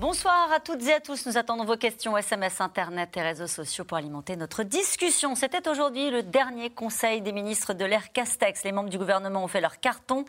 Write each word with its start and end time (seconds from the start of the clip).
Bonsoir 0.00 0.50
à 0.50 0.60
toutes 0.60 0.82
et 0.86 0.94
à 0.94 1.00
tous. 1.00 1.26
Nous 1.26 1.36
attendons 1.36 1.66
vos 1.66 1.76
questions 1.76 2.16
SMS, 2.16 2.62
Internet 2.62 3.14
et 3.18 3.20
réseaux 3.20 3.46
sociaux 3.46 3.84
pour 3.84 3.98
alimenter 3.98 4.34
notre 4.34 4.62
discussion. 4.62 5.34
C'était 5.34 5.68
aujourd'hui 5.68 6.08
le 6.08 6.22
dernier 6.22 6.70
conseil 6.70 7.20
des 7.20 7.32
ministres 7.32 7.74
de 7.74 7.84
l'ère 7.84 8.10
Castex. 8.10 8.64
Les 8.64 8.72
membres 8.72 8.88
du 8.88 8.96
gouvernement 8.96 9.44
ont 9.44 9.46
fait 9.46 9.60
leur 9.60 9.78
carton 9.78 10.24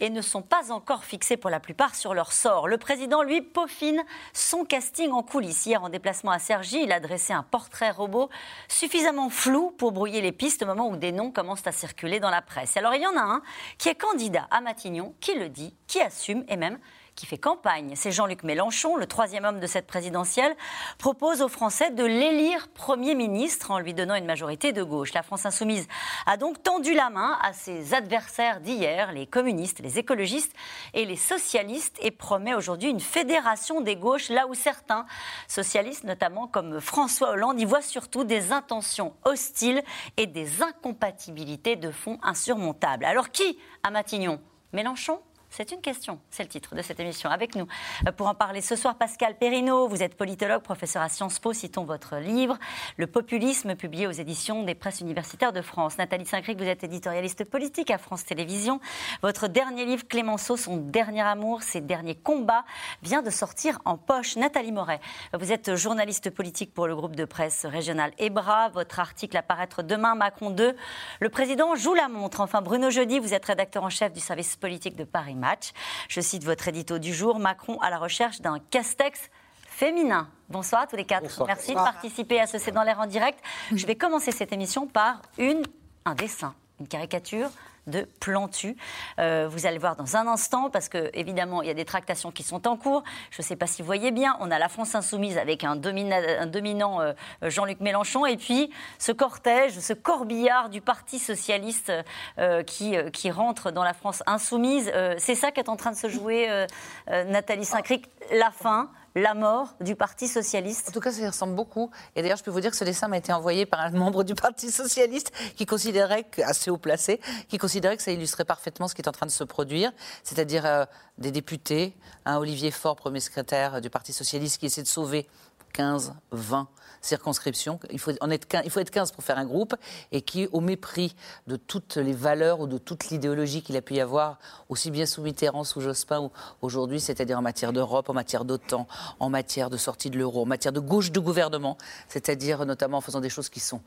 et 0.00 0.08
ne 0.08 0.22
sont 0.22 0.40
pas 0.40 0.72
encore 0.72 1.04
fixés 1.04 1.36
pour 1.36 1.50
la 1.50 1.60
plupart 1.60 1.94
sur 1.94 2.14
leur 2.14 2.32
sort. 2.32 2.68
Le 2.68 2.78
président, 2.78 3.22
lui, 3.22 3.42
peaufine 3.42 4.02
son 4.32 4.64
casting 4.64 5.10
en 5.10 5.22
coulisses. 5.22 5.66
Hier, 5.66 5.84
en 5.84 5.90
déplacement 5.90 6.30
à 6.30 6.38
Cergy, 6.38 6.80
il 6.82 6.90
a 6.90 6.98
dressé 6.98 7.34
un 7.34 7.42
portrait 7.42 7.90
robot 7.90 8.30
suffisamment 8.66 9.28
flou 9.28 9.72
pour 9.72 9.92
brouiller 9.92 10.22
les 10.22 10.32
pistes 10.32 10.62
au 10.62 10.66
moment 10.66 10.88
où 10.88 10.96
des 10.96 11.12
noms 11.12 11.30
commencent 11.30 11.66
à 11.66 11.72
circuler 11.72 12.18
dans 12.18 12.30
la 12.30 12.40
presse. 12.40 12.78
Alors, 12.78 12.94
il 12.94 13.02
y 13.02 13.06
en 13.06 13.18
a 13.18 13.20
un 13.22 13.42
qui 13.76 13.90
est 13.90 13.94
candidat 13.94 14.48
à 14.50 14.62
Matignon, 14.62 15.14
qui 15.20 15.34
le 15.34 15.50
dit, 15.50 15.74
qui 15.86 16.00
assume 16.00 16.46
et 16.48 16.56
même 16.56 16.78
qui 17.14 17.26
fait 17.26 17.38
campagne. 17.38 17.92
C'est 17.96 18.10
Jean-Luc 18.10 18.42
Mélenchon, 18.42 18.96
le 18.96 19.06
troisième 19.06 19.44
homme 19.44 19.60
de 19.60 19.66
cette 19.66 19.86
présidentielle, 19.86 20.56
propose 20.98 21.42
aux 21.42 21.48
Français 21.48 21.90
de 21.90 22.04
l'élire 22.04 22.68
Premier 22.68 23.14
ministre 23.14 23.70
en 23.70 23.78
lui 23.78 23.94
donnant 23.94 24.14
une 24.14 24.24
majorité 24.24 24.72
de 24.72 24.82
gauche. 24.82 25.12
La 25.12 25.22
France 25.22 25.46
insoumise 25.46 25.88
a 26.26 26.36
donc 26.36 26.62
tendu 26.62 26.94
la 26.94 27.10
main 27.10 27.38
à 27.42 27.52
ses 27.52 27.94
adversaires 27.94 28.60
d'hier, 28.60 29.12
les 29.12 29.26
communistes, 29.26 29.80
les 29.80 29.98
écologistes 29.98 30.52
et 30.94 31.04
les 31.04 31.16
socialistes, 31.16 31.96
et 32.00 32.10
promet 32.10 32.54
aujourd'hui 32.54 32.90
une 32.90 33.00
fédération 33.00 33.80
des 33.80 33.96
gauches, 33.96 34.28
là 34.28 34.46
où 34.46 34.54
certains 34.54 35.06
socialistes, 35.48 36.04
notamment 36.04 36.46
comme 36.46 36.80
François 36.80 37.30
Hollande, 37.30 37.60
y 37.60 37.64
voient 37.64 37.82
surtout 37.82 38.24
des 38.24 38.52
intentions 38.52 39.14
hostiles 39.24 39.82
et 40.16 40.26
des 40.26 40.62
incompatibilités 40.62 41.76
de 41.76 41.90
fond 41.90 42.18
insurmontables. 42.22 43.04
Alors 43.04 43.30
qui 43.30 43.58
à 43.82 43.90
Matignon? 43.90 44.40
Mélenchon? 44.72 45.20
C'est 45.52 45.70
une 45.70 45.82
question, 45.82 46.18
c'est 46.30 46.42
le 46.42 46.48
titre 46.48 46.74
de 46.74 46.80
cette 46.80 46.98
émission. 46.98 47.28
Avec 47.28 47.54
nous, 47.54 47.66
euh, 48.08 48.12
pour 48.12 48.26
en 48.26 48.34
parler 48.34 48.62
ce 48.62 48.74
soir, 48.74 48.96
Pascal 48.96 49.36
Perrineau, 49.36 49.86
vous 49.86 50.02
êtes 50.02 50.16
politologue, 50.16 50.62
professeur 50.62 51.02
à 51.02 51.10
Sciences 51.10 51.38
Po, 51.38 51.52
citons 51.52 51.84
votre 51.84 52.16
livre, 52.16 52.58
Le 52.96 53.06
populisme, 53.06 53.74
publié 53.74 54.06
aux 54.06 54.12
éditions 54.12 54.62
des 54.62 54.74
presses 54.74 55.00
universitaires 55.00 55.52
de 55.52 55.60
France. 55.60 55.98
Nathalie 55.98 56.24
Saint-Cric, 56.24 56.58
vous 56.58 56.66
êtes 56.66 56.84
éditorialiste 56.84 57.44
politique 57.44 57.90
à 57.90 57.98
France 57.98 58.24
Télévisions. 58.24 58.80
Votre 59.22 59.46
dernier 59.46 59.84
livre, 59.84 60.08
Clémenceau, 60.08 60.56
son 60.56 60.78
dernier 60.78 61.20
amour, 61.20 61.62
ses 61.62 61.82
derniers 61.82 62.14
combats, 62.14 62.64
vient 63.02 63.20
de 63.20 63.30
sortir 63.30 63.78
en 63.84 63.98
poche. 63.98 64.36
Nathalie 64.36 64.72
Moret, 64.72 65.00
vous 65.38 65.52
êtes 65.52 65.74
journaliste 65.74 66.30
politique 66.30 66.72
pour 66.72 66.86
le 66.86 66.96
groupe 66.96 67.14
de 67.14 67.26
presse 67.26 67.66
régional 67.66 68.12
EBRA. 68.18 68.70
Votre 68.70 69.00
article 69.00 69.36
apparaître 69.36 69.82
demain, 69.82 70.14
Macron 70.14 70.48
2. 70.48 70.74
Le 71.20 71.28
président 71.28 71.74
joue 71.74 71.92
la 71.92 72.08
montre. 72.08 72.40
Enfin, 72.40 72.62
Bruno 72.62 72.88
Jeudi, 72.88 73.18
vous 73.18 73.34
êtes 73.34 73.44
rédacteur 73.44 73.84
en 73.84 73.90
chef 73.90 74.14
du 74.14 74.20
service 74.20 74.56
politique 74.56 74.96
de 74.96 75.04
Paris 75.04 75.34
match. 75.42 75.72
Je 76.08 76.20
cite 76.20 76.44
votre 76.44 76.66
édito 76.68 76.98
du 76.98 77.12
jour, 77.12 77.38
Macron 77.38 77.78
à 77.80 77.90
la 77.90 77.98
recherche 77.98 78.40
d'un 78.40 78.58
castex 78.70 79.28
féminin. 79.66 80.28
Bonsoir 80.48 80.82
à 80.82 80.86
tous 80.86 80.96
les 80.96 81.04
quatre. 81.04 81.44
Merci 81.46 81.72
de 81.72 81.76
participer 81.76 82.40
à 82.40 82.46
ce 82.46 82.58
C'est 82.58 82.72
dans 82.72 82.84
l'air 82.84 83.00
en 83.00 83.06
direct. 83.06 83.38
Je 83.74 83.84
vais 83.86 83.96
commencer 83.96 84.32
cette 84.32 84.52
émission 84.52 84.86
par 84.86 85.20
une, 85.38 85.62
un 86.04 86.14
dessin, 86.14 86.54
une 86.80 86.88
caricature 86.88 87.50
de 87.86 88.06
Plantu. 88.20 88.76
Euh, 89.18 89.48
vous 89.50 89.66
allez 89.66 89.78
voir 89.78 89.96
dans 89.96 90.16
un 90.16 90.26
instant, 90.26 90.70
parce 90.70 90.88
que 90.88 91.10
évidemment, 91.14 91.62
il 91.62 91.68
y 91.68 91.70
a 91.70 91.74
des 91.74 91.84
tractations 91.84 92.30
qui 92.30 92.42
sont 92.42 92.66
en 92.68 92.76
cours. 92.76 93.02
Je 93.30 93.42
ne 93.42 93.44
sais 93.44 93.56
pas 93.56 93.66
si 93.66 93.82
vous 93.82 93.86
voyez 93.86 94.12
bien, 94.12 94.36
on 94.40 94.50
a 94.50 94.58
la 94.58 94.68
France 94.68 94.94
insoumise 94.94 95.38
avec 95.38 95.64
un, 95.64 95.76
dominant 95.76 97.00
euh, 97.00 97.12
Jean-Luc 97.42 97.80
Mélenchon, 97.80 98.26
et 98.26 98.36
puis 98.36 98.70
ce 98.98 99.12
cortège, 99.12 99.78
ce 99.78 99.92
corbillard 99.92 100.68
du 100.68 100.80
Parti 100.80 101.18
socialiste 101.18 101.92
euh, 102.38 102.62
qui, 102.62 102.96
qui 103.12 103.30
rentre 103.30 103.72
dans 103.72 103.84
la 103.84 103.94
France 103.94 104.22
insoumise. 104.26 104.92
C'est 105.18 105.34
ça 105.34 105.50
qui 105.50 105.60
est 105.60 105.68
en 105.68 105.76
train 105.76 105.90
de 105.90 105.96
se 105.96 106.08
jouer, 106.08 106.66
Nathalie 107.08 107.64
Saint-Cric, 107.64 108.08
la 108.32 108.50
fin 108.50 108.90
la 109.14 109.34
mort 109.34 109.74
du 109.80 109.94
Parti 109.94 110.28
socialiste 110.28 110.88
En 110.88 110.92
tout 110.92 111.00
cas, 111.00 111.12
ça 111.12 111.20
y 111.20 111.26
ressemble 111.26 111.54
beaucoup. 111.54 111.90
Et 112.16 112.22
d'ailleurs, 112.22 112.38
je 112.38 112.44
peux 112.44 112.50
vous 112.50 112.60
dire 112.60 112.70
que 112.70 112.76
ce 112.76 112.84
dessin 112.84 113.08
m'a 113.08 113.18
été 113.18 113.32
envoyé 113.32 113.66
par 113.66 113.80
un 113.80 113.90
membre 113.90 114.24
du 114.24 114.34
Parti 114.34 114.70
socialiste 114.70 115.32
qui 115.56 115.66
considérait, 115.66 116.26
assez 116.44 116.70
haut 116.70 116.78
placé, 116.78 117.20
qui 117.48 117.58
considérait 117.58 117.96
que 117.96 118.02
ça 118.02 118.12
illustrait 118.12 118.44
parfaitement 118.44 118.88
ce 118.88 118.94
qui 118.94 119.02
est 119.02 119.08
en 119.08 119.12
train 119.12 119.26
de 119.26 119.30
se 119.30 119.44
produire, 119.44 119.92
c'est-à-dire 120.24 120.64
euh, 120.66 120.84
des 121.18 121.30
députés, 121.30 121.94
un 122.24 122.38
Olivier 122.38 122.70
Faure, 122.70 122.96
premier 122.96 123.20
secrétaire 123.20 123.80
du 123.80 123.90
Parti 123.90 124.12
socialiste, 124.12 124.58
qui 124.58 124.66
essaie 124.66 124.82
de 124.82 124.88
sauver 124.88 125.28
15, 125.72 126.14
20 126.30 126.68
circonscriptions. 127.02 127.78
Il 127.90 127.98
faut, 127.98 128.12
être 128.12 128.46
15, 128.46 128.62
il 128.64 128.70
faut 128.70 128.80
être 128.80 128.90
15 128.90 129.12
pour 129.12 129.24
faire 129.24 129.38
un 129.38 129.44
groupe 129.44 129.74
et 130.12 130.22
qui, 130.22 130.48
au 130.52 130.60
mépris 130.60 131.14
de 131.46 131.56
toutes 131.56 131.96
les 131.96 132.12
valeurs 132.12 132.60
ou 132.60 132.66
de 132.66 132.78
toute 132.78 133.10
l'idéologie 133.10 133.62
qu'il 133.62 133.76
a 133.76 133.82
pu 133.82 133.94
y 133.94 134.00
avoir, 134.00 134.38
aussi 134.68 134.90
bien 134.90 135.04
sous 135.04 135.20
Mitterrand, 135.22 135.64
sous 135.64 135.80
Jospin 135.80 136.20
ou 136.20 136.30
aujourd'hui, 136.62 137.00
c'est-à-dire 137.00 137.38
en 137.38 137.42
matière 137.42 137.72
d'Europe, 137.72 138.08
en 138.08 138.14
matière 138.14 138.44
d'OTAN, 138.44 138.86
en 139.18 139.28
matière 139.28 139.68
de 139.68 139.76
sortie 139.76 140.10
de 140.10 140.18
l'euro, 140.18 140.42
en 140.42 140.46
matière 140.46 140.72
de 140.72 140.80
gauche 140.80 141.10
de 141.10 141.20
gouvernement, 141.20 141.76
c'est-à-dire 142.08 142.64
notamment 142.64 142.98
en 142.98 143.02
faisant 143.02 143.20
des 143.20 143.30
choses 143.30 143.48
qui 143.48 143.60
sont 143.60 143.82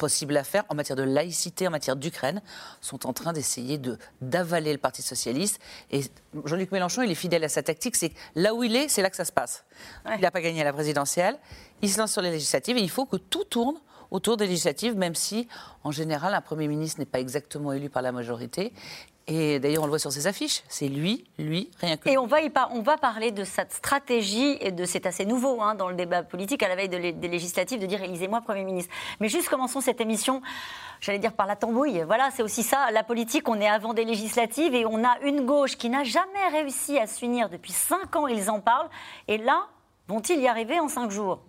possibles 0.00 0.36
à 0.36 0.42
faire 0.42 0.64
en 0.70 0.74
matière 0.74 0.96
de 0.96 1.04
laïcité, 1.04 1.68
en 1.68 1.70
matière 1.70 1.94
d'Ukraine, 1.94 2.42
sont 2.80 3.06
en 3.06 3.12
train 3.12 3.32
d'essayer 3.32 3.78
de, 3.78 3.98
d'avaler 4.22 4.72
le 4.72 4.78
Parti 4.78 5.02
socialiste. 5.02 5.60
Et 5.92 6.00
Jean-Luc 6.44 6.72
Mélenchon, 6.72 7.02
il 7.02 7.10
est 7.10 7.14
fidèle 7.14 7.44
à 7.44 7.48
sa 7.48 7.62
tactique, 7.62 7.94
c'est 7.94 8.12
là 8.34 8.54
où 8.54 8.64
il 8.64 8.74
est, 8.74 8.88
c'est 8.88 9.02
là 9.02 9.10
que 9.10 9.16
ça 9.16 9.26
se 9.26 9.32
passe. 9.32 9.64
Il 10.16 10.22
n'a 10.22 10.30
pas 10.30 10.40
gagné 10.40 10.62
à 10.62 10.64
la 10.64 10.72
présidentielle, 10.72 11.38
il 11.82 11.90
se 11.90 11.98
lance 11.98 12.12
sur 12.12 12.22
les 12.22 12.30
législatives 12.30 12.76
et 12.78 12.82
il 12.82 12.90
faut 12.90 13.04
que 13.04 13.18
tout 13.18 13.44
tourne 13.44 13.76
autour 14.10 14.36
des 14.36 14.46
législatives, 14.46 14.96
même 14.96 15.14
si, 15.14 15.46
en 15.84 15.92
général, 15.92 16.34
un 16.34 16.40
Premier 16.40 16.66
ministre 16.66 16.98
n'est 16.98 17.06
pas 17.06 17.20
exactement 17.20 17.72
élu 17.72 17.90
par 17.90 18.02
la 18.02 18.10
majorité. 18.10 18.72
Et 19.32 19.60
d'ailleurs, 19.60 19.84
on 19.84 19.86
le 19.86 19.90
voit 19.90 20.00
sur 20.00 20.10
ses 20.10 20.26
affiches. 20.26 20.64
C'est 20.68 20.88
lui, 20.88 21.24
lui, 21.38 21.70
rien 21.80 21.96
que. 21.96 22.08
Et 22.08 22.18
on 22.18 22.26
va, 22.26 22.40
y 22.40 22.50
on 22.72 22.82
va 22.82 22.98
parler 22.98 23.30
de 23.30 23.44
cette 23.44 23.72
stratégie, 23.72 24.58
et 24.60 24.72
de 24.72 24.84
c'est 24.84 25.06
assez 25.06 25.24
nouveau 25.24 25.62
hein, 25.62 25.76
dans 25.76 25.88
le 25.88 25.94
débat 25.94 26.24
politique 26.24 26.64
à 26.64 26.68
la 26.68 26.74
veille 26.74 26.88
des 26.88 27.28
législatives, 27.28 27.78
de 27.80 27.86
dire 27.86 28.02
élisez-moi 28.02 28.40
Premier 28.40 28.64
ministre. 28.64 28.92
Mais 29.20 29.28
juste 29.28 29.48
commençons 29.48 29.80
cette 29.80 30.00
émission, 30.00 30.42
j'allais 31.00 31.20
dire 31.20 31.32
par 31.32 31.46
la 31.46 31.54
tambouille. 31.54 32.02
Voilà, 32.02 32.30
c'est 32.32 32.42
aussi 32.42 32.64
ça. 32.64 32.90
La 32.90 33.04
politique, 33.04 33.48
on 33.48 33.60
est 33.60 33.68
avant 33.68 33.94
des 33.94 34.04
législatives 34.04 34.74
et 34.74 34.84
on 34.84 35.04
a 35.04 35.16
une 35.22 35.46
gauche 35.46 35.76
qui 35.76 35.90
n'a 35.90 36.02
jamais 36.02 36.48
réussi 36.50 36.98
à 36.98 37.06
s'unir 37.06 37.48
depuis 37.48 37.72
cinq 37.72 38.16
ans, 38.16 38.26
ils 38.26 38.50
en 38.50 38.58
parlent. 38.58 38.90
Et 39.28 39.38
là, 39.38 39.68
vont-ils 40.08 40.40
y 40.40 40.48
arriver 40.48 40.80
en 40.80 40.88
cinq 40.88 41.12
jours? 41.12 41.40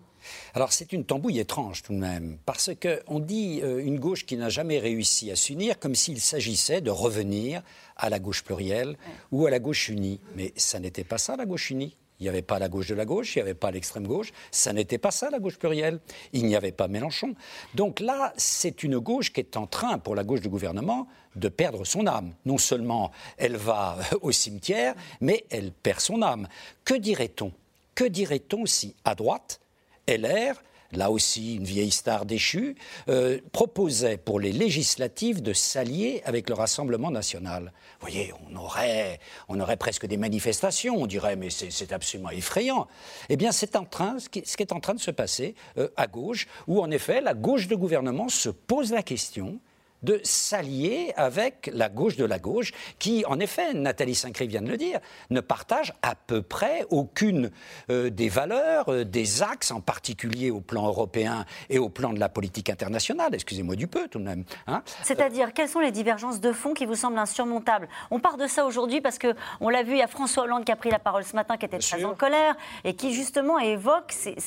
Alors 0.54 0.74
c'est 0.74 0.94
une 0.94 1.06
tambouille 1.06 1.40
étrange 1.40 1.84
tout 1.84 1.94
de 1.94 2.00
même, 2.00 2.38
parce 2.46 2.72
qu'on 2.76 3.20
dit 3.20 3.62
euh, 3.64 3.84
une 3.84 4.00
gauche 4.00 4.26
qui 4.26 4.38
n'a 4.38 4.50
jamais 4.50 4.80
réussi 4.80 5.32
à 5.32 5.36
s'unir 5.36 5.80
comme 5.80 5.96
s'il 5.96 6.20
s'agissait 6.20 6.82
de 6.82 6.92
revenir 6.92 7.62
à 7.98 8.09
la 8.09 8.20
gauche 8.20 8.44
plurielle 8.44 8.98
ou 9.32 9.46
à 9.46 9.50
la 9.50 9.59
gauche 9.59 9.90
unie. 9.90 10.20
Mais 10.36 10.54
ça 10.56 10.80
n'était 10.80 11.04
pas 11.04 11.18
ça 11.18 11.36
la 11.36 11.46
gauche 11.46 11.70
unie. 11.70 11.96
Il 12.20 12.26
n'y 12.26 12.30
avait 12.30 12.44
pas 12.44 12.59
la 12.59 12.70
gauche 12.70 12.88
de 12.88 12.94
la 12.94 13.06
gauche, 13.06 13.36
il 13.36 13.40
n'y 13.40 13.42
avait 13.42 13.56
pas 13.56 13.72
l'extrême 13.72 14.06
gauche. 14.06 14.32
Ça 14.52 14.74
n'était 14.74 15.00
pas 15.00 15.09
ça, 15.09 15.32
la 15.32 15.40
gauche 15.40 15.58
plurielle. 15.58 16.00
Il 16.34 16.46
n'y 16.46 16.56
avait 16.56 16.72
pas 16.72 16.88
Mélenchon. 16.88 17.34
Donc 17.74 18.00
là, 18.00 18.32
c'est 18.38 18.84
une 18.84 19.00
gauche 19.00 19.34
qui 19.34 19.40
est 19.40 19.58
en 19.58 19.66
train, 19.66 19.98
pour 19.98 20.14
la 20.14 20.24
gauche 20.24 20.42
du 20.42 20.50
gouvernement, 20.50 21.08
de 21.36 21.50
perdre 21.50 21.84
son 21.84 22.06
âme. 22.06 22.36
Non 22.46 22.59
seulement 22.59 23.12
elle 23.38 23.56
va 23.56 23.98
au 24.22 24.32
cimetière, 24.32 24.94
mais 25.20 25.46
elle 25.50 25.72
perd 25.72 26.00
son 26.00 26.22
âme. 26.22 26.48
Que 26.86 26.94
dirait-on? 26.94 27.53
Que 27.96 28.03
dirait-on 28.03 28.68
si, 28.68 28.96
à 29.03 29.16
droite, 29.16 29.61
LR, 30.08 30.62
là 30.94 31.12
aussi 31.12 31.56
une 31.56 31.64
vieille 31.64 31.92
star 31.92 32.26
déchue, 32.26 32.76
euh, 33.10 33.40
proposait 33.52 34.18
pour 34.18 34.40
les 34.40 34.52
législatives 34.52 35.42
de 35.42 35.54
s'allier 35.54 36.22
avec 36.26 36.50
le 36.50 36.56
Rassemblement 36.56 37.12
national. 37.12 37.72
Vous 38.00 38.08
voyez, 38.08 38.34
on 38.50 38.56
aurait, 38.56 39.20
on 39.48 39.60
aurait 39.60 39.78
presque 39.78 40.06
des 40.06 40.18
manifestations, 40.18 40.96
on 40.98 41.08
dirait, 41.08 41.36
mais 41.36 41.50
c'est 41.50 41.94
absolument 41.94 42.32
effrayant. 42.32 42.88
Eh 43.30 43.38
bien, 43.38 43.52
c'est 43.52 43.76
en 43.76 43.86
train, 43.86 44.20
ce 44.20 44.30
qui, 44.30 44.40
est 44.40 44.72
en 44.72 44.80
train 44.80 44.94
de 44.94 45.00
se 45.00 45.12
passer 45.12 45.56
euh, 45.78 45.90
à 45.98 46.08
gauche, 46.08 46.47
où 46.68 46.82
en 46.82 46.92
effet, 46.92 47.22
la 47.22 47.34
gauche 47.34 47.68
de 47.68 47.76
gouvernement 47.76 48.30
se 48.30 48.50
pose 48.50 48.92
la 48.92 49.04
question 49.04 49.59
de 50.03 50.20
s'allier 50.24 51.14
avec 51.16 51.70
la 51.74 51.90
gauche 51.90 52.16
de 52.16 52.26
la 52.26 52.40
gauche, 52.40 52.72
qui, 53.00 53.24
en 53.26 53.40
effet, 53.40 53.74
Nathalie 53.74 54.16
Saint-Cré 54.16 54.48
vient 54.48 54.62
de 54.62 54.70
le 54.70 54.78
dire, 54.78 55.00
ne 55.30 55.42
partage 55.42 55.94
à 56.02 56.16
peu 56.16 56.42
près 56.42 56.86
aucune 56.90 57.52
euh, 57.90 58.09
des 58.09 58.30
valeurs, 58.30 58.90
euh, 58.90 59.06
des 59.06 59.44
axes, 59.44 59.72
en 59.72 59.82
particulier 59.82 60.52
au 60.52 60.62
plan 60.62 60.88
européen 60.88 61.46
et 61.70 61.80
au 61.80 61.90
plan 61.90 62.14
de 62.14 62.20
la 62.20 62.30
politique 62.30 62.70
internationale. 62.70 63.34
Excusez-moi 63.34 63.76
du 63.76 63.88
peu, 63.88 64.08
tout 64.08 64.20
de 64.20 64.24
même. 64.24 64.44
Hein. 64.68 64.84
C'est-à-dire, 65.03 65.53
quelles 65.53 65.70
sont 65.70 65.80
les 65.80 65.92
divergences 65.92 66.40
de 66.40 66.52
fond 66.52 66.74
qui 66.74 66.86
vous 66.86 66.96
semblent 66.96 67.20
insurmontables? 67.20 67.88
On 68.09 68.20
part 68.20 68.38
de 68.38 68.47
ça 68.47 68.66
aujourd'hui 68.66 69.02
parce 69.02 69.20
qu'on 69.20 69.70
l'a 69.70 69.84
vu, 69.84 69.94
il 69.94 69.97
y 69.97 70.04
a 70.04 70.08
François 70.08 70.44
Hollande 70.44 70.66
qui 70.66 70.72
a 70.72 70.76
pris 70.76 70.90
la 70.90 71.00
parole 71.00 71.24
ce 71.24 71.36
matin, 71.36 71.58
qui 71.58 71.66
était 71.66 71.80
très 71.80 72.04
en 72.04 72.16
colère, 72.16 72.56
et 72.84 72.96
qui 72.96 73.14
justement 73.14 73.59
évoque 73.59 74.12
ces, 74.12 74.38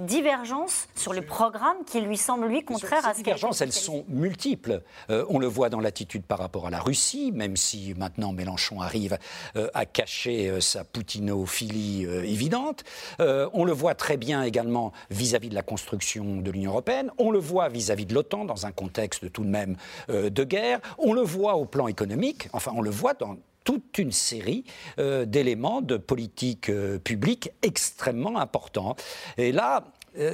divergences 0.00 0.88
sur 0.94 1.12
le 1.12 1.22
programme 1.22 1.76
qui 1.86 2.00
lui 2.00 2.16
semblent, 2.16 2.46
lui, 2.46 2.64
contraires 2.64 3.06
à 3.06 3.12
ce 3.12 3.18
Ces 3.18 3.22
divergences, 3.22 3.60
elles 3.60 3.72
sont 3.72 4.04
multiples. 4.08 4.82
Euh, 5.10 5.24
on 5.28 5.38
le 5.38 5.46
voit 5.46 5.68
dans 5.68 5.80
l'attitude 5.80 6.22
par 6.24 6.38
rapport 6.38 6.66
à 6.66 6.70
la 6.70 6.80
Russie, 6.80 7.32
même 7.32 7.56
si 7.56 7.94
maintenant 7.96 8.32
Mélenchon 8.32 8.80
arrive 8.80 9.18
euh, 9.56 9.68
à 9.74 9.86
cacher 9.86 10.48
euh, 10.48 10.60
sa 10.60 10.84
poutinophilie 10.84 12.04
évidente. 12.04 12.84
on 13.18 13.64
le 13.64 13.72
voit 13.72 13.94
très 13.94 14.16
bien 14.16 14.42
également 14.42 14.92
vis-à-vis 15.10 15.48
de 15.48 15.54
la 15.54 15.62
construction 15.62 16.40
de 16.40 16.50
l'Union 16.50 16.70
européenne. 16.72 17.10
On 17.18 17.30
le 17.30 17.38
voit 17.38 17.68
vis-à-vis 17.68 18.06
de 18.06 18.14
l'OTAN 18.14 18.44
dans 18.44 18.66
un 18.66 18.72
contexte 18.72 19.32
tout 19.32 19.44
de 19.44 19.48
même 19.48 19.76
de 20.08 20.44
guerre. 20.44 20.80
On 20.98 21.12
le 21.12 21.20
voit 21.20 21.54
au 21.54 21.64
plan 21.64 21.88
économique. 21.88 22.48
Enfin, 22.52 22.72
on 22.74 22.80
le 22.80 22.90
voit 22.90 23.14
dans 23.14 23.36
toute 23.64 23.98
une 23.98 24.12
série 24.12 24.64
d'éléments 24.98 25.80
de 25.80 25.96
politique 25.96 26.70
publique 27.04 27.50
extrêmement 27.62 28.38
importants. 28.38 28.96
Et 29.38 29.52
là, 29.52 29.84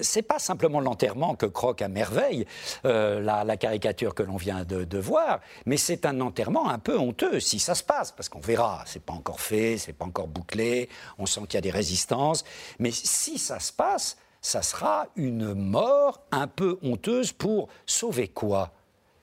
c'est 0.02 0.22
pas 0.22 0.38
simplement 0.38 0.80
l'enterrement 0.80 1.34
que 1.34 1.46
croque 1.46 1.82
à 1.82 1.88
merveille 1.88 2.46
euh, 2.84 3.20
la, 3.20 3.56
caricature 3.56 4.14
que 4.14 4.22
l'on 4.22 4.36
vient 4.36 4.64
de, 4.64 4.98
voir, 4.98 5.40
mais 5.66 5.76
c'est 5.76 6.06
un 6.06 6.20
enterrement 6.20 6.68
un 6.70 6.78
peu 6.78 6.98
honteux 6.98 7.40
si 7.40 7.58
ça 7.58 7.74
se 7.74 7.82
passe, 7.82 8.12
parce 8.12 8.28
qu'on 8.28 8.40
verra, 8.40 8.82
c'est 8.86 9.02
pas 9.02 9.12
encore 9.12 9.40
fait, 9.40 9.78
c'est 9.78 9.92
pas 9.92 10.04
encore 10.04 10.28
bouclé, 10.28 10.88
on 11.18 11.26
sent 11.26 11.40
qu'il 11.42 11.54
y 11.54 11.58
a 11.58 11.62
des 11.62 11.70
résistances, 11.70 12.44
mais 12.78 12.90
si 12.90 13.38
ça 13.38 13.60
se 13.60 13.72
passe, 13.72 14.16
ça 14.40 14.62
sera 14.62 15.06
une 15.16 15.54
mort 15.54 16.22
un 16.30 16.46
peu 16.46 16.78
honteuse 16.82 17.32
pour 17.32 17.68
sauver 17.86 18.28
quoi? 18.28 18.72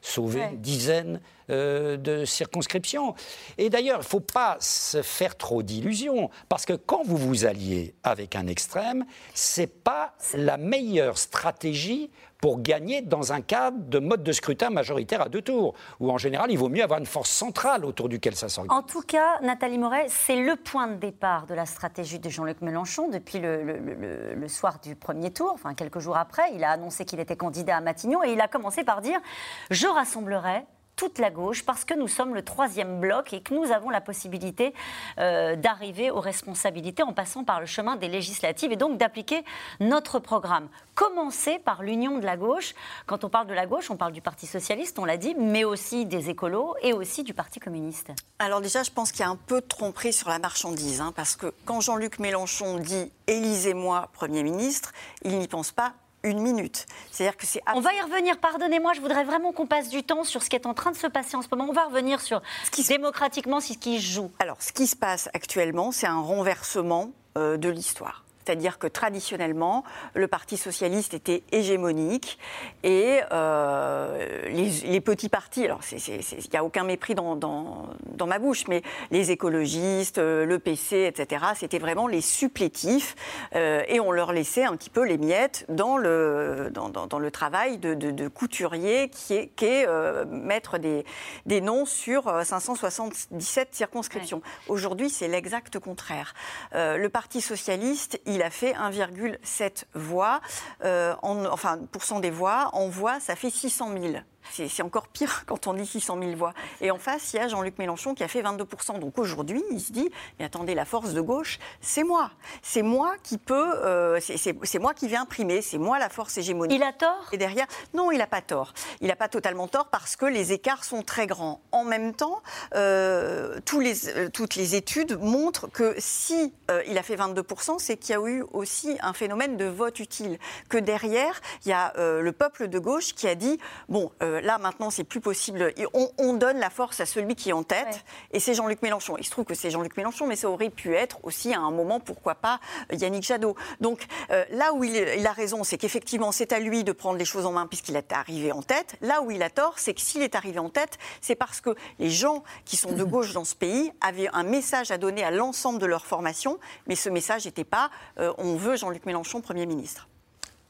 Sauver 0.05 0.43
une 0.51 0.61
dizaines 0.61 1.19
euh, 1.49 1.97
de 1.97 2.25
circonscriptions. 2.25 3.15
Et 3.57 3.71
d'ailleurs, 3.71 3.97
il 3.97 4.03
ne 4.03 4.07
faut 4.07 4.19
pas 4.19 4.57
se 4.59 5.01
faire 5.01 5.35
trop 5.35 5.63
d'illusions, 5.63 6.29
parce 6.47 6.65
que 6.65 6.73
quand 6.73 7.03
vous 7.03 7.17
vous 7.17 7.45
alliez 7.45 7.95
avec 8.03 8.35
un 8.35 8.45
extrême, 8.45 9.03
ce 9.33 9.61
n'est 9.61 9.67
pas 9.67 10.13
la 10.35 10.57
meilleure 10.57 11.17
stratégie 11.17 12.11
pour 12.45 12.61
gagner 12.61 13.01
dans 13.01 13.33
un 13.33 13.41
cadre 13.41 13.89
de 13.89 13.97
mode 13.97 14.21
de 14.21 14.31
scrutin 14.31 14.69
majoritaire 14.69 15.19
à 15.19 15.29
deux 15.29 15.41
tours, 15.41 15.73
où 15.99 16.11
en 16.11 16.19
général, 16.19 16.51
il 16.51 16.59
vaut 16.59 16.69
mieux 16.69 16.83
avoir 16.83 16.99
une 16.99 17.07
force 17.07 17.31
centrale 17.31 17.83
autour 17.83 18.07
duquel 18.07 18.35
ça 18.35 18.49
s'organise. 18.49 18.77
En 18.77 18.83
tout 18.83 19.01
cas, 19.01 19.39
Nathalie 19.41 19.79
Moret, 19.79 20.05
c'est 20.09 20.35
le 20.35 20.55
point 20.55 20.87
de 20.87 20.93
départ 20.93 21.47
de 21.47 21.55
la 21.55 21.65
stratégie 21.65 22.19
de 22.19 22.29
Jean-Luc 22.29 22.61
Mélenchon 22.61 23.09
depuis 23.09 23.39
le, 23.39 23.63
le, 23.63 24.47
soir 24.47 24.77
du 24.79 24.95
premier 24.95 25.33
tour, 25.33 25.53
enfin 25.55 25.73
quelques 25.73 25.97
jours 25.97 26.17
après. 26.17 26.43
Il 26.53 26.63
a 26.63 26.69
annoncé 26.69 27.03
qu'il 27.03 27.19
était 27.19 27.35
candidat 27.35 27.77
à 27.77 27.81
Matignon 27.81 28.23
et 28.23 28.33
il 28.33 28.39
a 28.39 28.47
commencé 28.47 28.83
par 28.83 29.01
dire 29.01 29.19
«Je 29.71 29.87
rassemblerai 29.87 30.65
toute 30.95 31.19
la 31.19 31.29
gauche 31.29 31.63
parce 31.63 31.85
que 31.85 31.93
nous 31.93 32.07
sommes 32.07 32.33
le 32.33 32.43
troisième 32.43 32.99
bloc 32.99 33.33
et 33.33 33.41
que 33.41 33.53
nous 33.53 33.71
avons 33.71 33.89
la 33.89 34.01
possibilité 34.01 34.73
euh, 35.17 35.55
d'arriver 35.55 36.11
aux 36.11 36.19
responsabilités 36.19 37.03
en 37.03 37.13
passant 37.13 37.43
par 37.43 37.59
le 37.59 37.65
chemin 37.65 37.95
des 37.95 38.07
législatives 38.07 38.71
et 38.71 38.75
donc 38.75 38.97
d'appliquer 38.97 39.43
notre 39.79 40.19
programme. 40.19 40.67
Commencer 40.93 41.59
par 41.59 41.83
l'union 41.83 42.19
de 42.19 42.25
la 42.25 42.37
gauche. 42.37 42.73
Quand 43.05 43.23
on 43.23 43.29
parle 43.29 43.47
de 43.47 43.53
la 43.53 43.65
gauche, 43.65 43.91
on 43.91 43.97
parle 43.97 44.13
du 44.13 44.21
Parti 44.21 44.47
socialiste, 44.47 44.97
on 44.97 45.05
l'a 45.05 45.17
dit, 45.17 45.35
mais 45.37 45.65
aussi 45.65 46.05
des 46.05 46.29
écolos 46.29 46.75
et 46.81 46.93
aussi 46.93 47.23
du 47.23 47.33
Parti 47.33 47.59
communiste. 47.59 48.11
Alors 48.39 48.61
déjà, 48.61 48.83
je 48.83 48.91
pense 48.91 49.11
qu'il 49.11 49.21
y 49.21 49.23
a 49.23 49.29
un 49.29 49.35
peu 49.35 49.59
de 49.59 49.67
tromperie 49.67 50.13
sur 50.13 50.29
la 50.29 50.39
marchandise, 50.39 51.01
hein, 51.01 51.11
parce 51.15 51.35
que 51.35 51.53
quand 51.65 51.81
Jean-Luc 51.81 52.19
Mélenchon 52.19 52.77
dit 52.77 53.11
«élisez-moi 53.27 54.09
Premier 54.13 54.43
ministre», 54.43 54.93
il 55.23 55.37
n'y 55.37 55.47
pense 55.47 55.71
pas 55.71 55.93
une 56.25 56.39
minute. 56.39 56.85
C'est-à-dire 57.11 57.37
que 57.37 57.45
c'est. 57.45 57.61
On 57.73 57.79
va 57.79 57.93
y 57.93 58.01
revenir. 58.01 58.37
Pardonnez-moi, 58.39 58.93
je 58.93 59.01
voudrais 59.01 59.23
vraiment 59.23 59.51
qu'on 59.51 59.67
passe 59.67 59.89
du 59.89 60.03
temps 60.03 60.23
sur 60.23 60.43
ce 60.43 60.49
qui 60.49 60.55
est 60.55 60.65
en 60.65 60.73
train 60.73 60.91
de 60.91 60.97
se 60.97 61.07
passer 61.07 61.37
en 61.37 61.41
ce 61.41 61.47
moment. 61.51 61.67
On 61.69 61.73
va 61.73 61.85
revenir 61.85 62.21
sur 62.21 62.41
ce 62.65 62.71
qui 62.71 62.83
démocratiquement, 62.83 63.59
ce 63.59 63.73
qui 63.73 63.99
se 63.99 64.13
joue. 64.13 64.31
Alors, 64.39 64.57
ce 64.59 64.71
qui 64.71 64.87
se 64.87 64.95
passe 64.95 65.29
actuellement, 65.33 65.91
c'est 65.91 66.07
un 66.07 66.21
renversement 66.21 67.11
euh, 67.37 67.57
de 67.57 67.69
l'histoire. 67.69 68.24
C'est-à-dire 68.45 68.77
que 68.77 68.87
traditionnellement, 68.87 69.83
le 70.13 70.27
Parti 70.27 70.57
socialiste 70.57 71.15
était 71.15 71.41
hégémonique 71.51 72.37
et 72.83 73.21
euh, 73.31 74.43
les, 74.49 75.01
petits 75.01 75.29
partis, 75.29 75.65
alors 75.65 75.79
il 75.91 76.49
n'y 76.51 76.57
a 76.57 76.63
aucun 76.63 76.83
mépris 76.83 77.15
dans, 77.15 77.35
dans, 77.35 78.27
ma 78.27 78.39
bouche, 78.39 78.67
mais 78.67 78.83
les 79.11 79.31
écologistes, 79.31 80.19
euh, 80.19 80.45
le 80.45 80.59
PC, 80.59 81.05
etc., 81.05 81.45
c'était 81.55 81.79
vraiment 81.79 82.07
les 82.07 82.21
supplétifs 82.21 83.15
euh, 83.55 83.83
et 83.87 83.99
on 83.99 84.11
leur 84.11 84.31
laissait 84.31 84.63
un 84.63 84.75
petit 84.75 84.89
peu 84.89 85.05
les 85.05 85.17
miettes 85.17 85.65
dans 85.69 85.97
le, 85.97 86.69
dans, 86.71 86.89
dans 86.89 87.19
le 87.19 87.31
travail 87.31 87.77
de, 87.79 87.93
de, 87.93 88.27
couturier 88.27 89.09
qui 89.09 89.33
est, 89.33 89.47
qui 89.55 89.65
est 89.65 89.87
mettre 90.27 90.77
des, 90.77 91.03
des, 91.45 91.61
noms 91.61 91.85
sur 91.85 92.23
577 92.43 93.69
circonscriptions. 93.73 94.41
Aujourd'hui, 94.67 95.09
c'est 95.09 95.27
l'exact 95.27 95.79
contraire. 95.79 96.33
le 96.73 97.07
Parti 97.07 97.41
socialiste, 97.41 98.19
il 98.25 98.34
a 98.41 98.49
fait 98.49 98.73
1,7 98.73 99.85
voix, 99.93 100.41
euh, 100.83 101.15
en, 101.21 101.45
enfin, 101.45 101.79
pourcent 101.91 102.19
des 102.19 102.31
voix. 102.31 102.69
En 102.73 102.89
voix, 102.89 103.19
ça 103.19 103.35
fait 103.35 103.49
600 103.49 103.89
000. 104.01 104.15
C'est 104.51 104.83
encore 104.83 105.07
pire 105.07 105.43
quand 105.47 105.67
on 105.67 105.73
dit 105.73 105.85
600 105.85 106.17
000 106.19 106.35
voix. 106.35 106.53
Et 106.81 106.91
en 106.91 106.97
face, 106.97 107.33
il 107.33 107.37
y 107.37 107.39
a 107.39 107.47
Jean-Luc 107.47 107.77
Mélenchon 107.77 108.13
qui 108.13 108.23
a 108.23 108.27
fait 108.27 108.41
22% 108.41 108.99
Donc 108.99 109.17
aujourd'hui, 109.17 109.63
il 109.71 109.79
se 109.79 109.91
dit, 109.91 110.09
mais 110.39 110.45
attendez, 110.45 110.75
la 110.75 110.85
force 110.85 111.13
de 111.13 111.21
gauche, 111.21 111.59
c'est 111.81 112.03
moi. 112.03 112.31
C'est 112.61 112.81
moi 112.81 113.15
qui 113.23 113.37
peux, 113.37 113.73
euh, 113.83 114.19
c'est 114.19 114.79
moi 114.79 114.93
qui 114.93 115.07
vais 115.07 115.17
imprimer, 115.17 115.61
c'est 115.61 115.77
moi 115.77 115.99
la 115.99 116.09
force 116.09 116.37
hégémonique. 116.37 116.75
Il 116.75 116.83
a 116.83 116.93
tort? 116.93 117.29
Et 117.31 117.37
derrière, 117.37 117.67
non, 117.93 118.11
il 118.11 118.17
n'a 118.17 118.27
pas 118.27 118.41
tort. 118.41 118.73
Il 119.01 119.07
n'a 119.07 119.15
pas 119.15 119.27
totalement 119.27 119.67
tort 119.67 119.87
parce 119.87 120.15
que 120.15 120.25
les 120.25 120.53
écarts 120.53 120.83
sont 120.83 121.01
très 121.01 121.27
grands. 121.27 121.61
En 121.71 121.83
même 121.83 122.13
temps, 122.13 122.41
euh, 122.75 123.59
tous 123.65 123.79
les, 123.79 124.09
euh, 124.09 124.29
toutes 124.29 124.55
les 124.55 124.75
études 124.75 125.19
montrent 125.19 125.67
que 125.67 125.95
si 125.97 126.53
il 126.87 126.97
a 126.97 127.03
fait 127.03 127.15
22% 127.15 127.79
c'est 127.79 127.97
qu'il 127.97 128.15
y 128.15 128.17
a 128.17 128.21
eu 128.21 128.43
aussi 128.53 128.97
un 129.01 129.13
phénomène 129.13 129.57
de 129.57 129.65
vote 129.65 129.99
utile. 129.99 130.37
Que 130.69 130.77
derrière, 130.77 131.39
il 131.65 131.69
y 131.69 131.73
a 131.73 131.93
le 131.97 132.31
peuple 132.31 132.67
de 132.67 132.79
gauche 132.79 133.13
qui 133.13 133.27
a 133.27 133.35
dit, 133.35 133.57
bon, 133.89 134.11
là, 134.41 134.57
maintenant, 134.57 134.89
c'est 134.89 135.03
plus 135.03 135.21
possible. 135.21 135.73
On, 135.93 136.33
donne 136.33 136.57
la 136.57 136.69
force 136.69 136.99
à 136.99 137.05
celui 137.05 137.35
qui 137.35 137.49
est 137.49 137.53
en 137.53 137.63
tête, 137.63 138.03
et 138.31 138.39
c'est 138.39 138.53
Jean-Luc 138.53 138.81
Mélenchon. 138.81 139.15
Il 139.17 139.23
se 139.23 139.31
trouve 139.31 139.45
que 139.45 139.53
c'est 139.53 139.71
Jean-Luc 139.71 139.95
Mélenchon, 139.95 140.27
mais 140.27 140.35
ça 140.35 140.49
aurait 140.49 140.69
pu 140.69 140.95
être 140.95 141.19
aussi 141.23 141.53
à 141.53 141.59
un 141.59 141.71
moment, 141.71 141.99
pourquoi 141.99 142.35
pas, 142.35 142.59
Yannick 142.91 143.23
Jadot. 143.23 143.55
Donc 143.79 144.05
euh, 144.31 144.43
là 144.51 144.73
où 144.73 144.83
il, 144.83 145.25
a 145.25 145.31
raison, 145.31 145.63
c'est 145.63 145.77
qu'effectivement, 145.77 146.31
c'est 146.31 146.51
à 146.51 146.59
lui 146.59 146.83
de 146.83 146.91
prendre 146.91 147.17
les 147.17 147.25
choses 147.25 147.45
en 147.45 147.53
main 147.53 147.67
puisqu'il 147.67 147.95
est 147.95 148.11
arrivé 148.11 148.51
en 148.51 148.61
tête. 148.61 148.95
Là 149.01 149.21
où 149.21 149.31
il 149.31 149.41
a 149.43 149.49
tort, 149.49 149.79
c'est 149.79 149.93
que 149.93 150.01
s'il 150.01 150.21
est 150.21 150.35
arrivé 150.35 150.59
en 150.59 150.69
tête, 150.69 150.97
c'est 151.21 151.35
parce 151.35 151.61
que 151.61 151.75
les 151.99 152.09
gens 152.09 152.43
qui 152.65 152.75
sont 152.75 152.91
de 152.91 153.03
gauche 153.05 153.33
dans 153.33 153.45
ce 153.45 153.55
pays 153.55 153.91
avaient 154.01 154.29
un 154.33 154.43
message 154.43 154.91
à 154.91 154.97
donner 154.97 155.23
à 155.23 155.31
l'ensemble 155.31 155.79
de 155.79 155.85
leur 155.85 156.05
formation, 156.05 156.59
mais 156.87 156.95
ce 156.95 157.09
message 157.09 157.45
n'était 157.45 157.63
pas 157.63 157.89
euh, 158.19 158.33
on 158.37 158.55
veut 158.55 158.75
Jean-Luc 158.75 159.05
Mélenchon 159.05 159.41
Premier 159.41 159.65
ministre. 159.65 160.07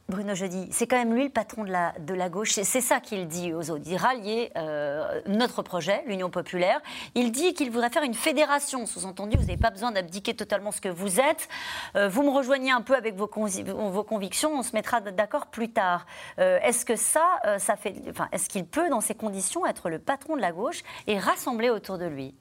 Bruno 0.08 0.36
Jeudi, 0.36 0.68
c'est 0.72 0.86
quand 0.86 0.98
même 0.98 1.16
lui 1.16 1.24
le 1.24 1.30
patron 1.32 1.64
de 1.64 1.72
la, 1.72 1.94
de 2.00 2.14
la 2.14 2.30
gauche. 2.30 2.52
C'est 2.52 2.64
ça 2.64 3.00
qu'il 3.00 3.28
dit 3.28 3.54
aux 3.54 3.72
autres. 3.72 3.84
Il 3.88 3.98
rallier 3.98 4.52
euh, 4.56 5.22
notre 5.26 5.64
projet, 5.64 6.04
l'Union 6.06 6.30
populaire. 6.30 6.80
Il 7.16 7.32
dit 7.32 7.56
qu'il 7.56 7.72
voudrait 7.72 7.90
faire 7.90 8.04
une 8.04 8.14
fédération. 8.14 8.86
Sous-entendu, 8.86 9.36
vous 9.36 9.46
n'avez 9.46 9.58
pas 9.58 9.72
besoin 9.72 9.92
d'abdiquer 9.92 10.36
totalement 10.36 10.72
ce 10.72 10.80
que 10.80 10.90
vous 10.90 11.20
êtes. 11.20 11.50
Euh, 11.96 12.08
vous 12.08 12.22
me 12.22 12.30
rejoignez 12.30 12.70
un 12.70 12.82
peu 12.82 12.96
avec 12.96 13.16
vos, 13.16 13.28
vos 13.28 14.04
convictions. 14.04 14.52
On 14.54 14.62
se 14.62 14.74
mettra 14.74 15.02
d'accord 15.02 15.48
plus 15.48 15.72
tard. 15.72 16.06
Euh, 16.38 16.60
est-ce 16.62 16.86
que 16.86 16.96
ça, 16.96 17.40
ça 17.58 17.76
fait, 17.76 17.96
enfin, 18.08 18.28
est-ce 18.32 18.48
qu'il 18.48 18.66
peut, 18.66 18.90
dans 18.90 19.02
ces 19.02 19.16
conditions, 19.16 19.66
être 19.66 19.90
le 19.90 19.98
patron 19.98 20.36
de 20.36 20.42
la 20.42 20.52
gauche 20.52 20.84
et 21.08 21.18
rassembler 21.18 21.72
autour 21.72 21.98
de 21.98 22.06
lui? 22.06 22.36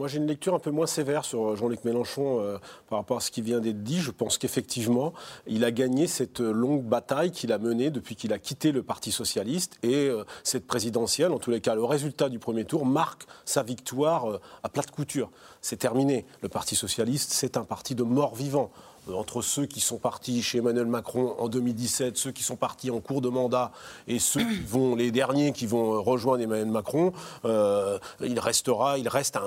Moi, 0.00 0.08
j'ai 0.08 0.16
une 0.16 0.26
lecture 0.26 0.54
un 0.54 0.58
peu 0.58 0.70
moins 0.70 0.86
sévère 0.86 1.26
sur 1.26 1.54
Jean-Luc 1.56 1.84
Mélenchon 1.84 2.40
euh, 2.40 2.56
par 2.88 3.00
rapport 3.00 3.18
à 3.18 3.20
ce 3.20 3.30
qui 3.30 3.42
vient 3.42 3.60
d'être 3.60 3.82
dit. 3.82 4.00
Je 4.00 4.10
pense 4.10 4.38
qu'effectivement, 4.38 5.12
il 5.46 5.62
a 5.62 5.70
gagné 5.70 6.06
cette 6.06 6.40
longue 6.40 6.84
bataille 6.84 7.32
qu'il 7.32 7.52
a 7.52 7.58
menée 7.58 7.90
depuis 7.90 8.16
qu'il 8.16 8.32
a 8.32 8.38
quitté 8.38 8.72
le 8.72 8.82
Parti 8.82 9.12
socialiste 9.12 9.78
et 9.82 10.08
euh, 10.08 10.24
cette 10.42 10.66
présidentielle, 10.66 11.32
en 11.32 11.38
tous 11.38 11.50
les 11.50 11.60
cas, 11.60 11.74
le 11.74 11.84
résultat 11.84 12.30
du 12.30 12.38
premier 12.38 12.64
tour 12.64 12.86
marque 12.86 13.24
sa 13.44 13.62
victoire 13.62 14.30
euh, 14.30 14.40
à 14.62 14.70
plate 14.70 14.90
couture. 14.90 15.30
C'est 15.60 15.76
terminé. 15.76 16.24
Le 16.40 16.48
Parti 16.48 16.76
socialiste, 16.76 17.32
c'est 17.32 17.58
un 17.58 17.64
parti 17.64 17.94
de. 17.94 18.02
Euh, 18.02 18.66
entre 19.14 19.42
ceux 19.42 19.66
qui 19.66 19.80
sont 19.80 19.98
partis 19.98 20.42
chez 20.42 20.58
Emmanuel 20.58 20.86
Macron 20.86 21.34
en 21.38 21.48
2017, 21.48 22.16
ceux 22.16 22.32
qui 22.32 22.42
sont 22.42 22.56
partis 22.56 22.90
en 22.90 23.00
cours 23.00 23.20
de 23.20 23.28
mandat 23.28 23.72
et 24.08 24.18
ceux 24.18 24.40
qui 24.40 24.60
vont, 24.66 24.94
les 24.94 25.10
derniers 25.10 25.52
qui 25.52 25.66
vont 25.66 25.94
euh, 25.94 25.98
rejoindre 25.98 26.42
Emmanuel 26.42 26.70
Macron, 26.70 27.12
euh, 27.44 27.98
il 28.20 28.38
restera, 28.38 28.98
il 28.98 29.08
reste 29.08 29.38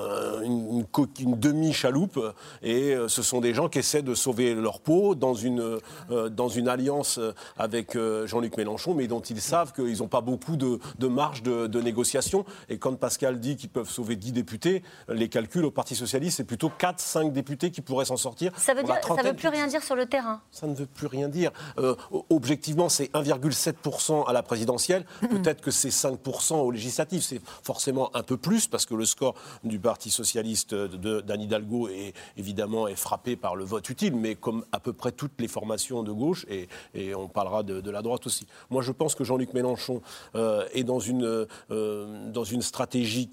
une, 0.43 0.85
une 1.19 1.39
demi-chaloupe 1.39 2.19
et 2.61 2.95
ce 3.07 3.21
sont 3.21 3.41
des 3.41 3.53
gens 3.53 3.69
qui 3.69 3.79
essaient 3.79 4.01
de 4.01 4.15
sauver 4.15 4.55
leur 4.55 4.79
peau 4.79 5.15
dans 5.15 5.33
une, 5.33 5.79
dans 6.09 6.49
une 6.49 6.67
alliance 6.67 7.19
avec 7.57 7.97
Jean-Luc 8.25 8.57
Mélenchon, 8.57 8.93
mais 8.93 9.07
dont 9.07 9.21
ils 9.21 9.41
savent 9.41 9.73
qu'ils 9.73 9.99
n'ont 9.99 10.07
pas 10.07 10.21
beaucoup 10.21 10.55
de, 10.55 10.79
marge 11.07 11.43
de, 11.43 11.67
de, 11.67 11.81
négociation. 11.81 12.45
Et 12.69 12.77
quand 12.77 12.95
Pascal 12.97 13.39
dit 13.39 13.55
qu'ils 13.55 13.69
peuvent 13.69 13.89
sauver 13.89 14.15
10 14.15 14.31
députés, 14.31 14.83
les 15.09 15.29
calculs 15.29 15.65
au 15.65 15.71
Parti 15.71 15.95
Socialiste, 15.95 16.37
c'est 16.37 16.43
plutôt 16.43 16.71
4-5 16.79 17.31
députés 17.31 17.71
qui 17.71 17.81
pourraient 17.81 18.05
s'en 18.05 18.17
sortir. 18.17 18.51
Ça 18.57 18.73
veut, 18.73 18.83
dire, 18.83 18.95
ça 19.05 19.23
veut 19.23 19.33
plus 19.33 19.49
rien 19.53 19.67
dire 19.67 19.83
sur 19.83 19.95
le 19.95 20.05
terrain. 20.05 20.41
Ça 20.51 20.67
ne 20.67 20.75
veut 20.75 20.85
plus 20.85 21.07
rien 21.07 21.29
dire. 21.29 21.51
Euh, 21.77 21.95
objectivement, 22.29 22.89
c'est 22.89 23.11
1,7% 23.13 24.27
à 24.27 24.33
la 24.33 24.43
présidentielle. 24.43 25.05
Peut-être 25.21 25.61
que 25.61 25.71
c'est 25.71 25.89
5% 25.89 26.55
aux 26.55 26.71
législatives. 26.71 27.21
C'est 27.21 27.41
forcément 27.63 28.15
un 28.15 28.23
peu 28.23 28.37
plus 28.37 28.67
parce 28.67 28.85
que 28.85 28.95
le 28.95 29.05
score 29.05 29.35
du 29.63 29.79
Parti 29.79 30.09
socialiste 30.09 30.75
d'Anne 30.75 31.41
Hidalgo 31.41 31.87
est 31.87 32.13
évidemment 32.37 32.87
est 32.87 32.95
frappé 32.95 33.35
par 33.35 33.55
le 33.55 33.63
vote 33.63 33.89
utile, 33.89 34.15
mais 34.15 34.35
comme 34.35 34.65
à 34.71 34.79
peu 34.79 34.93
près 34.93 35.11
toutes 35.11 35.39
les 35.39 35.47
formations 35.47 36.03
de 36.03 36.11
gauche, 36.11 36.45
et, 36.49 36.67
on 37.15 37.27
parlera 37.27 37.63
de, 37.63 37.91
la 37.91 38.01
droite 38.01 38.25
aussi. 38.25 38.47
Moi, 38.69 38.81
je 38.81 38.91
pense 38.91 39.13
que 39.15 39.23
Jean-Luc 39.23 39.53
Mélenchon 39.53 40.01
euh, 40.35 40.65
est 40.73 40.83
dans 40.83 40.99
une, 40.99 41.45
euh, 41.71 42.31
dans 42.31 42.43
une 42.43 42.61
stratégie 42.61 43.29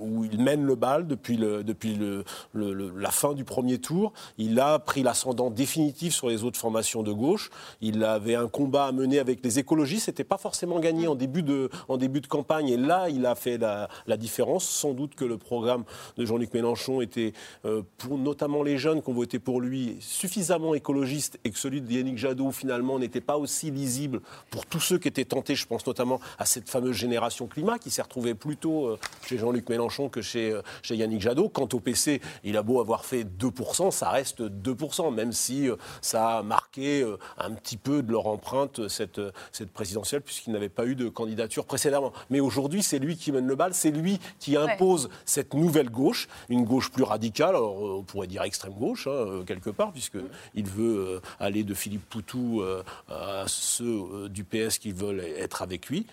où 0.00 0.24
il 0.24 0.40
mène 0.40 0.64
le 0.64 0.74
bal 0.74 1.06
depuis, 1.06 1.36
le, 1.36 1.64
depuis 1.64 1.94
le, 1.94 2.24
la 2.54 3.10
fin 3.10 3.34
du 3.34 3.44
premier 3.44 3.78
tour. 3.78 4.12
Il 4.38 4.58
a 4.60 4.78
pris 4.78 5.02
l'ascendant 5.24 5.48
définitif 5.48 6.12
sur 6.14 6.28
les 6.28 6.44
autres 6.44 6.58
formations 6.58 7.02
de 7.02 7.10
gauche. 7.10 7.50
Il 7.80 8.04
avait 8.04 8.34
un 8.34 8.46
combat 8.46 8.86
à 8.86 8.92
mener 8.92 9.18
avec 9.18 9.42
les 9.42 9.58
écologistes. 9.58 10.04
C'était 10.06 10.22
pas 10.22 10.36
forcément 10.36 10.80
gagné 10.80 11.06
en 11.06 11.14
début 11.14 11.42
de, 11.42 11.70
en 11.88 11.96
début 11.96 12.20
de 12.20 12.26
campagne. 12.26 12.68
Et 12.68 12.76
là, 12.76 13.08
il 13.08 13.24
a 13.24 13.34
fait 13.34 13.56
la, 13.56 13.88
différence. 14.18 14.64
Sans 14.64 14.92
doute 14.92 15.14
que 15.14 15.24
le 15.24 15.38
programme 15.38 15.84
de 16.18 16.26
Jean-Luc 16.26 16.52
Mélenchon 16.52 17.00
était, 17.00 17.32
euh, 17.64 17.82
pour 17.98 18.18
notamment 18.18 18.62
les 18.62 18.76
jeunes 18.76 19.02
qui 19.02 19.10
ont 19.10 19.14
voté 19.14 19.38
pour 19.38 19.60
lui, 19.60 19.96
suffisamment 20.00 20.74
écologiste 20.74 21.38
et 21.44 21.50
que 21.50 21.58
celui 21.58 21.80
de 21.80 21.90
Yannick 21.90 22.18
Jadot, 22.18 22.50
finalement, 22.52 22.98
n'était 22.98 23.20
pas 23.20 23.38
aussi 23.38 23.70
lisible 23.70 24.20
pour 24.50 24.66
tous 24.66 24.80
ceux 24.80 24.98
qui 24.98 25.08
étaient 25.08 25.24
tentés. 25.24 25.54
Je 25.54 25.66
pense 25.66 25.86
notamment 25.86 26.20
à 26.38 26.44
cette 26.44 26.68
fameuse 26.68 26.96
génération 26.96 27.46
climat 27.46 27.78
qui 27.78 27.90
s'est 27.90 28.02
retrouvée 28.02 28.34
plutôt 28.34 28.86
euh, 28.86 28.98
chez 29.26 29.38
Jean-Luc 29.38 29.68
Mélenchon 29.68 30.08
que 30.08 30.20
chez, 30.20 30.50
euh, 30.50 30.60
chez 30.82 30.96
Yannick 30.96 31.22
Jadot. 31.22 31.48
Quant 31.48 31.68
au 31.72 31.80
PC, 31.80 32.20
il 32.44 32.56
a 32.56 32.62
beau 32.62 32.80
avoir 32.80 33.04
fait 33.04 33.24
2%, 33.24 33.90
ça 33.90 34.10
reste 34.10 34.42
2%, 34.42 35.13
même 35.14 35.32
si 35.32 35.68
ça 36.00 36.38
a 36.38 36.42
marqué 36.42 37.04
un 37.38 37.52
petit 37.52 37.76
peu 37.76 38.02
de 38.02 38.12
leur 38.12 38.26
empreinte 38.26 38.88
cette, 38.88 39.20
cette 39.52 39.70
présidentielle, 39.70 40.20
puisqu'il 40.20 40.52
n'avait 40.52 40.68
pas 40.68 40.86
eu 40.86 40.94
de 40.94 41.08
candidature 41.08 41.64
précédemment. 41.64 42.12
Mais 42.30 42.40
aujourd'hui, 42.40 42.82
c'est 42.82 42.98
lui 42.98 43.16
qui 43.16 43.32
mène 43.32 43.46
le 43.46 43.54
bal, 43.54 43.74
c'est 43.74 43.90
lui 43.90 44.20
qui 44.38 44.56
impose 44.56 45.08
cette 45.24 45.54
nouvelle 45.54 45.90
gauche, 45.90 46.28
une 46.48 46.64
gauche 46.64 46.90
plus 46.90 47.04
radicale, 47.04 47.54
alors, 47.54 47.80
on 47.82 48.02
pourrait 48.02 48.26
dire 48.26 48.42
extrême 48.42 48.74
gauche, 48.74 49.06
hein, 49.06 49.42
quelque 49.46 49.70
part, 49.70 49.92
puisqu'il 49.92 50.66
veut 50.66 50.98
euh, 50.98 51.20
aller 51.40 51.64
de 51.64 51.74
Philippe 51.74 52.08
Poutou 52.08 52.60
euh, 52.60 52.82
à 53.08 53.44
ceux 53.46 53.84
euh, 53.84 54.28
du 54.28 54.44
PS 54.44 54.78
qui 54.78 54.92
veulent 54.92 55.20
être 55.20 55.62
avec 55.62 55.88
lui 55.88 56.06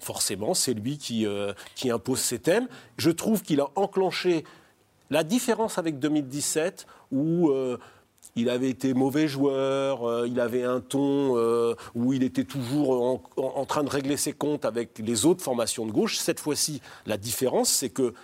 forcément, 0.00 0.52
c'est 0.52 0.74
lui 0.74 0.98
qui, 0.98 1.26
qui, 1.74 1.90
impose 1.90 2.18
ses 2.18 2.38
thèmes. 2.38 2.68
Je 2.98 3.10
trouve 3.10 3.40
qu'il 3.40 3.60
a 3.62 3.68
enclenché 3.74 4.44
la 5.08 5.24
différence 5.24 5.78
avec 5.78 5.98
2017, 5.98 6.86
où 7.10 7.50
il 8.36 8.48
avait 8.48 8.70
été 8.70 8.94
mauvais 8.94 9.28
joueur, 9.28 10.08
euh, 10.08 10.26
il 10.28 10.40
avait 10.40 10.64
un 10.64 10.80
ton 10.80 11.36
euh, 11.36 11.74
où 11.94 12.12
il 12.12 12.22
était 12.22 12.44
toujours 12.44 13.20
en, 13.36 13.64
train 13.64 13.84
de 13.84 13.90
régler 13.90 14.16
ses 14.16 14.32
comptes 14.32 14.64
avec 14.64 14.98
les 14.98 15.24
autres 15.24 15.42
formations 15.42 15.86
de 15.86 15.92
gauche. 15.92 16.16
Cette 16.16 16.40
fois-ci, 16.40 16.80
la 17.06 17.16
différence, 17.16 17.70
c'est 17.70 17.90
que 17.90 18.14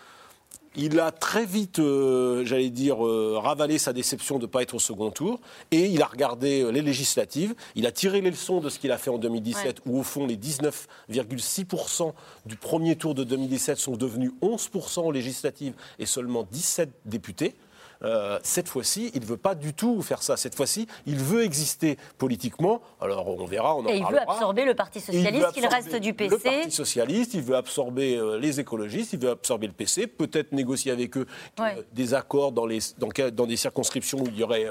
il 0.76 1.00
a 1.00 1.10
très 1.10 1.44
vite, 1.44 1.80
euh, 1.80 2.44
j'allais 2.44 2.70
dire, 2.70 2.98
ravalé 2.98 3.76
sa 3.78 3.92
déception 3.92 4.36
de 4.36 4.42
ne 4.42 4.46
pas 4.46 4.62
être 4.62 4.74
au 4.74 4.78
second 4.78 5.10
tour 5.10 5.40
et 5.72 5.86
il 5.86 6.00
a 6.00 6.06
regardé 6.06 6.70
les 6.70 6.80
législatives. 6.80 7.54
Il 7.74 7.86
a 7.86 7.92
tiré 7.92 8.20
les 8.20 8.30
leçons 8.30 8.60
de 8.60 8.68
ce 8.68 8.78
qu'il 8.78 8.92
a 8.92 8.98
fait 8.98 9.10
en 9.10 9.18
2017, 9.18 9.82
où 9.86 9.98
au 9.98 10.04
fond 10.04 10.28
les 10.28 10.36
19,6% 10.36 12.12
du 12.46 12.56
premier 12.56 12.94
tour 12.94 13.16
de 13.16 13.24
2017 13.24 13.78
sont 13.78 13.96
devenus 13.96 14.30
11% 14.42 15.00
aux 15.06 15.12
législatives 15.12 15.74
et 15.98 16.06
seulement 16.06 16.46
17 16.48 16.88
députés. 17.04 17.54
Euh, 18.02 18.38
cette 18.42 18.68
fois-ci, 18.68 19.10
il 19.14 19.20
ne 19.20 19.26
veut 19.26 19.36
pas 19.36 19.54
du 19.54 19.74
tout 19.74 20.00
faire 20.02 20.22
ça. 20.22 20.36
Cette 20.36 20.54
fois-ci, 20.54 20.86
il 21.06 21.16
veut 21.16 21.42
exister 21.44 21.98
politiquement. 22.18 22.80
Alors 23.00 23.28
on 23.28 23.44
verra, 23.44 23.76
on 23.76 23.84
en 23.84 23.88
Et 23.88 23.98
il 23.98 24.06
veut 24.06 24.20
absorber 24.20 24.64
le 24.64 24.74
Parti 24.74 25.00
socialiste, 25.00 25.52
qu'il 25.52 25.66
reste 25.66 25.96
du 25.96 26.14
PC. 26.14 26.34
Le 26.34 26.38
Parti 26.38 26.70
socialiste, 26.70 27.34
il 27.34 27.42
veut 27.42 27.56
absorber 27.56 28.16
euh, 28.16 28.38
les 28.38 28.60
écologistes, 28.60 29.12
il 29.12 29.18
veut 29.18 29.30
absorber 29.30 29.66
le 29.66 29.72
PC, 29.72 30.06
peut-être 30.06 30.52
négocier 30.52 30.92
avec 30.92 31.16
eux 31.16 31.26
euh, 31.60 31.82
des 31.92 32.14
accords 32.14 32.52
dans, 32.52 32.66
les, 32.66 32.80
dans, 32.98 33.46
des 33.46 33.56
circonscriptions 33.56 34.18
où 34.18 34.26
il 34.26 34.36
y 34.36 34.42
aurait 34.42 34.66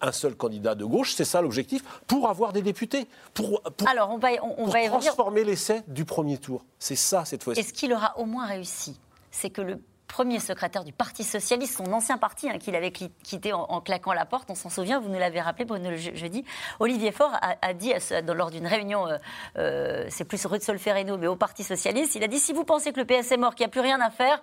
un 0.00 0.12
seul 0.12 0.34
candidat 0.34 0.74
de 0.74 0.84
gauche. 0.84 1.14
C'est 1.14 1.24
ça 1.24 1.40
l'objectif, 1.40 1.82
pour 2.06 2.28
avoir 2.28 2.52
des 2.52 2.62
députés, 2.62 3.06
pour, 3.34 3.62
Alors, 3.86 4.10
on 4.10 4.18
va, 4.18 4.28
on, 4.42 4.66
va 4.66 4.86
transformer 4.86 5.44
l'essai 5.44 5.82
du 5.88 6.04
premier 6.04 6.38
tour. 6.38 6.64
C'est 6.78 6.96
ça 6.96 7.24
cette 7.24 7.42
fois-ci. 7.42 7.60
Est-ce 7.60 7.72
qu'il 7.72 7.92
aura 7.92 8.18
au 8.18 8.24
moins 8.24 8.46
réussi? 8.46 8.98
C'est 9.30 9.50
que 9.50 9.62
le 9.62 9.80
premier 10.06 10.40
secrétaire 10.40 10.84
du 10.84 10.92
Parti 10.92 11.24
socialiste, 11.24 11.76
son 11.76 11.92
ancien 11.92 12.18
parti 12.18 12.48
hein, 12.48 12.58
qu'il 12.58 12.74
avait 12.74 12.90
quitté 12.90 13.52
en, 13.52 13.80
claquant 13.80 14.12
la 14.12 14.24
porte. 14.24 14.50
On 14.50 14.54
s'en 14.54 14.70
souvient, 14.70 15.00
vous 15.00 15.08
nous 15.08 15.18
l'avez 15.18 15.40
rappelé 15.40 15.66
jeudi. 15.96 16.44
Olivier 16.80 17.12
Faure 17.12 17.32
a, 17.40 17.74
dit 17.74 17.92
lors 18.34 18.50
d'une 18.50 18.66
réunion, 18.66 19.06
euh, 19.06 19.18
euh, 19.58 20.06
c'est 20.08 20.24
plus 20.24 20.44
rue 20.46 20.58
de 20.58 20.62
Solferino, 20.62 21.18
mais 21.18 21.26
au 21.26 21.36
Parti 21.36 21.64
socialiste, 21.64 22.14
il 22.14 22.24
a 22.24 22.28
dit 22.28 22.38
si 22.38 22.52
vous 22.52 22.64
pensez 22.64 22.92
que 22.92 23.00
le 23.00 23.06
PS 23.06 23.32
est 23.32 23.36
mort, 23.36 23.54
qu'il 23.54 23.64
n'y 23.64 23.70
a 23.70 23.72
plus 23.72 23.80
rien 23.80 24.00
à 24.00 24.10
faire, 24.10 24.40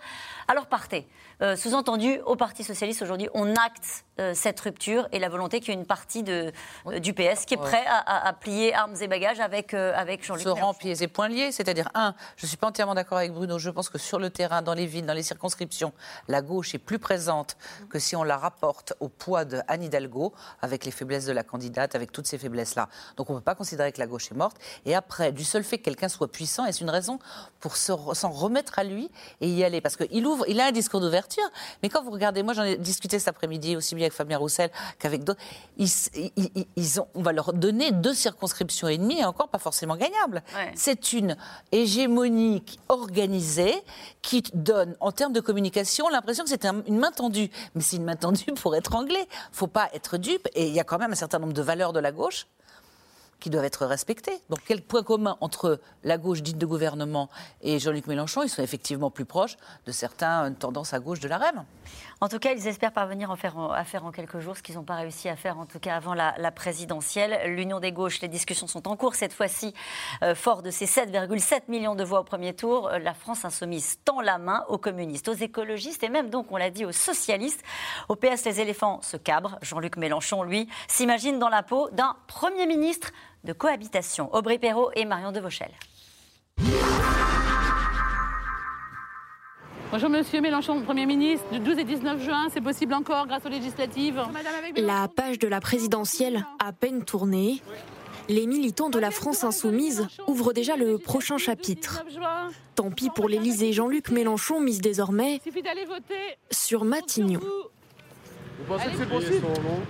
alors 0.47 0.67
partez. 0.67 1.07
Euh, 1.43 1.55
sous-entendu, 1.55 2.19
au 2.25 2.35
Parti 2.35 2.63
socialiste 2.63 3.01
aujourd'hui, 3.01 3.29
on 3.33 3.55
acte 3.55 4.05
cette 4.35 4.59
rupture 4.59 5.07
et 5.11 5.17
la 5.17 5.27
volonté 5.27 5.59
qu'il 5.59 5.69
y 5.69 5.71
ait 5.71 5.79
une 5.79 5.87
partie 5.87 6.21
de, 6.21 6.51
du 6.99 7.13
PS 7.13 7.45
qui 7.47 7.55
est 7.55 7.57
prêt 7.57 7.83
à, 7.87 8.31
plier 8.33 8.71
armes 8.71 8.93
et 9.01 9.07
bagages 9.07 9.39
avec, 9.39 9.73
avec 9.73 10.23
Jean-Luc 10.23 10.43
Se 10.43 10.49
rend 10.49 10.75
pieds 10.75 11.01
et 11.01 11.07
poings 11.07 11.29
liés, 11.29 11.51
c'est-à-dire, 11.51 11.89
un, 11.95 12.13
je 12.37 12.45
ne 12.45 12.47
suis 12.47 12.57
pas 12.57 12.67
entièrement 12.67 12.93
d'accord 12.93 13.17
avec 13.17 13.33
Bruno, 13.33 13.57
je 13.57 13.71
pense 13.71 13.89
que 13.89 13.97
sur 13.97 14.19
le 14.19 14.29
terrain, 14.29 14.61
dans 14.61 14.75
les 14.75 14.85
villes, 14.85 15.07
dans 15.07 15.15
les 15.15 15.23
circonstances, 15.23 15.57
la 16.27 16.41
gauche 16.43 16.75
est 16.75 16.79
plus 16.79 16.99
présente 16.99 17.57
que 17.89 17.97
si 17.97 18.15
on 18.15 18.23
la 18.23 18.37
rapporte 18.37 18.93
au 18.99 19.09
poids 19.09 19.45
de 19.45 19.61
Anne 19.67 19.83
Hidalgo, 19.83 20.33
avec 20.61 20.85
les 20.85 20.91
faiblesses 20.91 21.25
de 21.25 21.33
la 21.33 21.43
candidate, 21.43 21.95
avec 21.95 22.11
toutes 22.11 22.27
ces 22.27 22.37
faiblesses-là. 22.37 22.89
Donc 23.17 23.29
on 23.29 23.33
ne 23.33 23.39
peut 23.39 23.43
pas 23.43 23.55
considérer 23.55 23.91
que 23.91 23.99
la 23.99 24.07
gauche 24.07 24.31
est 24.31 24.35
morte. 24.35 24.57
Et 24.85 24.95
après, 24.95 25.31
du 25.31 25.43
seul 25.43 25.63
fait 25.63 25.79
que 25.79 25.83
quelqu'un 25.83 26.07
soit 26.07 26.31
puissant, 26.31 26.65
est 26.65 26.81
une 26.81 26.89
raison 26.89 27.19
pour 27.59 27.77
s'en 27.77 28.29
remettre 28.29 28.77
à 28.77 28.83
lui 28.83 29.09
et 29.41 29.47
y 29.47 29.63
aller? 29.63 29.81
Parce 29.81 29.95
qu'il 29.95 30.25
ouvre, 30.25 30.45
il 30.47 30.59
a 30.59 30.67
un 30.67 30.71
discours 30.71 31.01
d'ouverture, 31.01 31.32
mais 31.81 31.89
quand 31.89 32.03
vous 32.03 32.11
regardez, 32.11 32.43
moi 32.43 32.53
j'en 32.53 32.63
ai 32.63 32.77
discuté 32.77 33.19
cet 33.19 33.29
après-midi 33.29 33.75
aussi 33.75 33.95
bien 33.95 34.05
avec 34.05 34.13
Fabien 34.13 34.37
Roussel 34.37 34.69
qu'avec 34.99 35.23
d'autres, 35.23 35.41
ils, 35.77 36.99
ont, 36.99 37.07
on 37.15 37.21
va 37.21 37.31
leur 37.31 37.53
donner 37.53 37.91
deux 37.91 38.13
circonscriptions 38.13 38.87
et 38.87 38.97
demie, 38.97 39.19
et 39.19 39.25
encore 39.25 39.49
pas 39.49 39.59
forcément 39.59 39.95
gagnables. 39.95 40.43
C'est 40.75 41.13
une 41.13 41.37
hégémonie 41.71 42.63
organisée 42.89 43.75
qui 44.21 44.43
donne, 44.53 44.95
en 44.99 45.11
termes 45.11 45.33
de 45.33 45.39
communication, 45.39 46.07
l'impression 46.09 46.43
que 46.43 46.49
c'était 46.49 46.69
une 46.87 46.97
main 46.97 47.11
tendue. 47.11 47.49
Mais 47.75 47.81
c'est 47.81 47.97
une 47.97 48.05
main 48.05 48.15
tendue 48.15 48.53
pour 48.61 48.75
être 48.75 48.95
anglais. 48.95 49.27
faut 49.51 49.67
pas 49.67 49.89
être 49.93 50.17
dupe. 50.17 50.47
Et 50.55 50.67
il 50.67 50.73
y 50.73 50.79
a 50.79 50.83
quand 50.83 50.97
même 50.97 51.11
un 51.11 51.15
certain 51.15 51.39
nombre 51.39 51.53
de 51.53 51.61
valeurs 51.61 51.93
de 51.93 51.99
la 51.99 52.11
gauche 52.11 52.47
qui 53.43 53.49
doivent 53.49 53.65
être 53.65 53.85
respectés. 53.85 54.41
Donc 54.49 54.59
quel 54.65 54.81
point 54.81 55.03
commun 55.03 55.35
entre 55.41 55.81
la 56.05 56.17
gauche 56.17 56.41
dite 56.41 56.57
de 56.57 56.65
gouvernement 56.65 57.29
et 57.61 57.77
Jean-Luc 57.77 58.07
Mélenchon 58.07 58.41
Ils 58.43 58.49
sont 58.49 58.63
effectivement 58.63 59.11
plus 59.11 59.25
proches 59.25 59.57
de 59.85 59.91
certaines 59.91 60.55
tendances 60.55 60.93
à 60.93 60.99
gauche 60.99 61.19
de 61.19 61.27
la 61.27 61.39
REM. 61.39 61.65
En 62.23 62.29
tout 62.29 62.39
cas, 62.39 62.53
ils 62.53 62.67
espèrent 62.67 62.93
parvenir 62.93 63.31
à 63.31 63.35
faire, 63.35 63.57
en 63.57 64.11
quelques 64.13 64.39
jours 64.39 64.55
ce 64.55 64.63
qu'ils 64.63 64.75
n'ont 64.75 64.85
pas 64.85 64.95
réussi 64.95 65.27
à 65.27 65.35
faire, 65.35 65.59
en 65.59 65.65
tout 65.65 65.79
cas 65.79 65.97
avant 65.97 66.13
la, 66.13 66.51
présidentielle. 66.51 67.53
L'Union 67.53 67.81
des 67.81 67.91
gauches, 67.91 68.21
les 68.21 68.29
discussions 68.29 68.65
sont 68.65 68.87
en 68.87 68.95
cours. 68.95 69.15
Cette 69.15 69.33
fois-ci, 69.33 69.73
euh, 70.23 70.33
fort 70.33 70.61
de 70.61 70.71
ces 70.71 70.85
7,7 70.85 71.63
millions 71.67 71.95
de 71.95 72.03
voix 72.05 72.21
au 72.21 72.23
premier 72.23 72.53
tour, 72.53 72.87
euh, 72.87 72.97
la 72.97 73.13
France 73.13 73.43
insoumise 73.43 73.97
tend 74.05 74.21
la 74.21 74.37
main 74.37 74.63
aux 74.69 74.77
communistes, 74.77 75.27
aux 75.27 75.33
écologistes 75.33 76.01
et 76.01 76.07
même, 76.07 76.29
donc, 76.29 76.49
on 76.49 76.55
l'a 76.55 76.69
dit, 76.69 76.85
aux 76.85 76.93
socialistes. 76.93 77.61
Au 78.07 78.15
PS, 78.15 78.45
les 78.45 78.61
éléphants 78.61 79.01
se 79.01 79.17
cabrent. 79.17 79.59
Jean-Luc 79.61 79.97
Mélenchon, 79.97 80.43
lui, 80.43 80.69
s'imagine 80.87 81.39
dans 81.39 81.49
la 81.49 81.61
peau 81.61 81.89
d'un 81.91 82.15
Premier 82.27 82.67
ministre 82.67 83.11
de 83.43 83.51
cohabitation. 83.51 84.33
Aubry 84.33 84.59
Perrault 84.59 84.91
et 84.95 85.03
Marion 85.03 85.33
Devauchel. 85.33 85.71
Bonjour 89.93 90.09
Monsieur 90.09 90.41
Mélenchon, 90.41 90.81
Premier 90.81 91.05
ministre. 91.05 91.45
Du 91.51 91.59
12 91.59 91.77
et 91.77 91.83
19 91.83 92.19
juin, 92.19 92.47
c'est 92.51 92.61
possible 92.61 92.95
encore 92.95 93.27
grâce 93.27 93.45
aux 93.45 93.49
législatives. 93.49 94.23
La 94.75 95.07
page 95.07 95.37
de 95.37 95.47
la 95.47 95.59
présidentielle 95.59 96.47
a 96.57 96.73
peine 96.73 97.05
tournée. 97.05 97.61
Les 98.27 98.47
militants 98.47 98.89
de 98.89 98.97
la 98.97 99.11
France 99.11 99.43
insoumise 99.43 100.07
ouvrent 100.25 100.51
déjà 100.51 100.77
le 100.77 100.97
prochain 100.97 101.37
chapitre. 101.37 102.03
Tant 102.73 102.89
pis 102.89 103.11
pour 103.11 103.29
l'Élysée, 103.29 103.71
Jean-Luc 103.71 104.09
Mélenchon 104.09 104.59
mise 104.59 104.81
désormais 104.81 105.39
sur 106.49 106.85
Matignon. 106.85 107.39
Vous 107.39 108.65
pensez 108.65 108.89
que 108.89 108.97
c'est 108.97 109.09
possible? 109.09 109.45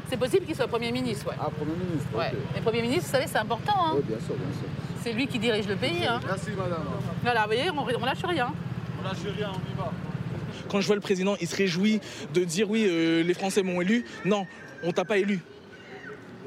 C'est 0.10 0.17
possible 0.17 0.45
qu'il 0.45 0.55
soit 0.55 0.67
Premier 0.67 0.91
ministre, 0.91 1.27
ouais. 1.29 1.36
Ah, 1.39 1.48
Premier 1.50 1.75
ministre, 1.75 2.10
ouais. 2.17 2.62
Premier 2.62 2.81
ministre, 2.81 3.05
vous 3.05 3.12
savez, 3.12 3.27
c'est 3.27 3.38
important. 3.38 3.74
Hein. 3.77 3.93
Oui, 3.95 4.03
bien 4.05 4.19
sûr, 4.19 4.36
bien 4.36 4.51
sûr. 4.51 4.67
C'est 5.01 5.13
lui 5.13 5.27
qui 5.27 5.39
dirige 5.39 5.69
le 5.69 5.77
pays. 5.77 6.05
Hein. 6.05 6.19
Merci, 6.25 6.50
madame. 6.57 6.83
Voilà, 7.22 7.43
vous 7.43 7.53
voyez, 7.53 7.69
on, 7.69 8.01
on 8.01 8.05
lâche 8.05 8.25
rien. 8.25 8.51
On 9.03 9.38
y 9.38 9.77
va. 9.77 9.91
Quand 10.69 10.81
je 10.81 10.88
vois 10.88 10.95
le 10.95 11.01
président, 11.01 11.36
il 11.41 11.48
se 11.48 11.55
réjouit 11.55 12.00
de 12.33 12.43
dire 12.43 12.69
oui, 12.69 12.86
euh, 12.88 13.24
les 13.24 13.33
Français 13.33 13.63
m'ont 13.63 13.81
élu. 13.81 14.05
Non, 14.25 14.45
on 14.83 14.91
t'a 14.91 15.05
pas 15.05 15.17
élu. 15.17 15.39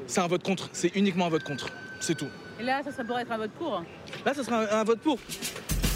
C'est 0.07 0.21
un 0.21 0.27
vote 0.27 0.43
contre. 0.43 0.69
C'est 0.73 0.95
uniquement 0.95 1.27
un 1.27 1.29
vote 1.29 1.43
contre. 1.43 1.69
C'est 1.99 2.15
tout. 2.15 2.27
Et 2.59 2.63
là, 2.63 2.81
ça, 2.83 2.91
ça 2.91 3.03
pourrait 3.03 3.21
être 3.23 3.31
un 3.31 3.37
vote 3.37 3.51
pour 3.51 3.83
Là, 4.25 4.33
ça 4.33 4.43
sera 4.43 4.79
un 4.79 4.83
vote 4.83 4.99
pour. 4.99 5.19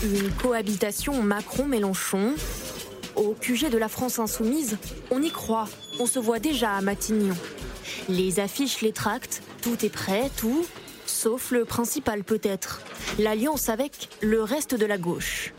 Une 0.04 0.32
cohabitation 0.32 1.22
Macron-Mélenchon. 1.24 2.34
Au 3.16 3.34
QG 3.34 3.70
de 3.70 3.78
la 3.78 3.90
France 3.90 4.20
insoumise, 4.20 4.78
on 5.10 5.22
y 5.22 5.32
croit. 5.32 5.68
On 6.00 6.06
se 6.06 6.20
voit 6.20 6.40
déjà 6.40 6.72
à 6.74 6.82
Matignon. 6.82 7.36
Les 8.08 8.40
affiches, 8.40 8.82
les 8.82 8.94
tracts, 8.94 9.44
tout 9.62 9.86
est 9.86 9.90
prêt, 9.90 10.30
tout, 10.38 10.66
sauf 11.06 11.52
le 11.52 11.66
principal 11.66 12.24
peut-être, 12.24 12.82
l'alliance 13.20 13.70
avec 13.70 14.10
le 14.22 14.42
reste 14.42 14.76
de 14.76 14.86
la 14.86 14.98
gauche. 14.98 15.54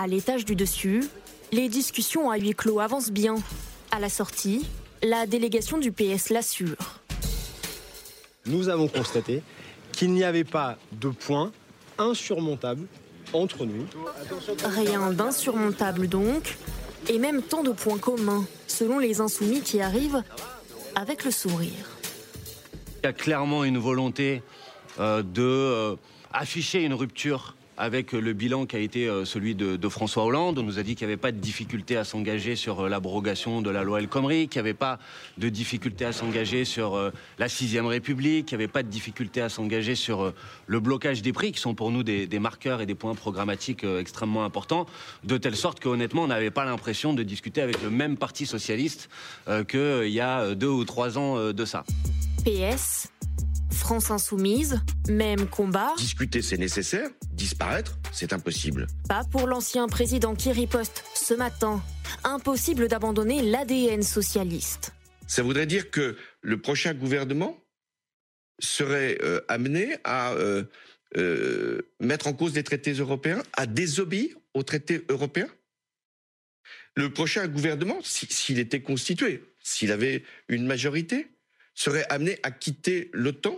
À 0.00 0.06
l'étage 0.06 0.44
du 0.44 0.54
dessus, 0.54 1.02
les 1.50 1.68
discussions 1.68 2.30
à 2.30 2.36
huis 2.36 2.54
clos 2.54 2.78
avancent 2.78 3.10
bien. 3.10 3.34
À 3.90 3.98
la 3.98 4.08
sortie, 4.08 4.64
la 5.02 5.26
délégation 5.26 5.76
du 5.76 5.90
PS 5.90 6.30
l'assure. 6.30 7.00
Nous 8.46 8.68
avons 8.68 8.86
constaté 8.86 9.42
qu'il 9.90 10.12
n'y 10.12 10.22
avait 10.22 10.44
pas 10.44 10.78
de 10.92 11.08
point 11.08 11.50
insurmontable 11.98 12.86
entre 13.32 13.66
nous. 13.66 13.86
Rien 14.62 15.10
d'insurmontable 15.10 16.06
donc, 16.06 16.56
et 17.08 17.18
même 17.18 17.42
tant 17.42 17.64
de 17.64 17.72
points 17.72 17.98
communs, 17.98 18.46
selon 18.68 19.00
les 19.00 19.20
insoumis 19.20 19.62
qui 19.62 19.80
arrivent 19.80 20.22
avec 20.94 21.24
le 21.24 21.32
sourire. 21.32 21.98
Il 23.02 23.06
y 23.06 23.08
a 23.08 23.12
clairement 23.12 23.64
une 23.64 23.78
volonté 23.78 24.44
euh, 25.00 25.24
de 25.24 25.42
euh, 25.42 25.96
afficher 26.32 26.84
une 26.84 26.94
rupture 26.94 27.56
avec 27.78 28.12
le 28.12 28.32
bilan 28.32 28.66
qui 28.66 28.76
a 28.76 28.80
été 28.80 29.08
euh, 29.08 29.24
celui 29.24 29.54
de, 29.54 29.88
François 29.88 30.24
Hollande. 30.24 30.58
On 30.58 30.62
nous 30.64 30.78
a 30.78 30.82
dit 30.82 30.96
qu'il 30.96 31.06
n'y 31.06 31.12
avait 31.12 31.20
pas 31.20 31.32
de 31.32 31.38
difficulté 31.38 31.96
à 31.96 32.04
s'engager 32.04 32.56
sur 32.56 32.80
euh, 32.80 32.88
l'abrogation 32.88 33.62
de 33.62 33.70
la 33.70 33.84
loi 33.84 34.00
El 34.00 34.08
Khomri, 34.08 34.48
qu'il 34.48 34.60
n'y 34.60 34.68
avait 34.68 34.74
pas 34.74 34.98
de 35.38 35.48
difficulté 35.48 36.04
à 36.04 36.12
s'engager 36.12 36.64
sur 36.64 36.96
euh, 36.96 37.10
la 37.38 37.48
sixième 37.48 37.86
République, 37.86 38.46
qu'il 38.46 38.58
n'y 38.58 38.64
avait 38.64 38.72
pas 38.72 38.82
de 38.82 38.88
difficulté 38.88 39.40
à 39.40 39.48
s'engager 39.48 39.94
sur 39.94 40.34
le 40.66 40.80
blocage 40.80 41.22
des 41.22 41.32
prix, 41.32 41.52
qui 41.52 41.60
sont 41.60 41.74
pour 41.74 41.92
nous 41.92 42.02
des, 42.02 42.26
marqueurs 42.38 42.80
et 42.80 42.86
des 42.86 42.96
points 42.96 43.14
programmatiques 43.14 43.84
extrêmement 43.84 44.44
importants, 44.44 44.86
de 45.22 45.36
telle 45.36 45.56
sorte 45.56 45.80
qu'honnêtement, 45.80 46.24
on 46.24 46.28
n'avait 46.28 46.50
pas 46.50 46.64
l'impression 46.64 47.14
de 47.14 47.22
discuter 47.22 47.62
avec 47.62 47.80
le 47.82 47.90
même 47.90 48.16
parti 48.16 48.44
socialiste 48.44 49.08
qu'il 49.68 50.08
y 50.08 50.20
a 50.20 50.54
deux 50.54 50.68
ou 50.68 50.84
trois 50.84 51.16
ans 51.16 51.52
de 51.52 51.64
ça. 51.64 51.84
PS, 52.44 53.08
France 53.78 54.10
Insoumise, 54.10 54.80
même 55.08 55.46
combat, 55.48 55.94
Discuter, 55.96 56.42
c'est 56.42 56.56
nécessaire. 56.58 57.08
Disparaître, 57.32 57.96
c'est 58.12 58.32
impossible. 58.32 58.86
pas 59.08 59.24
pour 59.30 59.46
l'ancien 59.46 59.86
président 59.86 60.34
qui 60.34 60.50
riposte 60.52 61.04
ce 61.14 61.32
matin. 61.34 61.82
Impossible 62.24 62.88
d'abandonner 62.88 63.40
l'ADN 63.42 64.02
socialiste. 64.02 64.92
Ça 65.26 65.42
voudrait 65.42 65.66
dire 65.66 65.90
que 65.90 66.16
le 66.42 66.60
prochain 66.60 66.92
gouvernement 66.94 67.56
serait 68.58 69.18
euh, 69.22 69.40
amené 69.48 69.96
à 70.04 70.32
euh, 70.32 70.64
euh, 71.16 71.80
mettre 72.00 72.26
en 72.26 72.32
cause 72.32 72.54
les 72.54 72.64
traités 72.64 72.92
européens, 72.92 73.42
à 73.54 73.66
désobéir 73.66 74.34
aux 74.54 74.64
traités 74.64 75.04
européens? 75.08 75.48
Le 76.96 77.10
prochain 77.12 77.46
gouvernement, 77.46 77.98
si- 78.02 78.26
s'il 78.28 78.58
était 78.58 78.82
constitué, 78.82 79.44
s'il 79.62 79.92
avait 79.92 80.24
une 80.48 80.66
majorité, 80.66 81.28
serait 81.74 82.04
amené 82.10 82.38
à 82.42 82.50
quitter 82.50 83.08
l'OTAN. 83.12 83.56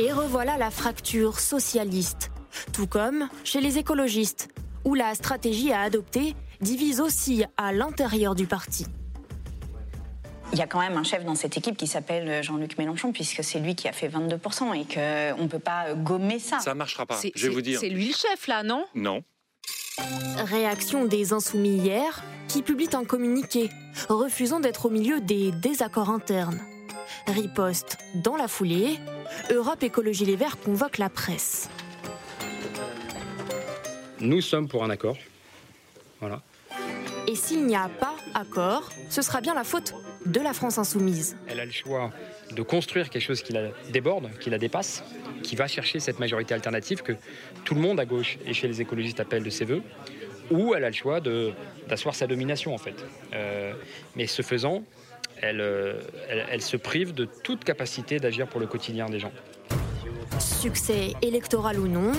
Et 0.00 0.12
revoilà 0.12 0.56
la 0.56 0.70
fracture 0.70 1.40
socialiste. 1.40 2.30
Tout 2.72 2.86
comme 2.86 3.28
chez 3.42 3.60
les 3.60 3.78
écologistes, 3.78 4.48
où 4.84 4.94
la 4.94 5.12
stratégie 5.16 5.72
à 5.72 5.80
adopter 5.80 6.36
divise 6.60 7.00
aussi 7.00 7.44
à 7.56 7.72
l'intérieur 7.72 8.36
du 8.36 8.46
parti. 8.46 8.86
Il 10.52 10.58
y 10.58 10.62
a 10.62 10.68
quand 10.68 10.78
même 10.78 10.96
un 10.96 11.02
chef 11.02 11.24
dans 11.24 11.34
cette 11.34 11.56
équipe 11.56 11.76
qui 11.76 11.88
s'appelle 11.88 12.44
Jean-Luc 12.44 12.78
Mélenchon, 12.78 13.10
puisque 13.10 13.42
c'est 13.42 13.58
lui 13.58 13.74
qui 13.74 13.88
a 13.88 13.92
fait 13.92 14.08
22% 14.08 14.72
et 14.76 14.84
qu'on 14.84 15.42
ne 15.42 15.48
peut 15.48 15.58
pas 15.58 15.92
gommer 15.94 16.38
ça. 16.38 16.60
Ça 16.60 16.74
marchera 16.74 17.04
pas. 17.04 17.18
Je 17.34 17.48
vais 17.48 17.52
vous 17.52 17.60
dire. 17.60 17.80
C'est 17.80 17.88
lui 17.88 18.06
le 18.06 18.14
chef, 18.14 18.46
là, 18.46 18.62
non? 18.62 18.84
Non. 18.94 19.24
Réaction 20.44 21.06
des 21.06 21.32
insoumis 21.32 21.76
hier, 21.76 22.22
qui 22.46 22.62
publient 22.62 22.88
un 22.92 23.04
communiqué, 23.04 23.68
refusant 24.08 24.60
d'être 24.60 24.86
au 24.86 24.90
milieu 24.90 25.20
des 25.20 25.50
désaccords 25.50 26.10
internes. 26.10 26.60
Riposte 27.26 27.98
dans 28.14 28.36
la 28.36 28.48
foulée, 28.48 28.98
Europe 29.50 29.82
Écologie 29.82 30.24
Les 30.24 30.36
Verts 30.36 30.58
convoque 30.58 30.98
la 30.98 31.08
presse. 31.08 31.68
Nous 34.20 34.40
sommes 34.40 34.68
pour 34.68 34.84
un 34.84 34.90
accord. 34.90 35.16
Voilà. 36.20 36.42
Et 37.28 37.34
s'il 37.34 37.66
n'y 37.66 37.76
a 37.76 37.88
pas 37.88 38.14
accord, 38.34 38.88
ce 39.10 39.22
sera 39.22 39.40
bien 39.40 39.54
la 39.54 39.64
faute 39.64 39.94
de 40.24 40.40
la 40.40 40.52
France 40.52 40.78
insoumise. 40.78 41.36
Elle 41.46 41.60
a 41.60 41.64
le 41.64 41.70
choix 41.70 42.10
de 42.50 42.62
construire 42.62 43.10
quelque 43.10 43.22
chose 43.22 43.42
qui 43.42 43.52
la 43.52 43.68
déborde, 43.92 44.30
qui 44.40 44.50
la 44.50 44.58
dépasse, 44.58 45.04
qui 45.42 45.54
va 45.54 45.68
chercher 45.68 46.00
cette 46.00 46.18
majorité 46.18 46.54
alternative 46.54 47.02
que 47.02 47.12
tout 47.64 47.74
le 47.74 47.80
monde 47.80 48.00
à 48.00 48.06
gauche 48.06 48.38
et 48.46 48.54
chez 48.54 48.66
les 48.66 48.80
écologistes 48.80 49.20
appelle 49.20 49.42
de 49.42 49.50
ses 49.50 49.64
voeux, 49.64 49.82
ou 50.50 50.74
elle 50.74 50.84
a 50.84 50.88
le 50.88 50.94
choix 50.94 51.20
d'asseoir 51.20 52.14
sa 52.14 52.26
domination 52.26 52.74
en 52.74 52.78
fait. 52.78 53.04
Euh, 53.34 53.74
mais 54.16 54.26
ce 54.26 54.42
faisant, 54.42 54.82
elle, 55.42 55.60
euh, 55.60 56.00
elle 56.28 56.62
se 56.62 56.76
prive 56.76 57.14
de 57.14 57.24
toute 57.24 57.64
capacité 57.64 58.18
d'agir 58.18 58.46
pour 58.46 58.60
le 58.60 58.66
quotidien 58.66 59.06
des 59.06 59.18
gens. 59.18 59.32
Succès 60.38 61.14
électoral 61.22 61.78
ou 61.80 61.88
non, 61.88 62.12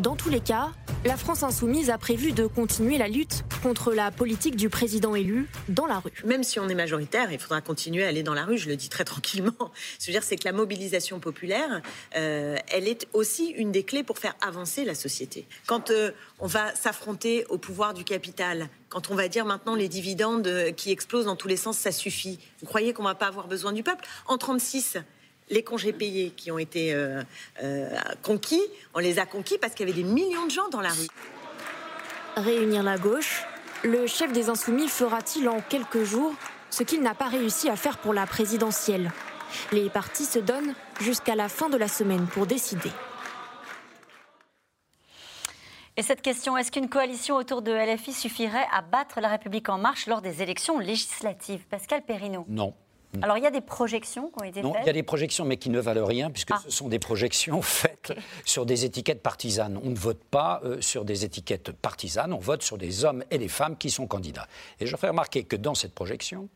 dans 0.00 0.16
tous 0.16 0.30
les 0.30 0.40
cas, 0.40 0.70
la 1.04 1.16
France 1.18 1.42
insoumise 1.42 1.90
a 1.90 1.98
prévu 1.98 2.32
de 2.32 2.46
continuer 2.46 2.96
la 2.96 3.06
lutte 3.06 3.44
contre 3.62 3.92
la 3.92 4.10
politique 4.10 4.56
du 4.56 4.70
président 4.70 5.14
élu 5.14 5.46
dans 5.68 5.86
la 5.86 5.98
rue. 5.98 6.12
Même 6.24 6.42
si 6.42 6.58
on 6.58 6.68
est 6.70 6.74
majoritaire, 6.74 7.30
il 7.30 7.38
faudra 7.38 7.60
continuer 7.60 8.04
à 8.04 8.08
aller 8.08 8.22
dans 8.22 8.32
la 8.32 8.46
rue, 8.46 8.56
je 8.56 8.68
le 8.68 8.76
dis 8.76 8.88
très 8.88 9.04
tranquillement. 9.04 9.52
Ce 9.58 9.62
que 9.66 9.72
je 10.00 10.06
veux 10.06 10.12
dire, 10.12 10.22
c'est 10.22 10.36
que 10.36 10.44
la 10.46 10.52
mobilisation 10.52 11.20
populaire, 11.20 11.82
euh, 12.16 12.56
elle 12.68 12.88
est 12.88 13.08
aussi 13.12 13.48
une 13.50 13.72
des 13.72 13.82
clés 13.82 14.02
pour 14.02 14.18
faire 14.18 14.34
avancer 14.40 14.84
la 14.86 14.94
société. 14.94 15.46
Quand 15.66 15.90
euh, 15.90 16.12
on 16.38 16.46
va 16.46 16.74
s'affronter 16.74 17.44
au 17.50 17.58
pouvoir 17.58 17.92
du 17.92 18.04
capital, 18.04 18.70
quand 18.88 19.10
on 19.10 19.14
va 19.14 19.28
dire 19.28 19.44
maintenant 19.44 19.74
les 19.74 19.88
dividendes 19.88 20.46
euh, 20.46 20.72
qui 20.72 20.90
explosent 20.90 21.26
dans 21.26 21.36
tous 21.36 21.48
les 21.48 21.58
sens, 21.58 21.76
ça 21.76 21.92
suffit. 21.92 22.38
Vous 22.60 22.66
croyez 22.66 22.94
qu'on 22.94 23.02
va 23.02 23.14
pas 23.14 23.26
avoir 23.26 23.48
besoin 23.48 23.72
du 23.72 23.82
peuple? 23.82 24.06
En 24.26 24.38
36, 24.38 24.96
les 25.50 25.62
congés 25.62 25.92
payés 25.92 26.30
qui 26.30 26.50
ont 26.50 26.58
été 26.58 26.94
euh, 26.94 27.22
euh, 27.62 27.90
conquis, 28.22 28.62
on 28.94 29.00
les 29.00 29.18
a 29.18 29.26
conquis 29.26 29.58
parce 29.58 29.74
qu'il 29.74 29.88
y 29.88 29.92
avait 29.92 30.02
des 30.02 30.08
millions 30.08 30.46
de 30.46 30.50
gens 30.50 30.68
dans 30.70 30.80
la 30.80 30.90
rue. 30.90 31.08
Réunir 32.36 32.82
la 32.82 32.96
gauche, 32.96 33.42
le 33.82 34.06
chef 34.06 34.32
des 34.32 34.48
insoumis 34.48 34.88
fera-t-il 34.88 35.48
en 35.48 35.60
quelques 35.60 36.04
jours 36.04 36.34
ce 36.70 36.84
qu'il 36.84 37.02
n'a 37.02 37.14
pas 37.14 37.28
réussi 37.28 37.68
à 37.68 37.76
faire 37.76 37.98
pour 37.98 38.14
la 38.14 38.26
présidentielle? 38.26 39.10
Les 39.72 39.90
partis 39.90 40.24
se 40.24 40.38
donnent 40.38 40.74
jusqu'à 41.00 41.34
la 41.34 41.48
fin 41.48 41.68
de 41.68 41.76
la 41.76 41.88
semaine 41.88 42.26
pour 42.28 42.46
décider. 42.46 42.90
Et 45.96 46.02
cette 46.02 46.22
question, 46.22 46.56
est-ce 46.56 46.70
qu'une 46.70 46.88
coalition 46.88 47.34
autour 47.34 47.60
de 47.60 47.72
LFI 47.72 48.12
suffirait 48.12 48.66
à 48.72 48.80
battre 48.80 49.20
la 49.20 49.28
République 49.28 49.68
en 49.68 49.76
marche 49.76 50.06
lors 50.06 50.22
des 50.22 50.40
élections 50.40 50.78
législatives? 50.78 51.66
Pascal 51.68 52.02
Perrineau 52.02 52.46
Non. 52.48 52.72
Alors, 53.22 53.36
il 53.38 53.42
y 53.42 53.46
a 53.46 53.50
des 53.50 53.60
projections 53.60 54.28
qui 54.28 54.40
ont 54.40 54.44
été 54.44 54.62
Non, 54.62 54.72
faites 54.72 54.82
il 54.84 54.86
y 54.86 54.90
a 54.90 54.94
des 54.94 55.02
projections, 55.02 55.44
mais 55.44 55.56
qui 55.56 55.70
ne 55.70 55.80
valent 55.80 56.04
rien, 56.06 56.30
puisque 56.30 56.52
Ah. 56.52 56.60
ce 56.64 56.70
sont 56.70 56.88
des 56.88 56.98
projections 56.98 57.60
faites 57.62 58.12
sur 58.44 58.66
des 58.66 58.84
étiquettes 58.84 59.22
partisanes. 59.22 59.80
On 59.82 59.90
ne 59.90 59.96
vote 59.96 60.22
pas 60.24 60.60
euh, 60.64 60.80
sur 60.80 61.04
des 61.04 61.24
étiquettes 61.24 61.72
partisanes, 61.72 62.32
on 62.32 62.38
vote 62.38 62.62
sur 62.62 62.78
des 62.78 63.04
hommes 63.04 63.24
et 63.30 63.38
des 63.38 63.48
femmes 63.48 63.76
qui 63.76 63.90
sont 63.90 64.06
candidats. 64.06 64.46
Et 64.78 64.86
je 64.86 64.96
fais 64.96 65.08
remarquer 65.08 65.44
que 65.44 65.56
dans 65.56 65.74
cette 65.74 65.94
projection, 65.94 66.48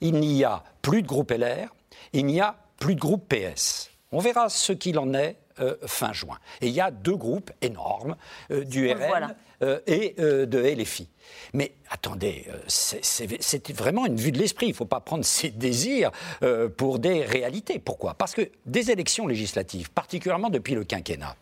il 0.00 0.14
n'y 0.14 0.44
a 0.44 0.62
plus 0.82 1.02
de 1.02 1.06
groupe 1.06 1.30
LR, 1.30 1.74
il 2.12 2.26
n'y 2.26 2.40
a 2.40 2.56
plus 2.78 2.94
de 2.94 3.00
groupe 3.00 3.32
PS. 3.32 3.90
On 4.12 4.18
verra 4.18 4.48
ce 4.48 4.72
qu'il 4.72 4.98
en 4.98 5.12
est 5.14 5.36
euh, 5.60 5.76
fin 5.86 6.12
juin. 6.12 6.36
Et 6.60 6.66
il 6.66 6.72
y 6.72 6.80
a 6.80 6.90
deux 6.90 7.14
groupes 7.14 7.52
énormes, 7.62 8.16
euh, 8.50 8.64
du 8.64 8.90
RN 8.90 9.36
euh, 9.62 9.78
et 9.86 10.14
de 10.18 10.58
LFI. 10.58 11.08
Mais 11.52 11.74
attendez, 11.90 12.46
euh, 12.48 12.58
c'est- 12.68 13.72
vraiment 13.72 14.06
une 14.06 14.16
vue 14.16 14.32
de 14.32 14.38
l'esprit. 14.38 14.66
Il 14.66 14.70
ne 14.70 14.74
faut 14.76 14.84
pas 14.84 15.00
prendre 15.00 15.24
ses 15.24 15.50
désirs 15.50 16.10
euh, 16.42 16.68
pour 16.68 16.98
des 16.98 17.22
réalités. 17.24 17.78
Pourquoi? 17.78 18.14
Parce 18.14 18.34
que 18.34 18.50
des 18.66 18.90
élections 18.90 19.26
législatives, 19.26 19.90
particulièrement 19.90 20.50
depuis 20.50 20.74
le 20.74 20.84
quinquennat, 20.84 21.36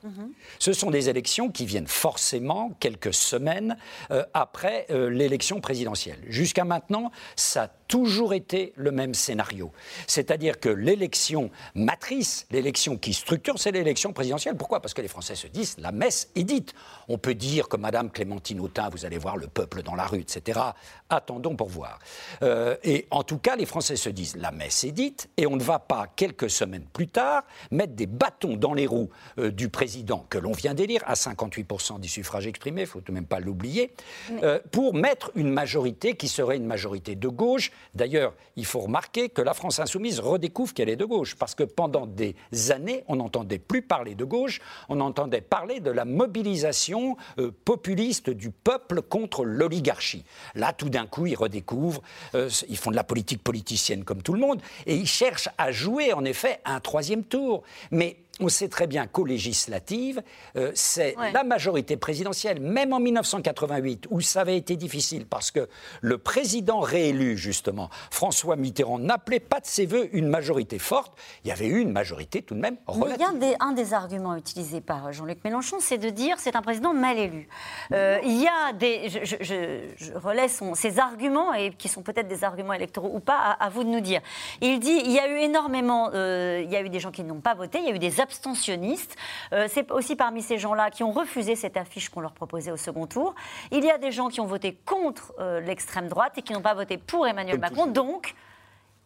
ce 0.58 0.72
sont 0.72 0.90
des 0.90 1.08
élections 1.08 1.50
qui 1.50 1.66
viennent 1.66 1.86
forcément 1.86 2.70
quelques 2.80 3.14
semaines 3.14 3.76
euh, 4.10 4.24
après 4.34 4.86
euh, 4.90 5.08
l'élection 5.08 5.60
présidentielle. 5.60 6.18
Jusqu'à 6.28 6.64
maintenant, 6.64 7.10
ça 7.36 7.64
a 7.64 7.68
toujours 7.88 8.32
été 8.34 8.72
le 8.76 8.90
même 8.90 9.14
scénario. 9.14 9.70
C'est-à-dire 10.06 10.58
que 10.60 10.68
l'élection 10.68 11.50
matrice, 11.74 12.46
l'élection 12.50 12.96
qui 12.96 13.12
structure, 13.12 13.58
c'est 13.58 13.72
l'élection 13.72 14.12
présidentielle. 14.12 14.56
Pourquoi? 14.56 14.80
Parce 14.80 14.94
que 14.94 15.02
les 15.02 15.08
Français 15.08 15.34
se 15.34 15.46
disent, 15.46 15.76
la 15.78 15.92
messe 15.92 16.30
est 16.34 16.44
dite. 16.44 16.74
On 17.08 17.18
peut 17.18 17.34
dire 17.34 17.68
que 17.68 17.76
Madame 17.76 18.10
Clémentine 18.10 18.60
Autain, 18.60 18.88
vous 18.88 19.04
allez 19.04 19.18
voir 19.18 19.36
le 19.36 19.46
peuple 19.46 19.71
dans 19.80 19.94
la 19.94 20.06
rue, 20.06 20.20
etc. 20.20 20.60
Attendons 21.08 21.56
pour 21.56 21.68
voir. 21.68 21.98
Euh, 22.42 22.76
et 22.84 23.06
en 23.10 23.22
tout 23.22 23.38
cas, 23.38 23.56
les 23.56 23.66
Français 23.66 23.96
se 23.96 24.08
disent, 24.08 24.36
la 24.36 24.50
messe 24.50 24.84
est 24.84 24.92
dite, 24.92 25.30
et 25.36 25.46
on 25.46 25.56
ne 25.56 25.62
va 25.62 25.78
pas, 25.78 26.06
quelques 26.14 26.50
semaines 26.50 26.86
plus 26.92 27.08
tard, 27.08 27.44
mettre 27.70 27.94
des 27.94 28.06
bâtons 28.06 28.56
dans 28.56 28.74
les 28.74 28.86
roues 28.86 29.10
euh, 29.38 29.50
du 29.50 29.68
président 29.68 30.26
que 30.28 30.38
l'on 30.38 30.52
vient 30.52 30.74
d'élire, 30.74 31.02
à 31.06 31.14
58% 31.14 32.00
du 32.00 32.08
suffrage 32.08 32.46
exprimé, 32.46 32.82
il 32.82 32.84
ne 32.84 32.88
faut 32.88 33.00
tout 33.00 33.12
de 33.12 33.16
même 33.16 33.26
pas 33.26 33.40
l'oublier, 33.40 33.94
euh, 34.42 34.58
pour 34.70 34.94
mettre 34.94 35.30
une 35.34 35.50
majorité 35.50 36.14
qui 36.14 36.28
serait 36.28 36.56
une 36.56 36.66
majorité 36.66 37.14
de 37.14 37.28
gauche. 37.28 37.70
D'ailleurs, 37.94 38.34
il 38.56 38.66
faut 38.66 38.80
remarquer 38.80 39.28
que 39.28 39.42
la 39.42 39.54
France 39.54 39.78
insoumise 39.78 40.20
redécouvre 40.20 40.74
qu'elle 40.74 40.88
est 40.88 40.96
de 40.96 41.04
gauche, 41.04 41.36
parce 41.36 41.54
que 41.54 41.64
pendant 41.64 42.06
des 42.06 42.34
années, 42.70 43.04
on 43.08 43.16
n'entendait 43.16 43.58
plus 43.58 43.82
parler 43.82 44.14
de 44.14 44.24
gauche, 44.24 44.60
on 44.88 45.00
entendait 45.00 45.40
parler 45.40 45.80
de 45.80 45.90
la 45.90 46.04
mobilisation 46.04 47.16
populiste 47.64 48.30
du 48.30 48.50
peuple 48.50 49.02
contre 49.02 49.44
l'oligarchie. 49.62 50.24
Là, 50.54 50.72
tout 50.72 50.88
d'un 50.88 51.06
coup, 51.06 51.26
ils 51.26 51.36
redécouvrent, 51.36 52.02
euh, 52.34 52.50
ils 52.68 52.76
font 52.76 52.90
de 52.90 52.96
la 52.96 53.04
politique 53.04 53.42
politicienne 53.42 54.04
comme 54.04 54.22
tout 54.22 54.34
le 54.34 54.40
monde, 54.40 54.60
et 54.86 54.96
ils 54.96 55.06
cherchent 55.06 55.48
à 55.56 55.72
jouer, 55.72 56.12
en 56.12 56.24
effet, 56.24 56.60
un 56.64 56.80
troisième 56.80 57.24
tour. 57.24 57.62
Mais 57.90 58.16
on 58.40 58.48
sait 58.48 58.68
très 58.68 58.86
bien 58.86 59.06
qu'aux 59.06 59.26
législatives, 59.26 60.22
euh, 60.56 60.72
c'est 60.74 61.16
Ouais. 61.18 61.32
la 61.32 61.44
majorité 61.44 61.96
présidentielle, 61.96 62.60
même 62.60 62.92
en 62.92 62.98
1988, 63.00 64.06
où 64.10 64.20
ça 64.20 64.40
avait 64.40 64.56
été 64.56 64.76
difficile, 64.76 65.26
parce 65.26 65.50
que 65.50 65.68
le 66.00 66.18
président 66.18 66.80
réélu, 66.80 67.36
justement, 67.36 67.90
François 68.10 68.56
Mitterrand, 68.56 68.98
n'appelait 68.98 69.38
pas 69.40 69.60
de 69.60 69.66
ses 69.66 69.84
voeux 69.86 70.08
une 70.16 70.28
majorité 70.28 70.78
forte. 70.78 71.12
Il 71.44 71.48
y 71.48 71.52
avait 71.52 71.66
eu 71.66 71.80
une 71.80 71.92
majorité 71.92 72.40
tout 72.42 72.54
de 72.54 72.60
même 72.60 72.76
Mais 72.88 72.94
il 72.94 72.98
y 72.98 73.02
relative. 73.02 73.26
a 73.26 73.28
un 73.28 73.34
des, 73.34 73.54
un 73.60 73.72
des 73.72 73.92
arguments 73.94 74.34
utilisés 74.36 74.80
par 74.80 75.12
Jean-Luc 75.12 75.44
Mélenchon, 75.44 75.76
c'est 75.80 75.98
de 75.98 76.08
dire 76.10 76.36
c'est 76.38 76.56
un 76.56 76.62
président 76.62 76.94
mal 76.94 77.18
élu. 77.18 77.48
Euh, 77.92 78.18
il 78.24 78.40
y 78.42 78.46
a 78.48 78.72
des, 78.72 79.08
je, 79.10 79.18
je- 79.24 79.36
je- 79.40 80.06
je 80.06 80.12
relais 80.14 80.48
son- 80.48 80.74
ces 80.74 80.98
arguments 80.98 81.52
et 81.54 81.70
qui 81.74 81.88
sont 81.88 82.02
peut-être 82.02 82.28
des 82.28 82.44
arguments 82.44 82.72
électoraux 82.72 83.10
ou 83.12 83.20
pas. 83.20 83.36
À, 83.38 83.64
à 83.66 83.68
vous 83.68 83.84
de 83.84 83.88
nous 83.88 84.00
dire. 84.00 84.20
Il 84.60 84.78
dit 84.80 85.00
il 85.04 85.10
y 85.12 85.18
a 85.18 85.28
eu 85.28 85.36
énormément, 85.38 86.10
euh, 86.14 86.62
il 86.64 86.70
y 86.70 86.76
a 86.76 86.82
eu 86.82 86.88
des 86.88 87.00
gens 87.00 87.10
qui 87.10 87.24
n'ont 87.24 87.40
pas 87.40 87.54
voté, 87.54 87.78
il 87.78 87.84
y 87.84 87.90
a 87.92 87.94
eu 87.94 87.98
des 87.98 88.20
abstentionnistes. 88.22 89.16
Euh, 89.52 89.68
c'est 89.70 89.90
aussi 89.90 90.16
parmi 90.16 90.40
ces 90.42 90.56
gens-là 90.56 90.90
qui 90.90 91.02
ont 91.02 91.12
refusé 91.12 91.56
cette 91.56 91.76
affiche 91.76 92.08
qu'on 92.08 92.20
leur 92.20 92.32
proposait 92.32 92.70
au 92.70 92.76
second 92.78 93.06
tour. 93.06 93.34
Il 93.70 93.84
y 93.84 93.90
a 93.90 93.98
des 93.98 94.12
gens 94.12 94.28
qui 94.28 94.40
ont 94.40 94.46
voté 94.46 94.74
contre 94.86 95.34
euh, 95.38 95.60
l'extrême 95.60 96.08
droite 96.08 96.32
et 96.38 96.42
qui 96.42 96.54
n'ont 96.54 96.62
pas 96.62 96.74
voté 96.74 96.96
pour 96.96 97.26
Emmanuel 97.26 97.56
Comme 97.60 97.70
Macron. 97.70 97.86
Donc, 97.86 98.34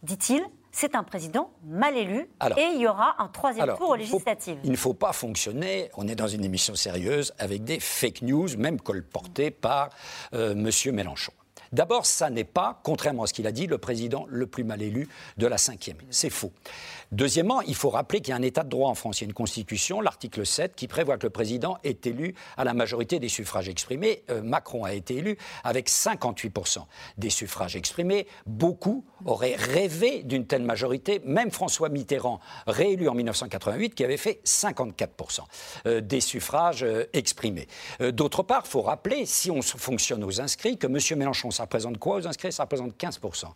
dit-il, 0.02 0.44
c'est 0.70 0.94
un 0.94 1.02
président 1.02 1.50
mal 1.64 1.96
élu 1.96 2.28
Alors- 2.38 2.58
et 2.58 2.66
il 2.74 2.80
y 2.80 2.86
aura 2.86 3.16
un 3.18 3.28
troisième 3.28 3.64
Alors, 3.64 3.78
tour 3.78 3.88
aux 3.90 3.96
législatives. 3.96 4.58
Il 4.62 4.70
ne 4.70 4.76
faut 4.76 4.94
pas 4.94 5.12
fonctionner, 5.12 5.90
on 5.96 6.06
est 6.06 6.14
dans 6.14 6.28
une 6.28 6.44
émission 6.44 6.74
sérieuse, 6.74 7.32
avec 7.38 7.64
des 7.64 7.80
fake 7.80 8.22
news, 8.22 8.48
même 8.58 8.78
colportées 8.80 9.50
par 9.50 9.88
euh, 10.34 10.52
M. 10.52 10.70
Mélenchon. 10.94 11.32
D'abord, 11.72 12.06
ça 12.06 12.30
n'est 12.30 12.44
pas, 12.44 12.78
contrairement 12.84 13.24
à 13.24 13.26
ce 13.26 13.32
qu'il 13.32 13.46
a 13.46 13.52
dit, 13.52 13.66
le 13.66 13.78
président 13.78 14.24
le 14.28 14.46
plus 14.46 14.62
mal 14.64 14.82
élu 14.82 15.08
de 15.36 15.46
la 15.46 15.58
cinquième. 15.58 15.96
C'est 16.10 16.30
faux. 16.30 16.52
Deuxièmement, 17.12 17.60
il 17.62 17.74
faut 17.74 17.90
rappeler 17.90 18.20
qu'il 18.20 18.30
y 18.30 18.32
a 18.32 18.36
un 18.36 18.42
état 18.42 18.64
de 18.64 18.68
droit 18.68 18.90
en 18.90 18.94
France. 18.94 19.20
Il 19.20 19.24
y 19.24 19.26
a 19.26 19.28
une 19.28 19.34
constitution, 19.34 20.00
l'article 20.00 20.44
7, 20.44 20.74
qui 20.74 20.88
prévoit 20.88 21.18
que 21.18 21.26
le 21.26 21.30
président 21.30 21.78
est 21.84 22.06
élu 22.06 22.34
à 22.56 22.64
la 22.64 22.74
majorité 22.74 23.20
des 23.20 23.28
suffrages 23.28 23.68
exprimés. 23.68 24.24
Euh, 24.30 24.42
Macron 24.42 24.84
a 24.84 24.92
été 24.92 25.16
élu 25.16 25.38
avec 25.64 25.88
58% 25.88 26.78
des 27.18 27.30
suffrages 27.30 27.76
exprimés. 27.76 28.26
Beaucoup 28.46 29.04
auraient 29.24 29.56
rêvé 29.56 30.22
d'une 30.24 30.46
telle 30.46 30.62
majorité. 30.62 31.20
Même 31.24 31.50
François 31.50 31.88
Mitterrand, 31.88 32.40
réélu 32.66 33.08
en 33.08 33.14
1988, 33.14 33.94
qui 33.94 34.04
avait 34.04 34.16
fait 34.16 34.40
54% 34.44 35.40
euh, 35.86 36.00
des 36.00 36.20
suffrages 36.20 36.82
euh, 36.82 37.04
exprimés. 37.12 37.68
D'autre 38.00 38.42
part, 38.42 38.62
il 38.64 38.68
faut 38.70 38.82
rappeler, 38.82 39.26
si 39.26 39.50
on 39.50 39.62
fonctionne 39.62 40.24
aux 40.24 40.40
inscrits, 40.40 40.78
que 40.78 40.86
M. 40.86 41.18
Mélenchon, 41.18 41.50
ça 41.50 41.64
représente 41.64 41.98
quoi 41.98 42.16
aux 42.16 42.26
inscrits? 42.26 42.52
Ça 42.52 42.64
représente 42.64 42.96
15% 42.96 43.46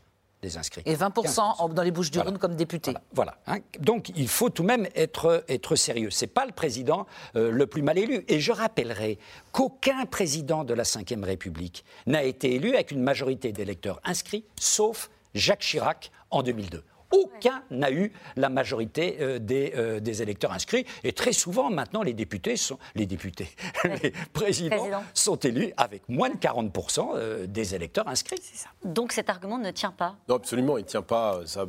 des 0.43 0.57
inscrits. 0.57 0.83
Et 0.87 0.95
20% 0.95 1.55
en- 1.59 1.69
dans 1.69 1.83
les 1.83 1.91
Bouches 1.91 2.11
du 2.11 2.19
Rhône 2.19 2.39
comme 2.39 2.55
député. 2.57 2.95
Voilà. 3.13 3.37
hein. 3.47 3.59
Donc 3.79 4.11
il 4.17 4.29
faut 4.29 4.49
tout 4.51 4.63
de 4.63 4.67
même 4.69 4.89
être, 4.95 5.45
être 5.49 5.77
sérieux. 5.77 6.11
Ce 6.11 6.25
n'est 6.25 6.31
pas 6.31 6.47
le 6.47 6.53
président 6.53 7.07
euh, 7.37 7.51
le 7.51 7.67
plus 7.67 7.83
mal 7.83 7.99
élu. 7.99 8.25
Et 8.29 8.41
je 8.41 8.53
rappellerai 8.53 9.19
qu'aucun 9.53 10.07
président 10.07 10.65
de 10.65 10.75
la 10.75 10.85
Ve 10.85 11.23
République 11.25 11.85
n'a 12.07 12.23
été 12.25 12.55
élu 12.55 12.75
avec 12.75 12.91
une 12.91 13.03
majorité 13.03 13.53
d'électeurs 13.53 14.01
inscrits, 14.05 14.45
sauf 14.59 15.11
Jacques 15.35 15.61
Chirac 15.61 16.11
en 16.31 16.43
2002. 16.43 16.83
Aucun 17.11 17.63
n'a 17.71 17.91
eu 17.91 18.13
la 18.37 18.49
majorité 18.49 19.17
euh, 19.21 19.39
des, 19.39 19.73
euh, 19.77 20.01
des 20.01 20.23
électeurs 20.23 20.53
inscrits. 20.53 20.85
Et 21.05 21.13
très 21.13 21.33
souvent, 21.33 21.71
maintenant, 21.71 22.03
les 22.03 22.13
députés 22.13 22.57
sont. 22.57 22.79
Les 22.95 23.07
députés, 23.07 23.49
les 24.03 24.13
présidents 24.33 24.77
Président. 24.79 25.03
sont 25.15 25.37
élus 25.37 25.73
avec 25.77 26.09
moins 26.09 26.31
de 26.31 26.37
40% 26.37 27.11
euh, 27.15 27.47
des 27.47 27.75
électeurs 27.75 28.07
inscrits. 28.09 28.41
Donc 28.85 29.13
cet 29.13 29.29
argument 29.31 29.59
ne 29.59 29.71
tient 29.71 29.91
pas. 29.93 30.17
Non, 30.29 30.37
absolument, 30.37 30.79
il 30.79 30.83
ne 30.85 30.89
tient 30.89 31.03
pas. 31.03 31.41
Ça, 31.47 31.67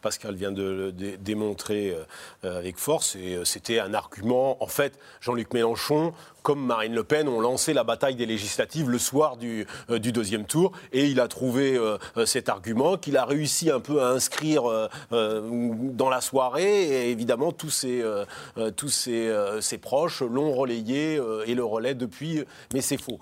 Pascal 0.00 0.34
vient 0.34 0.52
de 0.52 0.62
le 0.62 0.92
dé- 0.92 1.16
démontrer 1.18 1.94
avec 2.42 2.78
force. 2.78 3.16
Et 3.16 3.34
euh, 3.34 3.44
c'était 3.44 3.78
un 3.80 3.94
argument. 3.94 4.62
En 4.62 4.66
fait, 4.66 4.98
Jean-Luc 5.20 5.52
Mélenchon, 5.52 6.12
comme 6.42 6.64
Marine 6.64 6.94
Le 6.94 7.04
Pen, 7.04 7.28
ont 7.28 7.40
lancé 7.40 7.72
la 7.72 7.84
bataille 7.84 8.14
des 8.14 8.26
législatives 8.26 8.88
le 8.88 8.98
soir 8.98 9.36
du, 9.36 9.66
euh, 9.90 9.98
du 9.98 10.12
deuxième 10.12 10.44
tour. 10.44 10.72
Et 10.92 11.06
il 11.06 11.20
a 11.20 11.28
trouvé 11.28 11.76
euh, 11.76 11.98
euh, 12.16 12.26
cet 12.26 12.48
argument 12.48 12.96
qu'il 12.96 13.16
a 13.16 13.24
réussi 13.24 13.70
un 13.70 13.80
peu 13.80 14.02
à 14.02 14.08
inscrire 14.08 14.62
dans 15.10 16.08
la 16.10 16.20
soirée. 16.20 16.82
Et 17.06 17.10
évidemment, 17.10 17.52
tous 17.52 17.70
ses, 17.70 18.02
tous 18.76 18.88
ses, 18.88 19.32
ses 19.60 19.78
proches 19.78 20.22
l'ont 20.22 20.52
relayé 20.52 21.20
et 21.46 21.54
le 21.54 21.64
relaient 21.64 21.94
depuis. 21.94 22.44
Mais 22.72 22.80
c'est 22.80 23.00
faux. 23.00 23.18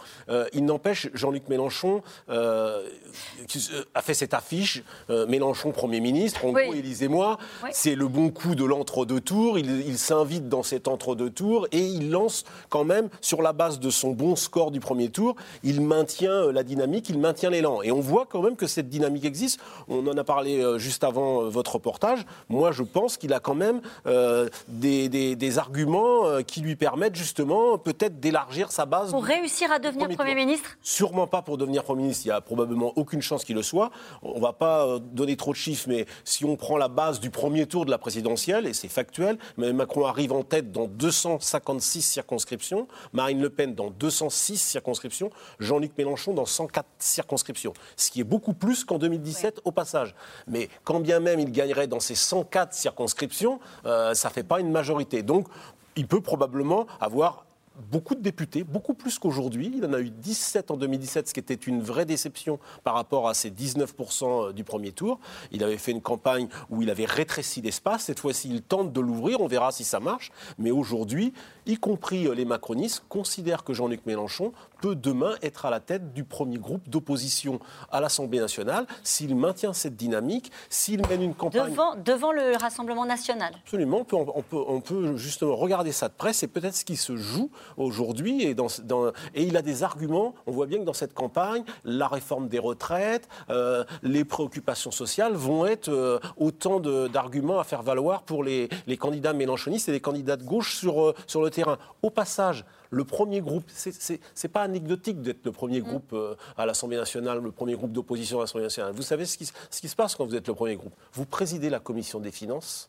Il 0.52 0.64
n'empêche, 0.64 1.08
Jean-Luc 1.14 1.48
Mélenchon 1.48 2.02
a 2.28 4.02
fait 4.02 4.14
cette 4.14 4.34
affiche 4.34 4.82
Mélenchon 5.08 5.72
Premier 5.72 6.00
ministre. 6.00 6.44
En 6.44 6.52
Oui. 6.52 6.64
gros, 6.64 6.74
Élise-moi, 6.74 7.38
Oui. 7.64 7.70
c'est 7.72 7.94
le 7.94 8.08
bon 8.08 8.30
coup 8.30 8.54
de 8.54 8.64
l'entre-deux 8.64 9.20
tours. 9.20 9.58
Il, 9.58 9.82
il 9.86 9.98
s'invite 9.98 10.48
dans 10.48 10.62
cet 10.62 10.88
entre-deux 10.88 11.30
tours 11.30 11.66
et 11.72 11.80
il 11.84 12.10
lance 12.10 12.44
quand 12.68 12.84
même, 12.84 13.08
sur 13.20 13.42
la 13.42 13.52
base 13.52 13.80
de 13.80 13.90
son 13.90 14.10
bon 14.12 14.36
score 14.36 14.70
du 14.70 14.80
premier 14.80 15.08
tour, 15.10 15.36
il 15.62 15.80
maintient 15.80 16.30
euh, 16.30 16.52
la 16.52 16.62
dynamique, 16.62 17.08
il 17.08 17.18
maintient 17.18 17.50
l'élan. 17.50 17.82
Et 17.82 17.90
on 17.92 18.00
voit 18.00 18.26
quand 18.26 18.42
même 18.42 18.56
que 18.56 18.66
cette 18.66 18.88
dynamique 18.88 19.24
existe. 19.24 19.58
On 19.88 20.06
en 20.06 20.16
a 20.16 20.24
parlé 20.24 20.60
euh, 20.60 20.78
juste 20.78 21.04
avant 21.04 21.42
euh, 21.42 21.48
votre 21.48 21.74
reportage. 21.74 22.24
Moi, 22.48 22.72
je 22.72 22.82
pense 22.82 23.16
qu'il 23.16 23.32
a 23.32 23.40
quand 23.40 23.54
même 23.54 23.80
euh, 24.06 24.48
des, 24.68 25.08
des- 25.08 25.36
des 25.36 25.58
arguments 25.58 26.42
qui 26.46 26.60
lui 26.60 26.76
permettent 26.76 27.14
justement 27.16 27.78
peut-être 27.78 28.20
d'élargir 28.20 28.70
sa 28.72 28.86
base. 28.86 29.10
Pour 29.10 29.24
réussir 29.24 29.70
à 29.72 29.78
devenir 29.78 30.08
premier 30.10 30.34
ministre? 30.34 30.70
Sûrement 30.82 31.26
pas 31.26 31.42
pour 31.42 31.56
devenir 31.58 31.84
Premier 31.84 32.02
ministre. 32.02 32.24
Il 32.26 32.28
n'y 32.28 32.32
a 32.34 32.40
probablement 32.40 32.92
aucune 32.96 33.22
chance 33.22 33.44
qu'il 33.44 33.56
le 33.56 33.62
soit. 33.62 33.90
On 34.22 34.36
ne 34.36 34.40
va 34.40 34.52
pas 34.52 34.98
donner 35.12 35.36
trop 35.36 35.52
de 35.52 35.56
chiffres, 35.56 35.86
mais 35.88 36.06
si 36.24 36.44
on 36.44 36.56
prend 36.56 36.76
la 36.76 36.88
base 36.88 37.20
du 37.20 37.30
premier 37.30 37.66
tour 37.66 37.84
de 37.84 37.90
la 37.90 37.98
présidentielle, 37.98 38.66
et 38.66 38.72
c'est 38.72 38.88
factuel, 38.88 39.38
mais 39.56 39.72
Macron 39.72 40.06
arrive 40.06 40.32
en 40.32 40.42
tête 40.42 40.72
dans 40.72 40.86
256 40.86 42.02
circonscriptions, 42.02 42.86
Marine 43.12 43.40
Le 43.40 43.50
Pen 43.50 43.74
dans 43.74 43.90
206 43.90 44.56
circonscriptions, 44.56 45.30
Jean-Luc 45.58 45.92
Mélenchon 45.98 46.34
dans 46.34 46.46
104 46.46 46.86
circonscriptions. 46.98 47.72
Ce 47.96 48.10
qui 48.10 48.20
est 48.20 48.24
beaucoup 48.24 48.54
plus 48.54 48.84
qu'en 48.84 48.98
2017 48.98 49.60
au 49.64 49.72
passage. 49.72 50.14
Mais 50.46 50.68
quand 50.84 51.00
bien 51.00 51.20
même 51.20 51.40
il 51.40 51.52
gagnerait 51.52 51.86
dans 51.86 52.00
ces 52.00 52.14
104 52.14 52.74
circonscriptions, 52.74 53.60
euh, 53.84 54.14
ça 54.14 54.28
ne 54.28 54.32
fait 54.32 54.42
pas 54.42 54.60
une 54.60 54.70
majorité. 54.70 55.22
Donc 55.22 55.48
il 55.96 56.06
peut 56.06 56.20
probablement 56.20 56.86
avoir 57.00 57.46
beaucoup 57.90 58.14
de 58.14 58.20
députés, 58.20 58.64
beaucoup 58.64 58.94
plus 58.94 59.18
qu'aujourd'hui. 59.18 59.72
Il 59.76 59.84
en 59.84 59.92
a 59.92 60.00
eu 60.00 60.10
17 60.10 60.70
en 60.70 60.76
2017, 60.76 61.28
ce 61.28 61.34
qui 61.34 61.40
était 61.40 61.54
une 61.54 61.82
vraie 61.82 62.04
déception 62.04 62.58
par 62.84 62.94
rapport 62.94 63.28
à 63.28 63.34
ces 63.34 63.50
19% 63.50 64.52
du 64.52 64.64
premier 64.64 64.92
tour. 64.92 65.18
Il 65.52 65.62
avait 65.62 65.78
fait 65.78 65.92
une 65.92 66.00
campagne 66.00 66.48
où 66.70 66.82
il 66.82 66.90
avait 66.90 67.04
rétréci 67.04 67.60
l'espace. 67.60 68.04
Cette 68.04 68.20
fois-ci, 68.20 68.48
il 68.50 68.62
tente 68.62 68.92
de 68.92 69.00
l'ouvrir. 69.00 69.40
On 69.40 69.46
verra 69.46 69.72
si 69.72 69.84
ça 69.84 70.00
marche. 70.00 70.32
Mais 70.58 70.70
aujourd'hui, 70.70 71.32
y 71.66 71.76
compris 71.76 72.26
euh, 72.26 72.34
les 72.34 72.44
macronistes, 72.44 73.02
considèrent 73.08 73.64
que 73.64 73.72
Jean-Luc 73.72 74.06
Mélenchon 74.06 74.52
peut 74.80 74.94
demain 74.94 75.34
être 75.42 75.66
à 75.66 75.70
la 75.70 75.80
tête 75.80 76.12
du 76.12 76.22
premier 76.24 76.58
groupe 76.58 76.88
d'opposition 76.88 77.60
à 77.90 78.00
l'Assemblée 78.00 78.40
nationale 78.40 78.86
s'il 79.02 79.34
maintient 79.34 79.72
cette 79.72 79.96
dynamique, 79.96 80.52
s'il 80.68 81.06
mène 81.08 81.22
une 81.22 81.34
campagne. 81.34 81.70
devant, 81.70 81.94
devant 81.96 82.32
le 82.32 82.56
Rassemblement 82.60 83.04
national. 83.06 83.52
Absolument, 83.64 83.98
on 84.00 84.04
peut, 84.04 84.16
on, 84.16 84.42
peut, 84.42 84.62
on 84.68 84.80
peut 84.80 85.16
justement 85.16 85.56
regarder 85.56 85.92
ça 85.92 86.08
de 86.08 86.14
près, 86.14 86.32
c'est 86.32 86.46
peut-être 86.48 86.74
ce 86.76 86.84
qui 86.84 86.96
se 86.96 87.16
joue 87.16 87.50
aujourd'hui. 87.76 88.42
Et, 88.42 88.54
dans, 88.54 88.66
dans- 88.84 89.08
et 89.34 89.42
il 89.44 89.56
a 89.56 89.62
des 89.62 89.82
arguments, 89.82 90.34
on 90.46 90.52
voit 90.52 90.66
bien 90.66 90.78
que 90.78 90.84
dans 90.84 90.92
cette 90.92 91.14
campagne, 91.14 91.64
la 91.84 92.06
réforme 92.08 92.48
des 92.48 92.58
retraites, 92.58 93.28
euh, 93.50 93.84
les 94.02 94.24
préoccupations 94.24 94.90
sociales 94.90 95.34
vont 95.34 95.66
être 95.66 95.88
euh, 95.88 96.18
autant 96.36 96.80
d'arguments 96.80 97.58
à 97.58 97.64
faire 97.64 97.82
valoir 97.82 98.22
pour 98.22 98.44
les, 98.44 98.68
les 98.86 98.96
candidats 98.96 99.32
mélenchonistes 99.32 99.88
et 99.88 99.92
les 99.92 100.00
candidats 100.00 100.36
de 100.36 100.44
gauche 100.44 100.76
sur, 100.76 101.00
euh, 101.02 101.14
sur 101.26 101.42
le 101.42 101.50
terrain. 101.56 101.78
Au 102.02 102.10
passage, 102.10 102.64
le 102.90 103.04
premier 103.04 103.40
groupe, 103.40 103.64
c'est- 103.68 104.48
pas 104.48 104.62
anecdotique 104.62 105.20
d'être 105.22 105.44
le 105.44 105.52
premier 105.52 105.80
groupe 105.80 106.12
euh, 106.12 106.34
à 106.56 106.66
l'Assemblée 106.66 106.96
nationale, 106.98 107.40
le 107.42 107.50
premier 107.50 107.74
groupe 107.74 107.92
d'opposition 107.92 108.38
à 108.38 108.42
l'Assemblée 108.42 108.64
nationale. 108.66 108.92
Vous 108.92 109.02
savez 109.02 109.24
ce 109.26 109.36
qui, 109.38 109.46
ce 109.70 109.80
qui 109.80 109.88
se 109.88 109.96
passe 109.96 110.14
quand 110.14 110.24
vous 110.26 110.34
êtes 110.36 110.46
le 110.48 110.54
premier 110.54 110.76
groupe? 110.76 110.94
Vous 111.12 111.26
présidez 111.26 111.68
la 111.70 111.80
commission 111.80 112.20
des 112.20 112.30
finances. 112.30 112.88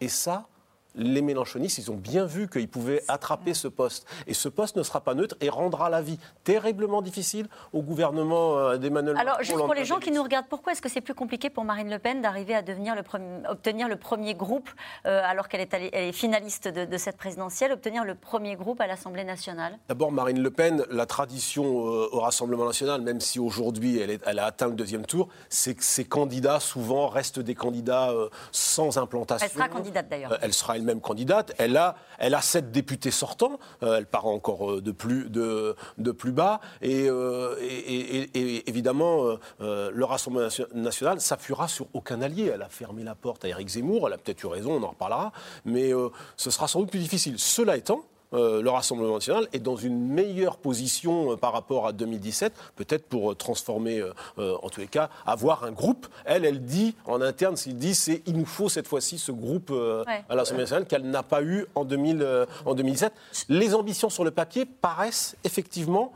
Et 0.00 0.08
ça, 0.08 0.46
les 0.94 1.22
Mélenchonistes, 1.22 1.78
ils 1.78 1.90
ont 1.90 1.96
bien 1.96 2.24
vu 2.24 2.48
qu'ils 2.48 2.68
pouvaient 2.68 3.02
attraper 3.08 3.54
ce 3.54 3.68
poste. 3.68 4.06
Et 4.26 4.34
ce 4.34 4.48
poste 4.48 4.76
ne 4.76 4.82
sera 4.82 5.00
pas 5.00 5.14
neutre 5.14 5.36
et 5.40 5.48
rendra 5.48 5.90
la 5.90 6.02
vie 6.02 6.18
terriblement 6.44 7.02
difficile 7.02 7.48
au 7.72 7.82
gouvernement 7.82 8.56
euh, 8.58 8.76
d'Emmanuel 8.76 9.14
Macron. 9.14 9.28
Alors, 9.28 9.42
juste 9.42 9.58
pour 9.58 9.74
les 9.74 9.84
gens 9.84 9.98
qui 9.98 10.10
nous 10.10 10.22
regardent, 10.22 10.46
pourquoi 10.48 10.72
est-ce 10.72 10.82
que 10.82 10.88
c'est 10.88 11.00
plus 11.00 11.14
compliqué 11.14 11.50
pour 11.50 11.64
Marine 11.64 11.90
Le 11.90 11.98
Pen 11.98 12.22
d'arriver 12.22 12.54
à 12.54 12.62
devenir 12.62 12.94
le 12.94 13.02
premier- 13.02 13.46
obtenir 13.48 13.88
le 13.88 13.96
premier 13.96 14.34
groupe, 14.34 14.70
euh, 15.06 15.20
alors 15.24 15.48
qu'elle 15.48 15.62
est, 15.62 16.12
finaliste 16.12 16.68
de, 16.68 16.84
de 16.84 16.96
cette 16.96 17.16
présidentielle, 17.16 17.72
obtenir 17.72 18.04
le 18.04 18.14
premier 18.14 18.56
groupe 18.56 18.80
à 18.80 18.86
l'Assemblée 18.86 19.24
nationale? 19.24 19.78
D'abord, 19.88 20.12
Marine 20.12 20.40
Le 20.42 20.50
Pen, 20.50 20.84
la 20.90 21.06
tradition 21.06 21.64
euh, 21.88 22.08
au 22.12 22.20
Rassemblement 22.20 22.66
national, 22.66 23.00
même 23.02 23.20
si 23.20 23.38
aujourd'hui 23.38 23.98
elle, 23.98 24.18
elle 24.24 24.38
a 24.38 24.46
atteint 24.46 24.68
le 24.68 24.74
deuxième 24.74 25.06
tour, 25.06 25.28
c'est 25.48 25.74
que 25.74 25.84
ses 25.84 26.04
candidats 26.04 26.60
souvent 26.60 27.08
restent 27.08 27.40
des 27.40 27.54
candidats 27.54 28.10
euh, 28.10 28.28
sans 28.52 28.98
implantation. 28.98 29.46
Elle 29.46 29.52
sera 29.52 29.68
candidate 29.68 30.08
d'ailleurs. 30.08 30.38
Elle 30.40 30.52
sera 30.52 30.76
elle-même 30.84 31.00
candidate. 31.00 31.52
Elle 31.58 31.76
a, 31.76 31.96
elle 32.18 32.34
a 32.34 32.40
sept 32.42 32.70
députés 32.70 33.10
sortants. 33.10 33.58
Euh, 33.82 33.96
elle 33.96 34.06
part 34.06 34.26
encore 34.26 34.70
euh, 34.70 34.80
de 34.82 34.92
plus, 34.92 35.30
de, 35.30 35.74
de 35.98 36.12
plus 36.12 36.32
bas. 36.32 36.60
Et, 36.82 37.08
euh, 37.08 37.56
évidemment, 38.66 39.36
euh, 39.60 39.90
le 39.92 40.04
Rassemblement 40.04 40.44
nation- 40.44 40.66
national 40.74 41.20
s'appuiera 41.20 41.68
sur 41.68 41.86
aucun 41.94 42.20
allié. 42.22 42.50
Elle 42.54 42.62
a 42.62 42.68
fermé 42.68 43.02
la 43.02 43.14
porte 43.14 43.44
à 43.44 43.48
Éric 43.48 43.68
Zemmour. 43.68 44.06
Elle 44.06 44.14
a 44.14 44.18
peut-être 44.18 44.42
eu 44.42 44.46
raison, 44.46 44.72
on 44.72 44.82
en 44.82 44.90
reparlera. 44.90 45.32
Mais 45.64 45.92
ce 46.36 46.50
sera 46.50 46.68
sans 46.68 46.80
doute 46.80 46.90
plus 46.90 47.00
difficile. 47.00 47.38
Cela 47.38 47.76
étant, 47.76 48.02
euh, 48.34 48.62
le 48.62 48.70
Rassemblement 48.70 49.14
national 49.14 49.48
est 49.52 49.58
dans 49.60 49.76
une 49.76 49.98
meilleure 50.08 50.56
position 50.58 51.32
euh, 51.32 51.36
par 51.36 51.52
rapport 51.52 51.86
à 51.86 51.92
2017, 51.92 52.52
peut-être 52.76 53.06
pour 53.06 53.32
euh, 53.32 53.34
transformer, 53.34 54.02
en 54.38 54.68
tous 54.68 54.80
les 54.80 54.86
cas, 54.86 55.08
avoir 55.26 55.64
un 55.64 55.72
groupe. 55.72 56.06
Elle, 56.24 56.44
elle 56.44 56.62
dit 56.64 56.94
en 57.06 57.20
interne, 57.20 57.56
ce 57.56 57.64
qu'il 57.64 57.76
dit, 57.76 57.94
c'est 57.94 58.22
il 58.26 58.36
nous 58.36 58.46
faut 58.46 58.68
cette 58.68 58.88
fois-ci 58.88 59.18
ce 59.18 59.32
groupe 59.32 59.70
Ouais. 59.70 60.24
à 60.28 60.34
l'Assemblée 60.34 60.62
nationale 60.64 60.86
qu'elle 60.86 61.08
n'a 61.08 61.22
pas 61.22 61.42
eu 61.42 61.66
en, 61.74 61.84
2000, 61.84 62.22
euh, 62.22 62.46
en 62.66 62.74
2017. 62.74 63.12
Les 63.48 63.74
ambitions 63.74 64.10
sur 64.10 64.24
le 64.24 64.30
papier 64.30 64.64
paraissent 64.66 65.36
effectivement 65.44 66.12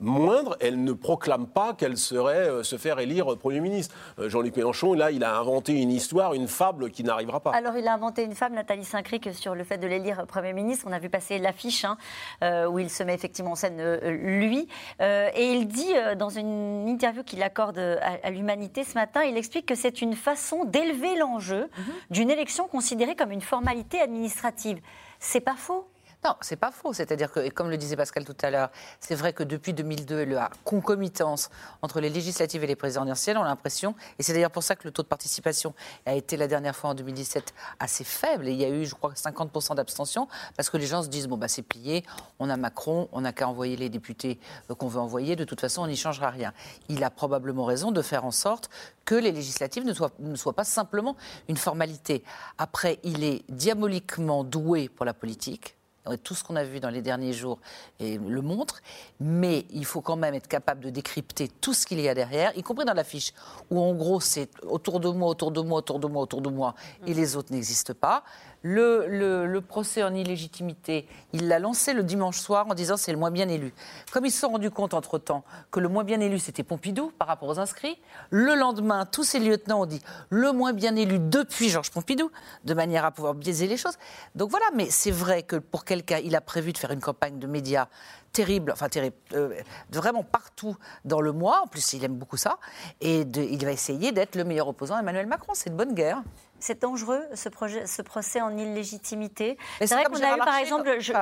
moindres. 0.00 0.56
Elle 0.60 0.82
ne 0.82 0.92
proclame 0.92 1.46
pas 1.46 1.74
qu'elle 1.74 1.96
serait 1.96 2.48
euh, 2.48 2.62
se 2.62 2.76
faire 2.76 2.98
élire 2.98 3.36
Premier 3.38 3.60
ministre. 3.60 3.94
Euh, 4.18 4.28
Jean-Luc 4.28 4.56
Mélenchon, 4.56 4.94
là, 4.94 5.10
il 5.10 5.24
a 5.24 5.36
inventé 5.38 5.80
une 5.80 5.90
histoire, 5.92 6.34
une 6.34 6.48
fable 6.48 6.90
qui 6.90 7.04
n'arrivera 7.04 7.40
pas. 7.40 7.50
Alors, 7.50 7.76
il 7.76 7.86
a 7.86 7.94
inventé 7.94 8.24
une 8.24 8.34
femme, 8.34 8.54
Nathalie 8.54 8.84
Saint-Cric, 8.84 9.32
sur 9.34 9.54
le 9.54 9.64
fait 9.64 9.78
de 9.78 9.86
l'élire 9.86 10.26
Premier 10.26 10.52
ministre. 10.52 10.86
On 10.88 10.92
a 10.92 10.98
vu 10.98 11.10
passer 11.10 11.38
l'affiche 11.38 11.84
hein, 11.84 11.96
euh, 12.42 12.66
où 12.66 12.78
il 12.78 12.90
se 12.90 13.02
met 13.02 13.14
effectivement 13.14 13.52
en 13.52 13.56
scène, 13.56 13.80
euh, 13.80 14.10
lui. 14.10 14.68
Euh, 15.00 15.28
et 15.34 15.52
il 15.52 15.66
dit, 15.66 15.92
euh, 15.94 16.14
dans 16.14 16.30
une 16.30 16.88
interview 16.88 17.22
qu'il 17.22 17.42
accorde 17.42 17.78
à, 17.78 18.18
à 18.22 18.30
l'Humanité 18.30 18.84
ce 18.84 18.94
matin, 18.94 19.22
il 19.22 19.36
explique 19.36 19.66
que 19.66 19.74
c'est 19.74 20.00
une 20.02 20.14
façon 20.14 20.64
d'élever 20.64 21.16
l'enjeu 21.16 21.68
d'une 22.10 22.30
élection 22.30 22.66
considérée 22.68 23.16
comme 23.16 23.30
une 23.30 23.40
formalité 23.40 24.00
administrative. 24.00 24.80
C'est 25.18 25.40
pas 25.40 25.56
faux 25.56 25.86
Non, 26.22 26.34
c'est 26.42 26.56
pas 26.56 26.70
faux. 26.70 26.92
C'est-à-dire 26.92 27.32
que, 27.32 27.48
comme 27.48 27.70
le 27.70 27.78
disait 27.78 27.96
Pascal 27.96 28.26
tout 28.26 28.36
à 28.42 28.50
l'heure, 28.50 28.70
c'est 29.00 29.14
vrai 29.14 29.32
que 29.32 29.42
depuis 29.42 29.72
2002, 29.72 30.24
la 30.26 30.50
concomitance 30.64 31.48
entre 31.80 31.98
les 32.00 32.10
législatives 32.10 32.62
et 32.62 32.66
les 32.66 32.76
présidentielles, 32.76 33.38
on 33.38 33.42
a 33.42 33.46
l'impression, 33.46 33.94
et 34.18 34.22
c'est 34.22 34.34
d'ailleurs 34.34 34.50
pour 34.50 34.62
ça 34.62 34.76
que 34.76 34.84
le 34.84 34.90
taux 34.90 35.02
de 35.02 35.08
participation 35.08 35.74
a 36.04 36.14
été 36.14 36.36
la 36.36 36.46
dernière 36.46 36.76
fois 36.76 36.90
en 36.90 36.94
2017 36.94 37.54
assez 37.78 38.04
faible, 38.04 38.48
et 38.48 38.52
il 38.52 38.60
y 38.60 38.66
a 38.66 38.68
eu, 38.68 38.84
je 38.84 38.94
crois, 38.94 39.12
50% 39.14 39.76
d'abstention, 39.76 40.28
parce 40.58 40.68
que 40.68 40.76
les 40.76 40.86
gens 40.86 41.02
se 41.02 41.08
disent, 41.08 41.26
bon, 41.26 41.38
bah, 41.38 41.48
c'est 41.48 41.62
plié, 41.62 42.04
on 42.38 42.50
a 42.50 42.56
Macron, 42.58 43.08
on 43.12 43.22
n'a 43.22 43.32
qu'à 43.32 43.48
envoyer 43.48 43.76
les 43.76 43.88
députés 43.88 44.38
euh, 44.70 44.74
qu'on 44.74 44.88
veut 44.88 45.00
envoyer, 45.00 45.36
de 45.36 45.44
toute 45.44 45.60
façon, 45.62 45.82
on 45.82 45.86
n'y 45.86 45.96
changera 45.96 46.28
rien. 46.28 46.52
Il 46.90 47.02
a 47.02 47.08
probablement 47.08 47.64
raison 47.64 47.92
de 47.92 48.02
faire 48.02 48.26
en 48.26 48.30
sorte 48.30 48.68
que 49.06 49.14
les 49.14 49.32
législatives 49.32 49.84
ne 49.86 50.36
soient 50.36 50.52
pas 50.52 50.64
simplement 50.64 51.16
une 51.48 51.56
formalité. 51.56 52.22
Après, 52.58 52.98
il 53.04 53.24
est 53.24 53.42
diaboliquement 53.48 54.44
doué 54.44 54.90
pour 54.90 55.06
la 55.06 55.14
politique. 55.14 55.76
Tout 56.24 56.34
ce 56.34 56.42
qu'on 56.42 56.56
a 56.56 56.64
vu 56.64 56.80
dans 56.80 56.88
les 56.88 57.02
derniers 57.02 57.34
jours 57.34 57.58
et 57.98 58.16
le 58.16 58.40
montre, 58.40 58.80
mais 59.20 59.66
il 59.70 59.84
faut 59.84 60.00
quand 60.00 60.16
même 60.16 60.34
être 60.34 60.48
capable 60.48 60.80
de 60.80 60.90
décrypter 60.90 61.48
tout 61.48 61.74
ce 61.74 61.86
qu'il 61.86 62.00
y 62.00 62.08
a 62.08 62.14
derrière, 62.14 62.56
y 62.56 62.62
compris 62.62 62.86
dans 62.86 62.94
l'affiche, 62.94 63.32
où 63.70 63.78
en 63.80 63.94
gros 63.94 64.20
c'est 64.20 64.50
autour 64.62 65.00
de 65.00 65.10
moi, 65.10 65.28
autour 65.28 65.50
de 65.50 65.60
moi, 65.60 65.78
autour 65.78 66.00
de 66.00 66.06
moi, 66.06 66.22
autour 66.22 66.40
de 66.40 66.48
moi, 66.48 66.74
et 67.06 67.12
les 67.12 67.36
autres 67.36 67.52
n'existent 67.52 67.94
pas. 67.94 68.24
Le, 68.62 69.58
procès 69.60 70.02
en 70.02 70.14
illégitimité, 70.14 71.06
il 71.32 71.48
l'a 71.48 71.58
lancé 71.58 71.92
le 71.92 72.02
dimanche 72.02 72.38
soir 72.38 72.66
en 72.68 72.74
disant 72.74 72.96
c'est 72.96 73.12
le 73.12 73.18
moins 73.18 73.30
bien 73.30 73.48
élu. 73.48 73.72
Comme 74.12 74.26
ils 74.26 74.30
se 74.30 74.40
sont 74.40 74.50
rendus 74.50 74.70
compte 74.70 74.94
entre-temps 74.94 75.44
que 75.70 75.80
le 75.80 75.88
moins 75.88 76.04
bien 76.04 76.20
élu 76.20 76.38
c'était 76.38 76.62
Pompidou 76.62 77.12
par 77.18 77.28
rapport 77.28 77.48
aux 77.48 77.58
inscrits, 77.58 77.98
le 78.30 78.54
lendemain, 78.54 79.06
tous 79.06 79.24
ces 79.24 79.38
lieutenants 79.38 79.82
ont 79.82 79.86
dit 79.86 80.02
le 80.28 80.52
moins 80.52 80.72
bien 80.72 80.96
élu 80.96 81.18
depuis 81.18 81.68
Georges 81.68 81.90
Pompidou, 81.90 82.30
de 82.64 82.74
manière 82.74 83.04
à 83.04 83.10
pouvoir 83.10 83.34
biaiser 83.34 83.66
les 83.66 83.76
choses. 83.76 83.96
Donc 84.34 84.50
voilà, 84.50 84.66
mais 84.74 84.90
c'est 84.90 85.10
vrai 85.10 85.42
que 85.42 85.56
pour 85.56 85.84
quelqu'un, 85.84 86.18
il 86.18 86.36
a 86.36 86.40
prévu 86.40 86.72
de 86.72 86.78
faire 86.78 86.90
une 86.90 87.00
campagne 87.00 87.38
de 87.38 87.46
médias 87.46 87.88
terrible, 88.32 88.72
enfin 88.72 88.88
terrible, 88.88 89.16
euh, 89.32 89.60
vraiment 89.90 90.22
partout 90.22 90.76
dans 91.04 91.20
le 91.20 91.32
mois, 91.32 91.62
en 91.64 91.66
plus 91.66 91.92
il 91.94 92.04
aime 92.04 92.16
beaucoup 92.16 92.36
ça, 92.36 92.58
et 93.00 93.22
il 93.22 93.64
va 93.64 93.72
essayer 93.72 94.12
d'être 94.12 94.36
le 94.36 94.44
meilleur 94.44 94.68
opposant 94.68 94.96
à 94.96 95.00
Emmanuel 95.00 95.26
Macron, 95.26 95.52
c'est 95.54 95.70
de 95.70 95.74
bonne 95.74 95.94
guerre. 95.94 96.22
C'est 96.60 96.82
dangereux, 96.82 97.22
ce, 97.34 97.48
projet, 97.48 97.86
ce 97.86 98.02
procès 98.02 98.40
en 98.40 98.56
illégitimité. 98.56 99.58
C'est 99.80 99.94
vrai 99.94 100.04
qu'on 100.04 100.22
a 100.22 100.36
eu, 100.36 100.38
par 100.38 100.56
exemple, 100.56 100.96
je- 101.00 101.12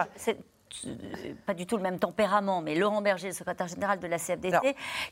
pas 1.46 1.54
du 1.54 1.66
tout 1.66 1.76
le 1.76 1.82
même 1.82 1.98
tempérament, 1.98 2.60
mais 2.60 2.74
Laurent 2.74 3.02
Berger, 3.02 3.28
le 3.28 3.34
secrétaire 3.34 3.68
général 3.68 3.98
de 3.98 4.06
la 4.06 4.18
CFDT, 4.18 4.56
Alors. 4.56 4.62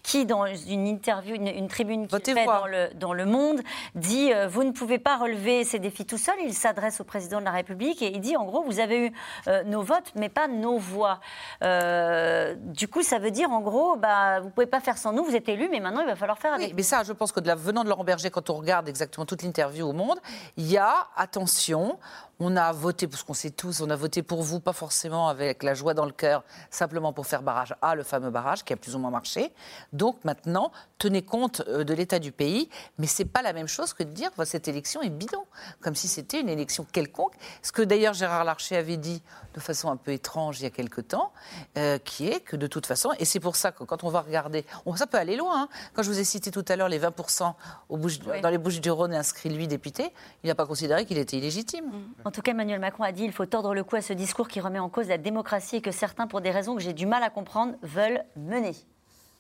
qui, 0.03 0.27
dans 0.27 0.47
une 0.47 0.87
interview, 0.87 1.35
une, 1.35 1.49
une 1.49 1.69
tribune 1.69 2.07
qu'il 2.07 2.35
fait 2.35 2.45
dans 2.47 2.67
le, 2.67 2.89
dans 2.95 3.13
le 3.13 3.25
Monde, 3.25 3.61
dit 3.95 4.33
euh, 4.33 4.49
Vous 4.49 4.65
ne 4.65 4.73
pouvez 4.73 4.99
pas 4.99 5.17
relever 5.17 5.65
ces 5.65 5.79
défis 5.79 6.07
tout 6.07 6.19
seul. 6.19 6.35
Il 6.45 6.55
s'adresse 6.55 7.01
au 7.01 7.05
président 7.05 7.41
de 7.41 7.45
la 7.45 7.51
République 7.51 8.03
et 8.03 8.13
il 8.13 8.21
dit 8.21 8.37
En 8.37 8.45
gros, 8.45 8.63
vous 8.63 8.81
avez 8.81 9.07
eu 9.07 9.13
euh, 9.49 9.63
nos 9.65 9.83
votes, 9.83 10.13
mais 10.15 10.29
pas 10.29 10.49
nos 10.49 10.79
voix. 10.79 11.21
Euh, 11.63 12.55
du 12.59 12.89
coup, 12.89 13.03
ça 13.03 13.19
veut 13.19 13.31
dire, 13.31 13.51
en 13.51 13.61
gros, 13.61 13.97
bah, 13.97 14.41
vous 14.41 14.47
ne 14.47 14.51
pouvez 14.51 14.67
pas 14.67 14.81
faire 14.81 14.99
sans 14.99 15.13
nous, 15.13 15.25
vous 15.25 15.37
êtes 15.37 15.49
élu, 15.49 15.69
mais 15.71 15.81
maintenant, 15.81 16.01
il 16.01 16.07
va 16.07 16.17
falloir 16.17 16.39
faire 16.39 16.55
avec. 16.55 16.69
Oui, 16.69 16.75
mais 16.77 16.83
ça, 16.83 17.03
je 17.03 17.13
pense 17.13 17.33
que 17.33 17.41
de 17.41 17.47
la, 17.47 17.55
venant 17.55 17.85
de 17.85 17.89
Laurent 17.89 18.05
Berger, 18.05 18.31
quand 18.31 18.51
on 18.51 18.55
regarde 18.55 18.89
exactement 18.89 19.27
toute 19.27 19.43
l'interview 19.43 19.87
au 19.89 19.93
Monde, 19.93 20.19
il 20.57 20.71
y 20.71 20.77
a, 20.77 21.09
attention, 21.17 21.99
on 22.39 22.57
a 22.57 22.73
voté, 22.73 23.07
parce 23.07 23.23
qu'on 23.23 23.35
sait 23.35 23.51
tous, 23.51 23.81
on 23.81 23.91
a 23.91 23.97
voté 23.97 24.23
pour 24.23 24.43
vous, 24.43 24.61
pas 24.61 24.73
forcément 24.73 25.29
avec 25.29 25.46
la 25.63 25.75
joie 25.75 25.95
dans 25.95 26.05
le 26.07 26.13
cœur, 26.13 26.45
simplement 26.71 27.13
pour 27.13 27.27
faire 27.27 27.43
barrage 27.43 27.75
A, 27.83 27.95
le 27.95 28.03
fameux 28.03 28.31
barrage 28.31 28.65
qui 28.65 28.73
a 28.73 28.77
plus 28.77 28.95
ou 28.95 28.99
moins 28.99 29.11
marché. 29.11 29.53
Donc 29.93 30.25
maintenant, 30.25 30.73
tenez 30.99 31.23
compte 31.23 31.63
euh, 31.69 31.85
de 31.85 31.95
l'état 31.95 32.19
du 32.19 32.33
pays, 32.33 32.69
mais 32.99 33.07
c'est 33.07 33.25
pas 33.25 33.43
la 33.43 33.53
même 33.53 33.69
chose 33.69 33.93
que 33.93 34.03
de 34.03 34.11
dire 34.11 34.31
bah, 34.37 34.45
cette 34.45 34.69
élection 34.69 35.03
est 35.03 35.11
bidon, 35.11 35.45
comme 35.81 35.95
si 35.95 36.09
c'était 36.09 36.41
une 36.41 36.49
élection 36.49 36.85
quelconque. 36.91 37.35
Ce 37.63 37.73
que 37.73 37.83
d'ailleurs 37.83 38.15
Gérard 38.15 38.45
Larcher 38.45 38.77
avait 38.77 38.97
dit 38.97 39.23
de 39.55 39.61
façon 39.61 39.91
un 39.91 39.97
peu 39.97 40.13
étrange 40.13 40.61
il 40.61 40.65
y 40.65 40.67
a 40.67 40.71
quelque 40.71 41.01
temps, 41.01 41.33
euh, 41.79 41.99
qui 41.99 42.29
est 42.29 42.41
que 42.41 42.57
de 42.57 42.67
toute 42.67 42.87
façon, 42.87 43.11
et 43.19 43.25
c'est 43.25 43.41
pour 43.41 43.57
ça 43.57 43.73
que 43.73 43.85
quand 43.85 44.05
on 44.05 44.09
va 44.09 44.21
regarder, 44.21 44.65
on- 44.85 44.97
ça 44.97 45.07
peut 45.07 45.19
aller 45.19 45.37
loin. 45.37 45.63
hein. 45.63 45.69
Quand 45.95 46.03
je 46.03 46.11
vous 46.11 46.19
ai 46.19 46.25
cité 46.25 46.51
tout 46.51 46.65
à 46.69 46.77
l'heure 46.77 46.89
les 46.89 46.99
20% 46.99 47.55
aux 47.89 47.97
Bouches- 47.97 48.19
Oui. 48.27 48.41
dans 48.41 48.51
les 48.51 48.59
Bouches 48.59 48.81
du 48.81 48.91
Rhône 48.91 49.15
inscrits 49.15 49.49
lui 49.51 49.69
député, 49.69 50.13
il 50.43 50.49
n'a 50.49 50.55
pas 50.55 50.67
considéré 50.67 51.05
qu'il 51.07 51.19
était 51.19 51.37
illégitime. 51.39 51.85
En 52.25 52.31
tout 52.31 52.43
cas, 52.43 52.53
Emmanuel 52.53 52.81
Macron 52.81 53.05
a 53.05 53.13
dit 53.13 53.25
il 53.25 53.33
faut 53.33 53.47
tordre 53.47 53.75
le 53.75 53.85
cou 53.85 53.97
à 53.97 54.01
ce 54.03 54.13
discours 54.13 54.49
qui 54.49 54.61
remet 54.61 54.79
en 54.79 54.89
cause 54.89 55.09
la 55.09 55.19
démocratie 55.19 55.36
et 55.73 55.81
que 55.81 55.91
certains, 55.91 56.27
pour 56.27 56.41
des 56.41 56.51
raisons 56.51 56.75
que 56.75 56.83
j'ai 56.83 56.93
du 56.93 57.07
mal 57.07 57.23
à 57.23 57.31
comprendre, 57.31 57.75
veulent 57.83 58.25
mener. 58.37 58.75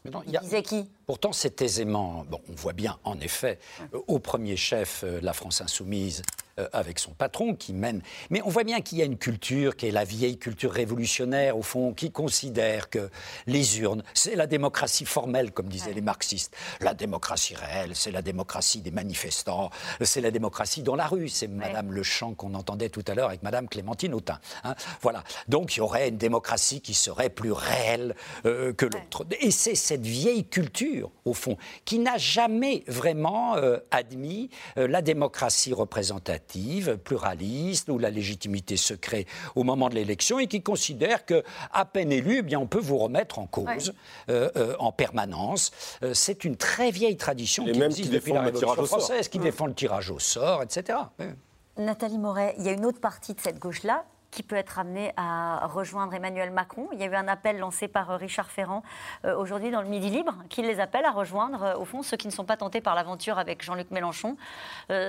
Mais 0.04 0.10
non, 0.10 0.22
il 0.26 0.38
disait 0.38 0.62
qui? 0.62 0.90
Pourtant, 1.06 1.32
c'est 1.32 1.62
aisément. 1.62 2.24
Bon, 2.28 2.40
on 2.50 2.54
voit 2.56 2.72
bien, 2.72 2.98
en 3.04 3.20
effet, 3.20 3.60
euh, 3.94 4.00
au 4.08 4.18
premier 4.18 4.56
chef, 4.56 5.04
euh, 5.04 5.20
la 5.22 5.32
France 5.32 5.60
insoumise, 5.60 6.22
euh, 6.58 6.66
avec 6.72 6.98
son 6.98 7.12
patron 7.12 7.54
qui 7.54 7.72
mène. 7.74 8.02
Mais 8.30 8.40
on 8.42 8.48
voit 8.48 8.64
bien 8.64 8.80
qu'il 8.80 8.98
y 8.98 9.02
a 9.02 9.04
une 9.04 9.18
culture 9.18 9.76
qui 9.76 9.86
est 9.86 9.90
la 9.92 10.04
vieille 10.04 10.36
culture 10.36 10.72
révolutionnaire, 10.72 11.56
au 11.56 11.62
fond, 11.62 11.92
qui 11.92 12.10
considère 12.10 12.90
que 12.90 13.08
les 13.46 13.78
urnes, 13.78 14.02
c'est 14.14 14.34
la 14.34 14.48
démocratie 14.48 15.04
formelle, 15.04 15.52
comme 15.52 15.68
disaient 15.68 15.92
les 15.92 16.00
marxistes. 16.00 16.56
La 16.80 16.94
démocratie 16.94 17.54
réelle, 17.54 17.94
c'est 17.94 18.10
la 18.10 18.22
démocratie 18.22 18.80
des 18.80 18.90
manifestants, 18.90 19.70
c'est 20.00 20.22
la 20.22 20.30
démocratie 20.32 20.82
dans 20.82 20.96
la 20.96 21.06
rue. 21.06 21.28
C'est 21.28 21.46
Madame 21.46 21.92
Le 21.92 22.02
Champ 22.02 22.34
qu'on 22.34 22.54
entendait 22.54 22.88
tout 22.88 23.04
à 23.06 23.14
l'heure 23.14 23.28
avec 23.28 23.42
Madame 23.44 23.68
Clémentine 23.68 24.12
Autain. 24.14 24.40
hein. 24.64 24.74
Voilà. 25.02 25.22
Donc, 25.46 25.76
il 25.76 25.78
y 25.78 25.82
aurait 25.82 26.08
une 26.08 26.16
démocratie 26.16 26.80
qui 26.80 26.94
serait 26.94 27.28
plus 27.30 27.52
réelle 27.52 28.16
euh, 28.46 28.72
que 28.72 28.86
l'autre. 28.86 29.26
Et 29.40 29.50
c'est 29.50 29.74
cette 29.74 30.06
vieille 30.06 30.48
culture, 30.48 30.95
au 31.24 31.32
fond, 31.34 31.56
qui 31.84 31.98
n'a 31.98 32.16
jamais 32.18 32.84
vraiment 32.86 33.56
euh, 33.56 33.78
admis 33.90 34.50
euh, 34.78 34.86
la 34.88 35.02
démocratie 35.02 35.72
représentative, 35.72 36.96
pluraliste, 36.98 37.88
où 37.88 37.98
la 37.98 38.10
légitimité 38.10 38.76
se 38.76 38.94
crée 38.94 39.26
au 39.54 39.62
moment 39.64 39.88
de 39.88 39.94
l'élection 39.94 40.38
et 40.38 40.46
qui 40.46 40.62
considère 40.62 41.24
que, 41.26 41.42
à 41.72 41.84
peine 41.84 42.12
élu, 42.12 42.38
eh 42.38 42.42
bien, 42.42 42.58
on 42.58 42.66
peut 42.66 42.80
vous 42.80 42.98
remettre 42.98 43.38
en 43.38 43.46
cause 43.46 43.66
Ouais. 43.66 44.34
euh, 44.34 44.50
euh, 44.56 44.76
en 44.78 44.92
permanence. 44.92 45.70
Euh, 46.02 46.14
c'est 46.14 46.44
une 46.44 46.56
très 46.56 46.90
vieille 46.90 47.16
tradition 47.16 47.66
Et 47.66 47.72
qui 47.72 47.78
même 47.78 47.90
existe 47.90 48.10
qui 48.10 48.14
depuis 48.16 48.32
la 48.32 48.40
Révolution 48.40 48.68
tirage 48.68 48.78
au 48.82 48.86
sort. 48.86 48.98
française, 49.00 49.28
qui 49.28 49.38
Ouais. 49.38 49.44
défend 49.44 49.66
le 49.66 49.74
tirage 49.74 50.10
au 50.10 50.18
sort, 50.18 50.62
etc. 50.62 50.98
Ouais. 51.18 51.34
Nathalie 51.78 52.18
Moret, 52.18 52.54
il 52.58 52.64
y 52.64 52.68
a 52.68 52.72
une 52.72 52.86
autre 52.86 53.00
partie 53.00 53.34
de 53.34 53.40
cette 53.40 53.58
gauche-là 53.58 54.04
qui 54.36 54.42
peut 54.42 54.56
être 54.56 54.78
amenée 54.78 55.14
à 55.16 55.66
rejoindre 55.66 56.12
Emmanuel 56.12 56.50
Macron. 56.50 56.88
Il 56.92 57.00
y 57.00 57.04
a 57.04 57.06
eu 57.06 57.14
un 57.14 57.26
appel 57.26 57.58
lancé 57.58 57.88
par 57.88 58.10
euh, 58.10 58.16
Richard 58.16 58.50
Ferrand 58.50 58.82
euh, 59.24 59.34
aujourd'hui 59.34 59.70
dans 59.70 59.80
le 59.80 59.88
Midi 59.88 60.10
Libre, 60.10 60.34
qui 60.50 60.60
les 60.60 60.78
appelle 60.78 61.06
à 61.06 61.10
rejoindre, 61.10 61.62
euh, 61.62 61.76
au 61.76 61.86
fond, 61.86 62.02
ceux 62.02 62.18
qui 62.18 62.26
ne 62.26 62.32
sont 62.32 62.44
pas 62.44 62.58
tentés 62.58 62.82
par 62.82 62.94
l'aventure 62.94 63.38
avec 63.38 63.64
Jean-Luc 63.64 63.90
Mélenchon, 63.90 64.36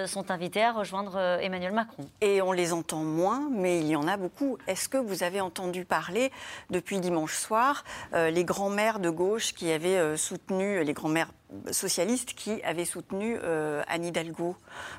sont 0.05 0.31
invités 0.31 0.63
à 0.63 0.71
rejoindre 0.71 1.19
Emmanuel 1.41 1.73
Macron. 1.73 2.05
Et 2.21 2.41
on 2.41 2.51
les 2.53 2.71
entend 2.71 3.03
moins, 3.03 3.49
mais 3.51 3.79
il 3.79 3.87
y 3.87 3.95
en 3.95 4.07
a 4.07 4.15
beaucoup. 4.15 4.57
Est-ce 4.67 4.87
que 4.87 4.97
vous 4.97 5.23
avez 5.23 5.41
entendu 5.41 5.83
parler, 5.83 6.31
depuis 6.69 6.99
dimanche 6.99 7.35
soir, 7.35 7.83
les 8.13 8.43
grands-mères 8.43 8.99
de 8.99 9.09
gauche 9.09 9.53
qui 9.53 9.71
avaient 9.71 10.15
soutenu, 10.15 10.83
les 10.83 10.93
grands-mères 10.93 11.31
socialistes 11.71 12.33
qui 12.33 12.61
avaient 12.63 12.85
soutenu 12.85 13.37
euh, 13.43 13.81
Anne 13.87 14.05
Hidalgo 14.05 14.55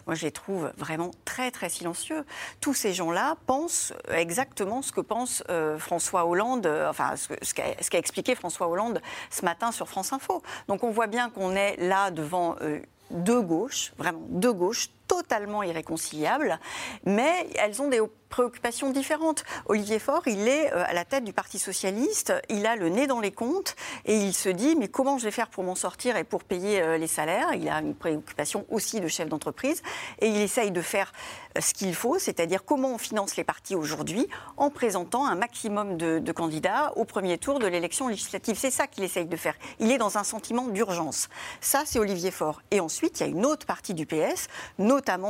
Moi, 0.07 0.15
je 0.15 0.25
les 0.25 0.33
trouve 0.33 0.73
vraiment 0.77 1.11
très, 1.25 1.51
très 1.51 1.69
silencieux. 1.69 2.25
Tous 2.61 2.75
ces 2.75 2.93
gens-là 2.93 3.37
pensent 3.47 3.93
exactement 4.11 4.83
ce 4.83 4.93
que 4.93 5.01
pense 5.01 5.43
euh, 5.51 5.79
François 5.79 6.27
Hollande, 6.27 6.67
euh, 6.67 6.89
enfin, 6.89 7.15
ce 7.17 7.55
qu'a 7.55 7.99
expliqué 7.99 8.35
François 8.35 8.69
Hollande 8.69 9.01
ce 9.31 9.45
matin 9.45 9.73
sur 9.73 9.89
France 9.89 10.13
Info. 10.13 10.43
Donc, 10.69 10.85
on 10.85 10.91
voit 10.91 11.07
bien 11.07 11.31
qu'on 11.31 11.55
est 11.55 11.77
là 11.77 12.11
devant... 12.11 12.57
euh, 12.63 12.81
deux 13.11 13.41
gauches, 13.41 13.93
vraiment 13.97 14.21
deux 14.29 14.53
gauches, 14.53 14.91
totalement 15.09 15.63
irréconciliables, 15.63 16.61
mais 17.05 17.49
elles 17.57 17.83
ont 17.83 17.89
des 17.89 18.01
préoccupations 18.29 18.91
différentes. 18.91 19.45
Olivier 19.67 19.99
Faure, 19.99 20.23
il 20.27 20.47
est 20.49 20.73
euh, 20.73 20.85
à 20.87 20.93
la 20.93 21.05
tête 21.05 21.25
du 21.25 21.33
Parti 21.33 21.59
socialiste, 21.59 22.33
il 22.49 22.67
a 22.67 22.77
le 22.77 22.89
nez 22.89 23.07
dans 23.07 23.21
les 23.21 23.33
comptes 23.33 23.75
et 24.05 24.17
il 24.17 24.35
se 24.35 24.49
dit 24.49 24.77
mais 24.77 24.89
comment 24.89 25.19
je 25.19 25.25
vais 25.25 25.31
faire 25.31 25.49
pour 25.49 25.65
m'en 25.65 25.75
sortir 25.75 26.17
et 26.17 26.25
pour 26.25 26.45
payer 26.45 26.83
euh, 26.83 26.99
les 26.99 27.07
salaires? 27.07 27.55
Il 27.55 27.69
a 27.69 27.81
une 27.81 27.95
préoccupation 27.95 28.67
aussi 28.71 29.01
de 29.01 29.09
chef 29.09 29.29
d'entreprise 29.29 29.83
et 30.21 30.29
il 30.29 30.41
essaye 30.41 30.71
de 30.71 30.83
faire 30.83 31.13
euh, 31.57 31.61
ce 31.61 31.75
qu'il 31.75 31.95
faut, 31.95 32.19
c'est-à-dire 32.19 32.65
comment 32.65 32.95
on 32.95 32.99
finance 32.99 33.37
les 33.37 33.45
partis 33.45 33.75
aujourd'hui 33.75 34.29
en 34.57 34.71
présentant 34.71 35.27
un 35.27 35.35
maximum 35.35 35.97
de, 35.97 36.33
candidats 36.33 36.93
au 36.97 37.05
premier 37.05 37.39
tour 37.39 37.59
de 37.59 37.67
l'élection 37.67 38.09
législative. 38.09 38.57
C'est 38.59 38.71
ça 38.71 38.87
qu'il 38.87 39.03
essaye 39.03 39.27
de 39.27 39.37
faire. 39.37 39.55
Il 39.81 39.91
est 39.91 39.99
dans 39.99 40.19
un 40.19 40.25
sentiment 40.25 40.69
d'urgence. 40.69 41.29
Ça, 41.61 41.83
c'est 41.87 41.99
Olivier 41.99 42.31
Faure. 42.31 42.63
Et 42.71 42.81
ensuite, 42.81 43.19
il 43.19 43.23
y 43.23 43.27
a 43.27 43.29
une 43.29 43.47
autre 43.47 43.67
partie 43.67 43.95
du 43.95 44.07
PS, 44.07 44.49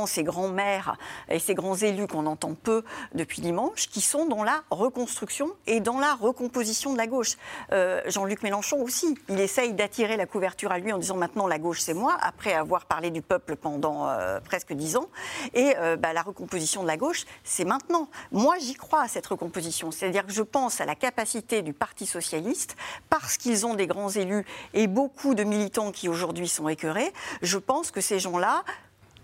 ces 0.05 0.23
grands 0.23 0.49
maires 0.49 0.97
et 1.29 1.39
ces 1.39 1.53
grands 1.53 1.75
élus 1.75 2.07
qu'on 2.07 2.25
entend 2.25 2.53
peu 2.53 2.83
depuis 3.13 3.41
dimanche, 3.41 3.89
qui 3.89 4.01
sont 4.01 4.25
dans 4.25 4.43
la 4.43 4.61
reconstruction 4.69 5.49
et 5.67 5.79
dans 5.79 5.99
la 5.99 6.13
recomposition 6.15 6.93
de 6.93 6.97
la 6.97 7.07
gauche. 7.07 7.37
Euh, 7.71 8.01
Jean-Luc 8.07 8.43
Mélenchon 8.43 8.81
aussi, 8.81 9.15
il 9.29 9.39
essaye 9.39 9.73
d'attirer 9.73 10.17
la 10.17 10.25
couverture 10.25 10.71
à 10.71 10.79
lui 10.79 10.91
en 10.91 10.97
disant 10.97 11.17
maintenant 11.17 11.47
la 11.47 11.59
gauche 11.59 11.79
c'est 11.79 11.93
moi, 11.93 12.17
après 12.21 12.53
avoir 12.53 12.85
parlé 12.85 13.11
du 13.11 13.21
peuple 13.21 13.55
pendant 13.55 14.07
euh, 14.07 14.39
presque 14.39 14.73
dix 14.73 14.97
ans. 14.97 15.07
Et 15.53 15.73
euh, 15.77 15.95
bah, 15.95 16.13
la 16.13 16.21
recomposition 16.21 16.81
de 16.83 16.87
la 16.87 16.97
gauche, 16.97 17.25
c'est 17.43 17.65
maintenant. 17.65 18.09
Moi, 18.31 18.55
j'y 18.59 18.73
crois 18.73 19.01
à 19.01 19.07
cette 19.07 19.27
recomposition. 19.27 19.91
C'est-à-dire 19.91 20.25
que 20.25 20.33
je 20.33 20.43
pense 20.43 20.81
à 20.81 20.85
la 20.85 20.95
capacité 20.95 21.61
du 21.61 21.73
Parti 21.73 22.05
socialiste, 22.05 22.75
parce 23.09 23.37
qu'ils 23.37 23.65
ont 23.65 23.75
des 23.75 23.87
grands 23.87 24.09
élus 24.09 24.45
et 24.73 24.87
beaucoup 24.87 25.35
de 25.35 25.43
militants 25.43 25.91
qui 25.91 26.09
aujourd'hui 26.09 26.47
sont 26.47 26.67
écœurés, 26.67 27.13
je 27.41 27.57
pense 27.57 27.91
que 27.91 28.01
ces 28.01 28.19
gens-là 28.19 28.63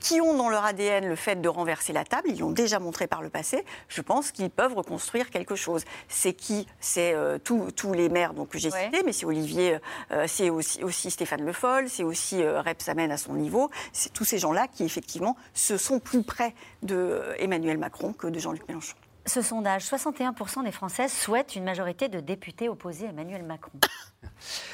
qui 0.06 0.22
ont 0.22 0.38
dans 0.38 0.50
leur 0.50 0.64
ADN 0.66 1.08
le 1.08 1.16
fait 1.16 1.42
de 1.42 1.50
renverser 1.50 1.92
la 1.92 2.04
table, 2.04 2.30
ils 2.30 2.38
l'ont 2.38 2.52
déjà 2.52 2.78
montré 2.78 3.08
par 3.08 3.24
le 3.24 3.30
passé, 3.30 3.66
je 3.88 4.04
pense 4.04 4.32
qu'ils 4.32 4.52
peuvent 4.52 4.76
reconstruire 4.76 5.32
quelque 5.32 5.56
chose. 5.56 5.84
C'est 6.10 6.34
qui? 6.34 6.68
C'est 6.80 7.16
euh, 7.16 7.40
tous 7.40 7.94
les 7.94 8.08
maires 8.08 8.36
donc, 8.36 8.50
que 8.50 8.60
j'ai 8.60 8.70
cités, 8.70 9.02
mais 9.04 9.14
c'est 9.14 9.26
Olivier, 9.26 9.80
euh, 10.12 10.26
c'est 10.28 10.52
aussi, 10.52 10.84
aussi 10.84 11.10
Stéphane 11.10 11.44
Le 11.44 11.54
Foll, 11.54 11.90
c'est 11.90 12.04
aussi 12.04 12.44
euh, 12.44 12.62
Rep 12.62 12.84
Samen 12.84 13.12
à 13.12 13.18
son 13.18 13.34
niveau. 13.34 13.72
C'est 13.94 14.14
tous 14.14 14.26
ces 14.26 14.38
gens-là 14.38 14.68
qui, 14.68 14.84
effectivement, 14.84 15.36
se 15.56 15.76
sont 15.76 16.00
plus 16.00 16.22
près 16.22 16.54
d'Emmanuel 16.84 17.80
Macron 17.80 18.14
que 18.14 18.28
de 18.28 18.38
Jean-Luc 18.38 18.68
Mélenchon. 18.68 18.96
Ce 19.26 19.42
sondage, 19.42 19.86
61% 19.86 20.66
des 20.66 20.72
Français 20.72 21.08
souhaitent 21.08 21.56
une 21.56 21.64
majorité 21.64 22.10
de 22.10 22.20
députés 22.20 22.70
opposés 22.70 23.08
à 23.08 23.10
Emmanuel 23.10 23.42
Macron. 23.42 23.72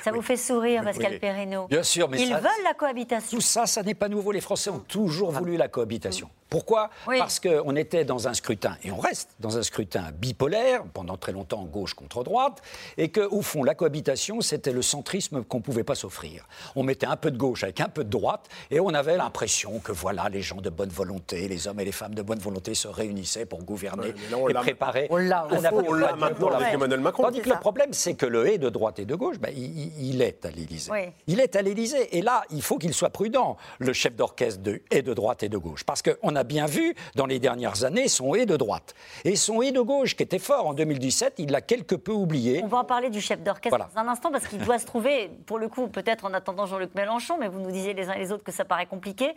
Ça 0.04 0.12
vous 0.12 0.22
fait 0.22 0.38
sourire, 0.38 0.84
Pascal 0.84 1.14
Oui. 1.14 1.20
Perrineau 1.20 1.68
Bien 1.68 1.84
sûr, 1.84 2.10
mais 2.10 2.22
Ils 2.22 2.30
ça- 2.30 2.40
veulent 2.40 2.64
la 2.64 2.74
cohabitation. 2.74 3.38
Tout 3.38 3.42
ça, 3.42 3.66
ça 3.66 3.84
n'est 3.84 3.94
pas 3.94 4.10
nouveau. 4.10 4.32
Les 4.32 4.42
Français 4.42 4.70
ont 4.70 4.80
toujours 4.80 5.32
voulu 5.32 5.58
la 5.58 5.68
cohabitation. 5.68 6.30
Pourquoi 6.50 6.90
Oui. 7.08 7.18
Parce 7.18 7.40
qu'on 7.40 7.76
était 7.78 8.04
dans 8.04 8.28
un 8.28 8.34
scrutin, 8.34 8.76
et 8.84 8.92
on 8.92 8.98
reste 9.00 9.30
dans 9.40 9.58
un 9.58 9.64
scrutin 9.64 10.12
bipolaire, 10.14 10.84
pendant 10.94 11.16
très 11.16 11.32
longtemps 11.32 11.64
gauche 11.64 11.94
contre 11.94 12.26
droite, 12.26 12.62
et 12.98 13.10
qu'au 13.10 13.42
fond, 13.42 13.64
la 13.64 13.74
cohabitation, 13.74 14.42
c'était 14.42 14.74
le 14.74 14.82
centrisme 14.82 15.44
qu'on 15.46 15.58
ne 15.60 15.64
pouvait 15.64 15.86
pas 15.86 15.96
s'offrir. 15.96 16.46
On 16.76 16.84
mettait 16.84 17.06
un 17.06 17.16
peu 17.16 17.32
de 17.32 17.38
gauche 17.38 17.64
avec 17.64 17.80
un 17.80 17.88
peu 17.88 18.04
de 18.04 18.10
droite, 18.10 18.50
et 18.70 18.82
on 18.82 18.90
avait 18.90 19.16
l'impression 19.16 19.80
que 19.80 19.94
voilà, 19.94 20.28
les 20.28 20.42
gens 20.42 20.58
de 20.60 20.70
bonne 20.70 20.90
volonté, 20.90 21.48
les 21.48 21.70
hommes 21.70 21.80
et 21.80 21.86
les 21.86 21.94
femmes 21.94 22.16
de 22.16 22.22
bonne 22.22 22.40
volonté 22.40 22.74
se 22.76 22.90
réunissaient 22.90 23.46
pour 23.46 23.64
gouverner 23.64 24.14
là, 24.30 24.38
on 24.38 24.50
et 24.50 24.54
l'a- 24.54 24.60
préparer. 24.60 25.08
on 25.10 25.16
l'a- 25.16 25.48
maintenant 26.18 26.50
avec. 26.52 26.74
Emmanuel 26.74 27.00
Macron. 27.00 27.24
Tandis 27.24 27.40
que 27.42 27.50
le 27.50 27.60
problème, 27.60 27.94
c'est 27.94 28.16
que 28.16 28.26
le 28.26 28.50
et 28.52 28.58
de 28.58 28.68
droite 28.70 29.00
et 29.00 29.06
de 29.06 29.16
gauche, 29.16 29.38
ben, 29.41 29.51
il, 29.56 30.21
est 30.21 30.45
à 30.45 30.51
l'Élysée. 30.51 30.91
Oui. 30.91 31.12
Il 31.27 31.39
est 31.39 31.56
à 31.56 31.62
l'Élysée. 31.62 32.15
Et 32.17 32.21
là, 32.21 32.43
il 32.51 32.62
faut 32.62 32.77
qu'il 32.77 32.93
soit 32.93 33.10
prudent, 33.10 33.58
le 33.80 33.91
chef 33.91 34.15
d'orchestre 34.15 34.62
de 34.62 34.82
et 34.91 35.01
de 35.01 35.13
droite 35.13 35.41
et 35.43 35.49
de 35.49 35.58
gauche. 35.58 35.84
Parce 35.84 36.01
qu'on 36.01 36.36
a 36.36 36.43
bien 36.43 36.67
vu, 36.67 36.93
dans 37.15 37.25
les 37.25 37.39
dernières 37.39 37.84
années, 37.84 38.08
son 38.08 38.36
et 38.36 38.45
de 38.45 38.56
droite. 38.56 38.93
Et 39.25 39.36
son 39.36 39.62
et 39.62 39.71
de 39.71 39.82
gauche, 39.82 40.15
qui 40.15 40.23
était 40.23 40.39
fort 40.39 40.67
en 40.67 40.73
2017, 40.73 41.36
il 41.39 41.51
l'a 41.51 41.62
quelque 41.62 41.95
peu 41.95 42.12
oublié. 42.12 42.62
On 42.63 42.67
va 42.67 42.80
en 42.80 42.86
parler 42.86 43.10
du 43.10 43.19
chef 43.19 43.41
d'orchestre 43.41 43.69
Voilà. 43.69 43.89
dans 43.95 44.01
un 44.01 44.08
instant 44.08 44.32
parce 44.32 44.47
qu'il 44.47 44.60
doit 44.60 44.77
se 44.77 44.86
trouver, 44.86 45.30
pour 45.47 45.58
le 45.58 45.67
coup, 45.69 45.88
peut-être 45.88 46.25
en 46.25 46.34
attendant 46.34 46.67
Jean-Luc 46.67 46.93
Mélenchon, 46.93 47.38
mais 47.39 47.47
vous 47.47 47.60
nous 47.60 47.71
disiez 47.71 47.93
les 47.93 48.10
uns 48.10 48.13
et 48.13 48.19
les 48.19 48.32
autres 48.32 48.43
que 48.43 48.51
ça 48.51 48.65
paraît 48.65 48.86
compliqué. 48.86 49.34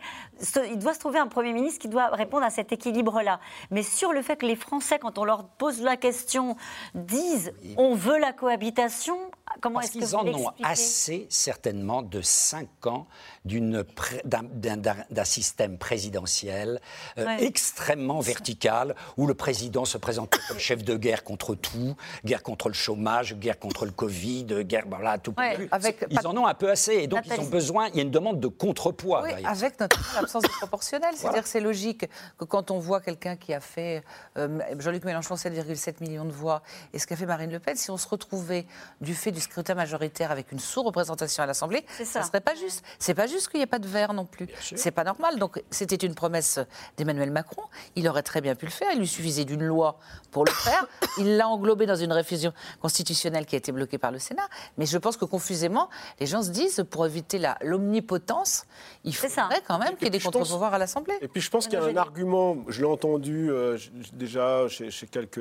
Il 0.69 0.77
doit 0.77 0.93
se 0.93 0.99
trouver 0.99 1.17
un 1.19 1.27
Premier 1.27 1.53
ministre 1.53 1.79
qui 1.79 1.87
doit 1.89 2.07
répondre 2.07 2.45
à 2.45 2.51
cet 2.51 2.71
équilibre-là. 2.71 3.39
Mais 3.71 3.81
sur 3.81 4.13
le 4.13 4.21
fait 4.21 4.35
que 4.35 4.45
les 4.45 4.55
Français, 4.55 4.99
quand 4.99 5.17
on 5.17 5.23
leur 5.25 5.45
pose 5.45 5.81
la 5.81 5.97
question, 5.97 6.55
disent 6.93 7.53
on 7.77 7.95
veut 7.95 8.19
la 8.19 8.33
cohabitation, 8.33 9.17
comment 9.61 9.79
Parce 9.79 9.91
qu'ils 9.91 10.01
vous 10.03 10.15
en 10.15 10.27
ont 10.27 10.51
assez, 10.63 11.27
certainement, 11.29 12.01
de 12.01 12.21
cinq 12.21 12.67
ans 12.87 13.07
d'un- 13.45 15.23
système 15.25 15.77
présidentiel 15.77 16.79
euh, 17.17 17.25
Ouais. 17.25 17.43
extrêmement 17.43 18.19
vertical, 18.19 18.95
où 19.17 19.25
le 19.27 19.33
président 19.33 19.85
se 19.85 19.97
présente 19.97 20.35
comme 20.47 20.59
chef 20.59 20.83
de 20.83 20.95
guerre 20.95 21.23
contre 21.23 21.55
tout, 21.55 21.95
guerre 22.23 22.43
contre 22.43 22.67
le 22.69 22.73
chômage, 22.75 23.35
guerre 23.35 23.57
contre 23.59 23.85
le 23.85 23.91
Covid, 23.91 24.45
guerre, 24.65 24.85
voilà, 24.87 25.17
tout. 25.17 25.33
Ouais. 25.37 25.67
Avec- 25.71 26.05
ils 26.09 26.27
en 26.27 26.35
ont 26.37 26.45
un 26.45 26.53
peu 26.53 26.69
assez, 26.69 26.93
et 26.93 27.07
donc 27.07 27.21
ils 27.25 27.39
ont 27.39 27.45
besoin, 27.45 27.87
il 27.89 27.95
y 27.95 27.99
a 27.99 28.03
une 28.03 28.11
demande 28.11 28.39
de 28.39 28.47
contrepoids. 28.47 29.23
Oui, 29.23 29.31
avec 29.45 29.79
notamment 29.79 30.05
l'absence 30.15 30.43
de 30.43 30.49
proportionnel. 30.49 31.15
C'est-à-dire 31.15 31.43
que 31.43 31.49
c'est 31.49 31.59
logique 31.61 32.07
que 32.37 32.45
quand 32.45 32.71
on 32.71 32.79
voit 32.79 33.01
quelqu'un 33.01 33.35
qui 33.35 33.53
a 33.53 33.59
fait, 33.59 34.03
euh, 34.37 34.59
Jean-Luc 34.79 35.03
Mélenchon, 35.05 35.35
7,7 35.35 36.01
millions 36.01 36.25
de 36.25 36.31
voix, 36.31 36.61
et 36.93 36.99
ce 36.99 37.07
qu'a 37.07 37.15
fait 37.15 37.25
Marine 37.25 37.51
Le 37.51 37.59
Pen, 37.59 37.75
si 37.75 37.89
on 37.89 37.97
se 37.97 38.07
retrouvait 38.07 38.65
du 39.01 39.15
fait 39.15 39.31
du 39.31 39.41
scrutin 39.45 39.73
majoritaire 39.75 40.31
avec 40.31 40.51
une 40.51 40.59
sous-représentation 40.59 41.41
à 41.43 41.45
l'Assemblée, 41.45 41.85
ça 41.97 42.05
ça. 42.05 42.23
serait 42.23 42.41
pas 42.41 42.53
juste. 42.55 42.83
C'est 42.99 43.13
pas 43.13 43.27
juste 43.27 43.47
qu'il 43.47 43.59
n'y 43.59 43.63
ait 43.63 43.67
pas 43.67 43.79
de 43.79 43.87
vert 43.87 44.13
non 44.13 44.25
plus. 44.25 44.47
C'est 44.75 44.91
pas 44.91 45.03
normal. 45.03 45.39
Donc 45.39 45.63
c'était 45.71 45.95
une 45.95 46.13
promesse 46.15 46.59
d'Emmanuel 46.97 47.31
Macron. 47.31 47.63
Il 47.95 48.07
aurait 48.07 48.23
très 48.23 48.41
bien 48.41 48.55
pu 48.55 48.65
le 48.65 48.71
faire. 48.71 48.89
Il 48.93 48.99
lui 48.99 49.07
suffisait 49.07 49.45
d'une 49.45 49.63
loi 49.63 49.97
pour 50.31 50.45
le 50.45 50.51
faire. 50.51 50.87
Il 51.17 51.37
l'a 51.37 51.47
englobé 51.47 51.85
dans 51.85 51.95
une 51.95 52.11
révision 52.11 52.51
constitutionnelle 52.81 53.45
qui 53.45 53.55
a 53.55 53.57
été 53.57 53.71
bloquée 53.71 53.97
par 53.97 54.11
le 54.11 54.19
Sénat. 54.19 54.47
Mais 54.77 54.85
je 54.85 54.97
pense 54.97 55.15
que 55.17 55.25
confusément, 55.25 55.89
les 56.19 56.25
gens 56.25 56.43
se 56.43 56.49
disent, 56.49 56.85
pour 56.89 57.05
éviter 57.05 57.37
la- 57.37 57.57
l'omnipotence, 57.61 58.65
il 59.03 59.13
ça. 59.15 59.29
faudrait 59.29 59.61
quand 59.67 59.77
même 59.79 59.95
qu'il 59.95 60.03
y 60.03 60.07
ait 60.07 60.09
des 60.09 60.19
contre-pouvoirs 60.19 60.73
à 60.73 60.77
l'Assemblée. 60.77 61.15
Et 61.21 61.27
puis 61.27 61.41
je 61.41 61.49
pense 61.49 61.67
qu'il 61.67 61.79
y 61.79 61.81
a 61.81 61.85
un 61.85 61.95
argument, 61.97 62.57
je 62.67 62.79
l'ai 62.81 62.87
entendu 62.87 63.49
euh, 63.51 63.77
déjà 64.13 64.67
chez, 64.67 64.91
chez 64.91 65.07
quelques 65.07 65.39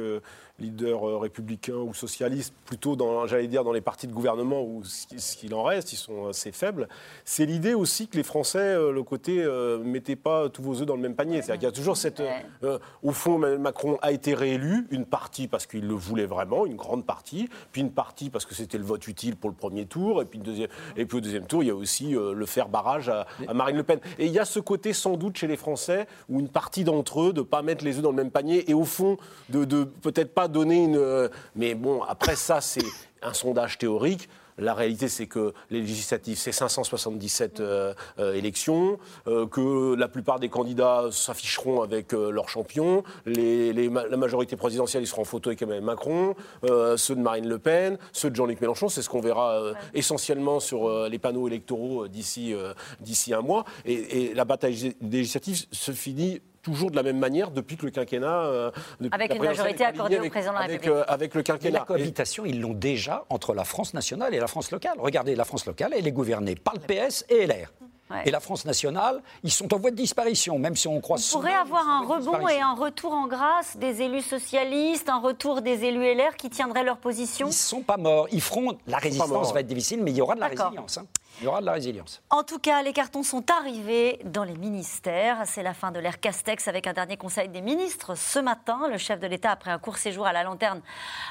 leaders 0.60 1.08
euh, 1.08 1.18
républicains 1.18 1.74
ou 1.74 1.92
socialistes, 1.94 2.54
plutôt 2.64 2.94
dans, 2.94 3.26
j'allais 3.26 3.48
dire, 3.48 3.64
dans 3.64 3.72
les 3.72 3.80
partis 3.80 3.93
de 4.02 4.12
gouvernement 4.12 4.62
où 4.62 4.82
ce 4.84 5.06
qui- 5.06 5.20
ce 5.20 5.36
qu'il 5.36 5.54
en 5.54 5.62
reste, 5.62 5.92
ils 5.92 5.96
sont 5.96 6.26
assez 6.28 6.52
faibles. 6.52 6.88
C'est 7.24 7.46
l'idée 7.46 7.74
aussi 7.74 8.08
que 8.08 8.16
les 8.16 8.22
Français, 8.22 8.58
euh, 8.58 8.90
le 8.92 9.02
côté, 9.02 9.42
euh, 9.42 9.78
mettez 9.78 10.16
pas 10.16 10.48
tous 10.48 10.62
vos 10.62 10.80
œufs 10.80 10.86
dans 10.86 10.96
le 10.96 11.02
même 11.02 11.14
panier. 11.14 11.40
C'est-à-dire 11.42 11.60
qu'il 11.60 11.68
y 11.68 11.72
a 11.72 11.74
toujours 11.74 11.96
cette, 11.96 12.20
euh, 12.20 12.30
euh, 12.64 12.78
au 13.02 13.12
fond, 13.12 13.36
Emmanuel 13.36 13.58
Macron 13.60 13.98
a 14.02 14.12
été 14.12 14.34
réélu, 14.34 14.86
une 14.90 15.06
partie 15.06 15.46
parce 15.48 15.66
qu'il 15.66 15.86
le 15.86 15.94
voulait 15.94 16.26
vraiment, 16.26 16.66
une 16.66 16.76
grande 16.76 17.04
partie, 17.06 17.48
puis 17.72 17.80
une 17.80 17.92
partie 17.92 18.30
parce 18.30 18.44
que 18.44 18.54
c'était 18.54 18.78
le 18.78 18.84
vote 18.84 19.06
utile 19.06 19.36
pour 19.36 19.48
le 19.50 19.56
premier 19.56 19.86
tour, 19.86 20.20
et 20.22 20.24
puis, 20.24 20.38
une 20.38 20.44
deuxième, 20.44 20.68
et 20.96 21.06
puis 21.06 21.18
au 21.18 21.20
deuxième 21.20 21.46
tour, 21.46 21.62
il 21.62 21.66
y 21.66 21.70
a 21.70 21.74
aussi 21.74 22.14
euh, 22.16 22.32
le 22.34 22.46
faire 22.46 22.68
barrage 22.68 23.08
à, 23.08 23.26
à 23.46 23.54
Marine 23.54 23.76
Le 23.76 23.82
Pen. 23.82 24.00
Et 24.18 24.26
il 24.26 24.32
y 24.32 24.38
a 24.38 24.44
ce 24.44 24.58
côté 24.60 24.92
sans 24.92 25.16
doute 25.16 25.36
chez 25.36 25.46
les 25.46 25.56
Français 25.56 26.06
où 26.28 26.40
une 26.40 26.48
partie 26.48 26.84
d'entre 26.84 27.20
eux 27.22 27.32
de 27.32 27.42
pas 27.42 27.62
mettre 27.62 27.84
les 27.84 27.96
œufs 27.96 28.02
dans 28.02 28.10
le 28.10 28.16
même 28.16 28.30
panier 28.30 28.68
et 28.70 28.74
au 28.74 28.84
fond 28.84 29.16
de, 29.50 29.64
de 29.64 29.84
peut-être 29.84 30.32
pas 30.34 30.48
donner 30.48 30.84
une. 30.84 31.30
Mais 31.54 31.74
bon, 31.74 32.02
après 32.02 32.36
ça, 32.36 32.60
c'est 32.60 32.82
un 33.24 33.32
sondage 33.34 33.78
théorique. 33.78 34.28
La 34.56 34.72
réalité, 34.72 35.08
c'est 35.08 35.26
que 35.26 35.52
les 35.70 35.80
législatives, 35.80 36.38
c'est 36.38 36.52
577 36.52 37.58
euh, 37.58 37.92
euh, 38.20 38.34
élections, 38.34 39.00
euh, 39.26 39.48
que 39.48 39.96
la 39.96 40.06
plupart 40.06 40.38
des 40.38 40.48
candidats 40.48 41.06
s'afficheront 41.10 41.82
avec 41.82 42.12
leur 42.12 42.48
champion, 42.48 43.02
les, 43.26 43.72
les 43.72 43.88
ma- 43.88 44.06
la 44.06 44.16
majorité 44.16 44.54
présidentielle, 44.54 45.02
ils 45.02 45.08
seront 45.08 45.22
en 45.22 45.24
photo 45.24 45.50
avec 45.50 45.60
Emmanuel 45.62 45.82
Macron, 45.82 46.36
ceux 46.62 47.16
de 47.16 47.20
Marine 47.20 47.48
Le 47.48 47.58
Pen, 47.58 47.98
ceux 48.12 48.30
de 48.30 48.36
Jean-Luc 48.36 48.60
Mélenchon, 48.60 48.88
c'est 48.88 49.02
ce 49.02 49.08
qu'on 49.08 49.20
verra 49.20 49.72
essentiellement 49.92 50.60
sur 50.60 51.08
les 51.08 51.18
panneaux 51.18 51.48
électoraux 51.48 52.06
d'ici 52.06 52.54
d'ici 53.00 53.34
un 53.34 53.40
mois. 53.40 53.64
Et, 53.84 54.28
et 54.28 54.34
la 54.34 54.44
bataille 54.44 54.94
législative 55.00 55.64
se 55.72 55.90
finit 55.90 56.40
toujours 56.64 56.90
de 56.90 56.96
la 56.96 57.02
même 57.04 57.18
manière 57.18 57.50
depuis 57.52 57.76
que 57.76 57.84
le 57.84 57.92
quinquennat. 57.92 58.26
euh, 58.46 58.70
depuis 58.98 59.14
Avec 59.14 59.34
une 59.34 59.42
majorité 59.44 59.84
accordée 59.84 60.16
alignée 60.16 60.16
au 60.16 60.20
avec- 60.22 60.32
président 60.32 60.52
de 60.52 60.58
la 60.58 60.64
avec, 60.64 60.80
République. 60.82 60.96
euh, 60.98 61.04
avec 61.12 61.34
le 61.34 61.40
Et 61.40 61.44
quinquennat. 61.44 61.78
la 61.80 61.84
cohabitation, 61.84 62.44
ils 62.44 62.60
l'ont 62.60 62.72
déjà 62.74 63.24
entre 63.30 63.54
la 63.54 63.64
France 63.64 63.94
nationale 63.94 64.34
et 64.34 64.40
la 64.40 64.46
France 64.48 64.70
locale. 64.72 64.94
Regardez, 64.98 65.36
la 65.36 65.44
France 65.44 65.66
locale, 65.66 65.92
elle 65.96 66.06
est 66.08 66.12
gouvernée 66.12 66.56
par 66.56 66.74
le 66.74 66.80
PS 66.80 67.24
et 67.28 67.46
LR. 67.46 67.68
Ouais. 68.10 68.18
Et 68.26 68.30
la 68.30 68.40
France 68.40 68.66
nationale, 68.66 69.22
ils 69.44 69.50
sont 69.50 69.72
en 69.72 69.78
voie 69.78 69.90
de 69.90 69.96
disparition, 69.96 70.58
même 70.58 70.76
si 70.76 70.86
on 70.88 71.00
croit 71.00 71.16
On 71.18 71.32
pourrait 71.38 71.54
avoir 71.54 71.88
un 71.88 72.04
rebond 72.06 72.46
et 72.48 72.60
un 72.60 72.74
retour 72.74 73.12
en 73.12 73.26
grâce 73.26 73.78
des 73.78 74.02
élus 74.02 74.20
socialistes, 74.20 75.08
un 75.08 75.18
retour 75.20 75.62
des 75.62 75.84
élus 75.84 76.04
LR 76.14 76.36
qui 76.36 76.50
tiendraient 76.50 76.84
leur 76.84 76.98
position 76.98 77.46
Ils 77.46 77.50
ne 77.50 77.54
sont 77.54 77.80
pas 77.80 77.96
morts. 77.96 78.26
Ils 78.30 78.42
feront. 78.42 78.76
La 78.86 78.98
résistance 78.98 79.30
morts. 79.30 79.52
va 79.54 79.60
être 79.60 79.66
difficile, 79.66 80.02
mais 80.02 80.10
il 80.10 80.18
y 80.18 80.20
aura 80.20 80.34
de 80.34 80.40
la 80.40 80.48
résilience. 80.48 80.98
hein. 80.98 81.06
Il 81.40 81.44
y 81.44 81.46
aura 81.48 81.60
de 81.60 81.66
la 81.66 81.72
résilience. 81.72 82.22
En 82.30 82.44
tout 82.44 82.60
cas, 82.60 82.82
les 82.82 82.92
cartons 82.92 83.24
sont 83.24 83.50
arrivés 83.50 84.20
dans 84.24 84.44
les 84.44 84.56
ministères. 84.56 85.42
C'est 85.46 85.64
la 85.64 85.74
fin 85.74 85.90
de 85.90 85.98
l'ère 85.98 86.20
Castex 86.20 86.68
avec 86.68 86.86
un 86.86 86.92
dernier 86.92 87.16
conseil 87.16 87.48
des 87.48 87.60
ministres 87.60 88.14
ce 88.14 88.38
matin. 88.38 88.88
Le 88.88 88.98
chef 88.98 89.18
de 89.18 89.26
l'État, 89.26 89.50
après 89.50 89.72
un 89.72 89.78
court 89.78 89.96
séjour 89.96 90.26
à 90.26 90.32
la 90.32 90.44
lanterne, 90.44 90.80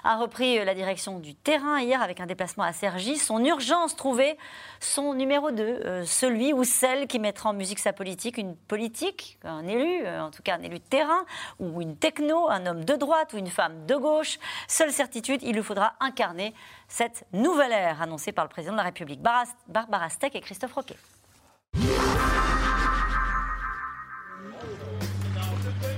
a 0.03 0.17
repris 0.17 0.63
la 0.63 0.75
direction 0.75 1.19
du 1.19 1.35
terrain 1.35 1.79
hier 1.79 2.01
avec 2.01 2.19
un 2.19 2.25
déplacement 2.25 2.65
à 2.65 2.73
Cergy. 2.73 3.17
Son 3.17 3.43
urgence 3.45 3.95
trouvée, 3.95 4.37
son 4.81 5.13
numéro 5.13 5.51
2, 5.51 5.63
euh, 5.63 6.05
celui 6.05 6.51
ou 6.51 6.65
celle 6.65 7.07
qui 7.07 7.19
mettra 7.19 7.49
en 7.49 7.53
musique 7.53 7.79
sa 7.79 7.93
politique, 7.93 8.37
une 8.37 8.55
politique, 8.55 9.39
un 9.45 9.65
élu, 9.65 10.05
euh, 10.05 10.21
en 10.21 10.31
tout 10.31 10.43
cas 10.43 10.55
un 10.55 10.63
élu 10.63 10.79
de 10.79 10.83
terrain, 10.83 11.25
ou 11.59 11.81
une 11.81 11.95
techno, 11.95 12.49
un 12.49 12.65
homme 12.65 12.83
de 12.83 12.95
droite 12.95 13.33
ou 13.33 13.37
une 13.37 13.47
femme 13.47 13.85
de 13.85 13.95
gauche. 13.95 14.37
Seule 14.67 14.91
certitude, 14.91 15.41
il 15.43 15.55
lui 15.55 15.63
faudra 15.63 15.93
incarner 16.01 16.53
cette 16.95 17.25
nouvelle 17.33 17.71
ère 17.71 18.03
annoncée 18.03 18.31
par 18.31 18.45
le 18.45 18.49
président 18.49 18.73
de 18.73 18.77
la 18.77 18.83
République. 18.83 19.19
Barbara 19.67 20.09
Steck 20.09 20.35
et 20.35 20.41
Christophe 20.41 20.73
Roquet. 20.73 20.95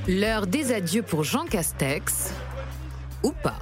L'heure 0.07 0.47
des 0.47 0.71
adieux 0.71 1.01
pour 1.01 1.25
Jean 1.25 1.43
Castex, 1.45 2.33
ou 3.23 3.33
pas. 3.33 3.59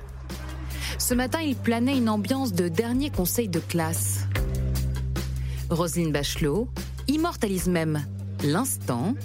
Ce 0.99 1.15
matin, 1.15 1.41
il 1.41 1.55
planait 1.55 1.97
une 1.97 2.09
ambiance 2.09 2.53
de 2.53 2.67
dernier 2.67 3.09
conseil 3.09 3.47
de 3.47 3.59
classe. 3.59 4.27
Roselyne 5.71 6.11
Bachelot 6.11 6.67
immortalise 7.07 7.67
même 7.67 8.05
l'instant. 8.43 9.15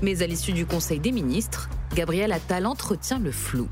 Mais 0.00 0.22
à 0.22 0.26
l'issue 0.26 0.52
du 0.52 0.64
conseil 0.64 1.00
des 1.00 1.12
ministres, 1.12 1.68
Gabriel 1.94 2.32
Attal 2.32 2.64
entretient 2.64 3.18
le 3.18 3.30
flou. 3.30 3.68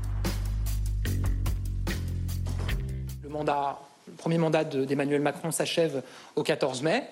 Le 3.43 4.13
premier 4.17 4.37
mandat 4.37 4.63
de- 4.63 4.85
d'Emmanuel 4.85 5.21
Macron 5.21 5.51
s'achève 5.51 6.01
au 6.35 6.43
14 6.43 6.81
mai, 6.81 7.03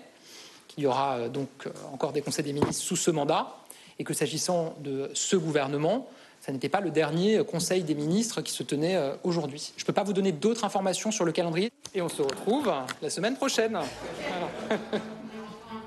qu'il 0.67 0.83
y 0.83 0.87
aura 0.87 1.15
euh, 1.17 1.29
donc 1.29 1.49
euh, 1.65 1.69
encore 1.93 2.11
des 2.13 2.21
conseils 2.21 2.45
des 2.45 2.53
ministres 2.53 2.81
sous 2.83 2.95
ce 2.95 3.11
mandat, 3.11 3.55
et 3.99 4.03
que 4.03 4.13
s'agissant 4.13 4.75
de 4.79 5.09
ce 5.13 5.35
gouvernement, 5.35 6.07
ça 6.41 6.51
n'était 6.51 6.69
pas 6.69 6.81
le 6.81 6.91
dernier 6.91 7.43
conseil 7.43 7.83
des 7.83 7.95
ministres 7.95 8.41
qui 8.41 8.51
se 8.53 8.63
tenait 8.63 8.95
euh, 8.95 9.13
aujourd'hui. 9.23 9.73
Je 9.75 9.83
ne 9.83 9.85
peux 9.87 9.93
pas 9.93 10.03
vous 10.03 10.13
donner 10.13 10.31
d'autres 10.31 10.63
informations 10.65 11.11
sur 11.11 11.25
le 11.25 11.31
calendrier, 11.31 11.71
et 11.93 12.01
on 12.01 12.09
se 12.09 12.21
retrouve 12.21 12.71
la 13.01 13.09
semaine 13.09 13.35
prochaine. 13.35 13.77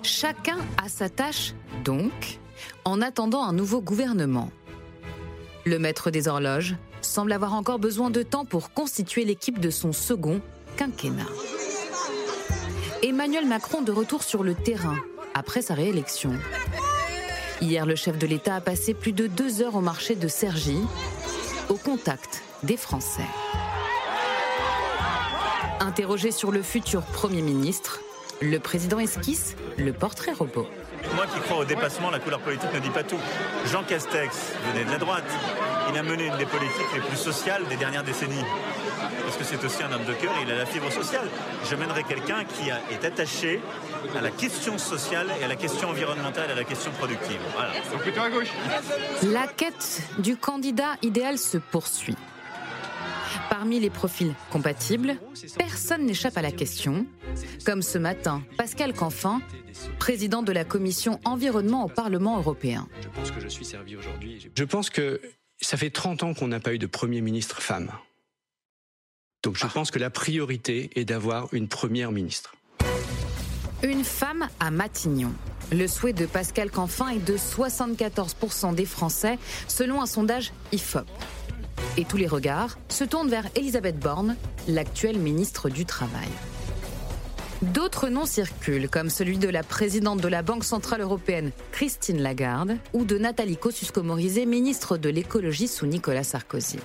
Chacun 0.02 0.58
a 0.82 0.88
sa 0.88 1.08
tâche, 1.08 1.52
donc, 1.84 2.38
en 2.84 3.00
attendant 3.02 3.42
un 3.42 3.52
nouveau 3.52 3.80
gouvernement. 3.80 4.48
Le 5.66 5.78
maître 5.78 6.10
des 6.10 6.26
horloges 6.26 6.74
semble 7.02 7.32
avoir 7.32 7.54
encore 7.54 7.78
besoin 7.78 8.10
de 8.10 8.22
temps 8.22 8.44
pour 8.44 8.72
constituer 8.72 9.24
l'équipe 9.24 9.58
de 9.58 9.70
son 9.70 9.92
second 9.92 10.40
quinquennat. 10.76 11.26
Emmanuel 13.02 13.46
Macron 13.46 13.82
de 13.82 13.92
retour 13.92 14.22
sur 14.22 14.42
le 14.42 14.54
terrain 14.54 14.96
après 15.34 15.62
sa 15.62 15.74
réélection. 15.74 16.32
Hier, 17.60 17.86
le 17.86 17.94
chef 17.94 18.18
de 18.18 18.26
l'État 18.26 18.56
a 18.56 18.60
passé 18.60 18.94
plus 18.94 19.12
de 19.12 19.26
deux 19.26 19.62
heures 19.62 19.76
au 19.76 19.80
marché 19.80 20.14
de 20.14 20.28
Cergy, 20.28 20.78
au 21.68 21.76
contact 21.76 22.42
des 22.62 22.76
Français. 22.76 23.26
Interrogé 25.80 26.30
sur 26.30 26.52
le 26.52 26.62
futur 26.62 27.02
Premier 27.02 27.42
ministre, 27.42 28.00
le 28.40 28.58
président 28.58 28.98
esquisse 28.98 29.56
le 29.76 29.92
portrait 29.92 30.32
robot. 30.32 30.66
Moi 31.14 31.26
qui 31.26 31.40
crois 31.40 31.58
au 31.58 31.64
dépassement, 31.64 32.10
la 32.10 32.18
couleur 32.18 32.40
politique 32.40 32.72
ne 32.72 32.80
dit 32.80 32.90
pas 32.90 33.02
tout. 33.02 33.18
Jean 33.66 33.82
Castex 33.82 34.52
venait 34.72 34.84
de 34.84 34.90
la 34.90 34.98
droite. 34.98 35.24
Il 35.92 35.98
a 35.98 36.02
mené 36.02 36.26
une 36.26 36.36
des 36.36 36.46
politiques 36.46 36.92
les 36.94 37.00
plus 37.00 37.16
sociales 37.16 37.62
des 37.68 37.76
dernières 37.76 38.04
décennies. 38.04 38.44
Parce 39.24 39.36
que 39.36 39.44
c'est 39.44 39.64
aussi 39.64 39.82
un 39.82 39.92
homme 39.92 40.04
de 40.04 40.12
cœur 40.14 40.32
et 40.38 40.42
il 40.44 40.50
a 40.50 40.56
la 40.56 40.66
fibre 40.66 40.90
sociale. 40.90 41.28
Je 41.68 41.74
mènerai 41.76 42.04
quelqu'un 42.04 42.44
qui 42.44 42.70
a- 42.70 42.80
est 42.90 43.04
attaché 43.04 43.60
à 44.16 44.20
la 44.20 44.30
question 44.30 44.78
sociale 44.78 45.28
et 45.40 45.44
à 45.44 45.48
la 45.48 45.56
question 45.56 45.88
environnementale 45.90 46.48
et 46.50 46.52
à 46.52 46.56
la 46.56 46.64
question 46.64 46.90
productive. 46.92 47.40
Voilà. 47.54 47.72
Donc 47.92 48.02
plutôt 48.02 48.20
à 48.20 48.30
gauche. 48.30 48.48
La 49.32 49.46
quête 49.46 50.02
du 50.18 50.36
candidat 50.36 50.96
idéal 51.02 51.38
se 51.38 51.58
poursuit. 51.58 52.16
Parmi 53.48 53.78
les 53.80 53.90
profils 53.90 54.34
compatibles, 54.50 55.16
personne 55.58 56.04
n'échappe 56.06 56.36
à 56.36 56.42
la 56.42 56.50
question. 56.52 57.06
Comme 57.64 57.82
ce 57.82 57.98
matin, 57.98 58.42
Pascal 58.56 58.92
Canfin, 58.94 59.40
président 59.98 60.42
de 60.42 60.52
la 60.52 60.64
commission 60.64 61.20
environnement 61.24 61.84
au 61.84 61.88
Parlement 61.88 62.38
européen. 62.38 62.86
Je 63.02 63.08
pense 63.08 63.30
que 63.30 63.40
je 63.40 63.48
suis 63.48 63.64
servi 63.64 63.96
aujourd'hui. 63.96 64.50
Je 64.56 64.64
pense 64.64 64.90
que 64.90 65.20
ça 65.60 65.76
fait 65.76 65.90
30 65.90 66.22
ans 66.22 66.34
qu'on 66.34 66.48
n'a 66.48 66.60
pas 66.60 66.74
eu 66.74 66.78
de 66.78 66.86
Premier 66.86 67.20
ministre 67.20 67.62
femme. 67.62 67.90
Donc 69.42 69.56
je 69.56 69.66
pense 69.66 69.90
que 69.90 69.98
la 69.98 70.10
priorité 70.10 70.90
est 70.94 71.04
d'avoir 71.04 71.52
une 71.52 71.68
première 71.68 72.12
ministre. 72.12 72.54
Une 73.82 74.04
femme 74.04 74.48
à 74.58 74.70
Matignon. 74.70 75.32
Le 75.72 75.86
souhait 75.86 76.12
de 76.12 76.26
Pascal 76.26 76.70
Canfin 76.70 77.08
est 77.08 77.24
de 77.24 77.36
74% 77.36 78.74
des 78.74 78.84
Français, 78.84 79.38
selon 79.68 80.02
un 80.02 80.06
sondage 80.06 80.52
IFOP. 80.72 81.06
Et 81.96 82.04
tous 82.04 82.16
les 82.16 82.26
regards 82.26 82.78
se 82.88 83.04
tournent 83.04 83.30
vers 83.30 83.46
Elisabeth 83.56 83.98
Borne, 83.98 84.36
l'actuelle 84.68 85.18
ministre 85.18 85.70
du 85.70 85.86
Travail. 85.86 86.28
D'autres 87.62 88.08
noms 88.08 88.24
circulent, 88.24 88.88
comme 88.88 89.10
celui 89.10 89.36
de 89.36 89.48
la 89.48 89.62
présidente 89.62 90.22
de 90.22 90.28
la 90.28 90.40
Banque 90.40 90.64
Centrale 90.64 91.02
Européenne, 91.02 91.50
Christine 91.72 92.22
Lagarde, 92.22 92.78
ou 92.94 93.04
de 93.04 93.18
Nathalie 93.18 93.58
Kosciusko-Morizet, 93.58 94.46
ministre 94.46 94.96
de 94.96 95.10
l'écologie 95.10 95.68
sous 95.68 95.84
Nicolas 95.84 96.24
Sarkozy. 96.24 96.78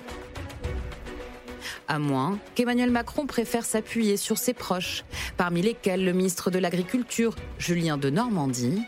À 1.88 1.98
moins 1.98 2.38
qu'Emmanuel 2.54 2.90
Macron 2.90 3.26
préfère 3.26 3.64
s'appuyer 3.64 4.18
sur 4.18 4.36
ses 4.36 4.52
proches, 4.52 5.04
parmi 5.38 5.62
lesquels 5.62 6.04
le 6.04 6.12
ministre 6.12 6.50
de 6.50 6.58
l'Agriculture, 6.58 7.36
Julien 7.58 7.96
de 7.96 8.10
Normandie, 8.10 8.82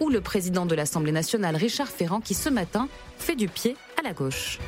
ou 0.00 0.10
le 0.10 0.20
président 0.20 0.64
de 0.64 0.76
l'Assemblée 0.76 1.10
nationale, 1.10 1.56
Richard 1.56 1.88
Ferrand, 1.88 2.20
qui 2.20 2.34
ce 2.34 2.50
matin 2.50 2.88
fait 3.18 3.34
du 3.34 3.48
pied 3.48 3.76
à 3.98 4.02
la 4.02 4.12
gauche. 4.12 4.60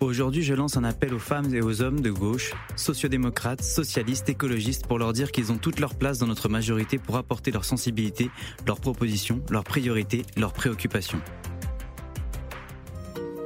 Aujourd'hui, 0.00 0.42
je 0.42 0.52
lance 0.52 0.76
un 0.76 0.84
appel 0.84 1.14
aux 1.14 1.18
femmes 1.18 1.54
et 1.54 1.62
aux 1.62 1.80
hommes 1.80 2.00
de 2.00 2.10
gauche, 2.10 2.52
sociodémocrates, 2.76 3.62
socialistes, 3.62 4.28
écologistes, 4.28 4.86
pour 4.86 4.98
leur 4.98 5.14
dire 5.14 5.32
qu'ils 5.32 5.52
ont 5.52 5.56
toute 5.56 5.80
leur 5.80 5.94
place 5.94 6.18
dans 6.18 6.26
notre 6.26 6.50
majorité 6.50 6.98
pour 6.98 7.16
apporter 7.16 7.50
leur 7.50 7.64
sensibilité, 7.64 8.30
leurs 8.66 8.78
propositions, 8.78 9.40
leurs 9.48 9.64
priorités, 9.64 10.26
leurs 10.36 10.52
préoccupations. 10.52 11.20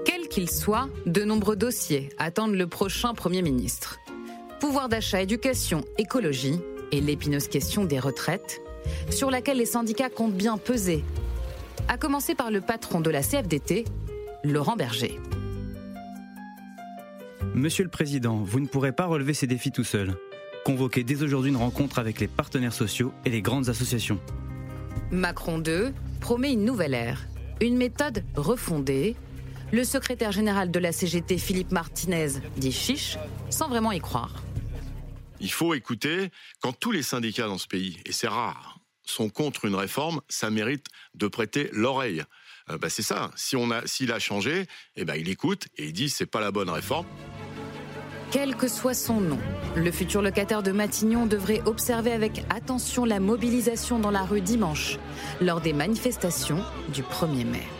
Quel 0.04 0.26
qu'il 0.26 0.50
soit, 0.50 0.88
de 1.06 1.22
nombreux 1.22 1.54
dossiers 1.54 2.08
attendent 2.18 2.56
le 2.56 2.66
prochain 2.66 3.14
Premier 3.14 3.42
ministre. 3.42 4.00
Pouvoir 4.58 4.88
d'achat, 4.88 5.22
éducation, 5.22 5.84
écologie 5.98 6.58
et 6.90 7.00
l'épineuse 7.00 7.46
question 7.46 7.84
des 7.84 8.00
retraites, 8.00 8.60
sur 9.08 9.30
laquelle 9.30 9.58
les 9.58 9.66
syndicats 9.66 10.10
comptent 10.10 10.34
bien 10.34 10.58
peser. 10.58 11.04
À 11.86 11.96
commencer 11.96 12.34
par 12.34 12.50
le 12.50 12.60
patron 12.60 13.00
de 13.00 13.10
la 13.10 13.22
CFDT, 13.22 13.84
Laurent 14.42 14.74
Berger. 14.74 15.20
Monsieur 17.54 17.82
le 17.82 17.90
Président, 17.90 18.36
vous 18.36 18.60
ne 18.60 18.66
pourrez 18.66 18.92
pas 18.92 19.06
relever 19.06 19.34
ces 19.34 19.48
défis 19.48 19.72
tout 19.72 19.82
seul. 19.82 20.16
Convoquez 20.64 21.02
dès 21.02 21.22
aujourd'hui 21.24 21.50
une 21.50 21.56
rencontre 21.56 21.98
avec 21.98 22.20
les 22.20 22.28
partenaires 22.28 22.72
sociaux 22.72 23.12
et 23.24 23.30
les 23.30 23.42
grandes 23.42 23.68
associations. 23.68 24.20
Macron 25.10 25.58
2 25.58 25.92
promet 26.20 26.52
une 26.52 26.64
nouvelle 26.64 26.94
ère, 26.94 27.26
une 27.60 27.76
méthode 27.76 28.24
refondée. 28.36 29.16
Le 29.72 29.82
secrétaire 29.82 30.30
général 30.30 30.70
de 30.70 30.78
la 30.78 30.92
CGT, 30.92 31.38
Philippe 31.38 31.72
Martinez, 31.72 32.28
dit 32.56 32.70
chiche, 32.70 33.18
sans 33.50 33.68
vraiment 33.68 33.90
y 33.90 34.00
croire. 34.00 34.44
Il 35.40 35.50
faut 35.50 35.74
écouter 35.74 36.30
quand 36.60 36.72
tous 36.72 36.92
les 36.92 37.02
syndicats 37.02 37.48
dans 37.48 37.58
ce 37.58 37.66
pays, 37.66 37.98
et 38.06 38.12
c'est 38.12 38.28
rare, 38.28 38.78
sont 39.02 39.28
contre 39.28 39.64
une 39.64 39.74
réforme, 39.74 40.20
ça 40.28 40.50
mérite 40.50 40.86
de 41.14 41.26
prêter 41.26 41.68
l'oreille. 41.72 42.22
Euh, 42.68 42.78
bah, 42.78 42.90
c'est 42.90 43.02
ça. 43.02 43.32
Si 43.34 43.56
on 43.56 43.70
a, 43.70 43.84
s'il 43.86 44.12
a 44.12 44.20
changé, 44.20 44.66
eh 44.94 45.04
ben 45.04 45.16
il 45.16 45.28
écoute 45.28 45.66
et 45.76 45.86
il 45.86 45.92
dit 45.92 46.10
c'est 46.10 46.26
pas 46.26 46.40
la 46.40 46.52
bonne 46.52 46.70
réforme. 46.70 47.06
Quel 48.30 48.54
que 48.54 48.68
soit 48.68 48.94
son 48.94 49.20
nom, 49.20 49.38
le 49.74 49.90
futur 49.90 50.22
locataire 50.22 50.62
de 50.62 50.70
Matignon 50.70 51.26
devrait 51.26 51.62
observer 51.66 52.12
avec 52.12 52.44
attention 52.48 53.04
la 53.04 53.18
mobilisation 53.18 53.98
dans 53.98 54.12
la 54.12 54.22
rue 54.22 54.40
dimanche, 54.40 55.00
lors 55.40 55.60
des 55.60 55.72
manifestations 55.72 56.60
du 56.94 57.02
1er 57.02 57.44
mai. 57.44 57.79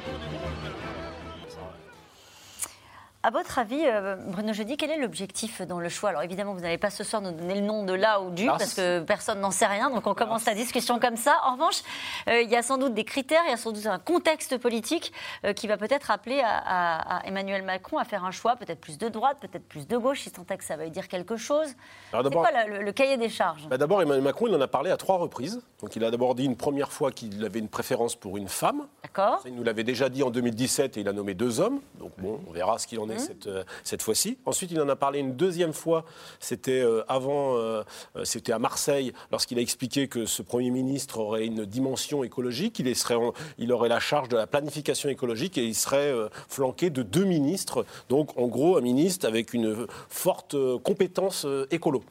À 3.23 3.29
votre 3.31 3.59
avis, 3.59 3.83
euh, 3.85 4.17
Bruno 4.17 4.55
Jeudi, 4.55 4.79
quel 4.79 4.91
est 4.91 4.97
l'objectif 4.97 5.61
dans 5.61 5.79
le 5.79 5.91
choix? 5.91 6.09
Alors 6.09 6.23
évidemment, 6.23 6.55
vous 6.55 6.61
n'allez 6.61 6.79
pas 6.79 6.89
ce 6.89 7.05
soir 7.05 7.21
nous 7.21 7.33
donner 7.33 7.55
le 7.55 7.61
nom 7.61 7.85
de 7.85 7.93
là 7.93 8.23
ou 8.23 8.31
du, 8.31 8.47
parce 8.47 8.73
que 8.73 9.01
personne 9.01 9.41
n'en 9.41 9.51
sait 9.51 9.67
rien, 9.67 9.91
donc 9.91 10.07
on 10.07 10.15
commence 10.15 10.47
la 10.47 10.55
discussion 10.55 10.99
comme 10.99 11.17
ça. 11.19 11.37
En 11.45 11.53
revanche, 11.53 11.83
euh, 12.31 12.41
il 12.41 12.49
y 12.49 12.57
a 12.57 12.63
sans 12.63 12.79
doute 12.79 12.95
des 12.95 13.05
critères, 13.05 13.43
il 13.47 13.51
y 13.51 13.53
a 13.53 13.59
sans 13.59 13.73
doute 13.73 13.85
un 13.85 13.99
contexte 13.99 14.57
politique 14.57 15.13
euh, 15.45 15.53
qui 15.53 15.67
va 15.67 15.77
peut-être 15.77 16.11
appeler 16.11 16.41
à, 16.41 16.49
à- 16.65 17.19
à 17.19 17.27
Emmanuel 17.27 17.63
Macron 17.63 17.99
à 17.99 18.05
faire 18.05 18.25
un 18.25 18.31
choix, 18.31 18.57
peut-être 18.57 18.81
plus 18.81 18.97
de 18.97 19.11
droite, 19.11 19.37
peut-être 19.39 19.69
plus 19.69 19.87
de 19.87 19.99
gauche, 19.99 20.23
si 20.23 20.31
tant 20.31 20.47
est 20.49 20.57
que 20.57 20.65
ça 20.65 20.77
veut 20.79 20.89
dire 20.89 21.07
quelque 21.07 21.37
chose. 21.37 21.69
Alors 22.15 22.25
C'est 22.25 22.31
d'abord- 22.31 22.41
quoi 22.45 22.53
la- 22.53 22.67
le, 22.69 22.83
le 22.83 22.93
cahier 22.93 23.19
des 23.19 23.29
charges? 23.29 23.69
Bah, 23.69 23.77
D'abord, 23.77 24.01
Emmanuel 24.01 24.25
Macron, 24.25 24.47
il 24.47 24.55
en 24.55 24.61
a 24.63 24.67
parlé 24.69 24.91
à 24.91 24.97
trois 24.97 25.19
reprises. 25.19 25.61
Donc, 25.83 25.95
il 25.95 26.03
a 26.07 26.11
d'abord 26.11 26.35
dit 26.35 26.45
une 26.47 26.57
première 26.57 26.91
fois 26.91 27.11
qu'il 27.13 27.45
avait 27.45 27.59
une 27.59 27.69
préférence 27.69 28.17
pour 28.17 28.39
une 28.39 28.49
femme. 28.49 28.87
D'accord. 29.03 29.43
Il 29.45 29.55
nous 29.57 29.63
l'avait 29.63 29.85
déjà 29.85 30.09
dit 30.09 30.23
en 30.23 30.31
2017 30.31 30.97
et 30.97 31.01
il 31.01 31.09
a 31.09 31.13
nommé 31.13 31.35
deux 31.35 31.61
hommes. 31.61 31.81
Donc, 31.99 32.13
bon, 32.17 32.41
on 32.49 32.53
verra 32.53 32.79
ce 32.79 32.87
qu'il 32.87 32.99
en 32.99 33.10
est 33.11 33.19
cette, 33.19 33.47
euh, 33.47 33.65
cette 33.85 34.03
fois-ci. 34.03 34.39
Ensuite, 34.47 34.71
il 34.71 34.81
en 34.81 34.89
a 34.89 34.97
parlé 34.97 35.19
une 35.19 35.37
deuxième 35.37 35.73
fois, 35.73 36.05
c'était 36.39 36.81
euh, 36.81 37.03
avant, 37.09 37.57
euh, 37.57 37.83
c'était 38.25 38.53
à 38.53 38.59
Marseille, 38.59 39.13
lorsqu'il 39.31 39.59
a 39.59 39.63
expliqué 39.63 40.09
que 40.09 40.27
ce 40.27 40.43
Premier 40.43 40.71
ministre 40.71 41.19
aurait 41.19 41.47
une 41.47 41.65
dimension 41.65 42.25
écologique, 42.25 42.79
il, 42.79 42.97
serait 42.97 43.17
il 43.59 43.73
aurait 43.73 43.89
la 43.89 44.01
charge 44.01 44.29
de 44.29 44.37
la 44.37 44.47
planification 44.47 45.09
écologique 45.09 45.59
et 45.59 45.65
il 45.65 45.75
serait 45.75 46.13
flanqué 46.49 46.91
de 46.91 47.03
deux 47.03 47.25
ministres, 47.25 47.85
donc 48.09 48.37
en 48.39 48.47
gros 48.47 48.77
un 48.77 48.81
ministre 48.81 49.27
avec 49.27 49.55
une 49.55 49.87
forte 50.09 50.57
compétence 50.83 51.47
écolo. 51.71 52.03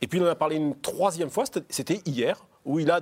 Et 0.00 0.06
puis 0.06 0.18
il 0.18 0.24
en 0.24 0.28
a 0.28 0.34
parlé 0.34 0.56
une 0.56 0.74
troisième 0.80 1.30
fois, 1.30 1.46
c'était- 1.46 1.64
c'était 1.70 2.00
hier, 2.06 2.44
où 2.64 2.78
il 2.78 2.90
a 2.90 3.00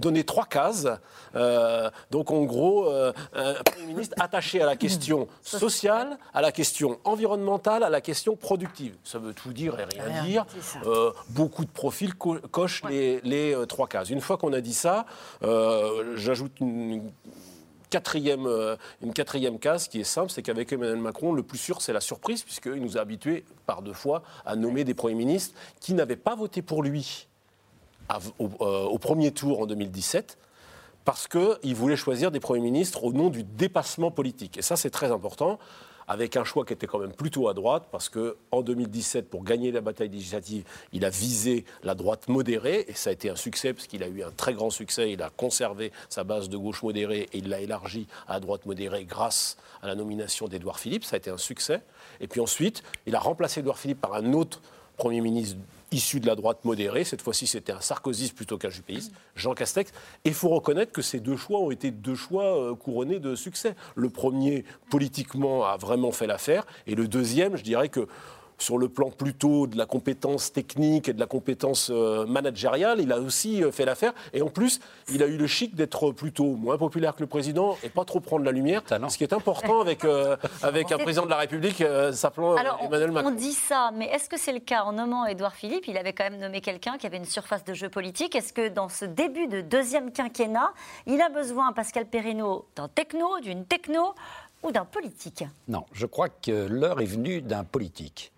donné 0.00 0.24
trois 0.24 0.46
cases. 0.46 0.88
Euh, 1.36 1.90
donc 2.10 2.30
en 2.30 2.42
gros, 2.42 2.86
euh, 2.90 3.12
un 3.34 3.54
Premier 3.62 3.86
ministre 3.86 4.16
attaché 4.18 4.60
à 4.60 4.66
la 4.66 4.76
question 4.76 5.28
sociale, 5.42 6.18
à 6.34 6.40
la 6.40 6.50
question 6.50 6.98
environnementale, 7.04 7.84
à 7.84 7.90
la 7.90 8.00
question 8.00 8.34
productive. 8.34 8.96
Ça 9.04 9.18
veut 9.18 9.32
tout 9.32 9.52
dire 9.52 9.78
et 9.78 9.84
rien, 9.84 10.04
Rien, 10.04 10.24
dire. 10.24 10.46
Euh, 10.86 11.12
beaucoup 11.28 11.64
de 11.64 11.70
profils 11.70 12.14
co- 12.14 12.38
cochent 12.50 12.82
les, 12.88 13.20
les, 13.22 13.56
trois 13.68 13.86
cases. 13.86 14.10
Une 14.10 14.20
fois 14.20 14.36
qu'on 14.38 14.52
a 14.52 14.60
dit 14.60 14.74
ça, 14.74 15.06
j'ajoute 16.16 16.58
une 16.60 17.12
quatrième, 17.90 18.48
une 19.02 19.12
quatrième 19.12 19.58
case 19.58 19.88
qui 19.88 20.00
est 20.00 20.04
simple, 20.04 20.30
c'est 20.30 20.42
qu'avec 20.42 20.72
Emmanuel 20.72 20.96
Macron, 20.98 21.32
le 21.32 21.42
plus 21.42 21.58
sûr, 21.58 21.82
c'est 21.82 21.92
la 21.92 22.00
surprise, 22.00 22.42
puisqu'il 22.42 22.80
nous 22.80 22.96
a 22.96 23.00
habitués 23.00 23.44
par 23.66 23.82
deux 23.82 23.92
fois 23.92 24.22
à 24.46 24.56
nommer 24.56 24.84
des 24.84 24.94
premiers 24.94 25.14
ministres 25.16 25.54
qui 25.80 25.94
n'avaient 25.94 26.16
pas 26.16 26.34
voté 26.34 26.62
pour 26.62 26.82
lui 26.82 27.26
au, 28.38 28.50
euh, 28.60 28.84
au 28.84 28.98
premier 28.98 29.30
tour 29.32 29.60
en 29.60 29.66
2017 29.66 30.38
parce 31.04 31.26
qu'il 31.26 31.74
voulait 31.74 31.96
choisir 31.96 32.30
des 32.30 32.40
premiers 32.40 32.60
ministres 32.60 33.04
au 33.04 33.12
nom 33.12 33.30
du 33.30 33.42
dépassement 33.42 34.10
politique. 34.10 34.58
Et 34.58 34.62
ça, 34.62 34.76
c'est 34.76 34.90
très 34.90 35.10
important, 35.10 35.58
avec 36.10 36.36
un 36.36 36.42
choix 36.42 36.64
qui 36.64 36.72
était 36.72 36.88
quand 36.88 36.98
même 36.98 37.12
plutôt 37.12 37.48
à 37.48 37.54
droite, 37.54 37.84
parce 37.92 38.08
qu'en 38.08 38.62
2017, 38.62 39.30
pour 39.30 39.44
gagner 39.44 39.70
la 39.70 39.80
bataille 39.80 40.08
législative, 40.08 40.64
il 40.92 41.04
a 41.04 41.10
visé 41.10 41.64
la 41.84 41.94
droite 41.94 42.28
modérée, 42.28 42.84
et 42.88 42.94
ça 42.94 43.10
a 43.10 43.12
été 43.12 43.30
un 43.30 43.36
succès, 43.36 43.72
parce 43.72 43.86
qu'il 43.86 44.02
a 44.02 44.08
eu 44.08 44.22
un 44.24 44.32
très 44.32 44.52
grand 44.52 44.70
succès, 44.70 45.12
il 45.12 45.22
a 45.22 45.30
conservé 45.30 45.92
sa 46.08 46.24
base 46.24 46.48
de 46.48 46.56
gauche 46.56 46.82
modérée, 46.82 47.28
et 47.32 47.38
il 47.38 47.48
l'a 47.48 47.60
élargi 47.60 48.08
à 48.26 48.34
la 48.34 48.40
droite 48.40 48.66
modérée 48.66 49.04
grâce 49.04 49.56
à 49.82 49.86
la 49.86 49.94
nomination 49.94 50.48
d'Édouard 50.48 50.80
Philippe, 50.80 51.04
ça 51.04 51.14
a 51.14 51.18
été 51.18 51.30
un 51.30 51.38
succès. 51.38 51.80
Et 52.20 52.26
puis 52.26 52.40
ensuite, 52.40 52.82
il 53.06 53.14
a 53.14 53.20
remplacé 53.20 53.60
Édouard 53.60 53.78
Philippe 53.78 54.00
par 54.00 54.14
un 54.14 54.32
autre 54.32 54.60
Premier 54.96 55.20
ministre 55.20 55.56
issu 55.92 56.20
de 56.20 56.26
la 56.26 56.34
droite 56.34 56.64
modérée. 56.64 57.04
Cette 57.04 57.22
fois-ci, 57.22 57.46
c'était 57.46 57.72
un 57.72 57.80
sarkozyste 57.80 58.34
plutôt 58.34 58.58
qu'un 58.58 58.70
juppéiste, 58.70 59.12
Jean 59.34 59.54
Castex. 59.54 59.90
Et 60.24 60.28
il 60.28 60.34
faut 60.34 60.48
reconnaître 60.48 60.92
que 60.92 61.02
ces 61.02 61.20
deux 61.20 61.36
choix 61.36 61.60
ont 61.60 61.70
été 61.70 61.90
deux 61.90 62.14
choix 62.14 62.44
euh, 62.44 62.74
couronnés 62.74 63.18
de 63.18 63.34
succès. 63.34 63.74
Le 63.94 64.10
premier, 64.10 64.64
politiquement, 64.90 65.64
a 65.64 65.76
vraiment 65.76 66.12
fait 66.12 66.26
l'affaire. 66.26 66.66
Et 66.86 66.94
le 66.94 67.08
deuxième, 67.08 67.56
je 67.56 67.62
dirais 67.62 67.88
que 67.88 68.06
sur 68.60 68.78
le 68.78 68.88
plan 68.88 69.10
plutôt 69.10 69.66
de 69.66 69.76
la 69.76 69.86
compétence 69.86 70.52
technique 70.52 71.08
et 71.08 71.12
de 71.12 71.20
la 71.20 71.26
compétence 71.26 71.90
euh, 71.90 72.26
managériale, 72.26 73.00
il 73.00 73.12
a 73.12 73.18
aussi 73.18 73.62
euh, 73.62 73.72
fait 73.72 73.84
l'affaire. 73.84 74.12
Et 74.32 74.42
en 74.42 74.48
plus, 74.48 74.80
il 75.12 75.22
a 75.22 75.26
eu 75.26 75.36
le 75.36 75.46
chic 75.46 75.74
d'être 75.74 76.12
plutôt 76.12 76.54
moins 76.56 76.78
populaire 76.78 77.14
que 77.14 77.20
le 77.20 77.26
président 77.26 77.76
et 77.82 77.88
pas 77.88 78.04
trop 78.04 78.20
prendre 78.20 78.44
la 78.44 78.52
lumière, 78.52 78.82
ce 79.08 79.18
qui 79.18 79.24
est 79.24 79.32
important 79.32 79.80
avec, 79.80 80.04
euh, 80.04 80.36
avec 80.62 80.92
un 80.92 80.98
président 80.98 81.24
de 81.24 81.30
la 81.30 81.36
République 81.36 81.80
euh, 81.80 82.12
s'appelant 82.12 82.56
Emmanuel 82.56 83.10
Macron. 83.10 83.30
on 83.30 83.34
dit 83.34 83.52
ça, 83.52 83.90
mais 83.94 84.06
est-ce 84.06 84.28
que 84.28 84.38
c'est 84.38 84.52
le 84.52 84.60
cas 84.60 84.82
en 84.84 84.92
nommant 84.92 85.26
Édouard 85.26 85.54
Philippe? 85.54 85.88
Il 85.88 85.96
avait 85.96 86.12
quand 86.12 86.24
même 86.24 86.38
nommé 86.38 86.60
quelqu'un 86.60 86.98
qui 86.98 87.06
avait 87.06 87.16
une 87.16 87.24
surface 87.24 87.64
de 87.64 87.74
jeu 87.74 87.88
politique. 87.88 88.36
Est-ce 88.36 88.52
que 88.52 88.68
dans 88.68 88.88
ce 88.88 89.04
début 89.04 89.46
de 89.46 89.60
deuxième 89.60 90.12
quinquennat, 90.12 90.72
il 91.06 91.20
a 91.20 91.28
besoin, 91.28 91.72
Pascal 91.72 92.06
Perrineau, 92.06 92.66
d'un 92.76 92.88
techno, 92.88 93.40
d'une 93.40 93.64
techno 93.64 94.14
ou 94.62 94.72
d'un 94.72 94.84
politique 94.84 95.44
Non, 95.68 95.84
je 95.92 96.06
crois 96.06 96.28
que 96.28 96.66
l'heure 96.66 97.00
est 97.00 97.06
venue 97.06 97.42
d'un 97.42 97.64
politique. 97.64 98.32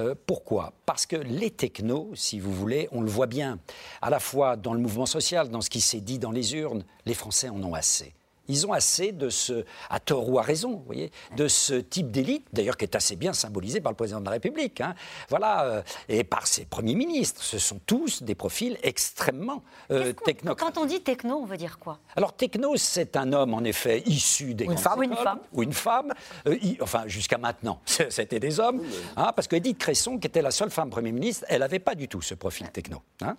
Euh, 0.00 0.14
pourquoi? 0.26 0.72
Parce 0.86 1.06
que 1.06 1.16
les 1.16 1.50
technos, 1.50 2.10
si 2.14 2.40
vous 2.40 2.52
voulez, 2.52 2.88
on 2.92 3.00
le 3.00 3.08
voit 3.08 3.26
bien, 3.26 3.58
à 4.02 4.10
la 4.10 4.20
fois 4.20 4.56
dans 4.56 4.74
le 4.74 4.80
mouvement 4.80 5.06
social, 5.06 5.48
dans 5.48 5.60
ce 5.60 5.70
qui 5.70 5.80
s'est 5.80 6.00
dit 6.00 6.18
dans 6.18 6.32
les 6.32 6.54
urnes, 6.54 6.84
les 7.06 7.14
Français 7.14 7.48
en 7.48 7.62
ont 7.62 7.74
assez. 7.74 8.12
Ils 8.48 8.66
ont 8.66 8.72
assez 8.72 9.12
de 9.12 9.28
ce, 9.30 9.64
à 9.90 10.00
tort 10.00 10.28
ou 10.28 10.38
à 10.38 10.42
raison, 10.42 10.70
vous 10.72 10.82
voyez, 10.84 11.10
de 11.36 11.48
ce 11.48 11.74
type 11.74 12.10
d'élite, 12.10 12.46
d'ailleurs 12.52 12.76
qui 12.76 12.84
est 12.84 12.96
assez 12.96 13.14
bien 13.16 13.32
symbolisé 13.32 13.80
par 13.80 13.92
le 13.92 13.96
président 13.96 14.20
de 14.20 14.24
la 14.24 14.32
République, 14.32 14.80
hein. 14.80 14.94
voilà, 15.28 15.64
euh, 15.64 15.82
et 16.08 16.24
par 16.24 16.46
ses 16.46 16.64
premiers 16.64 16.94
ministres. 16.94 17.42
Ce 17.42 17.58
sont 17.58 17.80
tous 17.86 18.22
des 18.22 18.34
profils 18.34 18.76
extrêmement 18.82 19.62
euh, 19.90 20.12
technocrates. 20.12 20.74
Quand 20.74 20.80
on 20.80 20.86
dit 20.86 21.00
techno, 21.02 21.36
on 21.36 21.44
veut 21.46 21.56
dire 21.56 21.78
quoi? 21.78 21.98
Alors, 22.16 22.32
techno, 22.32 22.76
c'est 22.76 23.16
un 23.16 23.32
homme, 23.32 23.54
en 23.54 23.64
effet, 23.64 24.02
issu 24.06 24.54
des 24.54 24.66
Ou 24.66 24.72
une 24.72 24.78
femme. 24.78 24.98
Ou 24.98 25.02
une 25.02 25.14
femme. 25.16 25.40
Ou 25.52 25.62
une 25.62 25.72
femme. 25.72 26.14
euh, 26.46 26.56
enfin, 26.80 27.04
jusqu'à 27.06 27.38
maintenant, 27.38 27.80
c'était 27.86 28.40
des 28.40 28.60
hommes. 28.60 28.82
hein, 29.16 29.32
parce 29.34 29.46
que 29.48 29.56
Edith 29.56 29.78
Cresson, 29.78 30.18
qui 30.18 30.26
était 30.26 30.42
la 30.42 30.50
seule 30.50 30.70
femme 30.70 30.90
Premier 30.90 31.12
ministre, 31.12 31.44
elle 31.48 31.60
n'avait 31.60 31.78
pas 31.78 31.94
du 31.94 32.08
tout 32.08 32.22
ce 32.22 32.34
profil 32.34 32.68
techno. 32.70 33.02
hein. 33.22 33.36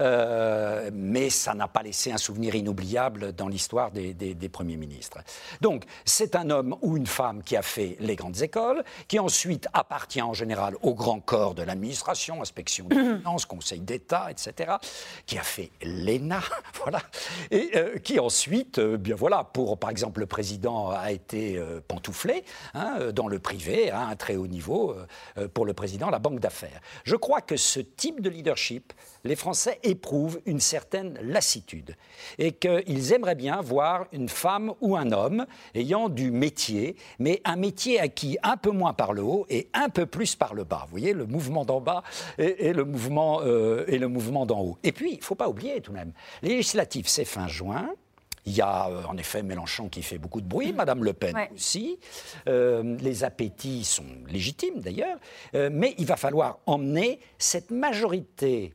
Euh, 0.00 0.90
mais 0.92 1.30
ça 1.30 1.54
n'a 1.54 1.68
pas 1.68 1.82
laissé 1.82 2.12
un 2.12 2.16
souvenir 2.18 2.54
inoubliable 2.54 3.32
dans 3.32 3.48
l'histoire 3.48 3.90
des, 3.90 4.14
des- 4.14 4.34
des 4.34 4.47
Premiers 4.48 4.76
ministres. 4.76 5.18
Donc, 5.60 5.84
c'est 6.04 6.36
un 6.36 6.50
homme 6.50 6.76
ou 6.82 6.96
une 6.96 7.06
femme 7.06 7.42
qui 7.42 7.56
a 7.56 7.62
fait 7.62 7.96
les 8.00 8.16
grandes 8.16 8.42
écoles, 8.42 8.82
qui 9.06 9.18
ensuite 9.18 9.68
appartient 9.72 10.22
en 10.22 10.34
général 10.34 10.76
au 10.82 10.94
grand 10.94 11.20
corps 11.20 11.54
de 11.54 11.62
l'administration, 11.62 12.40
inspection 12.40 12.86
des 12.86 12.96
finances, 13.18 13.46
conseil 13.46 13.80
d'État, 13.80 14.30
etc., 14.30 14.72
qui 15.26 15.38
a 15.38 15.42
fait 15.42 15.70
l'ENA, 15.82 16.40
voilà, 16.82 17.00
et 17.50 17.70
euh, 17.76 17.98
qui 17.98 18.18
ensuite, 18.18 18.78
euh, 18.78 18.96
bien 18.96 19.14
voilà, 19.14 19.44
pour 19.44 19.78
par 19.78 19.90
exemple 19.90 20.20
le 20.20 20.26
président 20.26 20.90
a 20.90 21.12
été 21.12 21.56
euh, 21.56 21.80
pantouflé 21.86 22.44
hein, 22.74 23.12
dans 23.12 23.28
le 23.28 23.38
privé, 23.38 23.90
à 23.90 24.06
un 24.06 24.16
très 24.16 24.36
haut 24.36 24.46
niveau, 24.46 24.94
pour 25.54 25.64
le 25.64 25.72
président, 25.72 26.10
la 26.10 26.18
banque 26.18 26.40
d'affaires. 26.40 26.80
Je 27.04 27.16
crois 27.16 27.40
que 27.40 27.56
ce 27.56 27.80
type 27.80 28.20
de 28.20 28.30
leadership, 28.30 28.92
les 29.24 29.36
Français 29.36 29.78
éprouvent 29.82 30.40
une 30.46 30.60
certaine 30.60 31.18
lassitude 31.22 31.96
et 32.38 32.52
qu'ils 32.52 33.12
aimeraient 33.12 33.34
bien 33.34 33.60
voir 33.60 34.06
une 34.12 34.28
femme 34.28 34.72
ou 34.80 34.96
un 34.96 35.12
homme 35.12 35.46
ayant 35.74 36.08
du 36.08 36.30
métier, 36.30 36.96
mais 37.18 37.40
un 37.44 37.56
métier 37.56 38.00
acquis 38.00 38.38
un 38.42 38.56
peu 38.56 38.70
moins 38.70 38.92
par 38.92 39.12
le 39.12 39.22
haut 39.22 39.46
et 39.48 39.68
un 39.74 39.88
peu 39.88 40.06
plus 40.06 40.36
par 40.36 40.54
le 40.54 40.64
bas. 40.64 40.84
Vous 40.86 40.90
voyez, 40.92 41.12
le 41.12 41.26
mouvement 41.26 41.64
d'en 41.64 41.80
bas 41.80 42.02
et, 42.38 42.66
et 42.68 42.72
le 42.72 42.84
mouvement, 42.84 43.40
euh, 43.42 43.84
et 43.88 43.98
le 43.98 44.08
mouvement 44.08 44.46
d'en 44.46 44.60
haut. 44.60 44.78
Et 44.82 44.92
puis, 44.92 45.12
il 45.12 45.18
ne 45.18 45.24
faut 45.24 45.34
pas 45.34 45.48
oublier 45.48 45.80
tout 45.80 45.90
de 45.92 45.96
même, 45.96 46.12
les 46.42 46.50
législatives, 46.50 47.08
c'est 47.08 47.24
fin 47.24 47.48
juin. 47.48 47.90
Il 48.46 48.56
y 48.56 48.62
a 48.62 48.88
euh, 48.88 49.02
en 49.06 49.16
effet 49.18 49.42
Mélenchon 49.42 49.90
qui 49.90 50.00
fait 50.02 50.16
beaucoup 50.16 50.40
de 50.40 50.46
bruit, 50.46 50.72
Madame 50.72 51.04
Le 51.04 51.12
Pen 51.12 51.34
Ouais. 51.34 51.50
aussi. 51.54 51.98
Euh, 52.48 52.96
les 53.00 53.22
appétits 53.24 53.84
sont 53.84 54.04
légitimes 54.26 54.80
d'ailleurs, 54.80 55.18
Euh, 55.54 55.68
mais 55.70 55.94
il 55.98 56.06
va 56.06 56.16
falloir 56.16 56.58
emmener 56.64 57.20
cette 57.36 57.70
majorité, 57.70 58.72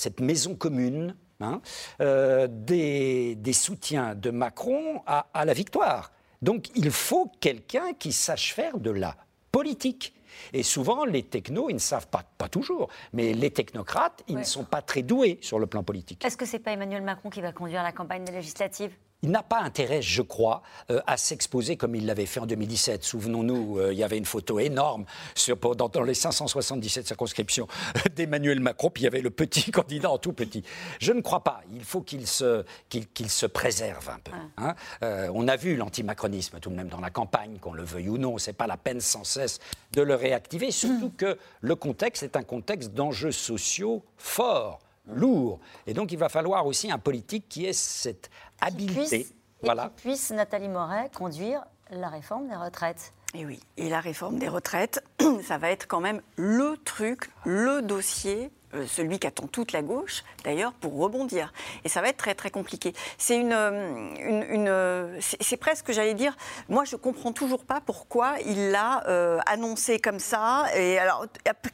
cette 0.00 0.20
maison 0.20 0.54
commune 0.54 1.14
hein, 1.40 1.60
euh, 2.00 2.48
des, 2.50 3.34
des 3.34 3.52
soutiens 3.52 4.14
de 4.14 4.30
Macron 4.30 5.02
à, 5.06 5.26
à 5.34 5.44
la 5.44 5.52
victoire. 5.52 6.10
Donc 6.40 6.68
il 6.74 6.90
faut 6.90 7.30
quelqu'un 7.40 7.92
qui 7.98 8.12
sache 8.12 8.54
faire 8.54 8.78
de 8.78 8.90
la 8.90 9.14
politique. 9.52 10.14
Et 10.54 10.62
souvent, 10.62 11.04
les 11.04 11.22
technos, 11.24 11.68
ils 11.68 11.74
ne 11.74 11.78
savent 11.80 12.06
pas, 12.06 12.22
pas 12.38 12.48
toujours, 12.48 12.88
mais 13.12 13.34
les 13.34 13.50
technocrates, 13.50 14.22
ils 14.28 14.36
Ouais. 14.36 14.40
ne 14.40 14.46
sont 14.46 14.64
pas 14.64 14.80
très 14.80 15.02
doués 15.02 15.38
sur 15.42 15.58
le 15.58 15.66
plan 15.66 15.82
politique. 15.82 16.24
Est-ce 16.24 16.36
que 16.38 16.46
c'est 16.46 16.60
pas 16.60 16.70
Emmanuel 16.72 17.02
Macron 17.02 17.28
qui 17.28 17.42
va 17.42 17.52
conduire 17.52 17.82
la 17.82 17.92
campagne 17.92 18.24
des 18.24 18.32
législatives 18.32 18.92
Il 19.22 19.30
n'a 19.30 19.42
pas 19.42 19.60
intérêt, 19.60 20.00
je 20.00 20.22
crois, 20.22 20.62
euh, 20.90 21.00
à 21.06 21.18
s'exposer 21.18 21.76
comme 21.76 21.94
il 21.94 22.06
l'avait 22.06 22.24
fait 22.24 22.40
en 22.40 22.46
2017. 22.46 23.04
Souvenons-nous, 23.04 23.78
euh, 23.78 23.92
il 23.92 23.98
y 23.98 24.02
avait 24.02 24.16
une 24.16 24.24
photo 24.24 24.58
énorme 24.58 25.04
sur, 25.34 25.58
dans, 25.58 25.88
dans 25.90 26.02
les 26.02 26.14
577 26.14 27.06
circonscriptions 27.06 27.68
d'Emmanuel 28.16 28.60
Macron, 28.60 28.88
puis 28.88 29.02
il 29.02 29.04
y 29.04 29.08
avait 29.08 29.20
le 29.20 29.28
petit 29.30 29.70
candidat 29.72 30.10
en 30.10 30.16
tout 30.16 30.32
petit. 30.32 30.62
Je 31.00 31.12
ne 31.12 31.20
crois 31.20 31.44
pas. 31.44 31.60
Il 31.74 31.84
faut 31.84 32.00
qu'il 32.00 32.26
se, 32.26 32.64
qu'il, 32.88 33.06
qu'il 33.08 33.28
se 33.28 33.44
préserve 33.44 34.08
un 34.08 34.18
peu. 34.20 34.32
hein. 34.56 34.74
Euh, 35.02 35.30
on 35.34 35.48
a 35.48 35.56
vu 35.56 35.76
l'antimacronisme 35.76 36.58
tout 36.58 36.70
de 36.70 36.76
même 36.76 36.88
dans 36.88 37.00
la 37.00 37.10
campagne, 37.10 37.58
qu'on 37.60 37.74
le 37.74 37.84
veuille 37.84 38.08
ou 38.08 38.16
non. 38.16 38.38
C'est 38.38 38.54
pas 38.54 38.66
la 38.66 38.78
peine 38.78 39.00
sans 39.00 39.24
cesse 39.24 39.58
de 39.92 40.00
le 40.00 40.14
réactiver, 40.14 40.70
surtout 40.70 41.12
que 41.16 41.36
le 41.60 41.74
contexte 41.74 42.22
est 42.22 42.36
un 42.36 42.42
contexte 42.42 42.94
d'enjeux 42.94 43.32
sociaux 43.32 44.02
forts 44.16 44.80
lourds. 45.14 45.58
Et 45.86 45.94
donc, 45.94 46.12
il 46.12 46.18
va 46.18 46.28
falloir 46.28 46.66
aussi 46.66 46.90
un 46.90 46.98
politique 46.98 47.48
qui 47.48 47.66
ait 47.66 47.72
cette 47.72 48.30
habileté. 48.60 49.00
puisse- 49.18 49.34
Voilà. 49.62 49.90
Puisse 49.96 50.30
Nathalie 50.30 50.68
Moret 50.68 51.10
conduire 51.14 51.64
la 51.90 52.08
réforme 52.08 52.48
des 52.48 52.56
retraites 52.56 53.12
Et 53.34 53.44
oui, 53.44 53.60
et 53.76 53.88
la 53.88 54.00
réforme 54.00 54.38
des 54.38 54.48
retraites, 54.48 55.02
ça 55.44 55.58
va 55.58 55.70
être 55.70 55.86
quand 55.86 56.00
même 56.00 56.20
le 56.36 56.76
truc, 56.84 57.30
le 57.44 57.82
dossier 57.82 58.50
celui 58.86 59.18
qu'attend 59.18 59.46
toute 59.46 59.72
la 59.72 59.82
gauche, 59.82 60.22
d'ailleurs, 60.44 60.72
pour 60.72 60.96
rebondir. 60.98 61.52
Et 61.84 61.88
ça 61.88 62.00
va 62.00 62.08
être 62.08 62.16
très 62.16 62.34
très 62.34 62.50
compliqué. 62.50 62.92
C'est 63.18 63.36
une, 63.36 63.52
euh, 63.52 64.10
une, 64.20 64.42
une- 64.48 64.68
euh, 64.68 65.18
c'est 65.20 65.56
presque, 65.56 65.92
j'allais 65.92 66.14
dire, 66.14 66.36
moi 66.68 66.84
je 66.84 66.96
comprends 66.96 67.32
toujours 67.32 67.64
pas 67.64 67.80
pourquoi 67.80 68.34
il 68.46 68.70
l'a 68.70 69.02
euh, 69.08 69.38
annoncé 69.46 69.98
comme 69.98 70.18
ça. 70.20 70.66
Et 70.76 70.98
alors, 70.98 71.26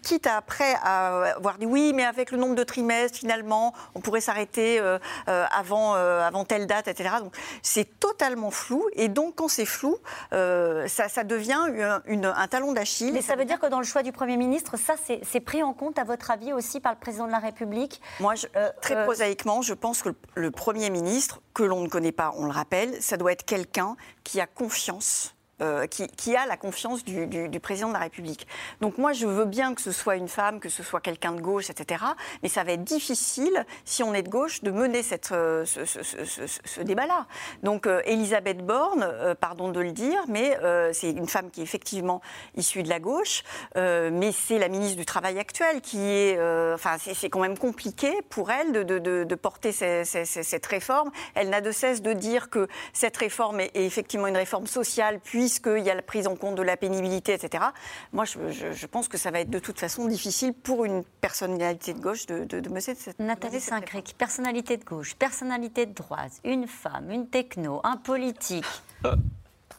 quitte 0.03 0.27
à, 0.27 0.37
après 0.37 0.75
à 0.83 1.33
avoir 1.37 1.59
dit 1.59 1.67
oui, 1.67 1.93
mais 1.95 2.05
avec 2.05 2.31
le 2.31 2.39
nombre 2.39 2.55
de 2.55 2.65
trimestres, 2.65 3.19
finalement, 3.19 3.73
on 3.95 4.01
pourrait 4.01 4.21
s'arrêter 4.21 4.79
euh, 4.81 4.99
euh, 5.29 5.45
avant, 5.53 5.95
euh, 5.97 6.21
avant 6.23 6.45
telle 6.45 6.67
date, 6.67 6.89
etc. 6.89 7.17
Donc 7.21 7.37
c'est 7.63 7.99
totalement 8.01 8.51
flou. 8.51 8.85
Et 8.95 9.09
donc 9.09 9.35
quand 9.37 9.49
c'est 9.49 9.65
flou, 9.67 9.97
euh, 10.33 10.87
ça, 10.89 11.09
ça 11.09 11.25
devient 11.25 11.61
une- 12.07 12.25
un 12.27 12.47
talon 12.49 12.73
d'Achille. 12.73 13.13
Mais 13.13 13.23
ça 13.23 13.37
veut 13.37 13.45
dire 13.45 13.59
que 13.61 13.67
dans 13.67 13.79
le 13.79 13.85
choix 13.85 14.03
du 14.03 14.13
Premier 14.13 14.37
ministre, 14.37 14.77
ça, 14.79 14.95
c'est 15.23 15.41
pris 15.41 15.63
en 15.63 15.73
compte, 15.73 15.99
à 15.99 16.05
votre 16.05 16.31
avis, 16.31 16.53
aussi 16.53 16.81
par 16.87 16.93
le 16.95 17.01
Président 17.01 17.27
de 17.27 17.33
la 17.33 17.41
République 17.41 18.01
Moi, 18.21 18.37
je- 18.37 18.47
très 18.81 18.95
euh, 18.95 19.03
prosaïquement, 19.03 19.61
je 19.61 19.75
pense 19.75 20.03
que 20.03 20.11
le 20.37 20.51
Premier 20.53 20.89
ministre, 20.89 21.41
que 21.53 21.65
l'on 21.65 21.81
ne 21.81 21.89
connaît 21.89 22.13
pas, 22.13 22.33
on 22.37 22.45
le 22.45 22.53
rappelle, 22.53 23.03
ça 23.03 23.17
doit 23.17 23.33
être 23.33 23.45
quelqu'un 23.45 23.97
qui 24.23 24.41
a 24.41 24.47
confiance. 24.47 25.35
Euh, 25.63 25.87
qui, 25.87 26.37
a 26.37 26.45
la 26.45 26.59
confiance 26.59 27.03
du, 27.03 27.59
président 27.61 27.89
de 27.89 27.95
la 27.95 28.01
République. 28.01 28.47
Donc 28.83 28.99
moi, 28.99 29.15
je 29.15 29.27
veux 29.27 29.47
bien 29.47 29.73
que 29.75 29.81
ce 29.81 29.91
soit 29.91 30.17
une 30.17 30.29
femme, 30.29 30.61
que 30.61 30.69
ce 30.69 30.83
soit 30.83 31.01
quelqu'un 31.01 31.33
de 31.33 31.41
gauche, 31.41 31.71
etc. 31.71 32.05
Mais 32.43 32.51
ça 32.51 32.63
va 32.63 32.73
être 32.73 32.85
difficile, 32.85 33.65
si 33.87 34.03
on 34.03 34.13
est 34.13 34.23
de 34.23 34.29
gauche, 34.29 34.63
de 34.63 34.71
mener 34.71 35.03
cette, 35.03 35.33
euh, 35.33 35.65
ce, 35.65 36.81
débat-là. 36.83 37.27
Donc 37.63 37.87
euh, 37.87 38.03
Elisabeth 38.05 38.67
Borne, 38.67 39.09
pardon 39.41 39.71
de 39.71 39.81
le 39.81 39.93
dire, 39.93 40.23
mais 40.29 40.59
c'est 40.93 41.11
une 41.11 41.27
femme 41.27 41.51
qui 41.51 41.61
est 41.61 41.65
effectivement 41.65 42.21
issue 42.55 42.83
de 42.83 42.91
la 42.91 43.01
gauche, 43.01 43.43
mais 43.75 44.33
c'est 44.33 44.59
la 44.59 44.69
ministre 44.69 44.99
du 44.99 45.07
Travail 45.07 45.39
actuelle 45.39 45.81
qui 45.81 46.01
est... 46.01 46.39
Enfin, 46.75 46.97
c'est 46.99 47.31
quand 47.31 47.41
même 47.41 47.57
compliqué 47.57 48.13
pour 48.29 48.51
elle 48.51 48.73
de, 48.73 49.35
porter 49.37 49.73
cette 49.73 50.67
réforme. 50.67 51.11
Elle 51.35 51.49
n'a 51.49 51.63
de 51.63 51.71
cesse 51.71 52.03
de 52.03 52.13
dire 52.13 52.51
que 52.51 52.69
cette 52.93 53.17
réforme 53.17 53.61
est, 53.61 53.75
est 53.75 53.87
effectivement 53.87 54.27
une 54.27 54.37
réforme 54.37 54.67
sociale, 54.67 55.19
puisqu'il 55.47 55.85
y 55.85 55.91
a 55.91 55.95
la 55.95 56.03
prise 56.03 56.27
en 56.27 56.35
compte 56.35 56.57
de 56.57 56.63
la 56.63 56.77
pénibilité, 56.77 57.33
etc. 57.33 57.67
Moi, 58.13 58.25
je, 58.25 58.51
je- 58.51 58.73
je 58.73 58.87
pense 58.87 59.07
que 59.07 59.17
ça 59.17 59.31
va 59.31 59.39
être 59.39 59.49
de 59.51 59.61
toute 59.61 59.79
façon 59.79 60.07
difficile 60.09 60.53
pour 60.53 60.85
une 60.85 61.05
personnalité 61.21 61.95
de 61.95 62.01
gauche 62.01 62.27
de, 62.27 62.43
de, 62.43 62.59
de 62.59 62.69
mener 62.69 62.81
cette... 62.81 63.17
Nathalie 63.21 63.61
Saint-Cric, 63.61 64.17
personnalité 64.19 64.77
de 64.77 64.85
gauche, 64.85 65.15
personnalité 65.15 65.87
de 65.87 65.93
droite, 65.95 66.33
une 66.43 66.67
femme, 66.67 67.13
une 67.13 67.29
techno, 67.29 67.81
un 67.85 67.97
politique. 67.97 68.65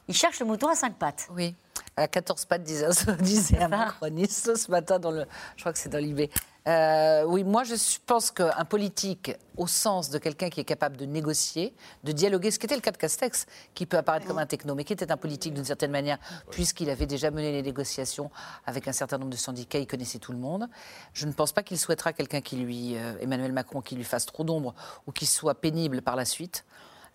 Il 0.07 0.15
cherche 0.15 0.39
le 0.39 0.45
mouton 0.45 0.69
à 0.69 0.75
cinq 0.75 0.93
pattes. 0.95 1.27
Oui. 1.35 1.53
À 1.95 2.07
14 2.07 2.45
pattes, 2.45 2.63
disait, 2.63 2.87
disait 3.19 3.59
un 3.59 3.67
macroniste 3.67 4.55
ce 4.55 4.71
matin, 4.71 4.99
dans 4.99 5.11
le, 5.11 5.25
je 5.55 5.61
crois 5.61 5.73
que 5.73 5.79
c'est 5.79 5.89
dans 5.89 5.97
l'IB. 5.97 6.29
Euh, 6.67 7.23
oui, 7.23 7.45
moi 7.45 7.63
je 7.63 7.75
pense 8.05 8.29
qu'un 8.29 8.65
politique, 8.65 9.31
au 9.55 9.67
sens 9.67 10.09
de 10.09 10.17
quelqu'un 10.17 10.49
qui 10.49 10.59
est 10.59 10.65
capable 10.65 10.97
de 10.97 11.05
négocier, 11.05 11.73
de 12.03 12.11
dialoguer, 12.11 12.51
ce 12.51 12.59
qui 12.59 12.65
était 12.65 12.75
le 12.75 12.81
cas 12.81 12.91
de 12.91 12.97
Castex, 12.97 13.45
qui 13.73 13.85
peut 13.85 13.95
apparaître 13.95 14.27
comme 14.27 14.37
un 14.37 14.45
techno, 14.45 14.75
mais 14.75 14.83
qui 14.83 14.91
était 14.91 15.09
un 15.09 15.15
politique 15.15 15.53
d'une 15.53 15.63
certaine 15.63 15.91
manière, 15.91 16.17
puisqu'il 16.51 16.89
avait 16.89 17.05
déjà 17.05 17.31
mené 17.31 17.53
les 17.53 17.61
négociations 17.61 18.29
avec 18.65 18.85
un 18.89 18.91
certain 18.91 19.17
nombre 19.17 19.31
de 19.31 19.37
syndicats, 19.37 19.79
il 19.79 19.87
connaissait 19.87 20.19
tout 20.19 20.33
le 20.33 20.39
monde. 20.39 20.67
Je 21.13 21.25
ne 21.25 21.31
pense 21.31 21.53
pas 21.53 21.63
qu'il 21.63 21.79
souhaitera 21.79 22.11
quelqu'un 22.11 22.41
qui 22.41 22.57
lui, 22.57 22.97
euh, 22.97 23.13
Emmanuel 23.21 23.53
Macron, 23.53 23.79
qui 23.79 23.95
lui 23.95 24.03
fasse 24.03 24.25
trop 24.25 24.43
d'ombre 24.43 24.75
ou 25.05 25.13
qui 25.13 25.25
soit 25.25 25.55
pénible 25.55 26.01
par 26.01 26.17
la 26.17 26.25
suite. 26.25 26.65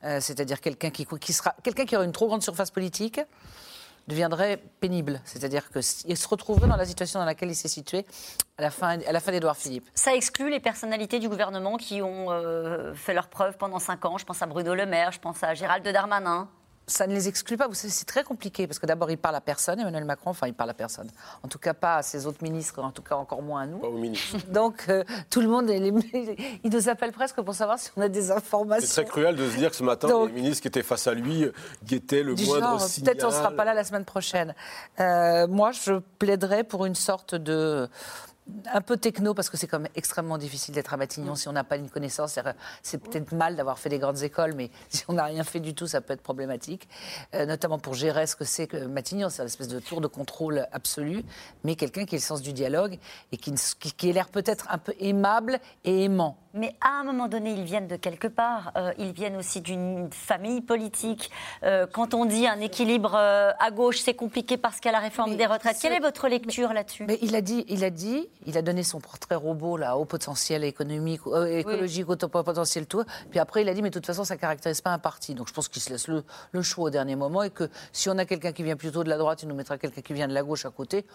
Euh, 0.04 0.18
C'est-à-dire 0.20 0.62
quelqu'un 0.62 0.90
qui, 0.90 1.06
qui 1.20 1.32
sera, 1.34 1.54
quelqu'un 1.62 1.84
qui 1.84 1.94
aura 1.94 2.06
une 2.06 2.12
trop 2.12 2.26
grande 2.26 2.42
surface 2.42 2.70
politique 2.70 3.20
deviendrait 4.08 4.58
pénible. 4.80 5.20
C'est-à-dire 5.24 5.70
qu'il 5.70 6.16
se 6.16 6.28
retrouverait 6.28 6.68
dans 6.68 6.76
la 6.76 6.86
situation 6.86 7.20
dans 7.20 7.26
laquelle 7.26 7.50
il 7.50 7.54
s'est 7.54 7.68
situé 7.68 8.04
à 8.58 8.62
la 8.62 8.70
fin, 8.70 9.00
à 9.00 9.12
la 9.12 9.20
fin 9.20 9.32
d'Édouard 9.32 9.56
Philippe. 9.56 9.88
Ça 9.94 10.14
exclut 10.14 10.50
les 10.50 10.60
personnalités 10.60 11.18
du 11.18 11.28
gouvernement 11.28 11.76
qui 11.76 12.02
ont 12.02 12.30
euh, 12.30 12.94
fait 12.94 13.14
leurs 13.14 13.28
preuves 13.28 13.56
pendant 13.56 13.78
cinq 13.78 14.04
ans. 14.04 14.18
Je 14.18 14.24
pense 14.24 14.42
à 14.42 14.46
Bruno 14.46 14.74
Le 14.74 14.86
Maire, 14.86 15.12
je 15.12 15.20
pense 15.20 15.42
à 15.42 15.54
Gérald 15.54 15.86
Darmanin. 15.86 16.48
Ça 16.86 17.06
ne 17.06 17.14
les 17.14 17.28
exclut 17.28 17.56
pas. 17.56 17.68
Vous 17.68 17.74
savez, 17.74 17.92
c'est 17.92 18.04
très 18.04 18.24
compliqué 18.24 18.66
parce 18.66 18.78
que 18.78 18.86
d'abord, 18.86 19.10
il 19.10 19.16
parle 19.16 19.36
à 19.36 19.40
personne, 19.40 19.78
Emmanuel 19.78 20.04
Macron. 20.04 20.30
Enfin, 20.30 20.48
il 20.48 20.54
parle 20.54 20.70
à 20.70 20.74
personne. 20.74 21.08
En 21.42 21.48
tout 21.48 21.58
cas, 21.58 21.74
pas 21.74 21.96
à 21.96 22.02
ses 22.02 22.26
autres 22.26 22.42
ministres, 22.42 22.82
en 22.82 22.90
tout 22.90 23.02
cas 23.02 23.14
encore 23.14 23.40
moins 23.40 23.62
à 23.62 23.66
nous. 23.66 23.78
Pas 23.78 23.86
au 23.88 23.98
ministre. 23.98 24.36
Donc, 24.48 24.86
euh, 24.88 25.04
tout 25.30 25.40
le 25.40 25.48
monde, 25.48 25.70
il 25.70 25.82
il 26.64 26.70
nous 26.70 26.88
appelle 26.88 27.12
presque 27.12 27.40
pour 27.40 27.54
savoir 27.54 27.78
si 27.78 27.90
on 27.96 28.02
a 28.02 28.08
des 28.08 28.30
informations. 28.30 28.86
C'est 28.88 29.04
très 29.04 29.10
cruel 29.10 29.36
de 29.36 29.48
se 29.48 29.56
dire 29.56 29.70
que 29.70 29.76
ce 29.76 29.84
matin, 29.84 30.08
Donc- 30.08 30.28
les 30.30 30.34
ministres 30.34 30.62
qui 30.62 30.68
étaient 30.68 30.82
face 30.82 31.06
à 31.06 31.14
lui 31.14 31.44
euh, 31.44 31.52
guettaient 31.84 32.22
le 32.22 32.34
du 32.34 32.44
moindre 32.46 32.78
genre, 32.78 32.80
signal. 32.80 33.14
peut-être 33.14 33.24
on 33.24 33.30
ne 33.30 33.34
sera 33.34 33.50
pas 33.52 33.64
là 33.64 33.74
la 33.74 33.84
semaine 33.84 34.04
prochaine. 34.04 34.54
Euh, 35.00 35.46
moi, 35.46 35.70
je 35.72 36.00
plaiderais 36.18 36.64
pour 36.64 36.84
une 36.84 36.94
sorte 36.96 37.34
de 37.34 37.88
un 38.72 38.80
peu 38.80 38.96
techno 38.96 39.34
parce 39.34 39.48
que 39.50 39.56
c'est 39.56 39.66
quand 39.68 39.78
même 39.78 39.92
extrêmement 39.94 40.36
difficile 40.36 40.74
d'être 40.74 40.92
à 40.92 40.96
Matignon 40.96 41.36
si 41.36 41.46
on 41.48 41.52
n'a 41.52 41.62
pas 41.64 41.76
une 41.76 41.88
connaissance. 41.88 42.32
C'est- 42.32 42.42
C'est 42.82 42.98
peut-être 42.98 43.32
mal 43.32 43.54
d'avoir 43.56 43.78
fait 43.78 43.88
des 43.88 43.98
grandes 43.98 44.22
écoles, 44.22 44.54
mais 44.54 44.70
si 44.90 45.04
on 45.08 45.12
n'a 45.14 45.24
rien 45.24 45.44
fait 45.44 45.60
du 45.60 45.74
tout, 45.74 45.86
ça 45.86 46.00
peut 46.00 46.12
être 46.12 46.22
problématique. 46.22 46.88
Euh, 47.34 47.46
notamment 47.46 47.78
pour 47.78 47.94
gérer 47.94 48.26
ce 48.26 48.34
que 48.36 48.44
c'est 48.44 48.66
que 48.66 48.76
Matignon, 48.84 49.28
c'est 49.30 49.42
une 49.42 49.46
espèce 49.46 49.68
de 49.68 49.78
tour 49.80 50.00
de 50.00 50.08
contrôle 50.08 50.66
absolu, 50.72 51.24
mais 51.64 51.76
quelqu'un 51.76 52.04
qui 52.04 52.16
ait 52.16 52.18
le 52.18 52.22
sens 52.22 52.42
du 52.42 52.52
dialogue 52.52 52.98
et 53.30 53.36
qui, 53.36 53.54
qui, 53.78 53.92
qui 53.92 54.10
ait 54.10 54.12
l'air 54.12 54.28
peut-être 54.28 54.66
un 54.70 54.78
peu 54.78 54.92
aimable 54.98 55.60
et 55.84 56.04
aimant. 56.04 56.36
Mais 56.54 56.74
à 56.80 57.00
un 57.00 57.04
moment 57.04 57.28
donné, 57.28 57.52
ils 57.52 57.64
viennent 57.64 57.88
de 57.88 57.96
quelque 57.96 58.28
part. 58.28 58.72
Euh, 58.76 58.92
ils 58.98 59.12
viennent 59.12 59.36
aussi 59.36 59.60
d'une 59.60 60.10
famille 60.12 60.60
politique. 60.60 61.30
Euh, 61.62 61.86
quand 61.90 62.14
on 62.14 62.26
dit 62.26 62.46
un 62.46 62.60
équilibre 62.60 63.14
euh, 63.14 63.52
à 63.58 63.70
gauche, 63.70 64.00
c'est 64.00 64.14
compliqué 64.14 64.56
parce 64.56 64.76
qu'il 64.76 64.90
y 64.90 64.94
a 64.94 64.98
la 64.98 65.02
réforme 65.02 65.36
des 65.36 65.46
retraites. 65.46 65.78
Quelle 65.80 65.94
est 65.94 66.00
votre 66.00 66.28
lecture 66.28 66.72
là-dessus? 66.72 67.04
Mais 67.06 67.18
il 67.22 67.34
a 67.34 67.40
dit, 67.40 67.64
il 67.68 67.84
a 67.84 67.90
dit, 67.90 68.28
il 68.46 68.58
a 68.58 68.62
donné 68.62 68.82
son 68.82 69.00
portrait 69.00 69.34
robot 69.34 69.76
là, 69.78 69.96
au 69.96 70.04
potentiel 70.04 70.64
économique, 70.64 71.22
écologique, 71.26 72.08
au 72.08 72.16
potentiel 72.16 72.86
tout. 72.86 73.04
Puis 73.30 73.38
après, 73.38 73.62
il 73.62 73.68
a 73.68 73.74
dit, 73.74 73.82
mais 73.82 73.90
de 73.90 73.94
toute 73.94 74.06
façon, 74.06 74.24
ça 74.24 74.36
caractérise 74.36 74.80
pas 74.80 74.90
un 74.90 74.98
parti. 74.98 75.34
Donc 75.34 75.48
je 75.48 75.54
pense 75.54 75.68
qu'il 75.68 75.80
se 75.80 75.90
laisse 75.90 76.08
le, 76.08 76.22
le 76.52 76.62
choix 76.62 76.84
au 76.84 76.90
dernier 76.90 77.16
moment 77.16 77.42
et 77.42 77.50
que 77.50 77.70
si 77.92 78.10
on 78.10 78.18
a 78.18 78.24
quelqu'un 78.24 78.52
qui 78.52 78.62
vient 78.62 78.76
plutôt 78.76 79.04
de 79.04 79.08
la 79.08 79.16
droite, 79.16 79.42
il 79.42 79.48
nous 79.48 79.54
mettra 79.54 79.78
quelqu'un 79.78 80.02
qui 80.02 80.12
vient 80.12 80.28
de 80.28 80.34
la 80.34 80.42
gauche 80.42 80.66
à 80.66 80.70
côté 80.70 81.06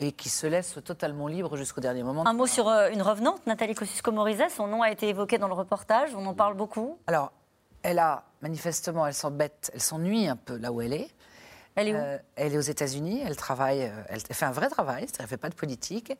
et 0.00 0.12
qui 0.12 0.28
se 0.28 0.46
laisse 0.46 0.78
totalement 0.84 1.28
libre 1.28 1.56
jusqu'au 1.56 1.80
dernier 1.80 2.02
moment. 2.02 2.26
Un 2.26 2.32
mot 2.32 2.46
sur 2.46 2.68
une 2.68 3.02
revenante, 3.02 3.46
Nathalie 3.46 3.74
Kosciusko-Morizet. 3.74 4.48
Son 4.48 4.66
nom 4.66 4.77
a 4.82 4.90
été 4.90 5.08
évoqué 5.08 5.38
dans 5.38 5.48
le 5.48 5.54
reportage. 5.54 6.10
On 6.14 6.26
en 6.26 6.34
parle 6.34 6.54
beaucoup. 6.54 6.98
Alors, 7.06 7.32
elle 7.82 7.98
a 7.98 8.24
manifestement, 8.42 9.06
elle 9.06 9.14
s'embête, 9.14 9.70
elle 9.74 9.80
s'ennuie 9.80 10.28
un 10.28 10.36
peu 10.36 10.56
là 10.56 10.72
où 10.72 10.80
elle 10.80 10.92
est. 10.92 11.08
Elle 11.74 11.88
est 11.88 11.94
où 11.94 12.18
Elle 12.36 12.54
est 12.54 12.58
aux 12.58 12.60
États-Unis. 12.60 13.22
Elle 13.24 13.36
travaille, 13.36 13.84
euh, 13.84 14.02
elle 14.08 14.20
fait 14.20 14.44
un 14.44 14.52
vrai 14.52 14.68
travail. 14.68 15.02
c'est-à-dire 15.02 15.20
Elle 15.22 15.28
fait 15.28 15.36
pas 15.36 15.50
de 15.50 15.54
politique. 15.54 16.12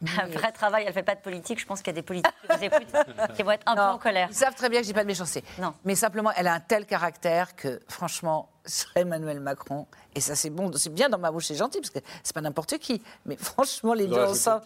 Un 0.18 0.28
vrai 0.28 0.50
travail, 0.50 0.84
elle 0.86 0.94
fait 0.94 1.02
pas 1.02 1.14
de 1.14 1.20
politique. 1.20 1.60
Je 1.60 1.66
pense 1.66 1.80
qu'il 1.82 1.88
y 1.88 1.90
a 1.90 2.00
des 2.00 2.02
politiques 2.02 2.32
qui 2.40 2.56
vous 2.56 2.64
écoutent, 2.64 2.96
qui 3.36 3.42
vont 3.42 3.50
être 3.50 3.64
un 3.66 3.74
peu 3.74 3.82
en 3.82 3.98
colère. 3.98 4.28
Ils 4.30 4.34
savent 4.34 4.54
très 4.54 4.70
bien 4.70 4.80
que 4.80 4.86
j'ai 4.86 4.94
pas 4.94 5.02
de 5.02 5.06
méchanceté. 5.06 5.44
Non. 5.60 5.74
Mais 5.84 5.94
simplement, 5.94 6.30
elle 6.36 6.46
a 6.46 6.54
un 6.54 6.60
tel 6.60 6.86
caractère 6.86 7.54
que, 7.54 7.80
franchement, 7.86 8.48
sur 8.64 8.90
Emmanuel 8.96 9.40
Macron, 9.40 9.86
et 10.14 10.20
ça 10.20 10.34
c'est 10.34 10.50
bon, 10.50 10.70
c'est 10.74 10.92
bien 10.92 11.08
dans 11.08 11.18
ma 11.18 11.30
bouche, 11.30 11.46
c'est 11.46 11.54
gentil, 11.54 11.80
parce 11.80 11.90
que 11.90 11.98
c'est 12.22 12.34
pas 12.34 12.40
n'importe 12.40 12.78
qui. 12.78 13.02
Mais 13.26 13.36
franchement, 13.36 13.92
les 13.92 14.06
deux 14.06 14.24
ensemble. 14.24 14.64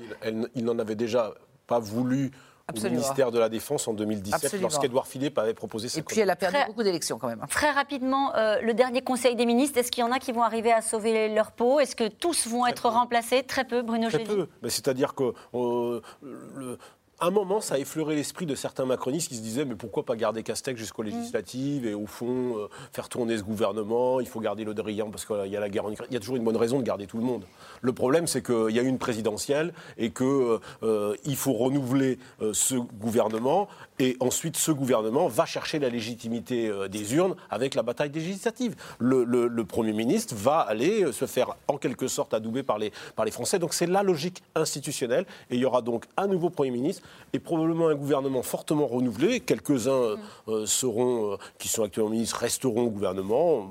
Il 0.55 0.65
n'en 0.65 0.79
avait 0.79 0.95
déjà 0.95 1.33
pas 1.67 1.81
voulu 1.81 2.31
Absolument. 2.67 2.97
au 2.97 3.01
ministère 3.01 3.31
de 3.31 3.39
la 3.39 3.49
Défense 3.51 3.87
en 3.89 3.93
2017, 3.93 4.35
Absolument. 4.45 4.63
lorsqu'Édouard 4.63 5.07
Philippe 5.07 5.37
avait 5.39 5.53
proposé 5.53 5.89
sa 5.91 5.99
Et 5.99 6.03
puis 6.03 6.19
elle 6.21 6.31
a 6.31 6.37
perdu 6.37 6.57
Très- 6.57 6.67
beaucoup 6.67 6.83
d'élections 6.83 7.19
quand 7.19 7.29
même. 7.29 7.41
hein. 7.43 7.47
Très 7.51 7.71
rapidement, 7.71 8.35
euh, 8.37 8.59
le 8.63 8.73
dernier 8.73 9.03
Conseil 9.03 9.37
des 9.37 9.45
ministres, 9.45 9.79
est-ce 9.79 9.91
qu'il 9.91 10.01
y 10.03 10.07
en 10.07 10.11
a 10.13 10.19
qui 10.19 10.33
vont 10.33 10.43
arriver 10.43 10.73
à 10.73 10.81
sauver 10.81 11.29
leur 11.29 11.53
peau? 11.53 11.79
Est-ce 11.81 11.95
que 11.95 12.09
tous 12.09 12.47
vont 12.47 12.67
être 12.67 12.89
remplacés? 12.89 13.43
Très 13.43 13.65
peu, 13.65 13.83
Bruno 13.83 14.09
Très 14.09 14.25
Gély. 14.25 14.35
peu. 14.63 14.71
C'est-à-dire 14.71 15.15
que 15.15 15.35
euh, 15.55 16.01
le- 16.23 16.79
un 17.21 17.31
moment, 17.31 17.61
ça 17.61 17.77
a 17.77 17.79
effleuré 17.79 18.15
l'esprit 18.17 18.45
de 18.47 18.55
certains 18.55 18.85
macronistes 18.85 19.29
qui 19.29 19.37
se 19.37 19.41
disaient 19.43 19.65
mais 19.65 19.75
pourquoi 19.77 20.05
pas 20.05 20.17
garder 20.17 20.43
Castex 20.43 20.79
jusqu'aux 20.79 21.03
Mm. 21.03 21.07
législatives 21.07 21.87
et 21.87 21.95
au 21.95 22.07
fond 22.07 22.59
euh, 22.59 22.69
faire 22.93 23.09
tourner 23.09 23.39
ce 23.39 23.43
gouvernement 23.43 24.21
Il 24.21 24.27
faut 24.27 24.41
garder 24.41 24.65
le 24.65 24.75
Drian 24.75 25.11
parce 25.11 25.25
qu'il 25.25 25.47
y 25.47 25.57
a 25.57 25.61
la 25.61 25.69
guerre 25.69 25.85
en 25.87 25.93
Ukraine. 25.93 26.09
Il 26.11 26.15
y 26.15 26.17
a 26.17 26.21
toujours 26.21 26.37
une 26.37 26.45
bonne 26.45 26.57
raison 26.57 26.79
de 26.79 26.83
garder 26.85 27.07
tout 27.07 27.19
le 27.19 27.25
monde. 27.25 27.45
Le 27.83 27.93
problème, 27.93 28.27
c'est 28.27 28.43
qu'il 28.43 28.71
y 28.75 28.79
a 28.79 28.83
une 28.83 28.99
présidentielle 28.99 29.73
et 29.97 30.11
que 30.11 30.59
euh, 30.83 31.15
il 31.25 31.37
faut 31.37 31.53
renouveler 31.53 32.19
euh, 32.43 32.53
ce 32.53 32.75
gouvernement 32.75 33.69
et 33.99 34.17
ensuite 34.21 34.57
ce 34.57 34.73
gouvernement 34.73 35.29
va 35.29 35.47
chercher 35.47 35.79
la 35.79 35.89
légitimité 35.89 36.69
euh, 36.69 36.89
des 36.89 37.15
urnes 37.15 37.37
avec 37.51 37.75
la 37.75 37.83
bataille 37.83 38.11
législative. 38.11 38.75
Le, 38.99 39.25
le- 39.25 39.47
le 39.47 39.65
Premier 39.65 39.93
ministre 39.93 40.35
va 40.37 40.59
aller 40.59 41.05
euh, 41.05 41.13
se 41.13 41.27
faire 41.27 41.55
en 41.69 41.77
quelque 41.79 42.09
sorte 42.09 42.35
adouber 42.35 42.63
par 42.63 42.79
les, 42.79 42.93
par 43.15 43.25
les 43.25 43.31
Français. 43.31 43.59
Donc 43.59 43.73
c'est 43.73 43.87
la 43.87 44.03
logique 44.03 44.43
institutionnelle 44.55 45.27
et 45.51 45.55
il 45.55 45.61
y 45.61 45.65
aura 45.65 45.81
donc 45.83 46.07
un 46.17 46.27
nouveau 46.27 46.51
Premier 46.51 46.71
ministre 46.71 47.03
et 47.33 47.41
probablement 47.41 47.89
un 47.89 47.95
gouvernement 47.95 48.43
fortement 48.43 48.87
renouvelé. 48.87 49.41
Quelques-uns 49.41 49.91
euh, 49.91 50.17
euh, 50.49 50.67
seront, 50.67 51.33
euh, 51.33 51.37
qui 51.59 51.69
sont 51.69 51.83
actuellement 51.83 52.11
ministres 52.11 52.39
resteront 52.39 52.83
au 52.83 52.91
gouvernement 52.91 53.69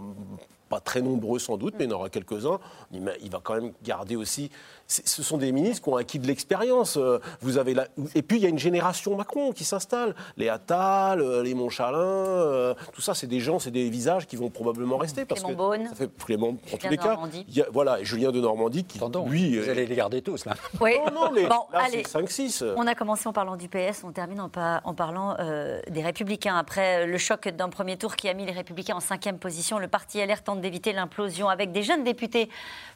pas 0.69 0.79
très 0.79 1.01
nombreux 1.03 1.37
sans 1.37 1.57
doute, 1.57 1.75
mais 1.77 1.85
il 1.85 1.91
y 1.91 1.93
en 1.93 1.97
aura 1.97 2.09
quelques-uns. 2.09 2.59
Il 2.91 3.29
va 3.29 3.41
quand 3.43 3.53
même 3.53 3.73
garder 3.83 4.15
aussi 4.15 4.49
ce 4.87 5.23
sont 5.23 5.37
des 5.37 5.51
ministres 5.51 5.83
qui 5.83 5.89
ont 5.89 5.95
acquis 5.95 6.19
de 6.19 6.27
l'expérience. 6.27 6.97
Euh, 6.97 7.19
vous 7.41 7.57
avez 7.57 7.75
Et 8.15 8.21
puis, 8.21 8.37
il 8.37 8.43
y 8.43 8.45
a 8.45 8.49
une 8.49 8.59
génération 8.59 9.15
Macron 9.15 9.51
qui 9.51 9.63
s'installe. 9.63 10.15
Les 10.37 10.49
Attal, 10.49 11.21
euh, 11.21 11.41
les 11.41 11.53
Montchalin, 11.53 11.97
euh, 11.97 12.73
tout 12.91 13.01
ça, 13.01 13.13
c'est 13.13 13.27
des 13.27 13.39
gens, 13.39 13.59
c'est 13.59 13.71
des 13.71 13.89
visages 13.89 14.27
qui 14.27 14.35
vont 14.35 14.49
probablement 14.49 14.97
rester. 14.97 15.25
Parce 15.25 15.41
Clément 15.41 15.57
Beaune. 15.57 15.87
Ça 15.87 15.95
fait 15.95 16.09
Clément, 16.17 16.49
en 16.49 16.77
tous 16.77 16.89
les 16.89 16.97
cas. 16.97 17.17
voilà, 17.71 17.99
et 17.99 18.05
Julien 18.05 18.31
de 18.31 18.41
Normandie 18.41 18.83
qui, 18.83 18.99
lui... 19.25 19.57
Vous 19.57 19.69
allez 19.69 19.85
les 19.85 19.95
garder 19.95 20.21
tous, 20.21 20.45
là. 20.45 20.55
Oui. 20.79 20.93
Non, 21.05 21.25
non, 21.25 21.31
mais 21.33 21.43
bon, 21.43 21.65
là, 21.71 21.83
allez. 21.85 22.03
5-6. 22.03 22.73
On 22.75 22.87
a 22.87 22.95
commencé 22.95 23.27
en 23.27 23.33
parlant 23.33 23.55
du 23.55 23.69
PS, 23.69 24.03
on 24.03 24.11
termine 24.11 24.41
en, 24.41 24.51
en 24.83 24.93
parlant 24.93 25.35
des 25.89 26.01
Républicains. 26.01 26.57
Après 26.57 27.05
le 27.05 27.17
choc 27.17 27.47
d'un 27.47 27.69
premier 27.69 27.97
tour 27.97 28.15
qui 28.15 28.27
a 28.29 28.33
mis 28.33 28.45
les 28.45 28.51
Républicains 28.51 28.95
en 28.95 28.99
cinquième 28.99 29.39
position, 29.39 29.79
le 29.79 29.87
parti 29.87 30.23
LR 30.23 30.43
tente 30.43 30.61
d'éviter 30.61 30.93
l'implosion 30.93 31.49
avec 31.49 31.71
des 31.71 31.83
jeunes 31.83 32.03
députés 32.03 32.49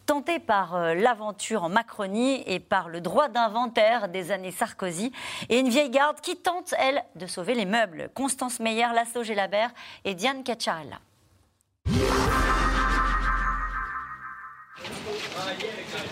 tentés 0.08 0.40
par 0.40 0.96
l'aventure 0.96 1.64
en 1.64 1.70
Macronie 1.70 2.42
et 2.48 2.60
par 2.60 2.90
le 2.90 3.02
droit 3.02 3.28
d'inventaire 3.28 4.08
des 4.08 4.32
années 4.32 4.52
Sarkozy, 4.52 5.12
et 5.50 5.60
une 5.60 5.70
vieille 5.70 5.92
garde 5.92 6.20
qui 6.22 6.38
tente, 6.38 6.74
elle, 6.80 7.04
de 7.16 7.28
sauver 7.28 7.54
les 7.54 7.66
meubles. 7.66 8.10
Constance 8.16 8.60
Meyer, 8.60 8.88
Lasso 8.96 9.22
Gélabert 9.22 9.70
et 10.06 10.16
Diane 10.16 10.44
Cacciarella. 10.44 11.00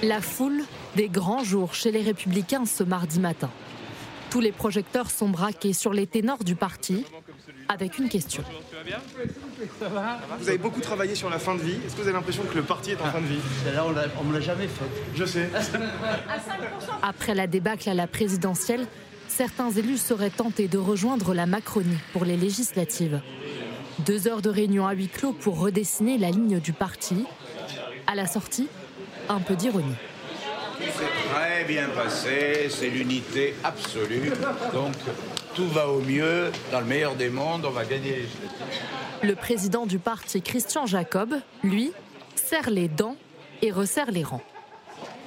La 0.03 0.21
foule 0.21 0.63
des 0.95 1.09
grands 1.09 1.43
jours 1.43 1.73
chez 1.73 1.91
les 1.91 2.01
Républicains 2.01 2.65
ce 2.65 2.83
mardi 2.83 3.19
matin. 3.19 3.49
Tous 4.29 4.41
les 4.41 4.51
projecteurs 4.51 5.09
sont 5.09 5.29
braqués 5.29 5.73
sur 5.73 5.93
les 5.93 6.07
ténors 6.07 6.43
du 6.43 6.55
parti 6.55 7.05
avec 7.67 7.97
une 7.97 8.09
question. 8.09 8.43
Vous 10.39 10.49
avez 10.49 10.57
beaucoup 10.57 10.81
travaillé 10.81 11.15
sur 11.15 11.29
la 11.29 11.39
fin 11.39 11.55
de 11.55 11.61
vie. 11.61 11.77
Est-ce 11.85 11.95
que 11.95 12.01
vous 12.01 12.07
avez 12.07 12.13
l'impression 12.13 12.43
que 12.43 12.55
le 12.55 12.63
parti 12.63 12.91
est 12.91 13.01
en 13.01 13.05
fin 13.05 13.21
de 13.21 13.25
vie? 13.25 13.39
Là, 13.73 13.85
on 14.19 14.23
ne 14.23 14.29
me 14.29 14.33
l'a 14.33 14.41
jamais 14.41 14.67
fait. 14.67 14.85
Je 15.15 15.25
sais. 15.25 15.49
Après 17.01 17.35
la 17.35 17.47
débâcle 17.47 17.89
à 17.89 17.93
la 17.93 18.07
présidentielle, 18.07 18.87
certains 19.27 19.71
élus 19.71 19.97
seraient 19.97 20.29
tentés 20.29 20.67
de 20.67 20.77
rejoindre 20.77 21.33
la 21.33 21.45
Macronie 21.45 21.97
pour 22.13 22.25
les 22.25 22.37
législatives. 22.37 23.21
Deux 23.99 24.27
heures 24.27 24.41
de 24.41 24.49
réunion 24.49 24.87
à 24.87 24.93
huis 24.93 25.07
clos 25.07 25.33
pour 25.33 25.59
redessiner 25.59 26.17
la 26.17 26.29
ligne 26.29 26.59
du 26.59 26.73
parti. 26.73 27.25
À 28.07 28.15
la 28.15 28.27
sortie, 28.27 28.67
un 29.29 29.39
peu 29.39 29.55
d'ironie. 29.55 29.95
C'est 30.79 31.33
très 31.33 31.63
bien 31.63 31.87
passé, 31.89 32.67
c'est 32.69 32.89
l'unité 32.89 33.55
absolue. 33.63 34.31
Donc 34.73 34.93
tout 35.55 35.67
va 35.69 35.87
au 35.87 36.01
mieux, 36.01 36.51
dans 36.71 36.81
le 36.81 36.85
meilleur 36.85 37.15
des 37.15 37.29
mondes, 37.29 37.65
on 37.65 37.71
va 37.71 37.85
gagner 37.85 38.27
Le 39.23 39.35
président 39.35 39.85
du 39.85 39.99
parti, 39.99 40.41
Christian 40.41 40.85
Jacob, 40.85 41.33
lui, 41.63 41.93
serre 42.35 42.69
les 42.69 42.89
dents 42.89 43.15
et 43.61 43.71
resserre 43.71 44.11
les 44.11 44.23
rangs. 44.23 44.43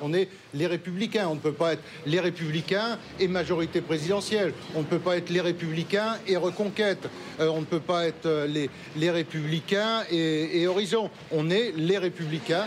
On 0.03 0.13
est 0.13 0.29
les 0.55 0.67
républicains, 0.67 1.27
on 1.29 1.35
ne 1.35 1.41
peut 1.41 1.53
pas 1.53 1.73
être 1.73 1.83
les 2.05 2.21
républicains 2.21 2.99
et 3.19 3.27
majorité 3.27 3.81
présidentielle, 3.81 4.53
on 4.75 4.81
ne 4.81 4.85
peut 4.85 4.99
pas 4.99 5.17
être 5.17 5.31
les 5.31 5.41
républicains 5.41 6.19
et 6.27 6.37
reconquête, 6.37 7.09
euh, 7.41 7.49
on 7.49 7.61
ne 7.61 7.67
peut 7.67 7.81
pas 7.81 8.07
être 8.07 8.27
euh, 8.27 8.47
les, 8.47 8.71
les 8.97 9.11
républicains 9.11 10.05
et, 10.11 10.61
et 10.61 10.67
horizon, 10.69 11.11
on 11.33 11.49
est 11.51 11.73
les 11.75 11.99
républicains. 11.99 12.67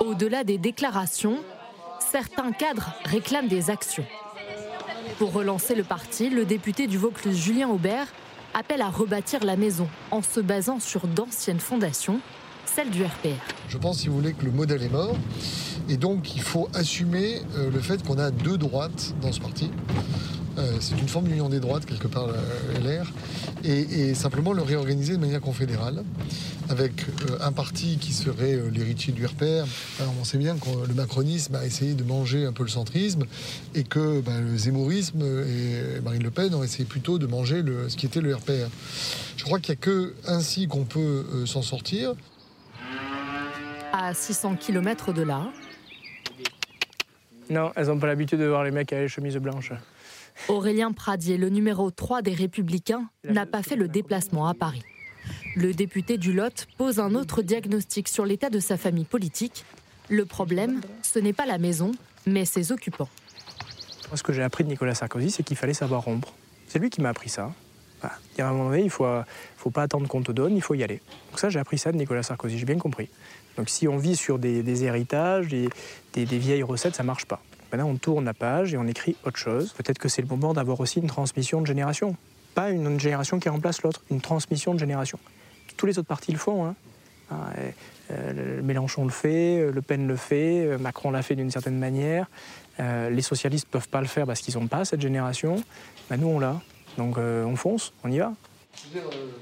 Au-delà 0.00 0.42
des 0.42 0.58
déclarations, 0.58 1.44
certains 2.00 2.50
cadres 2.52 2.92
réclament 3.04 3.48
des 3.48 3.70
actions. 3.70 4.06
Pour 5.18 5.32
relancer 5.32 5.74
le 5.74 5.82
parti, 5.82 6.30
le 6.30 6.44
député 6.44 6.86
du 6.86 6.96
Vaucluse 6.96 7.36
Julien 7.36 7.68
Aubert 7.68 8.06
appelle 8.54 8.80
à 8.80 8.88
rebâtir 8.88 9.42
la 9.42 9.56
maison 9.56 9.88
en 10.12 10.22
se 10.22 10.38
basant 10.38 10.78
sur 10.78 11.08
d'anciennes 11.08 11.58
fondations, 11.58 12.20
celles 12.64 12.90
du 12.90 13.02
RPR. 13.02 13.30
Je 13.68 13.78
pense, 13.78 13.98
si 13.98 14.06
vous 14.06 14.14
voulez, 14.14 14.32
que 14.32 14.44
le 14.44 14.52
modèle 14.52 14.80
est 14.80 14.92
mort. 14.92 15.16
Et 15.88 15.96
donc, 15.96 16.36
il 16.36 16.40
faut 16.40 16.68
assumer 16.72 17.42
euh, 17.56 17.68
le 17.68 17.80
fait 17.80 18.00
qu'on 18.06 18.16
a 18.16 18.30
deux 18.30 18.58
droites 18.58 19.12
dans 19.20 19.32
ce 19.32 19.40
parti. 19.40 19.72
Euh, 20.58 20.78
c'est 20.80 20.98
une 20.98 21.08
forme 21.08 21.28
d'union 21.28 21.48
des 21.48 21.60
droites, 21.60 21.86
quelque 21.86 22.08
part, 22.08 22.28
LR, 22.82 23.06
et, 23.64 24.14
simplement 24.14 24.52
le 24.52 24.62
réorganiser 24.62 25.12
de 25.12 25.18
manière 25.18 25.40
confédérale, 25.40 26.02
avec 26.68 26.92
euh, 27.08 27.38
un 27.40 27.52
parti 27.52 27.98
qui 27.98 28.12
serait 28.12 28.54
euh, 28.54 28.68
l'héritier 28.68 29.12
du 29.12 29.24
RPR. 29.24 29.66
Alors 30.00 30.14
on 30.20 30.24
sait 30.24 30.38
bien 30.38 30.56
que 30.56 30.86
le 30.86 30.94
macronisme 30.94 31.54
a 31.54 31.64
essayé 31.64 31.94
de 31.94 32.02
manger 32.02 32.44
un 32.44 32.52
peu 32.52 32.64
le 32.64 32.68
centrisme, 32.68 33.24
et 33.74 33.84
que 33.84 34.20
ben, 34.20 34.40
le 34.40 34.56
zémourisme 34.56 35.22
et 35.22 36.00
Marine 36.00 36.22
Le 36.22 36.30
Pen 36.30 36.54
ont 36.54 36.64
essayé 36.64 36.84
plutôt 36.84 37.18
de 37.18 37.26
manger 37.26 37.62
ce 37.88 37.96
qui 37.96 38.06
était 38.06 38.20
le 38.20 38.34
RPR. 38.34 38.68
Je 39.36 39.44
crois 39.44 39.60
qu'il 39.60 39.74
n'y 39.74 39.78
a 39.78 39.82
que 39.82 40.14
ainsi 40.26 40.66
qu'on 40.66 40.84
peut 40.84 41.24
s'en 41.46 41.62
sortir. 41.62 42.14
À 43.92 44.12
600 44.12 44.56
km 44.56 45.12
de 45.12 45.22
là. 45.22 45.46
Non, 47.50 47.72
elles 47.76 47.86
n'ont 47.86 47.98
pas 47.98 48.06
l'habitude 48.06 48.40
de 48.40 48.46
voir 48.46 48.64
les 48.64 48.70
mecs 48.70 48.92
avec 48.92 49.04
les 49.04 49.08
chemises 49.08 49.36
blanches. 49.36 49.72
Aurélien 50.46 50.92
Pradier, 50.92 51.36
le 51.36 51.48
numéro 51.48 51.90
3 51.90 52.22
des 52.22 52.32
Républicains, 52.32 53.10
n'a 53.28 53.46
pas 53.46 53.62
fait 53.62 53.76
le 53.76 53.88
déplacement 53.88 54.46
à 54.46 54.54
Paris. 54.54 54.82
Le 55.56 55.74
député 55.74 56.18
du 56.18 56.32
Lot 56.32 56.66
pose 56.76 57.00
un 57.00 57.14
autre 57.14 57.42
diagnostic 57.42 58.08
sur 58.08 58.24
l'état 58.24 58.48
de 58.48 58.60
sa 58.60 58.76
famille 58.76 59.04
politique. 59.04 59.64
Le 60.08 60.24
problème, 60.24 60.80
ce 61.02 61.18
n'est 61.18 61.32
pas 61.32 61.46
la 61.46 61.58
maison, 61.58 61.92
mais 62.26 62.44
ses 62.44 62.72
occupants. 62.72 63.08
Moi, 64.08 64.16
ce 64.16 64.22
que 64.22 64.32
j'ai 64.32 64.42
appris 64.42 64.64
de 64.64 64.68
Nicolas 64.70 64.94
Sarkozy, 64.94 65.30
c'est 65.30 65.42
qu'il 65.42 65.56
fallait 65.56 65.74
savoir 65.74 66.02
rompre. 66.02 66.32
C'est 66.66 66.78
lui 66.78 66.88
qui 66.90 67.00
m'a 67.00 67.10
appris 67.10 67.28
ça. 67.28 67.52
Il 68.02 68.38
y 68.38 68.40
a 68.42 68.48
un 68.48 68.52
moment 68.52 68.70
donné, 68.70 68.82
il 68.82 68.84
ne 68.84 68.90
faut, 68.90 69.06
faut, 69.56 69.70
pas 69.70 69.82
attendre 69.82 70.06
qu'on 70.06 70.22
te 70.22 70.30
donne, 70.30 70.56
il 70.56 70.62
faut 70.62 70.74
y 70.74 70.84
aller. 70.84 71.02
Donc 71.30 71.40
ça, 71.40 71.50
j'ai 71.50 71.58
appris 71.58 71.78
ça 71.78 71.90
de 71.90 71.96
Nicolas 71.96 72.22
Sarkozy, 72.22 72.56
j'ai 72.56 72.64
bien 72.64 72.78
compris. 72.78 73.08
Donc 73.56 73.68
si 73.68 73.88
on 73.88 73.96
vit 73.96 74.14
sur 74.14 74.38
des, 74.38 74.84
héritages, 74.84 75.48
des, 75.48 75.68
des, 76.14 76.38
vieilles 76.38 76.62
recettes, 76.62 76.94
ça 76.94 77.02
ne 77.02 77.08
marche 77.08 77.26
pas. 77.26 77.42
Maintenant, 77.72 77.88
on 77.88 77.96
tourne 77.96 78.24
la 78.24 78.34
page 78.34 78.74
et 78.74 78.78
on 78.78 78.86
écrit 78.86 79.16
autre 79.24 79.38
chose. 79.38 79.72
Peut-être 79.72 79.98
que 79.98 80.08
c'est 80.08 80.22
le 80.22 80.28
moment 80.28 80.54
d'avoir 80.54 80.80
aussi 80.80 81.00
une 81.00 81.06
transmission 81.06 81.60
de 81.60 81.66
génération. 81.66 82.16
Pas 82.54 82.70
une 82.70 82.98
génération 82.98 83.38
qui 83.38 83.48
remplace 83.48 83.82
l'autre, 83.82 84.02
une 84.10 84.20
transmission 84.20 84.74
de 84.74 84.78
génération. 84.78 85.18
Tous 85.76 85.86
les 85.86 85.98
autres 85.98 86.08
partis 86.08 86.32
le 86.32 86.38
font. 86.38 86.66
Hein. 86.66 86.74
Ah, 87.30 87.52
euh, 88.10 88.62
Mélenchon 88.62 89.04
le 89.04 89.10
fait, 89.10 89.60
euh, 89.60 89.70
Le 89.70 89.82
Pen 89.82 90.06
le 90.06 90.16
fait, 90.16 90.64
euh, 90.64 90.78
Macron 90.78 91.10
l'a 91.10 91.22
fait 91.22 91.36
d'une 91.36 91.50
certaine 91.50 91.78
manière. 91.78 92.26
les 92.78 93.22
socialistes 93.22 93.66
ne 93.66 93.72
peuvent 93.72 93.88
pas 93.88 94.00
le 94.00 94.06
faire 94.06 94.24
parce 94.24 94.40
qu'ils 94.40 94.54
n'ont 94.54 94.68
pas 94.68 94.84
cette 94.84 95.00
génération. 95.00 95.56
Ben, 96.08 96.16
nous, 96.16 96.28
on 96.28 96.38
l'a. 96.38 96.60
Donc 96.96 97.18
on 97.18 97.56
fonce, 97.56 97.92
on 98.04 98.10
y 98.10 98.18
va. 98.18 98.32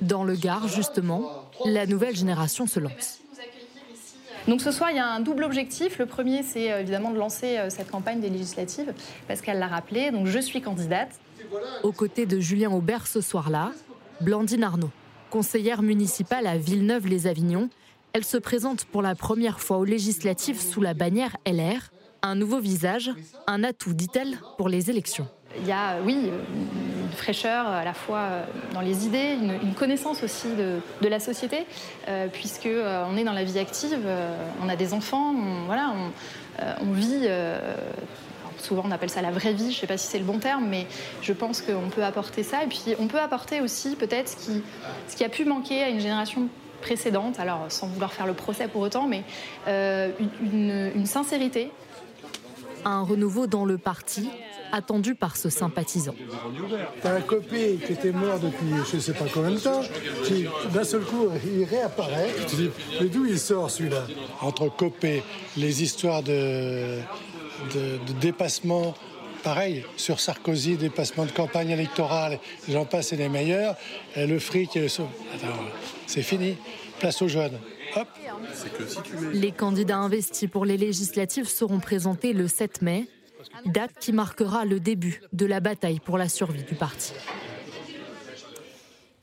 Dans 0.01 0.25
le 0.25 0.35
Gard, 0.35 0.69
justement, 0.69 1.51
la 1.65 1.87
nouvelle 1.87 2.17
génération 2.17 2.67
se 2.67 2.81
lance. 2.81 3.21
Donc 4.49 4.61
ce 4.61 4.71
soir, 4.71 4.91
il 4.91 4.97
y 4.97 5.01
a 5.01 5.09
un 5.09 5.21
double 5.21 5.45
objectif. 5.45 5.99
Le 5.99 6.07
premier, 6.07 6.43
c'est 6.43 6.73
euh, 6.73 6.81
évidemment 6.81 7.11
de 7.11 7.19
lancer 7.19 7.59
euh, 7.59 7.71
cette 7.71 7.91
campagne 7.91 8.21
des 8.21 8.31
législatives, 8.31 8.93
parce 9.27 9.41
qu'elle 9.41 9.59
l'a 9.59 9.67
rappelé. 9.67 10.11
Donc 10.11 10.27
je 10.27 10.39
suis 10.39 10.61
candidate. 10.61 11.09
Aux 11.83 11.93
côtés 11.93 12.27
de 12.27 12.39
Julien 12.41 12.71
Aubert 12.71 13.07
ce 13.07 13.21
soir-là, 13.21 13.73
Blandine 14.21 14.65
Arnaud, 14.65 14.91
conseillère 15.31 15.83
municipale 15.83 16.47
à 16.47 16.57
Villeneuve-les-Avignon. 16.57 17.69
Elle 18.13 18.25
se 18.25 18.37
présente 18.37 18.85
pour 18.87 19.03
la 19.03 19.15
première 19.15 19.61
fois 19.61 19.79
aux 19.79 19.85
législatives 19.85 20.61
sous 20.61 20.81
la 20.81 20.95
bannière 20.95 21.37
LR. 21.47 21.91
Un 22.23 22.35
nouveau 22.35 22.59
visage, 22.59 23.11
un 23.47 23.63
atout, 23.63 23.93
dit-elle, 23.93 24.39
pour 24.57 24.69
les 24.69 24.91
élections 24.91 25.29
il 25.61 25.67
y 25.67 25.73
a, 25.73 25.97
oui, 26.05 26.31
une 26.31 26.96
fraîcheur 27.17 27.67
à 27.67 27.85
la 27.85 27.95
fois 27.95 28.19
euh, 28.19 28.43
dans 28.73 28.81
les 28.81 29.07
idées, 29.07 29.37
une, 29.63 29.75
connaissance 29.75 30.23
aussi 30.23 30.49
de, 30.49 31.09
la 31.09 31.21
société, 31.21 31.67
euh, 32.09 32.27
puisque 32.33 32.67
euh, 32.67 33.05
on 33.11 33.17
est 33.17 33.25
dans 33.25 33.33
la 33.33 33.45
vie 33.45 33.59
active, 33.59 34.07
on 34.63 34.69
a 34.69 34.77
des 34.77 34.93
enfants, 34.95 35.35
on, 35.35 35.67
voilà, 35.67 35.93
on, 36.81 36.93
vit. 36.93 37.29
souvent 38.59 38.83
on 38.87 38.91
appelle 38.91 39.11
ça 39.11 39.23
la 39.23 39.31
vraie 39.31 39.53
vie, 39.53 39.71
je 39.71 39.77
ne 39.77 39.81
sais 39.81 39.87
pas 39.87 39.99
si 39.99 40.07
c'est 40.07 40.19
le 40.19 40.25
bon 40.25 40.39
terme, 40.39 40.67
mais 40.69 40.87
je 41.23 41.33
pense 41.33 41.61
qu'on 41.61 41.89
peut 41.91 42.05
apporter 42.05 42.43
ça. 42.43 42.65
Et 42.65 42.67
puis 42.67 42.95
on 42.99 43.07
peut 43.07 43.21
apporter 43.21 43.61
aussi 43.61 43.97
peut-être 43.97 44.29
ce 45.09 45.17
qui, 45.17 45.25
a 45.25 45.29
pu 45.29 45.45
manquer 45.45 45.83
à 45.83 45.89
une 45.89 46.01
génération 46.01 46.49
précédente, 46.81 47.39
alors 47.41 47.67
sans 47.69 47.87
vouloir 47.89 48.13
faire 48.13 48.27
le 48.27 48.35
procès 48.35 48.69
pour 48.69 48.83
autant, 48.83 49.07
mais 49.07 49.23
une 49.67 51.07
sincérité. 51.07 51.71
Un 52.85 53.03
renouveau 53.03 53.47
dans 53.47 53.65
le 53.65 53.79
parti, 53.79 54.29
attendu 54.73 55.15
par 55.15 55.37
ce 55.37 55.49
sympathisant. 55.49 56.15
T'as 57.03 57.17
un 57.17 57.21
copé 57.21 57.79
qui 57.85 57.93
était 57.93 58.13
mort 58.13 58.39
depuis 58.39 58.69
je 58.91 58.97
ne 58.97 59.01
sais 59.01 59.13
pas 59.13 59.25
combien 59.33 59.51
de 59.51 59.59
temps, 59.59 59.83
qui 60.25 60.47
d'un 60.73 60.85
seul 60.85 61.03
coup 61.03 61.29
il 61.45 61.65
réapparaît. 61.65 62.31
Tu 62.49 62.57
dis, 62.57 62.71
mais 63.01 63.07
d'où 63.07 63.27
il 63.27 63.39
sort 63.39 63.71
celui-là? 63.71 64.07
Entre 64.41 64.69
Copé, 64.69 65.23
les 65.57 65.83
histoires 65.83 66.23
de, 66.23 66.99
dépassement, 68.21 68.95
pareil, 69.43 69.85
sur 69.97 70.21
Sarkozy, 70.21 70.77
dépassement 70.77 71.25
de 71.25 71.33
campagne 71.33 71.71
électorale, 71.71 72.39
j'en 72.69 72.85
passe 72.85 73.13
et 73.13 73.17
les 73.17 73.29
meilleurs, 73.29 73.77
le 74.17 74.39
fric 74.39 74.77
et 74.77 74.81
le 74.81 74.89
c'est 76.07 76.23
fini. 76.23 76.57
Place 76.99 77.21
aux 77.21 77.29
jeunes. 77.29 77.59
Les 79.33 79.53
candidats 79.53 79.99
investis 79.99 80.49
pour 80.49 80.65
les 80.65 80.77
législatives 80.77 81.49
seront 81.49 81.81
présentés 81.81 82.33
le 82.33 82.49
7 82.49 82.83
mai 82.83 83.09
date 83.65 83.93
qui 84.01 84.13
marquera 84.13 84.65
le 84.65 84.81
début 84.81 85.21
de 85.33 85.47
la 85.47 85.61
bataille 85.61 86.01
pour 86.01 86.19
la 86.19 86.29
survie 86.29 86.65
du 86.65 86.75
parti. 86.75 87.13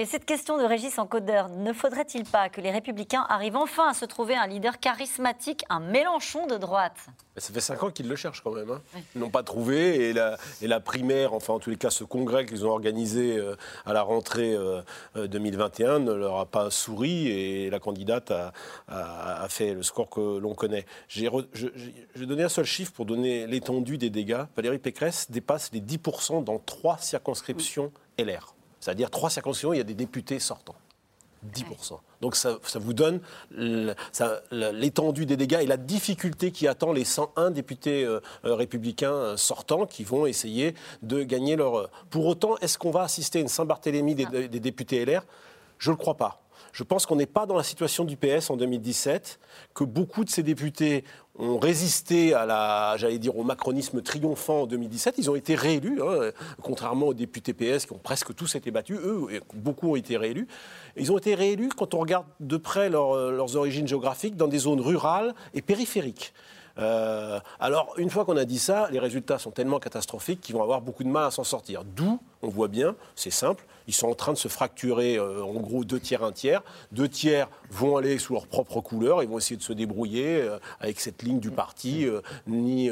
Et 0.04 0.06
cette 0.06 0.26
question 0.26 0.58
de 0.58 0.66
Régis 0.66 0.99
en 0.99 1.08
codeur, 1.08 1.47
ne 1.47 1.72
faudrait-il 1.72 2.26
pas 2.26 2.49
que 2.49 2.60
les 2.60 2.72
Républicains 2.72 3.26
arrivent 3.30 3.56
enfin 3.56 3.88
à 3.88 3.93
se 3.93 4.04
trouver 4.04 4.36
un 4.36 4.47
leader 4.47 4.78
charismatique, 4.82 5.64
un 5.70 5.80
Mélenchon 5.80 6.45
de 6.45 6.58
droite? 6.58 6.97
Ça 7.38 7.54
fait 7.54 7.62
cinq 7.62 7.82
ans 7.84 7.89
qu'ils 7.89 8.10
le 8.10 8.18
cherchent 8.18 8.41
quand 8.43 8.51
même. 8.51 8.70
hein. 8.70 8.82
Ils 9.16 9.22
n'ont 9.22 9.30
pas 9.30 9.43
trouvé. 9.43 10.10
Et 10.10 10.12
la, 10.14 10.38
et 10.62 10.68
la 10.68 10.82
primaire, 10.82 11.34
enfin 11.34 11.54
en 11.54 11.60
tous 11.60 11.70
les 11.70 11.78
cas 11.78 11.89
ce 11.89 12.04
congrès 12.04 12.45
qu'ils 12.45 12.66
ont 12.66 12.72
organisé 12.72 13.38
euh, 13.38 13.56
à 13.86 13.93
la 13.93 14.01
rentrée 14.01 14.54
euh, 14.54 14.82
euh, 15.16 15.28
2021 15.28 15.99
ne 15.99 16.12
leur 16.12 16.38
a 16.38 16.47
pas 16.47 16.70
souri 16.70 17.30
et 17.30 17.70
la 17.70 17.80
candidate 17.80 18.30
a, 18.32 18.51
a- 18.89 19.43
a 19.43 19.47
fait 19.47 19.74
le 19.74 19.84
score 19.84 20.10
que 20.10 20.38
l'on 20.38 20.54
connaît. 20.54 20.86
J'ai 21.08 21.30
donné 22.26 22.43
un 22.43 22.49
seul 22.49 22.66
chiffre 22.66 22.91
pour 22.91 23.06
donner 23.06 23.47
l'étendue 23.47 23.97
des 23.97 24.10
dégâts. 24.10 24.43
Valérie 24.58 24.80
Pécresse 24.80 25.32
dépasse 25.32 25.72
les 25.72 25.80
10% 25.80 26.43
dans 26.43 26.60
trois 26.60 26.97
circonscriptions 26.97 27.93
LR. 28.20 28.53
C'est-à-dire 28.84 29.09
trois 29.09 29.29
circonscriptions, 29.29 29.71
il 29.71 29.77
y 29.77 29.81
a 29.81 29.86
des 29.86 29.93
députés 29.93 30.39
sortants. 30.39 30.75
10%. 31.55 31.99
Donc 32.21 32.36
ça, 32.36 32.57
ça 32.63 32.79
vous 32.79 32.93
donne 32.93 33.21
l'étendue 34.51 35.25
des 35.25 35.38
dégâts 35.38 35.59
et 35.61 35.65
la 35.65 35.77
difficulté 35.77 36.51
qui 36.51 36.67
attend 36.67 36.91
les 36.91 37.05
101 37.05 37.51
députés 37.51 38.03
euh, 38.03 38.19
euh, 38.45 38.55
républicains 38.55 39.13
euh, 39.13 39.38
sortants 39.38 39.86
qui 39.86 40.03
vont 40.03 40.25
essayer 40.25 40.75
de 41.01 41.23
gagner 41.23 41.55
leur... 41.55 41.89
Pour 42.09 42.25
autant, 42.25 42.57
est-ce 42.57 42.77
qu'on 42.77 42.91
va 42.91 43.03
assister 43.03 43.39
à 43.39 43.41
une 43.41 43.47
Saint-Barthélemy 43.47 44.15
des, 44.15 44.47
des 44.47 44.59
députés 44.59 45.05
LR 45.05 45.23
Je 45.79 45.89
ne 45.89 45.95
le 45.95 45.97
crois 45.97 46.15
pas. 46.15 46.42
Je 46.74 46.84
pense 46.84 47.05
qu'on 47.05 47.15
n'est 47.15 47.28
pas 47.28 47.45
dans 47.45 47.55
la 47.55 47.61
situation 47.63 48.03
du 48.03 48.17
PS 48.17 48.49
en 48.49 48.57
2017, 48.57 49.39
que 49.76 49.84
beaucoup 49.84 50.26
de 50.26 50.30
ces 50.32 50.41
députés 50.41 51.03
ont 51.38 51.59
résisté 51.59 52.34
à 52.34 52.47
la, 52.47 52.95
j'allais 52.97 53.19
dire, 53.19 53.38
au 53.38 53.43
macronisme 53.43 54.01
triomphant 54.01 54.63
en 54.63 54.65
2017. 54.65 55.15
Ils 55.19 55.30
ont 55.30 55.36
été 55.36 55.53
réélus, 55.53 56.01
hein, 56.01 56.32
contrairement 56.63 57.05
aux 57.07 57.13
députés 57.13 57.53
PS 57.53 57.86
qui 57.86 57.93
ont 57.93 57.99
presque 57.99 58.34
tous 58.34 58.55
été 58.55 58.71
battus. 58.71 58.97
Eux, 59.03 59.28
beaucoup 59.53 59.91
ont 59.91 59.95
été 59.95 60.17
réélus. 60.17 60.47
Ils 60.97 61.11
ont 61.11 61.17
été 61.19 61.36
réélus, 61.36 61.69
quand 61.69 61.93
on 61.93 61.99
regarde 61.99 62.26
de 62.39 62.57
près 62.57 62.89
leur- 62.89 63.32
leurs 63.32 63.55
origines 63.55 63.88
géographiques, 63.88 64.36
dans 64.36 64.47
des 64.47 64.57
zones 64.59 64.82
rurales 64.82 65.36
et 65.53 65.61
périphériques. 65.61 66.34
Euh, 66.80 67.39
alors, 67.59 67.93
une 67.97 68.09
fois 68.09 68.26
qu'on 68.26 68.36
a 68.38 68.45
dit 68.45 68.57
ça, 68.57 68.89
les 68.91 68.97
résultats 68.97 69.38
sont 69.38 69.51
tellement 69.51 69.78
catastrophiques 69.80 70.41
qu'ils 70.41 70.55
vont 70.55 70.63
avoir 70.63 70.82
beaucoup 70.82 71.03
de 71.03 71.09
mal 71.09 71.26
à 71.26 71.30
s'en 71.32 71.43
sortir. 71.43 71.84
D'où, 71.84 72.19
on 72.43 72.49
voit 72.49 72.67
bien, 72.67 72.95
c'est 73.15 73.31
simple, 73.31 73.65
ils 73.87 73.93
sont 73.93 74.07
en 74.07 74.13
train 74.15 74.31
de 74.31 74.37
se 74.37 74.47
fracturer 74.47 75.17
euh, 75.17 75.43
en 75.43 75.53
gros 75.55 75.83
deux 75.83 75.99
tiers, 75.99 76.23
un 76.23 76.31
tiers. 76.31 76.61
Deux 76.93 77.09
tiers 77.09 77.49
vont 77.69 77.97
aller 77.97 78.17
sous 78.17 78.31
leur 78.33 78.47
propre 78.47 78.79
couleur, 78.79 79.21
ils 79.23 79.27
vont 79.27 79.37
essayer 79.39 79.57
de 79.57 79.61
se 79.63 79.73
débrouiller 79.73 80.41
euh, 80.41 80.57
avec 80.79 81.01
cette 81.01 81.21
ligne 81.23 81.39
du 81.39 81.51
parti, 81.51 82.05
euh, 82.07 82.21
ni, 82.47 82.89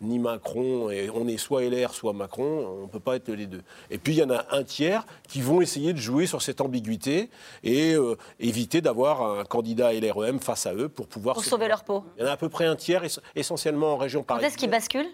ni 0.00 0.18
Macron, 0.18 0.90
et 0.90 1.10
on 1.14 1.28
est 1.28 1.36
soit 1.36 1.62
LR, 1.62 1.94
soit 1.94 2.12
Macron, 2.12 2.66
on 2.66 2.82
ne 2.82 2.86
peut 2.88 2.98
pas 3.00 3.16
être 3.16 3.28
les 3.30 3.46
deux. 3.46 3.62
Et 3.90 3.98
puis 3.98 4.14
il 4.14 4.18
y 4.18 4.22
en 4.24 4.30
a 4.30 4.46
un 4.50 4.64
tiers 4.64 5.04
qui 5.28 5.40
vont 5.42 5.60
essayer 5.60 5.92
de 5.92 5.98
jouer 5.98 6.26
sur 6.26 6.42
cette 6.42 6.60
ambiguïté 6.60 7.28
et 7.62 7.94
éviter 8.40 8.80
d'avoir 8.80 9.22
un 9.40 9.44
candidat 9.44 9.92
LREM 9.92 10.40
face 10.40 10.66
à 10.66 10.74
eux 10.74 10.88
pour 10.88 11.06
pouvoir... 11.06 11.34
Pour 11.34 11.44
sauver 11.44 11.68
leur 11.68 11.84
peau. 11.84 12.04
il 12.16 12.22
y 12.22 12.24
en 12.24 12.28
a 12.28 12.32
à 12.32 12.36
peu 12.36 12.48
près 12.48 12.64
un 12.66 12.76
tiers, 12.76 13.04
ess- 13.04 13.20
essentiellement 13.36 13.94
en 13.94 13.96
région 13.96 14.20
Quand 14.22 14.34
parisienne. 14.34 14.48
est-ce 14.50 14.58
qu'ils 14.58 14.70
basculent 14.70 15.10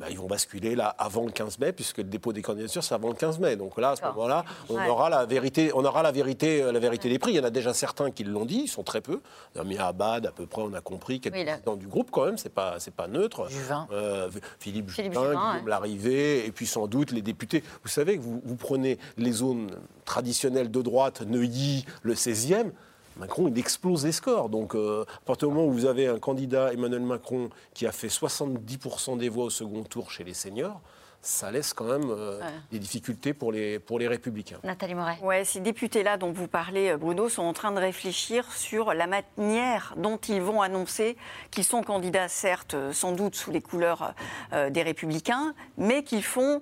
Bah, 0.00 0.06
ils 0.10 0.18
vont 0.18 0.26
basculer 0.26 0.74
là 0.74 0.88
avant 0.98 1.24
le 1.24 1.30
15 1.30 1.60
mai, 1.60 1.72
puisque 1.72 1.98
le 1.98 2.04
dépôt 2.04 2.32
des 2.32 2.42
candidatures 2.42 2.82
c'est 2.82 2.96
avant 2.96 3.08
le 3.10 3.14
15 3.14 3.38
mai. 3.38 3.54
Donc 3.54 3.78
là, 3.78 3.90
à 3.90 3.96
ce 3.96 4.02
moment-là, 4.02 4.44
on 4.68 4.74
Ouais. 4.74 4.88
aura 4.88 5.08
la 5.08 5.24
vérité, 5.24 5.70
on 5.72 5.84
aura 5.84 6.02
la 6.02 6.10
vérité, 6.10 6.62
euh, 6.62 6.72
la 6.72 6.80
vérité 6.80 7.08
des 7.08 7.20
prix. 7.20 7.30
Il 7.30 7.36
y 7.36 7.40
en 7.40 7.44
a 7.44 7.50
déjà 7.50 7.72
certains 7.72 8.10
qui 8.10 8.24
l'ont 8.24 8.44
dit, 8.44 8.62
ils 8.64 8.68
sont 8.68 8.82
très 8.82 9.00
peu. 9.00 9.20
Damien 9.54 9.78
Abad, 9.84 10.26
à 10.26 10.32
peu 10.32 10.46
près, 10.46 10.62
on 10.62 10.72
a 10.74 10.80
compris, 10.80 11.20
quelques 11.20 11.36
Oui, 11.36 11.44
présidents 11.44 11.76
du 11.76 11.86
groupe 11.86 12.10
quand 12.10 12.24
même, 12.26 12.38
c'est 12.38 12.52
pas, 12.52 12.80
c'est 12.80 12.92
pas 12.92 13.06
neutre. 13.06 13.48
Juvin. 13.48 13.86
Euh, 13.92 14.28
Philippe, 14.58 14.90
Philippe 14.90 15.12
Juvin, 15.12 15.28
Juvin, 15.30 15.40
Guillaume 15.50 15.64
ouais. 15.64 15.70
Larrivé, 15.70 16.44
et 16.46 16.50
puis 16.50 16.66
sans 16.66 16.88
doute 16.88 17.12
les 17.12 17.22
députés. 17.22 17.62
Vous 17.84 17.88
savez 17.88 18.16
que 18.16 18.22
vous, 18.22 18.42
vous 18.44 18.56
prenez 18.56 18.98
les 19.16 19.30
zones 19.30 19.70
traditionnelles 20.04 20.72
de 20.72 20.82
droite, 20.82 21.22
Neuilly, 21.22 21.86
le 22.02 22.14
16e. 22.14 22.72
Macron, 23.16 23.48
il 23.48 23.58
explose 23.58 24.04
les 24.04 24.12
scores. 24.12 24.48
Donc, 24.48 24.74
euh, 24.74 25.04
à 25.08 25.20
partir 25.26 25.48
du 25.48 25.54
moment 25.54 25.66
où 25.66 25.72
vous 25.72 25.86
avez 25.86 26.06
un 26.08 26.18
candidat, 26.18 26.72
Emmanuel 26.72 27.02
Macron, 27.02 27.50
qui 27.74 27.86
a 27.86 27.92
fait 27.92 28.08
70% 28.08 29.16
des 29.18 29.28
voix 29.28 29.44
au 29.44 29.50
second 29.50 29.82
tour 29.84 30.10
chez 30.10 30.24
les 30.24 30.34
seniors, 30.34 30.80
ça 31.20 31.50
laisse 31.50 31.72
quand 31.72 31.84
même 31.86 32.10
euh, 32.10 32.38
Ouais. 32.38 32.44
des 32.72 32.78
difficultés 32.78 33.32
pour 33.32 33.50
les, 33.50 33.78
pour 33.78 33.98
les 33.98 34.08
républicains. 34.08 34.58
Nathalie 34.62 34.94
Moret. 34.94 35.16
Ouais, 35.22 35.42
ces 35.44 35.60
députés-là 35.60 36.18
dont 36.18 36.32
vous 36.32 36.48
parlez, 36.48 36.90
euh, 36.90 36.96
Bruno, 36.98 37.30
sont 37.30 37.42
en 37.44 37.54
train 37.54 37.72
de 37.72 37.78
réfléchir 37.80 38.52
sur 38.52 38.92
la 38.92 39.06
manière 39.06 39.94
dont 39.96 40.18
ils 40.18 40.42
vont 40.42 40.60
annoncer 40.60 41.16
qu'ils 41.50 41.64
sont 41.64 41.82
candidats, 41.82 42.28
certes, 42.28 42.76
sans 42.92 43.12
doute 43.12 43.36
sous 43.36 43.50
les 43.50 43.62
couleurs 43.62 44.12
euh, 44.52 44.68
des 44.68 44.82
Républicains, 44.82 45.54
mais 45.78 46.02
qu'ils 46.04 46.22
font, 46.24 46.60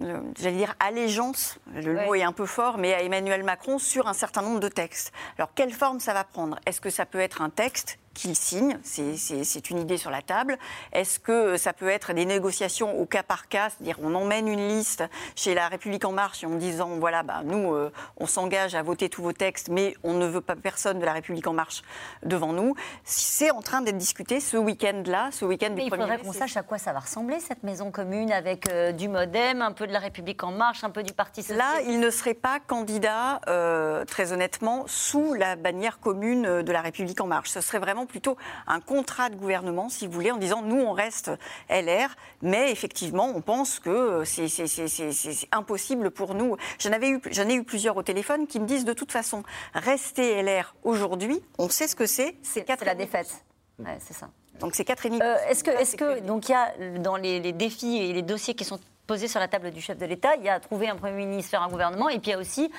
j'allais 0.00 0.56
dire, 0.56 0.74
allégeance, 0.80 1.58
le 1.74 2.04
mot 2.04 2.14
est 2.14 2.22
un 2.22 2.32
peu 2.32 2.46
fort, 2.46 2.78
mais 2.78 2.94
à 2.94 3.02
Emmanuel 3.02 3.42
Macron 3.44 3.78
sur 3.78 4.06
un 4.08 4.12
certain 4.12 4.42
nombre 4.42 4.60
de 4.60 4.68
textes. 4.68 5.12
Alors, 5.38 5.50
quelle 5.54 5.72
forme 5.72 6.00
ça 6.00 6.12
va 6.12 6.24
prendre? 6.24 6.58
Est-ce 6.66 6.80
que 6.80 6.90
ça 6.90 7.06
peut 7.06 7.20
être 7.20 7.42
un 7.42 7.50
texte 7.50 7.98
qu'il 8.16 8.34
signe, 8.34 8.78
c'est- 8.82 9.70
une 9.70 9.78
idée 9.78 9.96
sur 9.96 10.10
la 10.10 10.22
table. 10.22 10.58
Est-ce 10.92 11.18
que 11.18 11.56
ça 11.56 11.72
peut 11.72 11.88
être 11.88 12.12
des 12.12 12.24
négociations 12.24 12.98
au 13.00 13.04
cas 13.06 13.22
par 13.22 13.48
cas, 13.48 13.68
c'est-à-dire 13.70 13.96
on 14.02 14.14
emmène 14.14 14.46
une 14.48 14.68
liste 14.68 15.04
chez 15.34 15.54
la 15.54 15.68
République 15.68 16.04
en 16.04 16.12
marche 16.12 16.44
en 16.44 16.50
disant 16.54 16.90
voilà, 16.98 17.22
bah, 17.22 17.40
nous 17.44 17.74
euh, 17.74 17.90
on 18.18 18.26
s'engage 18.26 18.74
à 18.74 18.82
voter 18.82 19.08
tous 19.08 19.22
vos 19.22 19.32
textes, 19.32 19.68
mais 19.68 19.94
on 20.04 20.14
ne 20.14 20.26
veut 20.26 20.40
pas 20.40 20.56
personne 20.56 20.98
de 20.98 21.04
la 21.04 21.12
République 21.12 21.46
en 21.46 21.52
marche 21.52 21.82
devant 22.22 22.52
nous. 22.52 22.74
C'est 23.04 23.50
en 23.50 23.60
train 23.62 23.80
d'être 23.82 23.98
discuté 23.98 24.40
ce 24.40 24.56
week-end-là, 24.56 25.30
ce 25.32 25.44
week-end 25.44 25.70
du 25.70 25.82
il 25.82 25.90
1er 25.90 25.96
faudrait 25.96 26.18
qu'on 26.18 26.32
sache 26.32 26.56
à 26.56 26.62
quoi 26.62 26.78
ça 26.78 26.92
va 26.92 27.00
ressembler, 27.00 27.40
cette 27.40 27.62
maison 27.62 27.90
commune, 27.90 28.32
avec 28.32 28.70
euh, 28.70 28.92
du 28.92 29.08
Modem, 29.08 29.62
un 29.62 29.72
peu 29.72 29.86
de 29.86 29.92
la 29.92 29.98
République 29.98 30.42
En 30.44 30.52
Marche, 30.52 30.84
un 30.84 30.90
peu 30.90 31.02
du 31.02 31.12
Parti 31.12 31.42
Socialiste. 31.42 31.64
Là, 31.66 31.82
il 31.86 32.00
ne 32.00 32.10
serait 32.10 32.34
pas 32.34 32.60
candidat, 32.60 33.40
euh, 33.48 34.04
très 34.04 34.32
honnêtement, 34.32 34.84
sous 34.86 35.34
la 35.34 35.56
bannière 35.56 35.98
commune 36.00 36.62
de 36.62 36.72
la 36.72 36.80
République 36.80 37.20
en 37.20 37.26
marche. 37.26 37.50
Ce 37.50 37.60
serait 37.60 37.78
vraiment 37.78 38.05
plutôt 38.06 38.36
un 38.66 38.80
contrat 38.80 39.28
de 39.30 39.36
gouvernement, 39.36 39.88
si 39.88 40.06
vous 40.06 40.12
voulez, 40.12 40.30
en 40.30 40.36
disant 40.38 40.62
nous, 40.62 40.80
on 40.80 40.92
reste 40.92 41.30
LR, 41.68 42.08
mais 42.42 42.70
effectivement, 42.70 43.30
on 43.34 43.40
pense 43.40 43.78
que 43.78 43.90
euh, 43.90 44.24
c'est- 44.24 45.48
impossible 45.52 46.10
pour 46.10 46.34
nous. 46.34 46.56
J'en 46.78 46.92
eu, 47.00 47.20
ai 47.26 47.54
eu 47.54 47.64
plusieurs 47.64 47.96
au 47.96 48.02
téléphone 48.02 48.46
qui 48.46 48.60
me 48.60 48.66
disent 48.66 48.84
de 48.84 48.92
toute 48.92 49.12
façon, 49.12 49.42
rester 49.74 50.42
LR 50.42 50.74
aujourd'hui, 50.84 51.42
on 51.58 51.68
sait 51.68 51.88
ce 51.88 51.96
que 51.96 52.06
c'est, 52.06 52.36
c'est 52.42 52.66
la 52.84 52.94
défaite. 52.94 53.44
Ouais, 53.78 53.98
c'est 54.00 54.14
ça. 54.14 54.28
Donc 54.60 54.74
c'est 54.74 54.84
4,5 54.84 55.22
Euh, 55.22 55.36
est-ce 55.50 55.62
que, 55.62 55.70
est-ce 55.70 55.96
que, 55.96 56.20
donc 56.20 56.48
il 56.48 56.52
y 56.52 56.54
a 56.54 56.98
dans 56.98 57.16
les, 57.16 57.40
les 57.40 57.52
défis 57.52 57.98
et 57.98 58.12
les 58.14 58.22
dossiers 58.22 58.54
qui 58.54 58.64
sont 58.64 58.80
posés 59.06 59.28
sur 59.28 59.38
la 59.38 59.48
table 59.48 59.70
du 59.70 59.80
chef 59.80 59.98
de 59.98 60.06
l'État, 60.06 60.34
il 60.36 60.44
y 60.44 60.48
a 60.48 60.58
trouver 60.60 60.88
un 60.88 60.96
Premier 60.96 61.26
ministre, 61.26 61.50
faire 61.50 61.62
un 61.62 61.68
gouvernement, 61.68 62.08
et 62.08 62.18
puis 62.18 62.30
il 62.30 62.34
y 62.34 62.36
a 62.36 62.38
aussi 62.38 62.72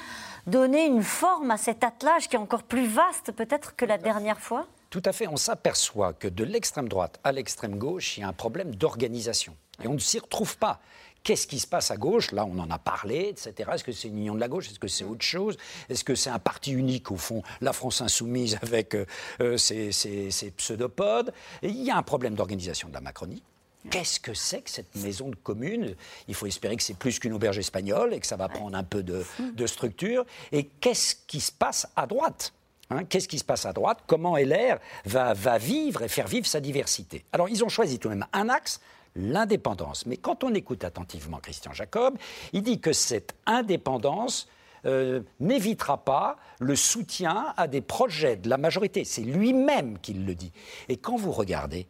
donner 0.48 0.86
une 0.86 1.04
forme 1.04 1.52
à 1.52 1.58
cet 1.58 1.84
attelage 1.84 2.28
qui 2.28 2.36
est 2.36 2.40
encore 2.40 2.64
plus 2.64 2.88
vaste 2.88 3.32
peut-être 3.32 3.76
que 3.76 3.86
la 3.86 3.98
dernière 3.98 4.40
fois? 4.40 4.66
Tout 4.90 5.02
à 5.06 5.12
fait. 5.12 5.28
On 5.28 5.38
s'aperçoit 5.38 6.14
que 6.14 6.28
de 6.28 6.44
l'extrême 6.44 6.88
droite 6.88 7.20
à 7.24 7.32
l'extrême 7.32 7.78
gauche, 7.78 8.18
il 8.18 8.22
y 8.22 8.24
a 8.24 8.28
un 8.28 8.34
problème 8.34 8.74
d'organisation. 8.76 9.56
Et 9.84 9.88
on 9.88 9.94
ne 9.94 10.00
s'y 10.00 10.20
retrouve 10.20 10.58
pas. 10.58 10.80
Qu'est-ce 11.24 11.46
qui 11.46 11.60
se 11.60 11.68
passe 11.68 11.92
à 11.92 11.98
gauche? 11.98 12.32
Là, 12.32 12.46
on 12.46 12.58
en 12.58 12.70
a 12.72 12.80
parlé, 12.80 13.28
etc. 13.30 13.70
Est-ce 13.74 13.84
que 13.84 13.92
c'est 13.92 14.08
une 14.08 14.18
union 14.18 14.34
de 14.36 14.40
la 14.40 14.48
gauche? 14.48 14.70
Est-ce 14.70 14.80
que 14.80 14.88
c'est 14.88 15.04
autre 15.04 15.26
chose? 15.26 15.58
Est-ce 15.90 16.04
que 16.06 16.16
c'est 16.16 16.30
un 16.30 16.40
parti 16.40 16.72
unique, 16.72 17.12
au 17.12 17.18
fond, 17.18 17.44
la 17.60 17.74
France 17.74 18.00
insoumise 18.02 18.58
avec 18.62 18.96
euh, 18.96 19.06
euh, 19.42 19.58
ses, 19.58 19.92
ses- 19.92 20.32
ses 20.32 20.52
pseudopodes? 20.52 21.34
Et 21.64 21.68
Il 21.68 21.84
y 21.84 21.92
a 21.92 21.98
un 21.98 22.04
problème 22.04 22.36
d'organisation 22.36 22.88
de 22.88 22.94
la 22.94 23.02
Macronie. 23.02 23.44
Qu'est-ce 23.90 24.20
que 24.20 24.34
c'est 24.34 24.62
que 24.62 24.70
cette 24.70 24.96
maison 24.96 25.30
de 25.30 25.36
commune? 25.36 25.96
Il 26.28 26.34
faut 26.34 26.46
espérer 26.46 26.76
que 26.78 26.84
c'est 26.84 26.98
plus 26.98 27.20
qu'une 27.20 27.34
auberge 27.34 27.58
espagnole 27.58 28.14
et 28.14 28.20
que 28.20 28.28
ça 28.28 28.36
va 28.38 28.48
prendre 28.50 28.78
un 28.78 28.84
peu 28.84 29.04
de, 29.04 29.26
de 29.54 29.68
structure. 29.68 30.26
Et 30.52 30.66
qu'est-ce 30.66 31.16
qui 31.28 31.40
se 31.42 31.52
passe 31.52 31.88
à 31.96 32.06
droite? 32.08 32.54
Hein, 32.90 33.04
Qu'est-ce 33.06 33.28
qui 33.28 33.40
se 33.40 33.44
passe 33.44 33.66
à 33.66 33.74
droite? 33.74 34.00
Comment 34.08 34.38
LR 34.38 34.78
va, 35.06 35.58
vivre 35.58 36.04
et 36.04 36.08
faire 36.08 36.28
vivre 36.28 36.46
sa 36.46 36.60
diversité? 36.60 37.26
Alors, 37.32 37.50
ils 37.50 37.64
ont 37.64 37.70
choisi 37.70 38.00
tout 38.00 38.10
de 38.10 38.14
même 38.14 38.28
un 38.34 38.50
axe, 38.50 38.80
l'indépendance. 39.16 40.06
Mais 40.06 40.18
quand 40.18 40.44
on 40.44 40.54
écoute 40.54 40.84
attentivement 40.84 41.38
Christian 41.38 41.74
Jacob, 41.74 42.18
il 42.54 42.62
dit 42.62 42.80
que 42.80 42.94
cette 42.94 43.36
indépendance 43.46 44.48
euh, 44.86 45.22
n'évitera 45.40 45.98
pas 46.04 46.38
le 46.60 46.76
soutien 46.76 47.54
à 47.58 47.68
des 47.68 47.82
projets 47.82 48.38
de 48.38 48.50
la 48.50 48.58
majorité. 48.58 49.04
C'est 49.04 49.22
lui-même 49.22 50.00
qui 50.00 50.14
le 50.14 50.36
dit. 50.36 50.52
Et 50.88 50.98
quand 50.98 51.18
vous 51.18 51.32
regardez 51.32 51.88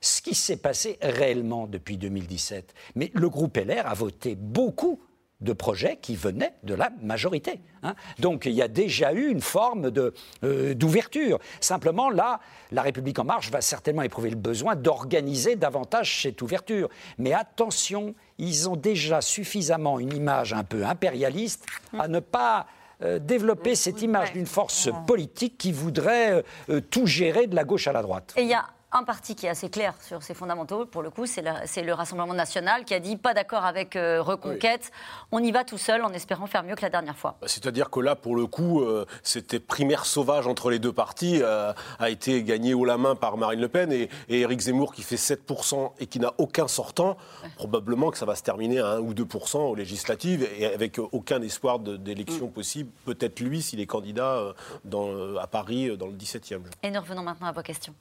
ce 0.00 0.20
qui 0.20 0.34
s'est 0.34 0.56
passé 0.56 0.98
réellement 1.00 1.68
depuis 1.68 1.96
2017, 1.96 2.74
mais 2.96 3.12
le 3.14 3.28
groupe 3.28 3.56
LR 3.56 3.86
a 3.86 3.94
voté 3.94 4.34
beaucoup 4.34 5.00
de 5.42 5.52
projets 5.52 5.98
qui 6.00 6.16
venaient 6.16 6.54
de 6.62 6.74
la 6.74 6.90
majorité. 7.02 7.60
hein. 7.82 7.94
Donc 8.18 8.46
il 8.46 8.52
y 8.52 8.62
a 8.62 8.68
déjà 8.68 9.12
eu 9.12 9.28
une 9.28 9.40
forme 9.40 9.90
de, 9.90 10.14
euh, 10.44 10.74
d'ouverture. 10.74 11.38
Simplement, 11.60 12.10
là, 12.10 12.40
la 12.70 12.82
République 12.82 13.18
en 13.18 13.24
marche 13.24 13.50
va 13.50 13.60
certainement 13.60 14.02
éprouver 14.02 14.30
le 14.30 14.36
besoin 14.36 14.76
d'organiser 14.76 15.56
davantage 15.56 16.22
cette 16.22 16.40
ouverture. 16.42 16.88
Mais 17.18 17.32
attention, 17.32 18.14
ils 18.38 18.68
ont 18.68 18.76
déjà 18.76 19.20
suffisamment 19.20 19.98
une 19.98 20.14
image 20.14 20.52
un 20.52 20.64
peu 20.64 20.84
impérialiste 20.84 21.66
à 21.98 22.08
ne 22.08 22.20
pas 22.20 22.66
euh, 23.02 23.18
développer 23.18 23.74
cette 23.74 24.00
image 24.02 24.32
d'une 24.32 24.46
force 24.46 24.88
politique 25.06 25.58
qui 25.58 25.72
voudrait 25.72 26.32
euh, 26.32 26.42
euh, 26.70 26.80
tout 26.80 27.06
gérer 27.06 27.48
de 27.48 27.56
la 27.56 27.64
gauche 27.64 27.88
à 27.88 27.92
la 27.92 28.00
droite. 28.00 28.32
Et 28.36 28.42
il 28.42 28.48
y 28.48 28.54
a 28.54 28.64
un 28.92 29.04
parti 29.04 29.34
qui 29.34 29.46
est 29.46 29.48
assez 29.48 29.70
clair 29.70 29.94
sur 30.02 30.22
ses 30.22 30.34
fondamentaux, 30.34 30.84
pour 30.84 31.02
le 31.02 31.10
coup, 31.10 31.24
c'est 31.26 31.42
le 31.42 31.92
Rassemblement 31.94 32.34
national 32.34 32.84
qui 32.84 32.94
a 32.94 33.00
dit 33.00 33.16
pas 33.16 33.32
d'accord 33.32 33.64
avec 33.64 33.96
euh, 33.96 34.20
Reconquête, 34.22 34.90
on 35.30 35.42
y 35.42 35.50
va 35.50 35.64
tout 35.64 35.78
seul 35.78 36.02
en 36.02 36.12
espérant 36.12 36.46
faire 36.46 36.62
mieux 36.62 36.74
que 36.74 36.82
la 36.82 36.90
dernière 36.90 37.16
fois. 37.16 37.36
Bah, 37.40 37.48
C'est-à-dire 37.48 37.90
que 37.90 38.00
là, 38.00 38.16
pour 38.16 38.36
le 38.36 38.46
coup, 38.46 38.82
euh, 38.82 39.06
c'était 39.22 39.60
primaire 39.60 40.04
sauvage 40.04 40.46
entre 40.46 40.70
les 40.70 40.78
deux 40.78 40.92
partis, 40.92 41.40
euh, 41.42 41.72
a 41.98 42.10
été 42.10 42.42
gagné 42.42 42.74
haut 42.74 42.84
la 42.84 42.98
main 42.98 43.14
par 43.14 43.36
Marine 43.38 43.60
Le 43.60 43.68
Pen 43.68 43.90
et, 43.92 44.10
et 44.28 44.40
Éric 44.40 44.60
Zemmour 44.60 44.92
qui 44.92 45.02
fait 45.02 45.16
7% 45.16 45.92
et 45.98 46.06
qui 46.06 46.20
n'a 46.20 46.34
aucun 46.38 46.68
sortant. 46.68 47.16
Probablement 47.56 48.10
que 48.10 48.18
ça 48.18 48.26
va 48.26 48.34
se 48.34 48.42
terminer 48.42 48.80
à 48.80 48.92
1 48.92 49.00
ou 49.00 49.14
2% 49.14 49.58
aux 49.58 49.74
législatives 49.74 50.46
et 50.58 50.66
avec 50.66 50.98
euh, 50.98 51.08
aucun 51.12 51.40
espoir 51.40 51.78
d'élection 51.78 52.48
possible. 52.48 52.90
Peut-être 53.06 53.40
lui 53.40 53.62
s'il 53.62 53.80
est 53.80 53.86
candidat 53.86 54.54
dans, 54.84 55.36
à 55.36 55.46
Paris 55.46 55.96
dans 55.96 56.06
le 56.06 56.12
17e. 56.12 56.60
Et 56.82 56.90
nous 56.90 57.00
revenons 57.00 57.22
maintenant 57.22 57.48
à 57.48 57.52
vos 57.52 57.62
questions. 57.62 57.94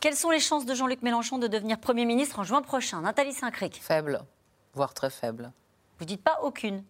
Quelles 0.00 0.16
sont 0.16 0.30
les 0.30 0.40
chances 0.40 0.64
de 0.64 0.74
Jean-Luc 0.74 1.02
Mélenchon 1.02 1.38
de 1.38 1.46
devenir 1.48 1.78
Premier 1.78 2.04
ministre 2.04 2.38
en 2.38 2.44
juin 2.44 2.62
prochain? 2.62 3.00
Nathalie 3.00 3.32
Saint-Cric 3.32 3.80
Faible, 3.82 4.22
voire 4.74 4.94
très 4.94 5.10
faible. 5.10 5.52
Vous 5.98 6.04
dites 6.04 6.22
pas 6.22 6.38
aucune 6.42 6.84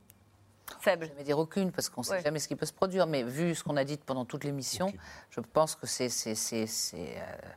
Faible. 0.80 1.06
Je 1.06 1.12
ne 1.12 1.16
vais 1.16 1.24
dire 1.24 1.38
aucune, 1.38 1.72
parce 1.72 1.88
qu'on 1.88 2.02
ne 2.02 2.06
sait 2.06 2.12
Ouais. 2.12 2.22
jamais 2.22 2.38
ce 2.38 2.46
qui 2.46 2.54
peut 2.54 2.66
se 2.66 2.74
produire. 2.74 3.06
Mais 3.06 3.22
vu 3.22 3.54
ce 3.54 3.64
qu'on 3.64 3.78
a 3.78 3.84
dit 3.84 3.96
pendant 3.96 4.26
toute 4.26 4.44
l'émission, 4.44 4.92
je 5.30 5.40
pense 5.40 5.74
que 5.74 5.86
c'est. 5.86 6.10
c'est- 6.10 6.34
c'est- 6.34 6.66
c'est, 6.66 7.16
euh, 7.16 7.48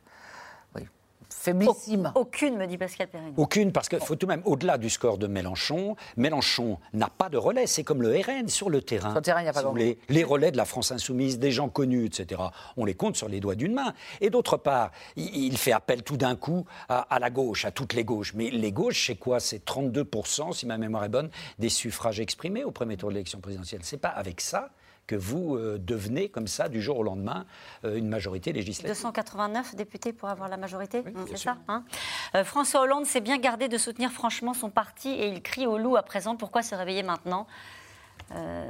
oui, 0.76 0.88
faiblissime. 1.34 2.12
Aucune, 2.14 2.56
me 2.56 2.66
dit 2.66 2.78
Pascal 2.78 3.08
Perrin. 3.08 3.32
Aucune, 3.36 3.72
parce 3.72 3.88
qu'il 3.88 4.00
faut 4.00 4.16
tout 4.16 4.26
de 4.26 4.32
même, 4.32 4.42
au-delà 4.44 4.78
du 4.78 4.90
score 4.90 5.18
de 5.18 5.26
Mélenchon, 5.26 5.96
Mélenchon 6.16 6.78
n'a 6.92 7.08
pas 7.08 7.28
de 7.28 7.36
relais. 7.36 7.66
C'est 7.66 7.84
comme 7.84 8.02
le 8.02 8.10
RN 8.10 8.48
sur 8.48 8.70
le 8.70 8.82
terrain. 8.82 9.10
Sur 9.10 9.16
le 9.16 9.22
terrain, 9.22 9.40
il 9.40 9.44
n'y 9.44 9.48
a 9.48 9.52
pas 9.52 9.60
Si 9.60 9.64
grand 9.64 9.72
voulez, 9.72 9.98
Les 10.08 10.24
relais 10.24 10.50
de 10.50 10.56
la 10.56 10.64
France 10.64 10.92
insoumise, 10.92 11.38
des 11.38 11.50
gens 11.50 11.68
connus, 11.68 12.06
etc., 12.06 12.40
on 12.76 12.84
les 12.84 12.94
compte 12.94 13.16
sur 13.16 13.28
les 13.28 13.40
doigts 13.40 13.54
d'une 13.54 13.74
main. 13.74 13.94
Et 14.20 14.30
d'autre 14.30 14.56
part, 14.56 14.90
il, 15.16 15.34
il 15.36 15.56
fait 15.56 15.72
appel 15.72 16.02
tout 16.02 16.16
d'un 16.16 16.36
coup 16.36 16.64
à, 16.88 17.00
à 17.00 17.18
la 17.18 17.30
gauche, 17.30 17.64
à 17.64 17.70
toutes 17.70 17.94
les 17.94 18.04
gauches. 18.04 18.34
Mais 18.34 18.50
les 18.50 18.72
gauches, 18.72 19.06
c'est 19.06 19.16
quoi? 19.16 19.40
C'est 19.40 19.64
32%, 19.64 20.52
si 20.52 20.66
ma 20.66 20.78
mémoire 20.78 21.04
est 21.04 21.08
bonne, 21.08 21.30
des 21.58 21.68
suffrages 21.68 22.20
exprimés 22.20 22.64
au 22.64 22.70
premier 22.70 22.96
tour 22.96 23.08
de 23.08 23.14
l'élection 23.14 23.40
présidentielle. 23.40 23.80
C'est 23.82 23.96
pas 23.98 24.08
avec 24.08 24.40
ça 24.40 24.70
que 25.06 25.16
vous 25.16 25.56
euh, 25.56 25.78
devenez, 25.78 26.28
comme 26.28 26.46
ça, 26.46 26.68
du 26.68 26.80
jour 26.80 26.98
au 26.98 27.02
lendemain, 27.02 27.44
euh, 27.84 27.96
une 27.96 28.08
majorité 28.08 28.52
législative. 28.52 28.94
289 28.94 29.74
députés 29.74 30.12
pour 30.12 30.28
avoir 30.28 30.48
la 30.48 30.56
majorité, 30.56 31.02
c'est 31.04 31.12
bien 31.12 31.36
ça 31.36 31.56
hein 31.68 31.84
Euh, 32.34 32.44
François 32.44 32.82
Hollande 32.82 33.06
s'est 33.06 33.20
bien 33.20 33.38
gardé 33.38 33.68
de 33.68 33.78
soutenir 33.78 34.10
franchement 34.10 34.54
son 34.54 34.70
parti 34.70 35.08
et 35.10 35.28
il 35.28 35.42
crie 35.42 35.66
au 35.66 35.78
loup 35.78 35.96
à 35.96 36.02
présent. 36.02 36.36
Pourquoi 36.36 36.62
se 36.62 36.74
réveiller 36.74 37.02
maintenant 37.02 37.46
Euh, 38.34 38.64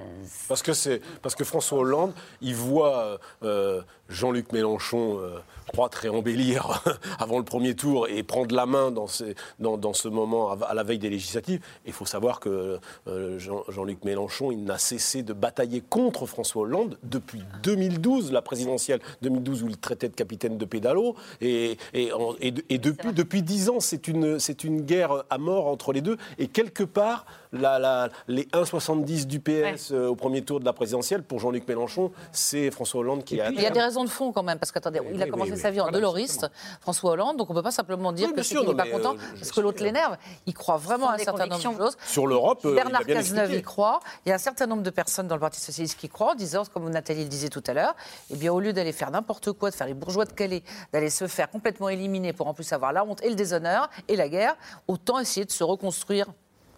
Parce 0.49 0.63
que, 0.63 0.73
c'est, 0.73 1.01
parce 1.21 1.35
que 1.35 1.45
François 1.45 1.79
Hollande, 1.79 2.15
il 2.41 2.55
voit 2.55 3.19
euh, 3.43 3.83
Jean-Luc 4.13 4.53
Mélenchon 4.53 5.19
euh, 5.21 5.39
croître 5.73 6.05
et 6.05 6.09
embellir 6.09 6.83
avant 7.19 7.39
le 7.39 7.45
premier 7.45 7.75
tour 7.75 8.07
et 8.09 8.23
prendre 8.23 8.55
la 8.55 8.67
main 8.67 8.91
dans, 8.91 9.07
ces- 9.07 9.35
dans, 9.59 9.77
dans 9.79 9.93
ce 9.95 10.09
moment 10.09 10.51
à, 10.53 10.59
à 10.67 10.75
la 10.75 10.83
veille 10.83 10.99
des 10.99 11.09
législatives. 11.11 11.61
Il 11.87 11.93
faut 11.93 12.05
savoir 12.05 12.41
que 12.41 12.79
euh, 13.09 13.39
Jean, 13.39 13.63
Jean-Luc 13.69 14.05
Mélenchon, 14.05 14.53
il 14.53 14.65
n'a 14.65 14.79
cessé 14.79 15.23
de 15.23 15.33
batailler 15.33 15.81
contre 15.81 16.27
François 16.27 16.63
Hollande 16.63 16.99
depuis 17.03 17.43
2012, 17.63 18.33
la 18.33 18.43
présidentielle 18.43 19.01
2012 19.23 19.63
où 19.63 19.69
il 19.69 19.79
traitait 19.79 20.09
de 20.09 20.15
capitaine 20.15 20.59
de 20.59 20.65
pédalo. 20.65 21.15
Et, 21.41 21.79
et, 21.95 22.13
en- 22.13 22.35
et 22.41 22.51
de- 22.51 22.65
et 22.69 22.79
depuis, 22.79 23.13
depuis 23.13 23.43
10 23.43 23.71
ans, 23.71 23.81
c'est 23.81 24.09
une, 24.09 24.39
guerre 24.83 25.25
à 25.31 25.39
mort 25.39 25.67
entre 25.69 25.93
les 25.93 26.01
deux. 26.01 26.17
Et 26.39 26.49
quelque 26.49 26.83
part, 26.85 27.25
la- 27.53 27.79
la- 27.79 28.09
les 28.29 28.45
1,70 28.53 29.27
du 29.27 29.41
PS 29.41 29.93
euh, 29.93 30.09
au 30.09 30.17
premier 30.17 30.43
tour 30.43 30.61
de 30.61 30.65
la 30.65 30.73
présidentielle, 30.73 31.23
pour 31.23 31.39
Jean-Luc 31.41 31.67
Mélenchon, 31.69 32.11
c'est 32.33 32.71
François 32.71 33.01
Hollande 33.01 33.25
qui 33.25 33.41
a... 33.41 33.51
Il 33.51 33.61
y 33.61 33.67
a 33.67 33.71
des 33.71 33.81
raisons 33.81 34.02
de 34.05 34.11
fond 34.11 34.33
quand 34.33 34.43
même, 34.43 34.59
parce 34.59 34.73
qu'attendez, 34.73 35.01
il 35.13 35.21
a 35.21 35.25
oui, 35.25 35.31
commencé 35.31 35.53
oui, 35.53 35.59
sa 35.59 35.71
vie 35.71 35.81
en 35.81 35.85
voilà, 35.85 35.99
doloriste, 35.99 36.47
François 36.81 37.13
Hollande, 37.13 37.37
donc 37.37 37.51
on 37.51 37.53
ne 37.53 37.59
peut 37.59 37.63
pas 37.63 37.71
simplement 37.71 38.13
dire 38.13 38.29
Oui, 38.29 38.35
que 38.35 38.43
sûr, 38.43 38.61
qu'il 38.61 38.71
n'est 38.71 38.77
pas 38.77 38.89
content, 38.89 39.15
euh, 39.15 39.35
parce 39.39 39.53
que 39.53 39.61
l'autre 39.61 39.83
l'énerve. 39.83 40.17
Il 40.47 40.55
croit 40.55 40.77
vraiment 40.77 41.11
à 41.11 41.15
un 41.15 41.19
certain 41.19 41.47
nombre 41.47 41.79
de 41.79 41.85
choses. 41.85 41.97
Sur 42.07 42.27
l'Europe, 42.27 42.61
euh, 42.65 42.71
il 42.71 42.75
Bernard 42.75 43.05
Cazeneuve 43.05 43.55
y 43.55 43.63
croit. 43.63 44.01
Il 44.25 44.31
y 44.31 44.33
a 44.33 44.35
un 44.35 44.39
certain 44.39 44.67
nombre 44.67 44.83
de 44.83 44.91
personnes 44.91 45.29
dans 45.29 45.37
le 45.37 45.41
Parti 45.41 45.61
Socialiste 45.61 45.99
qui 45.99 46.09
croient, 46.09 46.33
en 46.33 46.35
disant, 46.35 46.65
comme 46.73 46.89
Nathalie 46.91 47.23
le 47.23 47.29
disait 47.29 47.49
tout 47.49 47.63
à 47.67 47.75
l'heure, 47.75 47.95
eh 48.31 48.37
bien, 48.37 48.53
au 48.53 48.61
lieu 48.61 48.73
d'aller 48.73 48.93
faire 48.93 49.11
n'importe 49.11 49.53
quoi, 49.53 49.71
de 49.71 49.75
faire 49.75 49.87
les 49.87 49.95
bourgeois 49.95 50.25
de 50.25 50.33
Calais, 50.33 50.63
d'aller 50.93 51.11
se 51.11 51.27
faire 51.27 51.51
complètement 51.51 51.89
éliminer 51.89 52.33
pour 52.33 52.47
en 52.47 52.55
plus 52.55 52.73
avoir 52.73 52.93
la 52.93 53.05
honte 53.05 53.23
et 53.23 53.29
le 53.29 53.35
déshonneur 53.35 53.89
et 54.09 54.17
la 54.17 54.29
guerre, 54.29 54.57
autant 54.89 55.19
essayer 55.19 55.47
de 55.47 55.53
se 55.53 55.65
reconstruire. 55.65 56.27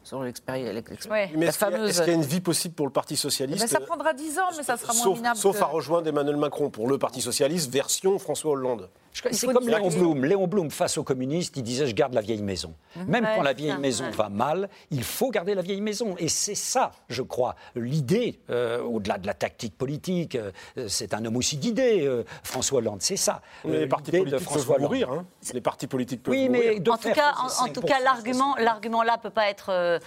Selon 0.05 0.23
l'expérience. 0.23 0.85
Mais 1.11 1.31
La 1.35 1.47
est-ce 1.49 1.59
qu'il 1.59 1.67
y, 1.67 1.71
a- 1.71 1.77
fameuse. 1.77 1.91
est-ce 1.91 1.99
qu'il 2.03 2.13
y 2.13 2.17
a 2.17 2.19
une 2.19 2.23
vie 2.25 2.41
possible 2.41 2.75
pour 2.75 2.87
le 2.87 2.93
Parti 2.93 3.15
Eh 3.15 3.17
socialiste 3.17 3.61
ben, 3.63 3.67
ça 3.67 3.81
prendra 3.81 4.13
10 4.13 4.39
ans, 4.39 4.43
mais 4.57 4.63
ça 4.63 4.77
sera 4.77 4.93
moins 4.93 5.03
Sauf, 5.03 5.17
minable. 5.17 5.37
sauf 5.39 5.57
que- 5.59 5.63
à 5.63 5.67
rejoindre 5.67 6.07
Emmanuel 6.09 6.37
Macron 6.37 6.69
pour 6.71 6.89
le 6.89 6.99
Parti 6.99 7.21
socialiste, 7.23 7.71
version 7.73 8.19
François 8.19 8.53
Hollande. 8.53 8.91
C'est 9.31 9.47
comme 9.53 9.69
Léon 9.69 9.89
Blum. 9.89 10.25
Léon 10.25 10.47
Blum, 10.47 10.71
face 10.71 10.99
aux 10.99 11.05
communistes, 11.05 11.57
il 11.57 11.63
disait 11.63 11.87
Je 11.87 11.95
garde 11.95 12.15
la 12.15 12.21
vieille 12.21 12.43
maison. 12.43 12.75
Mhm. 12.97 13.05
Même 13.07 13.25
Ouais, 13.25 13.31
quand 13.37 13.43
la 13.43 13.53
vieille 13.53 13.71
ça, 13.71 13.79
maison 13.79 14.05
ouais. 14.05 14.11
va 14.11 14.29
mal, 14.29 14.69
il 14.91 15.05
faut 15.05 15.31
garder 15.31 15.55
la 15.55 15.63
vieille 15.63 15.81
maison. 15.81 16.17
Et 16.19 16.29
c'est 16.29 16.55
ça, 16.57 16.91
je 17.09 17.23
crois, 17.23 17.55
l'idée, 17.77 18.41
euh, 18.51 18.83
au-delà 18.83 19.19
de 19.19 19.27
la 19.27 19.35
tactique 19.35 19.79
politique. 19.79 20.35
euh, 20.35 20.51
c'est 20.89 21.15
un 21.15 21.25
homme 21.25 21.37
aussi 21.37 21.57
d'idées, 21.57 22.05
euh, 22.07 22.25
François 22.43 22.79
Hollande. 22.79 23.03
C'est 23.03 23.17
ça. 23.17 23.41
Euh, 23.67 23.81
les 23.81 23.87
partis 23.87 24.11
de 24.11 24.19
politiques 24.19 24.49
peuvent 24.49 24.81
mourir. 24.81 25.11
hein. 25.13 25.25
Les 25.53 25.61
partis 25.61 25.87
politiques 25.87 26.23
peuvent 26.23 26.33
Oui, 26.35 26.49
mourir. 26.49 26.73
mais 26.75 26.81
de 26.81 26.91
en 26.91 26.97
tout 26.97 27.11
cas, 27.13 27.35
en, 27.39 27.47
en 27.65 27.69
tout 27.69 27.81
5%, 27.83 27.85
cas, 27.87 28.01
l'argument, 28.01 28.57
l'argument 28.59 29.03
là 29.03 29.17
peut 29.19 29.31
pas 29.31 29.49
être 29.49 29.71
euh, 29.71 29.99
euh, 29.99 30.01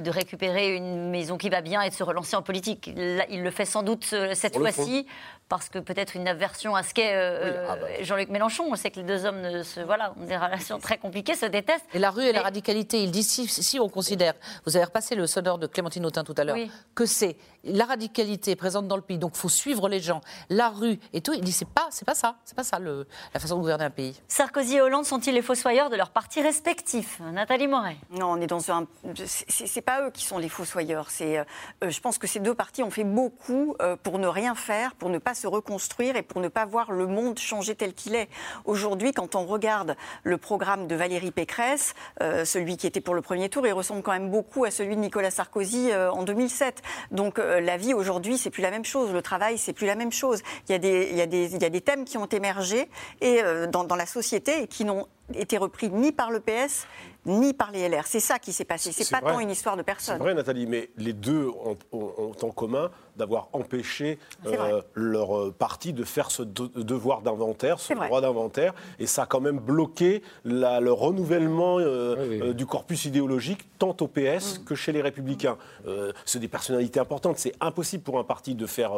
de 0.00 0.10
récupérer 0.10 0.76
une 0.76 1.10
maison 1.10 1.36
qui 1.36 1.48
va 1.48 1.62
bien 1.62 1.80
et 1.82 1.88
de 1.90 1.94
se 1.94 2.04
relancer 2.04 2.36
en 2.36 2.42
politique. 2.42 2.90
Là, 2.94 3.24
il 3.28 3.42
le 3.42 3.50
fait 3.50 3.64
sans 3.64 3.82
doute 3.82 4.06
euh, 4.12 4.34
cette 4.34 4.56
fois-ci 4.56 5.06
parce 5.48 5.68
que 5.68 5.80
peut-être 5.80 6.14
une 6.14 6.28
aversion 6.28 6.76
à 6.76 6.84
ce 6.84 6.94
qu'est 6.94 7.12
euh, 7.16 7.66
ah 7.68 7.74
bah. 7.74 7.86
euh, 7.88 8.04
Jean-Luc 8.04 8.28
Mélenchon. 8.28 8.66
On 8.70 8.76
sait 8.76 8.92
que 8.92 9.00
les 9.00 9.06
deux 9.06 9.24
hommes 9.26 9.40
ne 9.40 9.64
se, 9.64 9.80
voilà, 9.80 10.14
ont 10.20 10.24
des 10.26 10.36
relations 10.36 10.78
très 10.78 10.96
compliquées, 10.98 11.34
se 11.34 11.46
détestent. 11.46 11.84
Et 11.92 11.98
la 11.98 12.10
rue 12.10 12.22
et 12.24 12.32
la 12.32 12.42
radicalité, 12.42 13.02
il 13.02 13.10
dit 13.10 13.24
si, 13.24 13.48
si 13.48 13.80
on 13.80 13.88
considère, 13.88 14.34
vous 14.64 14.76
avez 14.76 14.84
repassé 14.84 15.16
le 15.16 15.26
sonore 15.26 15.58
de 15.58 15.66
Clémentine 15.66 16.06
Autain 16.06 16.22
tout 16.22 16.34
à 16.36 16.44
l'heure, 16.44 16.54
Oui. 16.54 16.70
que 16.94 17.04
c'est 17.06 17.36
la 17.64 17.84
radicalité 17.84 18.54
présente 18.54 18.86
dans 18.86 18.96
le 18.96 19.02
pays, 19.02 19.18
donc 19.18 19.32
il 19.34 19.38
faut 19.38 19.48
suivre 19.48 19.88
les 19.88 20.00
gens, 20.00 20.20
la 20.50 20.68
rue 20.68 20.98
et 21.12 21.20
tout, 21.20 21.32
il 21.34 21.40
dit 21.42 21.52
c'est 21.52 21.68
pas, 21.68 21.88
c'est 21.90 22.06
pas 22.06 22.14
ça, 22.14 22.36
c'est 22.44 22.54
pas 22.56 22.62
ça 22.62 22.78
le- 22.78 23.06
la 23.34 23.40
façon 23.40 23.56
de 23.56 23.60
gouverner 23.60 23.84
un 23.84 23.90
pays. 23.90 24.18
Sarkozy 24.28 24.76
et 24.76 24.80
Hollande 24.80 25.04
sont-ils 25.04 25.34
les 25.34 25.42
fossoyeurs 25.42 25.90
de 25.90 25.96
leurs 25.96 26.10
partis 26.10 26.40
respectifs 26.42 27.18
Nathalie 27.32 27.66
Moret. 27.66 27.96
Non, 28.10 28.32
on 28.32 28.40
est 28.40 28.46
dans 28.46 28.70
un. 28.70 28.86
C'est 29.14 29.79
c'est 29.80 29.86
pas 29.86 30.02
eux 30.06 30.10
qui 30.10 30.26
sont 30.26 30.36
les 30.36 30.50
fossoyeurs. 30.50 31.10
C'est. 31.10 31.38
euh, 31.38 31.44
je 31.88 32.00
pense 32.00 32.18
que 32.18 32.26
ces 32.26 32.38
deux 32.38 32.52
partis 32.54 32.82
ont 32.82 32.90
fait 32.90 33.02
beaucoup 33.04 33.76
euh, 33.80 33.96
pour 33.96 34.18
ne 34.18 34.26
rien 34.26 34.54
faire, 34.54 34.94
pour 34.94 35.08
ne 35.08 35.16
pas 35.16 35.32
se 35.32 35.46
reconstruire 35.46 36.16
et 36.16 36.22
pour 36.22 36.42
ne 36.42 36.48
pas 36.48 36.66
voir 36.66 36.92
le 36.92 37.06
monde 37.06 37.38
changer 37.38 37.74
tel 37.74 37.94
qu'il 37.94 38.14
est. 38.14 38.28
Aujourd'hui, 38.66 39.12
quand 39.12 39.36
on 39.36 39.46
regarde 39.46 39.96
le 40.22 40.36
programme 40.36 40.86
de 40.86 40.94
Valérie 40.94 41.30
Pécresse, 41.30 41.94
euh, 42.20 42.44
celui 42.44 42.76
qui 42.76 42.86
était 42.86 43.00
pour 43.00 43.14
le 43.14 43.22
premier 43.22 43.48
tour, 43.48 43.66
il 43.66 43.72
ressemble 43.72 44.02
quand 44.02 44.12
même 44.12 44.30
beaucoup 44.30 44.66
à 44.66 44.70
celui 44.70 44.96
de 44.96 45.00
Nicolas 45.00 45.30
Sarkozy 45.30 45.90
euh, 45.92 46.12
en 46.12 46.24
2007. 46.24 46.82
Donc 47.10 47.38
euh, 47.38 47.60
la 47.60 47.78
vie 47.78 47.94
aujourd'hui, 47.94 48.36
c'est 48.36 48.50
plus 48.50 48.62
la 48.62 48.70
même 48.70 48.84
chose. 48.84 49.14
Le 49.14 49.22
travail, 49.22 49.56
c'est 49.56 49.72
plus 49.72 49.86
la 49.86 49.94
même 49.94 50.12
chose. 50.12 50.42
Il 50.68 50.72
y 50.72 50.74
a 50.74 50.78
des, 50.78 51.10
y 51.10 51.16
y 51.58 51.64
a 51.64 51.70
des 51.70 51.80
thèmes 51.80 52.04
qui 52.04 52.18
ont 52.18 52.26
émergé 52.26 52.90
et 53.22 53.42
euh, 53.42 53.66
dans, 53.66 53.84
dans 53.84 53.96
la 53.96 54.04
société 54.04 54.64
et 54.64 54.66
qui 54.66 54.84
n'ont 54.84 55.06
été 55.34 55.58
repris 55.58 55.90
ni 55.90 56.12
par 56.12 56.30
le 56.30 56.40
PS 56.40 56.86
ni 57.26 57.52
par 57.52 57.70
les 57.70 57.88
LR. 57.88 58.06
C'est 58.06 58.20
ça 58.20 58.38
qui 58.38 58.52
s'est 58.52 58.64
passé. 58.64 58.92
C'est 58.92 59.04
C'est 59.04 59.10
pas 59.10 59.20
vrai. 59.20 59.32
tant 59.34 59.40
une 59.40 59.50
histoire 59.50 59.76
de 59.76 59.80
C'est 59.80 59.84
personne. 59.84 60.18
vrai, 60.18 60.34
Nathalie, 60.34 60.66
mais 60.66 60.90
les 60.96 61.12
deux 61.12 61.48
ont, 61.48 61.76
ont- 61.92 62.12
ont 62.18 62.46
en 62.46 62.50
commun 62.50 62.90
d'avoir 63.20 63.48
empêché 63.52 64.18
euh, 64.46 64.80
leur 64.94 65.36
euh, 65.38 65.54
parti 65.56 65.92
de 65.92 66.04
faire 66.04 66.30
ce 66.30 66.42
de- 66.42 66.82
devoir 66.82 67.20
d'inventaire, 67.20 67.78
ce 67.78 67.92
droit 67.94 68.20
d'inventaire, 68.20 68.74
et 68.98 69.06
ça 69.06 69.22
a 69.22 69.26
quand 69.26 69.40
même 69.40 69.58
bloqué 69.58 70.22
la- 70.44 70.80
le 70.80 70.92
renouvellement 70.92 71.78
euh, 71.78 72.16
euh, 72.48 72.52
du 72.54 72.66
corpus 72.66 73.04
idéologique, 73.04 73.68
tant 73.78 73.94
au 74.00 74.08
PS 74.08 74.58
Mm. 74.60 74.64
que 74.64 74.74
chez 74.74 74.92
les 74.92 75.02
Républicains. 75.02 75.56
Euh, 75.86 76.12
c'est 76.24 76.38
des 76.40 76.48
personnalités 76.48 76.98
importantes. 76.98 77.38
C'est 77.38 77.52
impossible 77.60 78.02
pour 78.02 78.18
un 78.18 78.24
parti 78.24 78.54
de 78.54 78.66
faire 78.66 78.92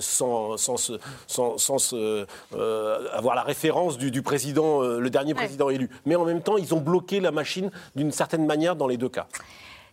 sans, 0.00 0.56
sans, 0.56 0.90
euh, 1.94 3.08
avoir 3.12 3.34
la 3.34 3.42
référence 3.42 3.98
du, 3.98 4.10
du 4.10 4.22
président, 4.22 4.82
euh, 4.82 5.00
le 5.00 5.10
dernier 5.10 5.32
Ouais. 5.32 5.38
président 5.44 5.68
élu. 5.70 5.90
Mais 6.06 6.14
en 6.16 6.24
même 6.24 6.42
temps, 6.42 6.56
ils 6.56 6.72
ont 6.74 6.80
bloqué 6.80 7.18
la 7.20 7.32
machine 7.32 7.70
d'une 7.96 8.12
certaine 8.12 8.46
manière 8.46 8.76
dans 8.76 8.86
les 8.86 8.96
deux 8.96 9.08
cas. 9.08 9.26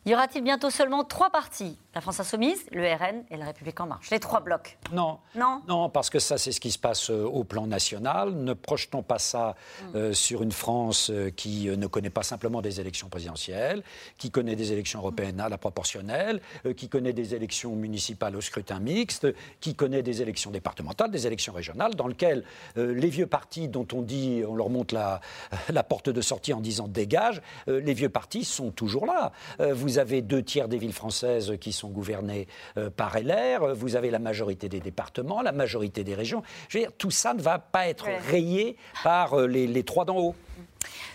Y 0.05 0.13
aura-t-il 0.15 0.43
bientôt 0.43 0.69
seulement 0.71 1.03
trois 1.03 1.29
partis 1.29 1.77
La 1.93 1.99
France 1.99 2.21
Insoumise, 2.21 2.63
le 2.71 2.83
RN 2.85 3.25
et 3.29 3.35
la 3.35 3.43
République 3.43 3.77
En 3.81 3.85
Marche. 3.85 4.11
Les 4.11 4.19
trois 4.19 4.39
blocs. 4.39 4.77
Non. 4.93 5.19
Non? 5.35 5.61
Non, 5.67 5.89
parce 5.89 6.09
que 6.09 6.19
ça, 6.19 6.37
c'est 6.37 6.53
ce 6.53 6.61
qui 6.61 6.71
se 6.71 6.79
passe 6.79 7.09
euh, 7.09 7.25
au 7.25 7.43
plan 7.43 7.67
national. 7.67 8.31
Ne 8.31 8.53
projetons 8.53 9.03
pas 9.03 9.19
ça 9.19 9.57
euh, 9.93 10.13
sur 10.13 10.41
une 10.41 10.53
France 10.53 11.09
euh, 11.09 11.31
qui 11.31 11.67
ne 11.67 11.87
connaît 11.87 12.09
pas 12.09 12.23
simplement 12.23 12.61
des 12.61 12.79
élections 12.79 13.09
présidentielles, 13.09 13.83
qui 14.17 14.31
connaît 14.31 14.55
des 14.55 14.71
élections 14.71 14.99
européennes 14.99 15.41
à 15.41 15.49
la 15.49 15.57
proportionnelle, 15.57 16.39
qui 16.77 16.87
connaît 16.87 17.11
des 17.11 17.35
élections 17.35 17.75
municipales 17.75 18.37
au 18.37 18.41
scrutin 18.41 18.79
mixte, 18.79 19.27
qui 19.59 19.75
connaît 19.75 20.01
des 20.01 20.21
élections 20.21 20.51
départementales, 20.51 21.11
des 21.11 21.27
élections 21.27 21.51
régionales, 21.51 21.95
dans 21.95 22.07
lesquelles 22.07 22.45
les 22.75 23.09
vieux 23.09 23.27
partis 23.27 23.67
dont 23.67 23.87
on 23.93 24.01
dit, 24.01 24.43
on 24.47 24.55
leur 24.55 24.69
monte 24.69 24.93
la, 24.93 25.19
la 25.69 25.83
porte 25.83 26.09
de 26.09 26.21
sortie 26.21 26.53
en 26.53 26.61
disant 26.61 26.87
dégage, 26.87 27.41
les 27.67 27.93
vieux 27.93 28.09
partis 28.09 28.45
sont 28.45 28.71
toujours 28.71 29.05
là. 29.05 29.31
Vous 29.59 29.97
avez 29.97 30.21
deux 30.21 30.43
tiers 30.43 30.67
des 30.67 30.77
villes 30.77 30.93
françaises 30.93 31.57
qui 31.59 31.73
sont 31.73 31.80
gouvernés 31.89 32.47
euh, 32.77 32.89
par 32.89 33.17
LR, 33.19 33.75
vous 33.75 33.95
avez 33.95 34.09
la 34.11 34.19
majorité 34.19 34.69
des 34.69 34.79
départements, 34.79 35.41
la 35.41 35.51
majorité 35.51 36.03
des 36.03 36.15
régions. 36.15 36.43
Je 36.69 36.77
veux 36.77 36.83
dire, 36.85 36.93
tout 36.97 37.11
ça 37.11 37.33
ne 37.33 37.41
va 37.41 37.59
pas 37.59 37.87
être 37.87 38.05
Ouais. 38.07 38.17
rayé 38.17 38.77
par 39.03 39.33
euh, 39.39 39.47
les, 39.47 39.67
les 39.67 39.83
trois 39.83 40.05
d'en 40.05 40.17
haut. 40.17 40.35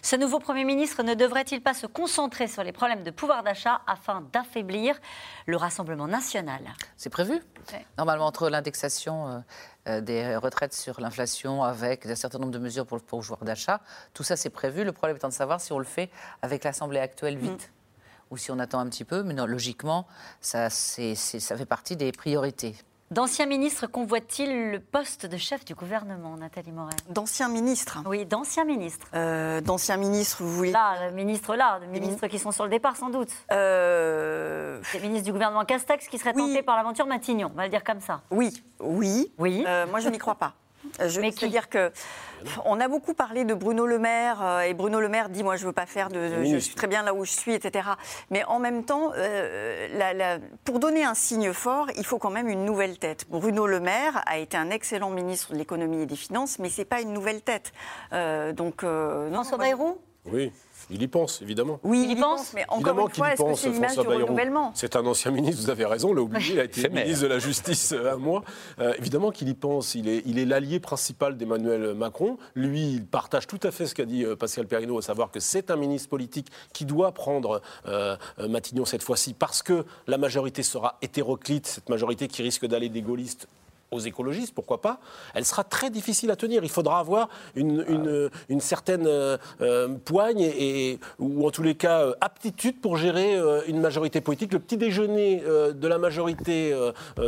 Ce 0.00 0.14
nouveau 0.14 0.38
Premier 0.38 0.64
ministre 0.64 1.02
ne 1.02 1.14
devrait-il 1.14 1.60
pas 1.60 1.74
se 1.74 1.86
concentrer 1.88 2.46
sur 2.46 2.62
les 2.62 2.70
problèmes 2.70 3.02
de 3.02 3.10
pouvoir 3.10 3.42
d'achat 3.42 3.80
afin 3.88 4.22
d'affaiblir 4.32 4.96
le 5.46 5.56
Rassemblement 5.56 6.06
national? 6.06 6.60
C'est 6.96 7.10
prévu 7.10 7.42
Ouais. 7.72 7.84
Normalement, 7.98 8.26
entre 8.26 8.48
l'indexation 8.48 9.26
euh, 9.28 9.38
euh, 9.88 10.00
des 10.00 10.36
retraites 10.36 10.72
sur 10.72 11.00
l'inflation 11.00 11.64
avec 11.64 12.06
un 12.06 12.14
certain 12.14 12.38
nombre 12.38 12.52
de 12.52 12.60
mesures 12.60 12.86
pour 12.86 12.96
le 12.96 13.02
pouvoir 13.02 13.42
d'achat, 13.44 13.80
tout 14.14 14.22
ça 14.22 14.36
c'est 14.36 14.50
prévu. 14.50 14.84
Le 14.84 14.92
problème 14.92 15.16
étant 15.16 15.28
de 15.28 15.32
savoir 15.32 15.60
si 15.60 15.72
on 15.72 15.78
le 15.80 15.84
fait 15.84 16.10
avec 16.42 16.62
l'Assemblée 16.62 17.00
actuelle 17.00 17.36
vite 17.36 17.72
ou 18.30 18.36
si 18.36 18.50
on 18.50 18.58
attend 18.58 18.78
un 18.80 18.88
petit 18.88 19.04
peu. 19.04 19.22
Mais 19.22 19.34
non, 19.34 19.46
logiquement, 19.46 20.06
ça, 20.40 20.70
c'est- 20.70 21.14
c'est- 21.14 21.40
ça 21.40 21.56
fait 21.56 21.66
partie 21.66 21.96
des 21.96 22.12
priorités. 22.12 22.74
D'anciens 23.12 23.46
ministres 23.46 23.86
convoitent-ils 23.86 24.72
le 24.72 24.80
poste 24.80 25.26
de 25.26 25.36
chef 25.36 25.64
du 25.64 25.76
gouvernement, 25.76 26.36
Nathalie 26.36 26.72
Morel? 26.72 26.96
D'anciens 27.08 27.48
ministres? 27.48 27.98
Oui, 28.04 28.26
d'anciens 28.26 28.64
ministres. 28.64 29.06
Euh, 29.14 29.60
D'anciens 29.60 29.96
ministres, 29.96 30.38
vous 30.42 30.52
voulez 30.52 30.72
Là, 30.72 31.08
le 31.08 31.14
ministre 31.14 31.54
là, 31.54 31.78
les 31.80 31.86
ministres 31.86 32.26
qui 32.26 32.40
sont 32.40 32.50
sur 32.50 32.64
le 32.64 32.70
départ 32.70 32.96
sans 32.96 33.08
doute. 33.10 33.30
Euh, 33.52 34.80
Les 34.94 35.00
ministres 35.00 35.24
du 35.26 35.32
gouvernement 35.32 35.64
Castex 35.64 36.08
qui 36.08 36.18
seraient 36.18 36.32
tentés 36.32 36.62
par 36.62 36.76
l'aventure 36.76 37.06
Matignon, 37.06 37.50
on 37.52 37.56
va 37.56 37.64
le 37.64 37.70
dire 37.70 37.84
comme 37.84 38.00
ça. 38.00 38.22
Oui, 38.32 38.62
oui. 38.80 39.32
Oui. 39.38 39.64
Euh, 39.66 39.86
moi, 39.86 40.00
je 40.00 40.08
n'y 40.08 40.18
crois 40.18 40.34
pas. 40.34 40.54
Euh, 41.00 41.08
Je, 41.08 41.20
C'est-à-dire 41.20 41.68
que 41.68 41.90
on 42.64 42.78
a 42.80 42.86
beaucoup 42.88 43.14
parlé 43.14 43.44
de 43.44 43.54
Bruno 43.54 43.86
Le 43.86 43.98
Maire 43.98 44.38
euh, 44.42 44.60
et 44.60 44.74
Bruno 44.74 45.00
Le 45.00 45.08
Maire 45.08 45.28
dit 45.30 45.42
moi 45.42 45.56
je 45.56 45.66
veux 45.66 45.72
pas 45.72 45.86
faire 45.86 46.08
de, 46.10 46.44
je 46.44 46.58
suis 46.58 46.74
très 46.74 46.86
bien 46.86 47.02
là 47.02 47.12
où 47.14 47.24
je 47.24 47.30
suis 47.32 47.54
etc. 47.54 47.88
Mais 48.30 48.44
en 48.44 48.58
même 48.58 48.84
temps, 48.84 49.12
euh, 49.16 49.88
la- 49.96 50.12
la- 50.12 50.38
pour 50.64 50.78
donner 50.78 51.04
un 51.04 51.14
signe 51.14 51.52
fort, 51.52 51.86
il 51.96 52.04
faut 52.04 52.18
quand 52.18 52.30
même 52.30 52.48
une 52.48 52.64
nouvelle 52.64 52.98
tête. 52.98 53.26
Bruno 53.30 53.66
Le 53.66 53.80
Maire 53.80 54.22
a 54.26 54.38
été 54.38 54.56
un 54.56 54.70
excellent 54.70 55.10
ministre 55.10 55.52
de 55.52 55.58
l'économie 55.58 56.02
et 56.02 56.06
des 56.06 56.16
finances, 56.16 56.58
mais 56.58 56.68
c'est 56.68 56.84
pas 56.84 57.00
une 57.00 57.12
nouvelle 57.12 57.42
tête. 57.42 57.72
Euh, 58.12 58.52
donc 58.52 58.84
euh, 58.84 59.28
non, 59.28 59.36
François 59.36 59.58
Bayrou? 59.58 59.98
Oui, 60.26 60.52
il 60.90 61.02
y 61.02 61.08
pense, 61.08 61.42
évidemment. 61.42 61.80
Oui, 61.82 62.06
il 62.08 62.16
y 62.16 62.20
pense, 62.20 62.52
mais 62.54 62.64
encore 62.68 62.78
Évidemment 62.78 63.08
une 63.08 63.14
fois, 63.14 63.26
qu'il 63.26 63.30
y 63.30 63.32
est-ce 63.32 63.42
que 63.42 63.48
pense, 63.48 63.60
c'est 63.60 63.70
l'image 63.70 63.92
François 63.92 64.02
du 64.04 64.08
Bayrou. 64.08 64.24
renouvellement? 64.26 64.72
C'est 64.74 64.96
un 64.96 65.06
ancien 65.06 65.30
ministre, 65.30 65.62
vous 65.62 65.70
avez 65.70 65.84
raison, 65.84 66.10
on 66.10 66.14
l'a 66.14 66.22
oublié, 66.22 66.52
il 66.54 66.60
a 66.60 66.64
été 66.64 66.88
ministre 66.88 67.22
de 67.22 67.26
la 67.26 67.38
Justice 67.38 67.92
euh, 67.92 68.12
un 68.12 68.16
mois. 68.16 68.44
Euh, 68.78 68.92
évidemment 68.98 69.30
qu'il 69.30 69.48
y 69.48 69.54
pense, 69.54 69.94
il 69.94 70.08
est 70.08 70.22
il 70.26 70.38
est 70.38 70.44
l'allié 70.44 70.80
principal 70.80 71.36
d'Emmanuel 71.36 71.94
Macron. 71.94 72.38
Lui, 72.54 72.92
il 72.92 73.06
partage 73.06 73.46
tout 73.46 73.60
à 73.62 73.70
fait 73.70 73.86
ce 73.86 73.94
qu'a 73.94 74.04
dit 74.04 74.24
euh, 74.24 74.36
Pascal 74.36 74.66
Perrineau, 74.66 74.98
à 74.98 75.02
savoir 75.02 75.30
que 75.30 75.40
c'est 75.40 75.70
un 75.70 75.76
ministre 75.76 76.08
politique 76.08 76.48
qui 76.72 76.84
doit 76.84 77.12
prendre 77.12 77.62
euh, 77.86 78.16
Matignon 78.48 78.84
cette 78.84 79.02
fois-ci, 79.02 79.34
parce 79.34 79.62
que 79.62 79.84
la 80.06 80.18
majorité 80.18 80.62
sera 80.62 80.98
hétéroclite, 81.02 81.66
cette 81.66 81.88
majorité 81.88 82.28
qui 82.28 82.42
risque 82.42 82.66
d'aller 82.66 82.88
des 82.88 83.02
gaullistes 83.02 83.48
aux 83.90 84.00
écologistes, 84.00 84.54
pourquoi 84.54 84.80
pas, 84.80 84.98
elle 85.34 85.44
sera 85.44 85.62
très 85.64 85.90
difficile 85.90 86.30
à 86.30 86.36
tenir. 86.36 86.64
Il 86.64 86.70
faudra 86.70 86.98
avoir 86.98 87.28
une, 87.54 87.84
une, 87.88 88.30
une 88.48 88.60
certaine 88.60 89.06
euh, 89.06 89.36
euh, 89.60 89.88
poigne 90.04 90.40
et, 90.40 90.90
et- 90.92 91.00
ou 91.18 91.46
en 91.46 91.50
tous 91.50 91.62
les 91.62 91.74
cas 91.76 92.00
euh, 92.02 92.14
aptitude 92.20 92.80
pour 92.80 92.96
gérer 92.96 93.36
euh, 93.36 93.60
une 93.68 93.80
majorité 93.80 94.20
politique. 94.20 94.52
Le 94.52 94.58
petit 94.58 94.76
déjeuner 94.76 95.42
euh, 95.46 95.72
de 95.72 95.86
la 95.88 95.98
majorité 95.98 96.72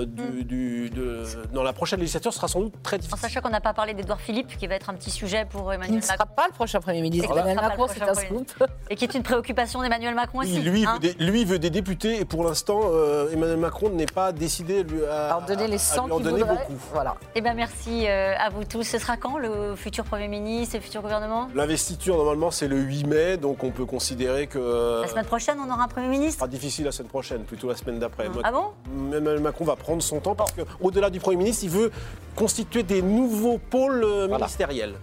du, 0.07 0.45
du- 0.45 0.91
de- 0.91 1.23
dans 1.53 1.63
la 1.63 1.73
prochaine 1.73 2.01
législature 2.01 2.33
sera 2.33 2.49
sans 2.49 2.61
doute 2.61 2.75
très 2.83 2.97
En 2.97 3.01
difficile. 3.01 3.21
sachant 3.21 3.41
qu'on 3.41 3.51
n'a 3.51 3.61
pas 3.61 3.75
parlé 3.75 3.95
d'Edouard 3.95 4.21
Philippe, 4.21 4.57
qui 4.59 4.67
va 4.67 4.75
être 4.75 4.91
un 4.91 4.95
petit 4.95 5.11
sujet 5.11 5.47
pour 5.49 5.73
Il 5.73 5.77
Emmanuel 5.77 5.97
ne 5.97 6.03
sera 6.03 6.17
Macron. 6.19 6.35
pas 6.37 6.47
le 6.49 6.53
prochain 6.55 6.81
Premier 6.81 7.01
ministre. 7.03 7.31
Emmanuel 7.31 7.57
sera 7.57 7.69
pas 7.69 7.75
le 7.75 7.79
Macron, 7.79 7.87
c'est 7.95 8.03
un 8.03 8.07
prochain 8.07 8.27
Premier 8.27 8.45
scoop. 8.49 8.65
Et 8.91 8.97
qui 8.97 9.05
est 9.05 9.15
une 9.15 9.23
préoccupation 9.23 9.81
d'Emmanuel 9.83 10.15
Macron 10.15 10.41
aussi. 10.41 10.61
lui, 10.61 10.85
hein. 10.85 10.95
veut 10.95 10.99
des, 10.99 11.25
lui 11.25 11.45
veut 11.45 11.59
des 11.59 11.71
députés 11.71 12.21
et 12.21 12.25
pour 12.25 12.45
l'instant, 12.45 12.81
euh, 12.85 13.31
Emmanuel 13.33 13.59
Macron 13.59 13.91
n'est 13.91 14.07
pas 14.07 14.33
décidé 14.33 14.83
lui, 14.83 15.05
à, 15.05 15.27
Alors, 15.27 15.43
donner 15.43 15.67
les 15.69 15.75
à 15.77 15.79
100 15.79 16.07
lui 16.07 16.13
en 16.13 16.17
qu'il 16.17 16.25
donner 16.25 16.39
voudrait. 16.39 16.48
Beaucoup. 16.49 16.79
Voilà. 16.93 17.15
Eh 17.35 17.41
bien, 17.41 17.55
merci 17.55 18.07
euh, 18.09 18.35
à 18.39 18.49
vous 18.51 18.65
tous. 18.65 18.83
Ce 18.83 18.99
sera 18.99 19.17
quand 19.17 19.39
le 19.39 19.75
futur 19.77 20.05
Premier 20.05 20.29
ministre 20.29 20.75
et 20.75 20.79
le 20.79 20.85
futur 20.85 21.03
gouvernement? 21.03 21.49
L'investiture, 21.55 22.17
normalement, 22.17 22.51
c'est 22.51 22.69
le 22.69 22.79
8 22.79 23.05
mai, 23.07 23.37
donc 23.37 23.65
on 23.65 23.71
peut 23.71 23.85
considérer 23.85 24.47
que... 24.47 24.59
euh, 24.59 25.03
La 25.03 25.09
semaine 25.09 25.25
prochaine, 25.27 25.59
on 25.61 25.71
aura 25.73 25.85
un 25.85 25.89
Premier 25.89 26.09
ministre? 26.09 26.33
Ce 26.33 26.39
sera 26.39 26.49
difficile 26.49 26.85
la 26.85 26.93
semaine 26.93 27.11
prochaine, 27.11 27.43
plutôt 27.45 27.69
la 27.69 27.77
semaine 27.77 27.99
d'après. 27.99 28.29
Ah 28.43 28.53
bon? 28.53 28.67
Emmanuel 29.15 29.41
Macron 29.41 29.65
va 29.65 29.77
prendre 29.77 30.03
son 30.03 30.21
temps 30.21 30.35
parce 30.35 30.53
qu'au-delà 30.53 31.11
du 31.11 31.21
Premier 31.21 31.37
ministre, 31.39 31.65
il 31.65 31.71
veut 31.71 31.91
constituer 32.37 32.83
des 32.83 33.03
nouveaux 33.03 33.59
pôles 33.59 34.05
euh, 34.05 34.29
ministériels. 34.29 34.95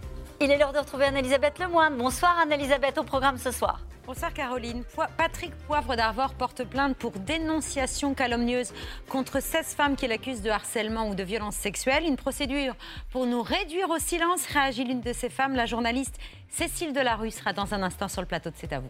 Il 0.42 0.52
est 0.52 0.58
l'heure 0.58 0.74
de 0.74 0.80
retrouver 0.80 1.06
Anne-Elisabeth 1.06 1.60
Lemoine. 1.60 1.96
Bonsoir 1.96 2.38
Anne-Elisabeth 2.38 2.98
au 2.98 3.04
programme 3.04 3.38
ce 3.38 3.52
soir. 3.52 3.80
Bonsoir 4.06 4.34
Caroline. 4.34 4.84
Patrick 5.18 5.56
Poivre 5.66 5.96
d'Arvor 5.96 6.34
porte 6.34 6.66
plainte 6.66 6.98
pour 6.98 7.12
dénonciation 7.12 8.14
calomnieuse 8.14 8.74
contre 9.08 9.42
16 9.42 9.68
femmes 9.76 9.96
qu'il 9.96 10.12
accuse 10.12 10.42
de 10.42 10.50
harcèlement 10.50 11.08
ou 11.08 11.16
de 11.16 11.24
violence 11.24 11.56
sexuelle. 11.56 12.04
Une 12.04 12.18
procédure 12.18 12.76
pour 13.12 13.26
nous 13.26 13.42
réduire 13.42 13.90
au 13.90 13.98
silence, 13.98 14.46
réagit 14.48 14.84
l'une 14.84 15.00
de 15.00 15.14
ces 15.14 15.30
femmes. 15.30 15.56
La 15.56 15.66
journaliste 15.66 16.18
Cécile 16.50 16.92
Delarue 16.92 17.32
sera 17.32 17.54
dans 17.54 17.74
un 17.74 17.82
instant 17.82 18.10
sur 18.10 18.22
le 18.22 18.28
plateau 18.28 18.50
de 18.50 18.56
C'est 18.58 18.74
à 18.74 18.80
vous. 18.80 18.90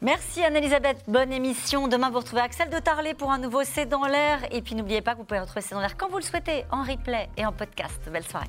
Merci 0.00 0.42
Anne-Elisabeth, 0.42 1.04
bonne 1.08 1.30
émission. 1.30 1.88
Demain, 1.88 2.08
vous 2.08 2.20
retrouvez 2.20 2.40
Axel 2.40 2.70
de 2.70 2.78
Tarlet 2.78 3.12
pour 3.12 3.30
un 3.30 3.38
nouveau 3.38 3.64
C'est 3.64 3.84
dans 3.84 4.06
l'air. 4.06 4.40
Et 4.50 4.62
puis 4.62 4.74
n'oubliez 4.74 5.02
pas 5.02 5.12
que 5.12 5.18
vous 5.18 5.24
pouvez 5.24 5.40
retrouver 5.40 5.60
C'est 5.60 5.74
dans 5.74 5.82
l'air 5.82 5.98
quand 5.98 6.08
vous 6.08 6.16
le 6.16 6.22
souhaitez, 6.22 6.64
en 6.70 6.82
replay 6.84 7.28
et 7.36 7.44
en 7.44 7.52
podcast. 7.52 8.00
Belle 8.10 8.26
soirée. 8.26 8.48